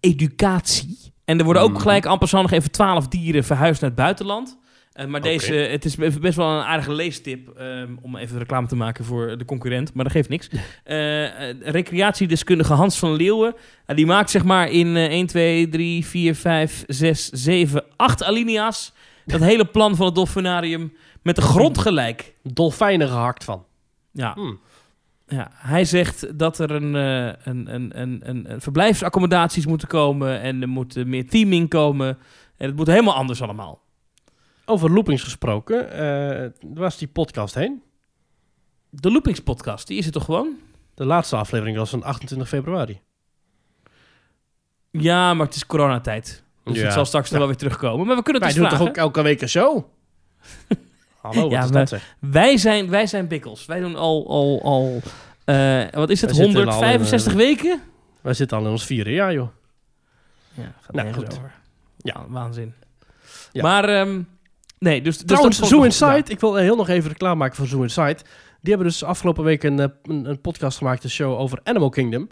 educatie. 0.00 1.09
En 1.30 1.38
er 1.38 1.44
worden 1.44 1.62
ook 1.62 1.70
Mhm. 1.72 1.80
gelijk 1.80 2.06
amper 2.06 2.28
nog 2.32 2.50
even 2.50 2.70
twaalf 2.70 3.08
dieren 3.08 3.44
verhuisd 3.44 3.80
naar 3.80 3.90
het 3.90 3.98
buitenland. 3.98 4.58
Eh, 4.92 5.06
maar 5.06 5.20
deze, 5.20 5.54
het 5.54 5.84
is 5.84 5.96
be- 5.96 6.18
best 6.20 6.36
wel 6.36 6.50
een 6.50 6.64
aardige 6.64 6.92
leestip 6.92 7.48
ehm, 7.48 7.88
om 8.02 8.16
even 8.16 8.38
reclame 8.38 8.66
te 8.66 8.76
maken 8.76 9.04
voor 9.04 9.38
de 9.38 9.44
concurrent. 9.44 9.94
Maar 9.94 10.04
dat 10.04 10.12
geeft 10.12 10.28
niks. 10.28 10.48
Eh, 10.84 11.50
recreatiedeskundige 11.60 12.72
Hans 12.72 12.98
van 12.98 13.12
Leeuwen. 13.14 13.54
eh, 13.86 13.96
die 13.96 14.06
maakt 14.06 14.30
zeg 14.30 14.44
maar 14.44 14.70
in 14.70 14.96
eh 14.96 15.04
1, 15.10 15.26
2, 15.26 15.68
3, 15.68 16.06
4, 16.06 16.34
5, 16.34 16.84
6, 16.86 17.28
7, 17.28 17.84
8 17.96 18.24
alinea's. 18.24 18.92
Dat 19.26 19.40
hele 19.40 19.64
plan 19.64 19.96
van 19.96 20.06
het 20.06 20.14
dolfinarium 20.14 20.92
met 21.22 21.36
de 21.36 21.42
grond 21.42 21.78
gelijk. 21.86 22.34
Dolfijnen 22.42 23.08
gehakt 23.08 23.44
van. 23.44 23.64
Ja. 24.12 24.32
Hmm. 24.34 24.60
Ja, 25.30 25.50
hij 25.52 25.84
zegt 25.84 26.38
dat 26.38 26.58
er 26.58 26.70
een, 26.70 26.96
eh, 26.96 27.32
een, 27.44 27.74
een, 27.74 28.00
een, 28.00 28.20
een, 28.50 28.60
verblijfsaccommodaties 28.60 29.66
moeten 29.66 29.88
komen 29.88 30.40
en 30.40 30.62
er 30.62 30.68
moet 30.68 30.96
eh, 30.96 31.04
meer 31.04 31.28
teaming 31.28 31.68
komen. 31.68 32.08
En 32.56 32.66
het 32.66 32.76
moet 32.76 32.86
helemaal 32.86 33.14
anders 33.14 33.42
allemaal. 33.42 33.82
Over 34.64 34.90
loopings 34.90 35.22
gesproken, 35.22 35.92
eh 35.92 36.50
waar 36.74 36.86
is 36.88 36.98
die 36.98 37.08
podcast 37.08 37.54
heen? 37.54 37.82
De 38.90 39.10
Loopings 39.10 39.40
podcast, 39.40 39.86
die 39.86 39.98
is 39.98 40.06
er 40.06 40.12
toch 40.12 40.24
gewoon? 40.24 40.56
De 40.94 41.04
laatste 41.04 41.36
aflevering 41.36 41.76
was 41.76 41.90
van 41.90 42.02
28 42.02 42.48
februari. 42.48 43.00
Ja, 44.90 45.34
maar 45.34 45.46
het 45.46 45.54
is 45.54 45.66
coronatijd. 45.66 46.42
Dus 46.64 46.76
Ja. 46.76 46.84
het 46.84 46.92
zal 46.92 47.04
straks 47.04 47.30
nog 47.30 47.38
wel 47.38 47.48
weer 47.48 47.56
terugkomen. 47.56 48.06
Maar 48.06 48.16
we 48.16 48.22
kunnen 48.22 48.42
het 48.42 48.52
Wij 48.54 48.62
dus 48.62 48.70
doen 48.70 48.78
toch 48.78 48.88
ook 48.88 48.96
elke 48.96 49.22
week 49.22 49.40
een 49.40 49.48
show? 49.48 49.84
Hallo, 51.20 51.42
wat 51.42 51.50
Ja, 51.50 51.58
is 51.64 51.70
maar- 51.70 51.78
dat 51.78 51.88
zeg? 51.88 52.16
Wij 52.18 52.56
zijn, 52.56 52.88
wij 52.90 53.06
zijn 53.06 53.28
bikkels. 53.28 53.66
Wij 53.66 53.80
doen 53.80 53.96
al, 53.96 54.28
al, 54.28 54.60
al 54.62 55.00
eh, 55.44 55.82
wat 55.92 56.10
is 56.10 56.20
het, 56.20 56.36
Wij 56.36 56.44
zitten 56.44 56.62
al 56.62 56.72
in, 56.72 56.72
165 56.72 57.32
eh, 57.32 57.38
weken? 57.38 57.80
Wij 58.20 58.34
zitten 58.34 58.58
al 58.58 58.64
in 58.64 58.70
ons 58.70 58.84
vierde 58.86 59.12
jaar, 59.12 59.32
joh. 59.32 59.48
Ja, 60.54 60.72
gaat 60.80 60.94
Nou, 60.94 61.12
goed. 61.12 61.32
over. 61.32 61.52
Ja. 61.96 62.24
Waanzin. 62.28 62.74
Ja. 63.52 63.62
Maar, 63.62 63.84
ehm, 63.88 64.22
nee, 64.78 65.02
dus... 65.02 65.16
dus 65.18 65.26
Trouwens, 65.26 65.58
dat 65.58 65.68
Zoo 65.68 65.82
Inside, 65.82 66.22
ik 66.26 66.40
wil 66.40 66.54
heel 66.54 66.76
nog 66.76 66.88
even 66.88 67.10
reclame 67.10 67.34
maken 67.34 67.56
voor 67.56 67.66
Zoo 67.66 67.82
Inside. 67.82 68.16
Die 68.60 68.74
hebben 68.74 68.86
dus 68.86 69.04
afgelopen 69.04 69.44
week 69.44 69.62
een, 69.62 69.80
eh, 69.80 69.86
een, 70.02 70.24
een 70.24 70.40
podcast 70.40 70.78
gemaakt, 70.78 71.04
een 71.04 71.10
show 71.10 71.38
over 71.38 71.60
Animal 71.64 71.88
Kingdom. 71.88 72.28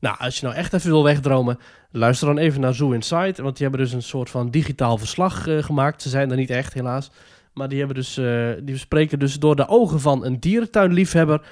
Nou, 0.00 0.16
als 0.18 0.38
je 0.38 0.46
nou 0.46 0.56
echt 0.58 0.72
even 0.72 0.90
wil 0.90 1.04
wegdromen, 1.04 1.58
luister 1.90 2.26
dan 2.26 2.38
even 2.38 2.60
naar 2.60 2.74
Zoo 2.74 2.90
Inside. 2.92 3.42
Want 3.42 3.56
die 3.56 3.66
hebben 3.68 3.80
dus 3.84 3.92
een 3.92 4.02
soort 4.02 4.30
van 4.30 4.50
digitaal 4.50 4.98
verslag 4.98 5.46
eh, 5.46 5.62
gemaakt. 5.62 6.02
Ze 6.02 6.08
zijn 6.08 6.30
er 6.30 6.36
niet 6.36 6.50
echt, 6.50 6.74
helaas. 6.74 7.10
Maar 7.52 7.68
die, 7.68 7.78
hebben 7.78 7.96
dus, 7.96 8.16
eh, 8.16 8.50
die 8.52 8.72
bespreken 8.72 9.18
dus 9.18 9.38
door 9.38 9.56
de 9.56 9.68
ogen 9.68 10.00
van 10.00 10.24
een 10.24 10.40
dierentuinliefhebber... 10.40 11.46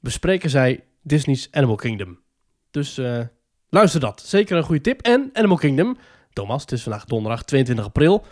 bespreken 0.00 0.50
zij 0.50 0.84
Disney's 1.02 1.48
Animal 1.50 1.76
Kingdom. 1.76 2.18
Dus 2.70 2.98
eh, 2.98 3.20
luister 3.68 4.00
dat. 4.00 4.20
Zeker 4.20 4.56
een 4.56 4.62
goede 4.62 4.80
tip. 4.80 5.00
En 5.00 5.30
Animal 5.32 5.56
Kingdom, 5.56 5.96
Thomas, 6.32 6.60
het 6.60 6.72
is 6.72 6.82
vandaag 6.82 7.04
donderdag 7.04 7.42
22 7.42 7.84
april... 7.84 8.24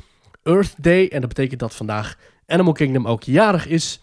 Earth 0.42 0.82
Day. 0.82 1.08
En 1.08 1.20
dat 1.20 1.28
betekent 1.28 1.60
dat 1.60 1.74
vandaag 1.74 2.18
Animal 2.46 2.72
Kingdom 2.72 3.06
ook 3.06 3.22
jarig 3.22 3.66
is. 3.66 4.02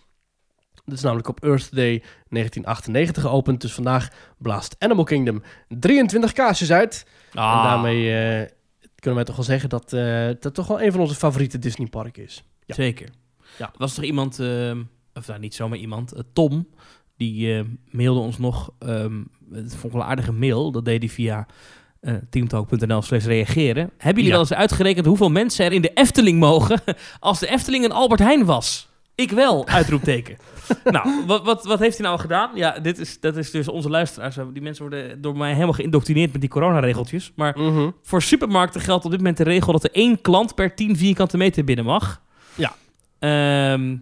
Dat 0.86 0.96
is 0.98 1.02
namelijk 1.02 1.28
op 1.28 1.44
Earth 1.44 1.76
Day 1.76 2.00
1998 2.30 3.24
geopend. 3.24 3.62
Dus 3.62 3.74
vandaag 3.74 4.10
blaast 4.38 4.76
Animal 4.80 5.04
Kingdom 5.04 5.44
23 5.68 6.32
kaarsjes 6.32 6.72
uit. 6.72 7.06
Ah. 7.34 7.58
En 7.58 7.64
daarmee 7.64 8.14
eh, 8.14 8.50
kunnen 8.96 9.16
wij 9.16 9.24
toch 9.24 9.36
wel 9.36 9.46
zeggen 9.46 9.70
dat 9.70 9.90
dat 10.42 10.54
toch 10.54 10.68
wel 10.68 10.82
een 10.82 10.92
van 10.92 11.02
onze 11.02 11.16
favoriete 11.16 11.60
Disney 11.60 11.88
parken 11.88 12.24
is. 12.24 12.44
Ja. 12.76 12.84
Zeker. 12.84 13.10
Ja. 13.58 13.66
Er 13.66 13.78
was 13.78 13.94
toch 13.94 14.04
iemand, 14.04 14.40
ehm, 14.40 14.82
of 15.14 15.28
nou 15.28 15.40
niet 15.40 15.56
zomaar 15.56 15.78
iemand, 15.78 16.12
eh, 16.12 16.22
Tom, 16.34 16.68
die 17.18 17.58
eh, 17.58 17.64
mailde 17.90 18.20
ons 18.20 18.38
nog, 18.38 18.70
ehm 18.80 19.22
het 19.52 19.72
vond 19.72 19.84
ik 19.84 19.92
wel 19.92 20.02
een 20.02 20.08
aardige 20.08 20.32
mail, 20.32 20.72
dat 20.72 20.86
deed 20.86 21.00
hij 21.02 21.10
via 21.12 21.48
eh 22.00 22.14
teamtalk.nl 22.30 23.02
slash 23.02 23.26
reageren. 23.26 23.84
Hebben 23.98 24.24
jullie 24.24 24.24
Ja. 24.24 24.32
wel 24.32 24.40
eens 24.40 24.54
uitgerekend 24.54 25.06
hoeveel 25.06 25.30
mensen 25.30 25.66
er 25.66 25.72
in 25.72 25.82
de 25.82 25.94
Efteling 25.94 26.40
mogen 26.40 26.82
als 27.20 27.40
de 27.40 27.48
Efteling 27.48 27.84
een 27.86 27.92
Albert 27.92 28.20
Heijn 28.20 28.46
was? 28.46 28.90
Ik 29.16 29.32
wel, 29.32 29.68
uitroepteken. 29.68 30.38
nou, 30.84 31.26
wat, 31.28 31.46
wat, 31.46 31.66
wat 31.66 31.80
heeft 31.80 31.98
hij 31.98 32.08
nou 32.08 32.20
gedaan? 32.20 32.50
Ja, 32.56 32.80
dit 32.80 33.00
is, 33.00 33.20
dat 33.20 33.38
is 33.38 33.52
dus 33.52 33.68
onze 33.68 33.90
luisteraars. 33.90 34.38
Die 34.54 34.62
mensen 34.62 34.88
worden 34.90 35.22
door 35.22 35.38
mij 35.38 35.52
helemaal 35.54 35.74
geïndoctrineerd 35.74 36.32
met 36.32 36.42
die 36.42 36.50
coronaregeltjes. 36.50 37.32
Maar 37.36 37.58
voor 38.02 38.22
supermarkten 38.22 38.82
geldt 38.82 39.06
op 39.06 39.12
dit 39.12 39.20
moment 39.20 39.38
de 39.38 39.44
regel 39.44 39.72
dat 39.72 39.84
er 39.84 39.92
één 39.92 40.22
klant 40.22 40.56
per 40.56 40.76
10 40.76 40.98
vierkante 40.98 41.38
meter 41.38 41.64
binnen 41.64 41.86
mag. 41.86 42.22
Ja. 42.56 42.76
Ehm, 43.20 43.98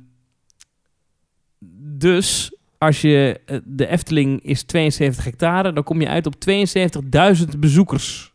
dus 1.98 2.58
als 2.78 3.02
je 3.02 3.40
eh, 3.46 3.58
de 3.64 3.88
Efteling 3.88 4.44
is 4.44 4.64
72 4.64 5.24
hectare, 5.24 5.74
dan 5.74 5.84
kom 5.84 6.02
je 6.02 6.08
uit 6.08 6.26
op 6.26 6.36
72.000 6.36 7.60
bezoekers. 7.60 8.34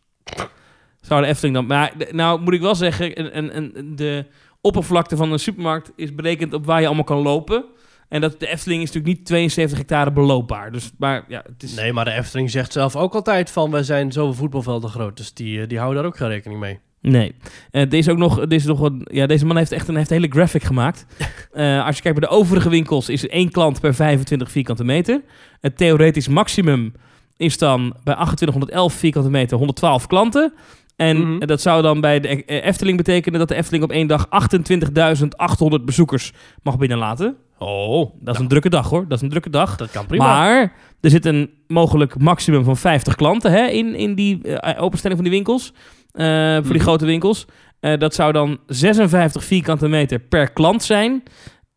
Zou 1.01 1.21
de 1.21 1.27
Efteling 1.27 1.55
dan. 1.55 1.65
Maar 1.65 1.93
nou 2.11 2.41
moet 2.41 2.53
ik 2.53 2.61
wel 2.61 2.75
zeggen, 2.75 3.19
een, 3.19 3.37
een, 3.37 3.77
een, 3.77 3.95
de 3.95 4.25
oppervlakte 4.61 5.15
van 5.15 5.31
een 5.31 5.39
supermarkt 5.39 5.91
is 5.95 6.15
berekend 6.15 6.53
op 6.53 6.65
waar 6.65 6.79
je 6.79 6.85
allemaal 6.85 7.03
kan 7.03 7.21
lopen. 7.21 7.65
En 8.09 8.21
dat 8.21 8.39
de 8.39 8.47
Efteling 8.47 8.81
is 8.81 8.91
natuurlijk 8.91 9.17
niet 9.17 9.25
72 9.25 9.77
hectare 9.77 10.11
beloopbaar. 10.11 10.71
Dus, 10.71 10.91
maar 10.97 11.25
ja, 11.27 11.43
het 11.47 11.63
is. 11.63 11.75
Nee, 11.75 11.93
maar 11.93 12.05
de 12.05 12.11
Efteling 12.11 12.51
zegt 12.51 12.71
zelf 12.71 12.95
ook 12.95 13.15
altijd 13.15 13.51
van... 13.51 13.71
wij 13.71 13.83
zijn 13.83 14.11
zoveel 14.11 14.33
voetbalvelden 14.33 14.89
groot. 14.89 15.17
Dus 15.17 15.33
die, 15.33 15.61
eh, 15.61 15.67
die 15.67 15.77
houden 15.77 16.01
daar 16.01 16.11
ook 16.11 16.17
geen 16.17 16.27
rekening 16.27 16.59
mee. 16.59 16.79
Nee. 17.09 17.35
Eh, 17.71 17.89
deze, 17.89 18.11
ook 18.11 18.17
nog, 18.17 18.47
deze, 18.47 18.67
nog 18.67 18.81
een, 18.81 19.07
ja, 19.11 19.25
deze 19.25 19.45
man 19.45 19.57
heeft 19.57 19.71
echt 19.71 19.87
een, 19.87 19.95
heeft 19.95 20.09
hele 20.09 20.27
graphic 20.29 20.63
gemaakt. 20.63 21.05
Eh, 21.55 21.85
als 21.85 21.95
je 21.95 22.01
kijkt 22.01 22.19
bij 22.19 22.29
de 22.29 22.35
overige 22.35 22.69
winkels 22.69 23.09
is 23.09 23.23
er 23.23 23.29
één 23.29 23.51
klant 23.51 23.79
per 23.79 23.95
25 23.95 24.51
vierkante 24.51 24.83
meter. 24.83 25.21
Het 25.61 25.77
theoretisch 25.77 26.27
maximum 26.27 26.93
is 27.37 27.57
dan 27.57 27.95
bij 28.03 28.13
2811 28.13 28.93
vierkante 28.93 29.29
meter 29.29 29.57
112 29.57 30.07
klanten. 30.07 30.53
En 30.95 31.17
Mhm. 31.35 31.45
dat 31.45 31.61
zou 31.61 31.81
dan 31.81 32.01
bij 32.01 32.19
de 32.19 32.45
eh, 32.45 32.65
Efteling 32.65 32.97
betekenen 32.97 33.39
dat 33.39 33.47
de 33.47 33.55
Efteling 33.55 33.83
op 33.83 33.91
één 33.91 34.07
dag 34.07 34.27
28.800 34.29 35.85
bezoekers 35.85 36.31
mag 36.63 36.77
binnenlaten. 36.77 37.35
Oh, 37.59 38.11
Dat 38.19 38.35
is 38.35 38.41
een 38.41 38.47
drukke 38.47 38.69
dag 38.69 38.89
hoor, 38.89 39.01
dat 39.07 39.17
is 39.17 39.21
een 39.23 39.29
drukke 39.29 39.49
dag. 39.49 39.75
dat 39.75 39.91
kan 39.91 40.05
prima. 40.05 40.25
Maar 40.25 40.73
er 41.01 41.09
zit 41.09 41.25
een 41.25 41.49
mogelijk 41.67 42.19
maximum 42.19 42.63
van 42.63 42.77
50 42.77 43.15
klanten 43.15 43.51
hè, 43.51 43.65
in, 43.65 43.95
in 43.95 44.15
die 44.15 44.41
eh, 44.57 44.83
openstelling 44.83 45.19
van 45.19 45.29
die 45.29 45.37
winkels. 45.37 45.73
eh, 46.11 46.53
voor 46.53 46.61
die 46.63 46.71
Mhm. 46.73 46.81
grote 46.81 47.05
winkels. 47.05 47.45
Eh, 47.79 47.97
dat 47.99 48.13
zou 48.13 48.31
dan 48.31 48.57
56 48.67 49.43
vierkante 49.43 49.87
meter 49.87 50.19
per 50.19 50.51
klant 50.51 50.83
zijn. 50.83 51.23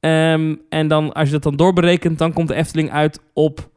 Ehm, 0.00 0.54
en 0.68 0.88
dan, 0.88 1.12
als 1.12 1.26
je 1.26 1.32
dat 1.32 1.42
dan 1.42 1.56
doorberekent, 1.56 2.18
dan 2.18 2.32
komt 2.32 2.48
de 2.48 2.54
Efteling 2.54 2.90
uit 2.90 3.20
op 3.34 3.68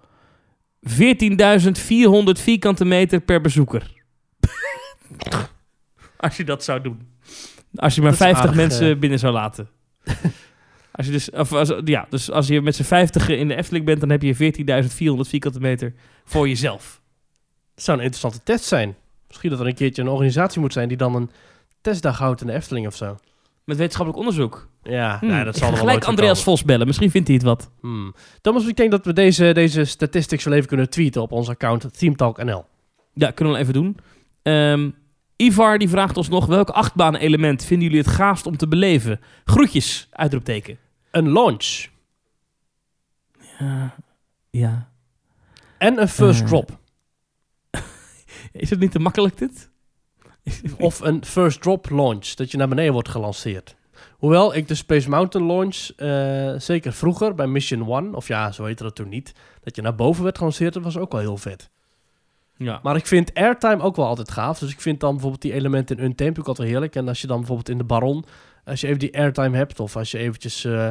14.400 0.82 2.40
vierkante 2.40 2.86
meter 2.86 3.20
per 3.22 3.42
bezoeker. 3.42 4.00
Als 6.18 6.38
je 6.38 6.44
dat 6.44 6.64
zou 6.64 6.82
doen. 6.82 7.08
Als 7.76 7.96
je 7.96 8.02
maar 8.02 8.12
Dat 8.12 8.20
is 8.20 8.26
50 8.26 8.46
aardig, 8.46 8.56
mensen 8.56 8.92
eh. 8.92 9.00
binnen 9.00 9.20
zou 9.20 9.34
laten. 9.34 9.70
als 10.92 11.06
je 11.06 11.12
dus, 11.12 11.30
of 11.30 11.54
als, 11.54 11.74
ja, 11.84 12.06
dus 12.10 12.32
als 12.32 12.48
je 12.48 12.62
met 12.62 12.76
z'n 12.76 12.84
50 12.84 13.30
in 13.30 13.48
de 13.48 13.56
Efteling 13.56 13.86
bent, 13.86 14.00
dan 14.00 14.10
heb 14.10 14.22
je 14.22 14.36
14.400 14.36 15.30
vierkante 15.30 15.60
meter 15.60 15.94
voor 16.26 16.48
jezelf. 16.48 17.02
Het 17.76 17.84
zou 17.84 17.98
een 17.98 18.04
interessante 18.04 18.44
test 18.44 18.64
zijn. 18.66 18.96
Misschien 19.28 19.50
dat 19.50 19.60
er 19.60 19.68
een 19.68 19.74
keertje 19.74 20.02
een 20.02 20.08
organisatie 20.08 20.62
moet 20.62 20.74
zijn 20.74 20.88
die 20.88 20.98
dan 20.98 21.16
een 21.16 21.30
testdag 21.82 22.18
houdt 22.18 22.42
in 22.42 22.48
de 22.48 22.54
Efteling 22.54 22.88
of 22.88 22.96
zo. 22.96 23.18
Met 23.64 23.78
wetenschappelijk 23.78 24.26
onderzoek. 24.26 24.70
Ja, 24.84 25.18
Hmm, 25.20 25.30
nee, 25.30 25.44
dat 25.44 25.56
ik 25.56 25.60
zal 25.60 25.70
ga 25.70 25.74
er 25.74 25.80
wel 25.80 25.88
gelijk 25.88 26.06
Andreas 26.06 26.44
komen. 26.44 26.58
Vos 26.58 26.64
bellen. 26.64 26.88
Misschien 26.88 27.12
vindt 27.12 27.28
hij 27.28 27.38
het 27.38 27.46
wat. 27.46 27.72
Hmm. 27.82 28.16
Thomas, 28.42 28.68
ik 28.68 28.76
denk 28.76 28.92
dat 28.92 29.06
we 29.06 29.14
deze, 29.14 29.52
deze 29.54 29.86
statistics 29.86 30.44
wel 30.44 30.54
even 30.54 30.68
kunnen 30.68 30.90
tweeten 30.90 31.22
op 31.22 31.32
ons 31.32 31.50
account 31.50 31.98
ThemeTalkNL. 31.98 32.66
Ja, 33.14 33.32
kunnen 33.32 33.54
we 33.54 33.60
wel 33.60 33.70
even 33.70 33.74
doen. 33.74 33.98
Ehm, 34.42 34.90
Ivar 35.42 35.78
die 35.78 35.90
vraagt 35.90 36.18
ons 36.18 36.30
nog... 36.30 36.46
welk 36.46 36.70
achtbaan-element 36.70 37.64
vinden 37.64 37.88
jullie 37.88 38.04
het 38.04 38.14
gaafst 38.14 38.46
om 38.46 38.58
te 38.58 38.68
beleven? 38.68 39.20
Groetjes, 39.46 40.08
uitroepteken. 40.12 40.78
Een 41.12 41.30
launch 41.32 41.88
Ja, 43.60 43.96
ja. 44.50 44.92
en 45.78 46.02
een 46.02 46.08
first 46.08 46.42
Eh. 46.42 46.48
drop. 46.48 46.80
Is 48.52 48.70
het 48.70 48.80
niet 48.80 48.92
te 48.92 49.00
makkelijk 49.00 49.38
dit? 49.38 49.70
Of 50.78 51.00
een 51.00 51.26
first 51.26 51.62
drop 51.62 51.90
launch, 51.90 52.28
dat 52.28 52.52
je 52.52 52.58
naar 52.58 52.68
beneden 52.68 52.94
wordt 52.94 53.10
gelanceerd. 53.10 53.76
Hoewel 54.12 54.56
ik 54.56 54.68
de 54.68 54.76
Space 54.76 55.10
Mountain 55.10 55.48
launch, 55.48 55.90
eh, 55.96 56.60
zeker 56.60 56.94
vroeger 56.94 57.36
bij 57.36 57.48
Mission 57.48 57.88
One, 57.90 58.16
of 58.16 58.28
ja, 58.28 58.52
zo 58.52 58.66
heette 58.66 58.84
dat 58.84 58.96
toen 58.96 59.10
niet, 59.10 59.34
dat 59.64 59.76
je 59.76 59.82
naar 59.82 59.96
boven 59.96 60.24
werd 60.24 60.38
gelanceerd, 60.38 60.74
dat 60.74 60.84
was 60.84 60.98
ook 60.98 61.12
wel 61.12 61.22
heel 61.22 61.38
vet. 61.38 61.70
Ja. 62.64 62.80
Maar 62.84 62.96
ik 62.96 63.06
vind 63.08 63.34
airtime 63.34 63.82
ook 63.82 63.96
wel 63.96 64.06
altijd 64.06 64.32
gaaf. 64.32 64.60
Dus 64.60 64.72
ik 64.72 64.82
vind 64.82 65.00
dan 65.00 65.12
bijvoorbeeld 65.12 65.42
die 65.42 65.54
elementen 65.54 65.98
in 65.98 66.04
Untamed 66.04 66.40
ook 66.40 66.48
altijd 66.48 66.68
heerlijk. 66.70 66.96
En 66.96 67.08
als 67.08 67.22
je 67.22 67.28
dan 67.28 67.38
bijvoorbeeld 67.38 67.70
in 67.70 67.78
de 67.78 67.84
Baron, 67.84 68.26
als 68.66 68.82
je 68.82 68.88
even 68.88 69.00
die 69.00 69.18
airtime 69.18 69.58
hebt, 69.58 69.80
of 69.80 69.96
als 69.96 70.12
je 70.12 70.18
eventjes... 70.18 70.66
eh, 70.66 70.88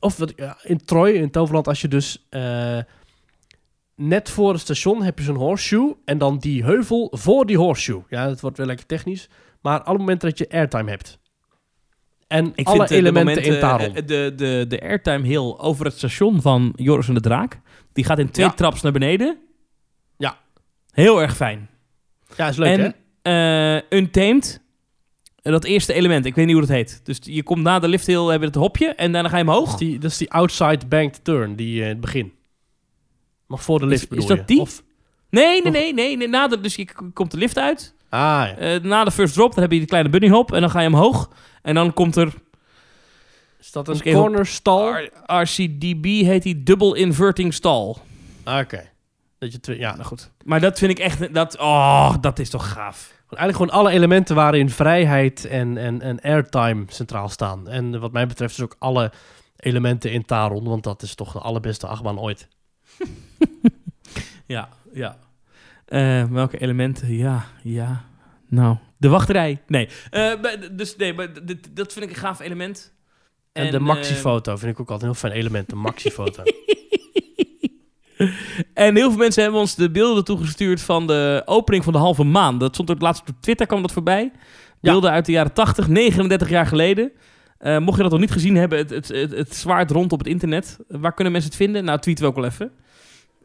of 0.00 0.16
wat, 0.16 0.32
ja, 0.36 0.56
in 0.62 0.84
Troy, 0.84 1.10
in 1.10 1.30
Toverland, 1.30 1.68
als 1.68 1.80
je 1.80 1.88
dus 1.88 2.26
eh, 2.30 2.78
net 3.96 4.30
voor 4.30 4.52
het 4.52 4.60
station 4.60 5.02
heb 5.02 5.18
je 5.18 5.24
zo'n 5.24 5.36
horseshoe. 5.36 5.96
En 6.04 6.18
dan 6.18 6.38
die 6.38 6.64
heuvel 6.64 7.08
voor 7.16 7.46
die 7.46 7.56
horseshoe. 7.58 8.02
Ja, 8.08 8.28
het 8.28 8.40
wordt 8.40 8.56
wel 8.56 8.66
lekker 8.66 8.86
technisch. 8.86 9.28
Maar 9.60 9.82
alle 9.82 9.98
momenten 9.98 10.28
dat 10.28 10.38
je 10.38 10.48
airtime 10.50 10.90
hebt. 10.90 11.18
En 12.26 12.52
Ik 12.54 12.66
alle 12.66 12.76
vind 12.76 12.90
eh, 12.90 12.96
elementen 12.96 13.24
momenten, 13.34 13.54
in 13.54 13.60
Taron. 13.60 13.92
de, 14.06 14.32
de, 14.36 14.64
de 14.68 14.80
airtime 14.80 15.26
heel 15.26 15.60
over 15.60 15.84
het 15.84 15.94
station 15.96 16.42
van 16.42 16.72
Joris 16.76 17.08
en 17.08 17.14
de 17.14 17.20
Draak. 17.20 17.60
Die 17.92 18.04
gaat 18.04 18.18
in 18.18 18.30
twee 18.30 18.46
Ja. 18.46 18.52
traps 18.52 18.80
naar 18.82 18.92
beneden. 18.92 19.38
Heel 20.94 21.22
erg 21.22 21.36
fijn. 21.36 21.68
ja, 22.36 22.48
is 22.48 22.56
leuk 22.56 22.76
hè? 22.76 22.88
en 23.22 23.82
eh, 23.90 23.98
Untamed, 23.98 24.60
eh, 25.42 25.52
dat 25.52 25.64
eerste 25.64 25.92
element, 25.92 26.24
ik 26.26 26.34
weet 26.34 26.44
niet 26.46 26.54
hoe 26.56 26.64
dat 26.66 26.74
heet. 26.76 27.00
Dus 27.04 27.18
je 27.22 27.42
komt 27.42 27.62
na 27.62 27.78
de 27.78 27.88
lift 27.88 28.06
heel, 28.06 28.28
heb 28.28 28.40
je 28.40 28.46
het 28.46 28.54
hopje 28.54 28.86
en 28.88 29.12
daarna 29.12 29.28
ga 29.28 29.38
je 29.38 29.44
Dat 29.44 29.54
omhoog. 29.54 29.72
is 29.72 29.78
die, 29.78 29.98
dat 29.98 30.10
is 30.10 30.16
die 30.18 30.30
outside 30.32 30.86
banked 30.86 31.24
turn, 31.24 31.56
die 31.56 31.76
eh, 31.78 31.82
in 31.82 31.88
het 31.88 32.00
begin. 32.00 32.32
Nog 33.48 33.62
voor 33.62 33.78
de 33.78 33.84
Is- 33.84 33.90
lift 33.90 34.02
is 34.02 34.08
bedoel 34.08 34.26
dat 34.26 34.38
je? 34.38 34.44
die? 34.44 34.60
Of, 34.60 34.82
Nee, 35.30 35.62
nee, 35.62 35.72
nee, 35.72 35.94
nee. 35.94 36.16
nee 36.16 36.28
na 36.28 36.48
de, 36.48 36.60
dus 36.60 36.74
je 36.74 36.86
komt 37.12 37.30
de 37.30 37.36
lift 37.36 37.58
uit. 37.58 37.94
ah, 38.08 38.18
ja. 38.20 38.56
Eh, 38.56 38.80
na 38.82 39.04
de 39.04 39.10
first 39.10 39.34
drop, 39.34 39.52
dan 39.54 39.62
heb 39.62 39.72
je 39.72 39.78
die 39.78 39.86
kleine 39.86 40.08
bunny 40.08 40.28
hop 40.28 40.52
en 40.52 40.60
dan 40.60 40.70
ga 40.70 40.80
je 40.80 40.86
omhoog. 40.88 41.30
En 41.62 41.74
dan 41.74 41.92
komt 41.92 42.16
er 42.16 42.32
Is 43.60 43.72
dat 43.72 43.88
een 43.88 44.02
corner 44.02 44.46
stall? 44.46 45.10
RCDB, 45.26 46.04
heet 46.04 46.42
die 46.42 46.62
double 46.62 46.96
inverting 46.98 47.54
stall. 47.54 47.94
Ah, 48.44 48.58
Oké. 48.60 48.90
Dat 49.44 49.52
je 49.52 49.60
twee, 49.60 49.78
ja, 49.78 49.92
Nou 49.92 50.04
goed. 50.04 50.30
Maar 50.44 50.60
dat 50.60 50.78
vind 50.78 50.90
ik 50.90 50.98
echt, 50.98 51.34
dat, 51.34 51.58
oh, 51.58 52.14
dat 52.20 52.38
is 52.38 52.50
toch 52.50 52.72
gaaf. 52.72 53.12
Eigenlijk 53.28 53.56
gewoon 53.56 53.84
alle 53.84 53.96
elementen 53.96 54.34
waarin 54.36 54.70
vrijheid 54.70 55.44
en, 55.44 55.76
en, 55.76 56.00
en 56.00 56.20
airtime 56.20 56.84
centraal 56.86 57.28
staan. 57.28 57.68
En 57.68 58.00
wat 58.00 58.12
mij 58.12 58.26
betreft 58.26 58.56
dus 58.56 58.64
ook 58.64 58.76
alle 58.78 59.12
elementen 59.56 60.12
in 60.12 60.24
Taron, 60.24 60.64
want 60.64 60.84
dat 60.84 61.02
is 61.02 61.14
toch 61.14 61.32
de 61.32 61.38
allerbeste 61.38 61.86
achtbaan 61.86 62.20
ooit. 62.20 62.48
Ja, 64.46 64.68
ja. 64.92 65.18
Eh, 65.86 66.24
welke 66.24 66.58
elementen? 66.58 67.14
Ja, 67.16 67.46
ja. 67.62 68.04
Nou, 68.48 68.76
de 68.96 69.08
wachterij. 69.08 69.62
Nee. 69.66 69.88
Eh, 70.10 70.32
dus 70.72 70.96
nee, 70.96 71.14
maar 71.14 71.32
dat 71.72 71.92
vind 71.92 72.04
ik 72.04 72.10
een 72.10 72.20
gaaf 72.20 72.40
element. 72.40 72.92
En, 73.52 73.70
de 73.70 73.80
maxifoto 73.80 74.56
vind 74.56 74.72
ik 74.72 74.80
ook 74.80 74.90
altijd 74.90 75.10
een 75.10 75.16
heel 75.16 75.28
fijn 75.28 75.40
element, 75.40 75.68
de 75.68 75.76
maxifoto. 75.76 76.42
En 78.74 78.96
heel 78.96 79.08
veel 79.08 79.18
mensen 79.18 79.42
hebben 79.42 79.60
ons 79.60 79.74
de 79.74 79.90
beelden 79.90 80.24
toegestuurd 80.24 80.80
van 80.80 81.06
de 81.06 81.42
opening 81.44 81.84
van 81.84 81.92
de 81.92 81.98
halve 81.98 82.24
maan. 82.24 82.58
Dat 82.58 82.74
stond 82.74 82.90
ook 82.90 83.00
laatst 83.00 83.28
op 83.28 83.34
Twitter, 83.40 83.66
kwam 83.66 83.82
dat 83.82 83.92
voorbij. 83.92 84.32
Beelden 84.80 85.10
uit 85.10 85.26
de 85.26 85.32
jaren 85.32 85.52
80, 85.52 85.88
39 85.88 86.48
jaar 86.48 86.66
geleden. 86.66 87.12
Eh, 87.58 87.78
mocht 87.78 87.96
je 87.96 88.02
dat 88.02 88.12
nog 88.12 88.20
niet 88.20 88.30
gezien 88.30 88.56
hebben, 88.56 88.78
het, 88.78 88.90
het, 88.90 89.08
het, 89.08 89.30
het 89.30 89.54
zwaart 89.54 89.90
rond 89.90 90.12
op 90.12 90.18
het 90.18 90.28
internet. 90.28 90.78
Waar 90.88 91.14
kunnen 91.14 91.32
mensen 91.32 91.50
het 91.50 91.60
vinden? 91.60 91.84
Nou, 91.84 91.98
tweeten 91.98 92.24
we 92.24 92.30
ook 92.30 92.36
wel 92.36 92.44
even. 92.44 92.70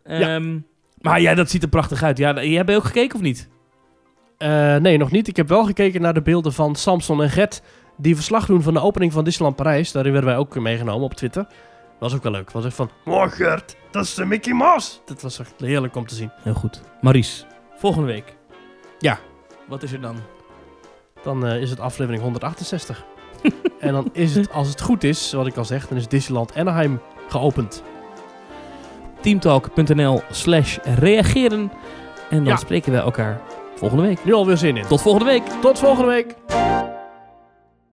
Ja. 0.06 0.36
Ehm, 0.36 0.60
maar 1.02 1.22
ja, 1.22 1.34
dat 1.34 1.50
ziet 1.50 1.64
er 1.64 1.70
prachtig 1.70 2.04
uit. 2.04 2.18
Ja, 2.18 2.44
jij 2.44 2.56
hebt 2.56 2.72
ook 2.72 2.84
gekeken 2.84 3.16
of 3.16 3.22
niet? 3.22 3.50
Eh, 4.38 4.76
nee, 4.76 4.98
nog 4.98 5.12
niet. 5.12 5.28
Ik 5.28 5.36
heb 5.36 5.48
wel 5.48 5.66
gekeken 5.66 6.02
naar 6.02 6.14
de 6.14 6.22
beelden 6.22 6.54
van 6.54 6.76
Samson 6.76 7.22
en 7.22 7.30
Gert, 7.30 7.62
die 7.98 8.16
verslag 8.16 8.46
doen 8.46 8.62
van 8.62 8.74
de 8.74 8.82
opening 8.82 9.14
van 9.14 9.24
Disneyland 9.24 9.56
Parijs. 9.56 9.92
Daarin 9.92 10.12
werden 10.12 10.30
wij 10.30 10.40
ook 10.40 10.60
meegenomen 10.60 11.04
op 11.04 11.14
Twitter. 11.14 11.48
Was 12.00 12.16
ook 12.16 12.24
wel 12.24 12.32
leuk. 12.32 12.52
Was 12.52 12.66
echt 12.66 12.76
van, 12.76 12.90
oh 13.06 13.32
Gert, 13.32 13.76
dat 13.92 14.04
is 14.04 14.14
de 14.14 14.26
Mickey 14.26 14.54
Mouse. 14.54 14.92
Dat 15.06 15.22
was 15.22 15.40
echt 15.40 15.54
heerlijk 15.58 15.96
om 15.96 16.08
te 16.08 16.16
zien. 16.16 16.32
Heel 16.44 16.54
goed. 16.54 16.82
Maurice, 17.02 17.44
volgende 17.78 18.08
week. 18.08 18.36
Ja. 19.00 19.20
Wat 19.68 19.84
is 19.84 19.92
er 19.92 20.02
dan? 20.02 20.16
Dan 21.24 21.46
eh, 21.48 21.62
is 21.62 21.70
het 21.70 21.80
aflevering 21.80 22.22
168. 22.24 23.06
en 23.80 23.94
dan 23.94 24.10
is 24.14 24.36
het, 24.36 24.52
als 24.52 24.68
het 24.68 24.82
goed 24.82 25.04
is, 25.04 25.32
wat 25.34 25.48
ik 25.48 25.58
al 25.58 25.66
zeg, 25.66 25.88
dan 25.88 25.98
is 25.98 26.08
Disneyland 26.08 26.56
Anaheim 26.56 27.02
geopend. 27.30 27.84
teamtalk.nl 29.22 30.22
slash 30.32 30.78
reageren. 30.84 31.72
En 32.30 32.38
dan 32.38 32.46
Ja. 32.46 32.56
spreken 32.56 32.92
we 32.92 32.98
elkaar 32.98 33.42
volgende 33.76 34.04
week. 34.04 34.26
Nu 34.26 34.34
alweer 34.34 34.58
zin 34.58 34.78
in. 34.78 34.86
Tot 34.88 35.02
volgende 35.02 35.26
week. 35.28 35.44
Tot 35.62 35.80
volgende 35.80 36.08
week. 36.10 36.36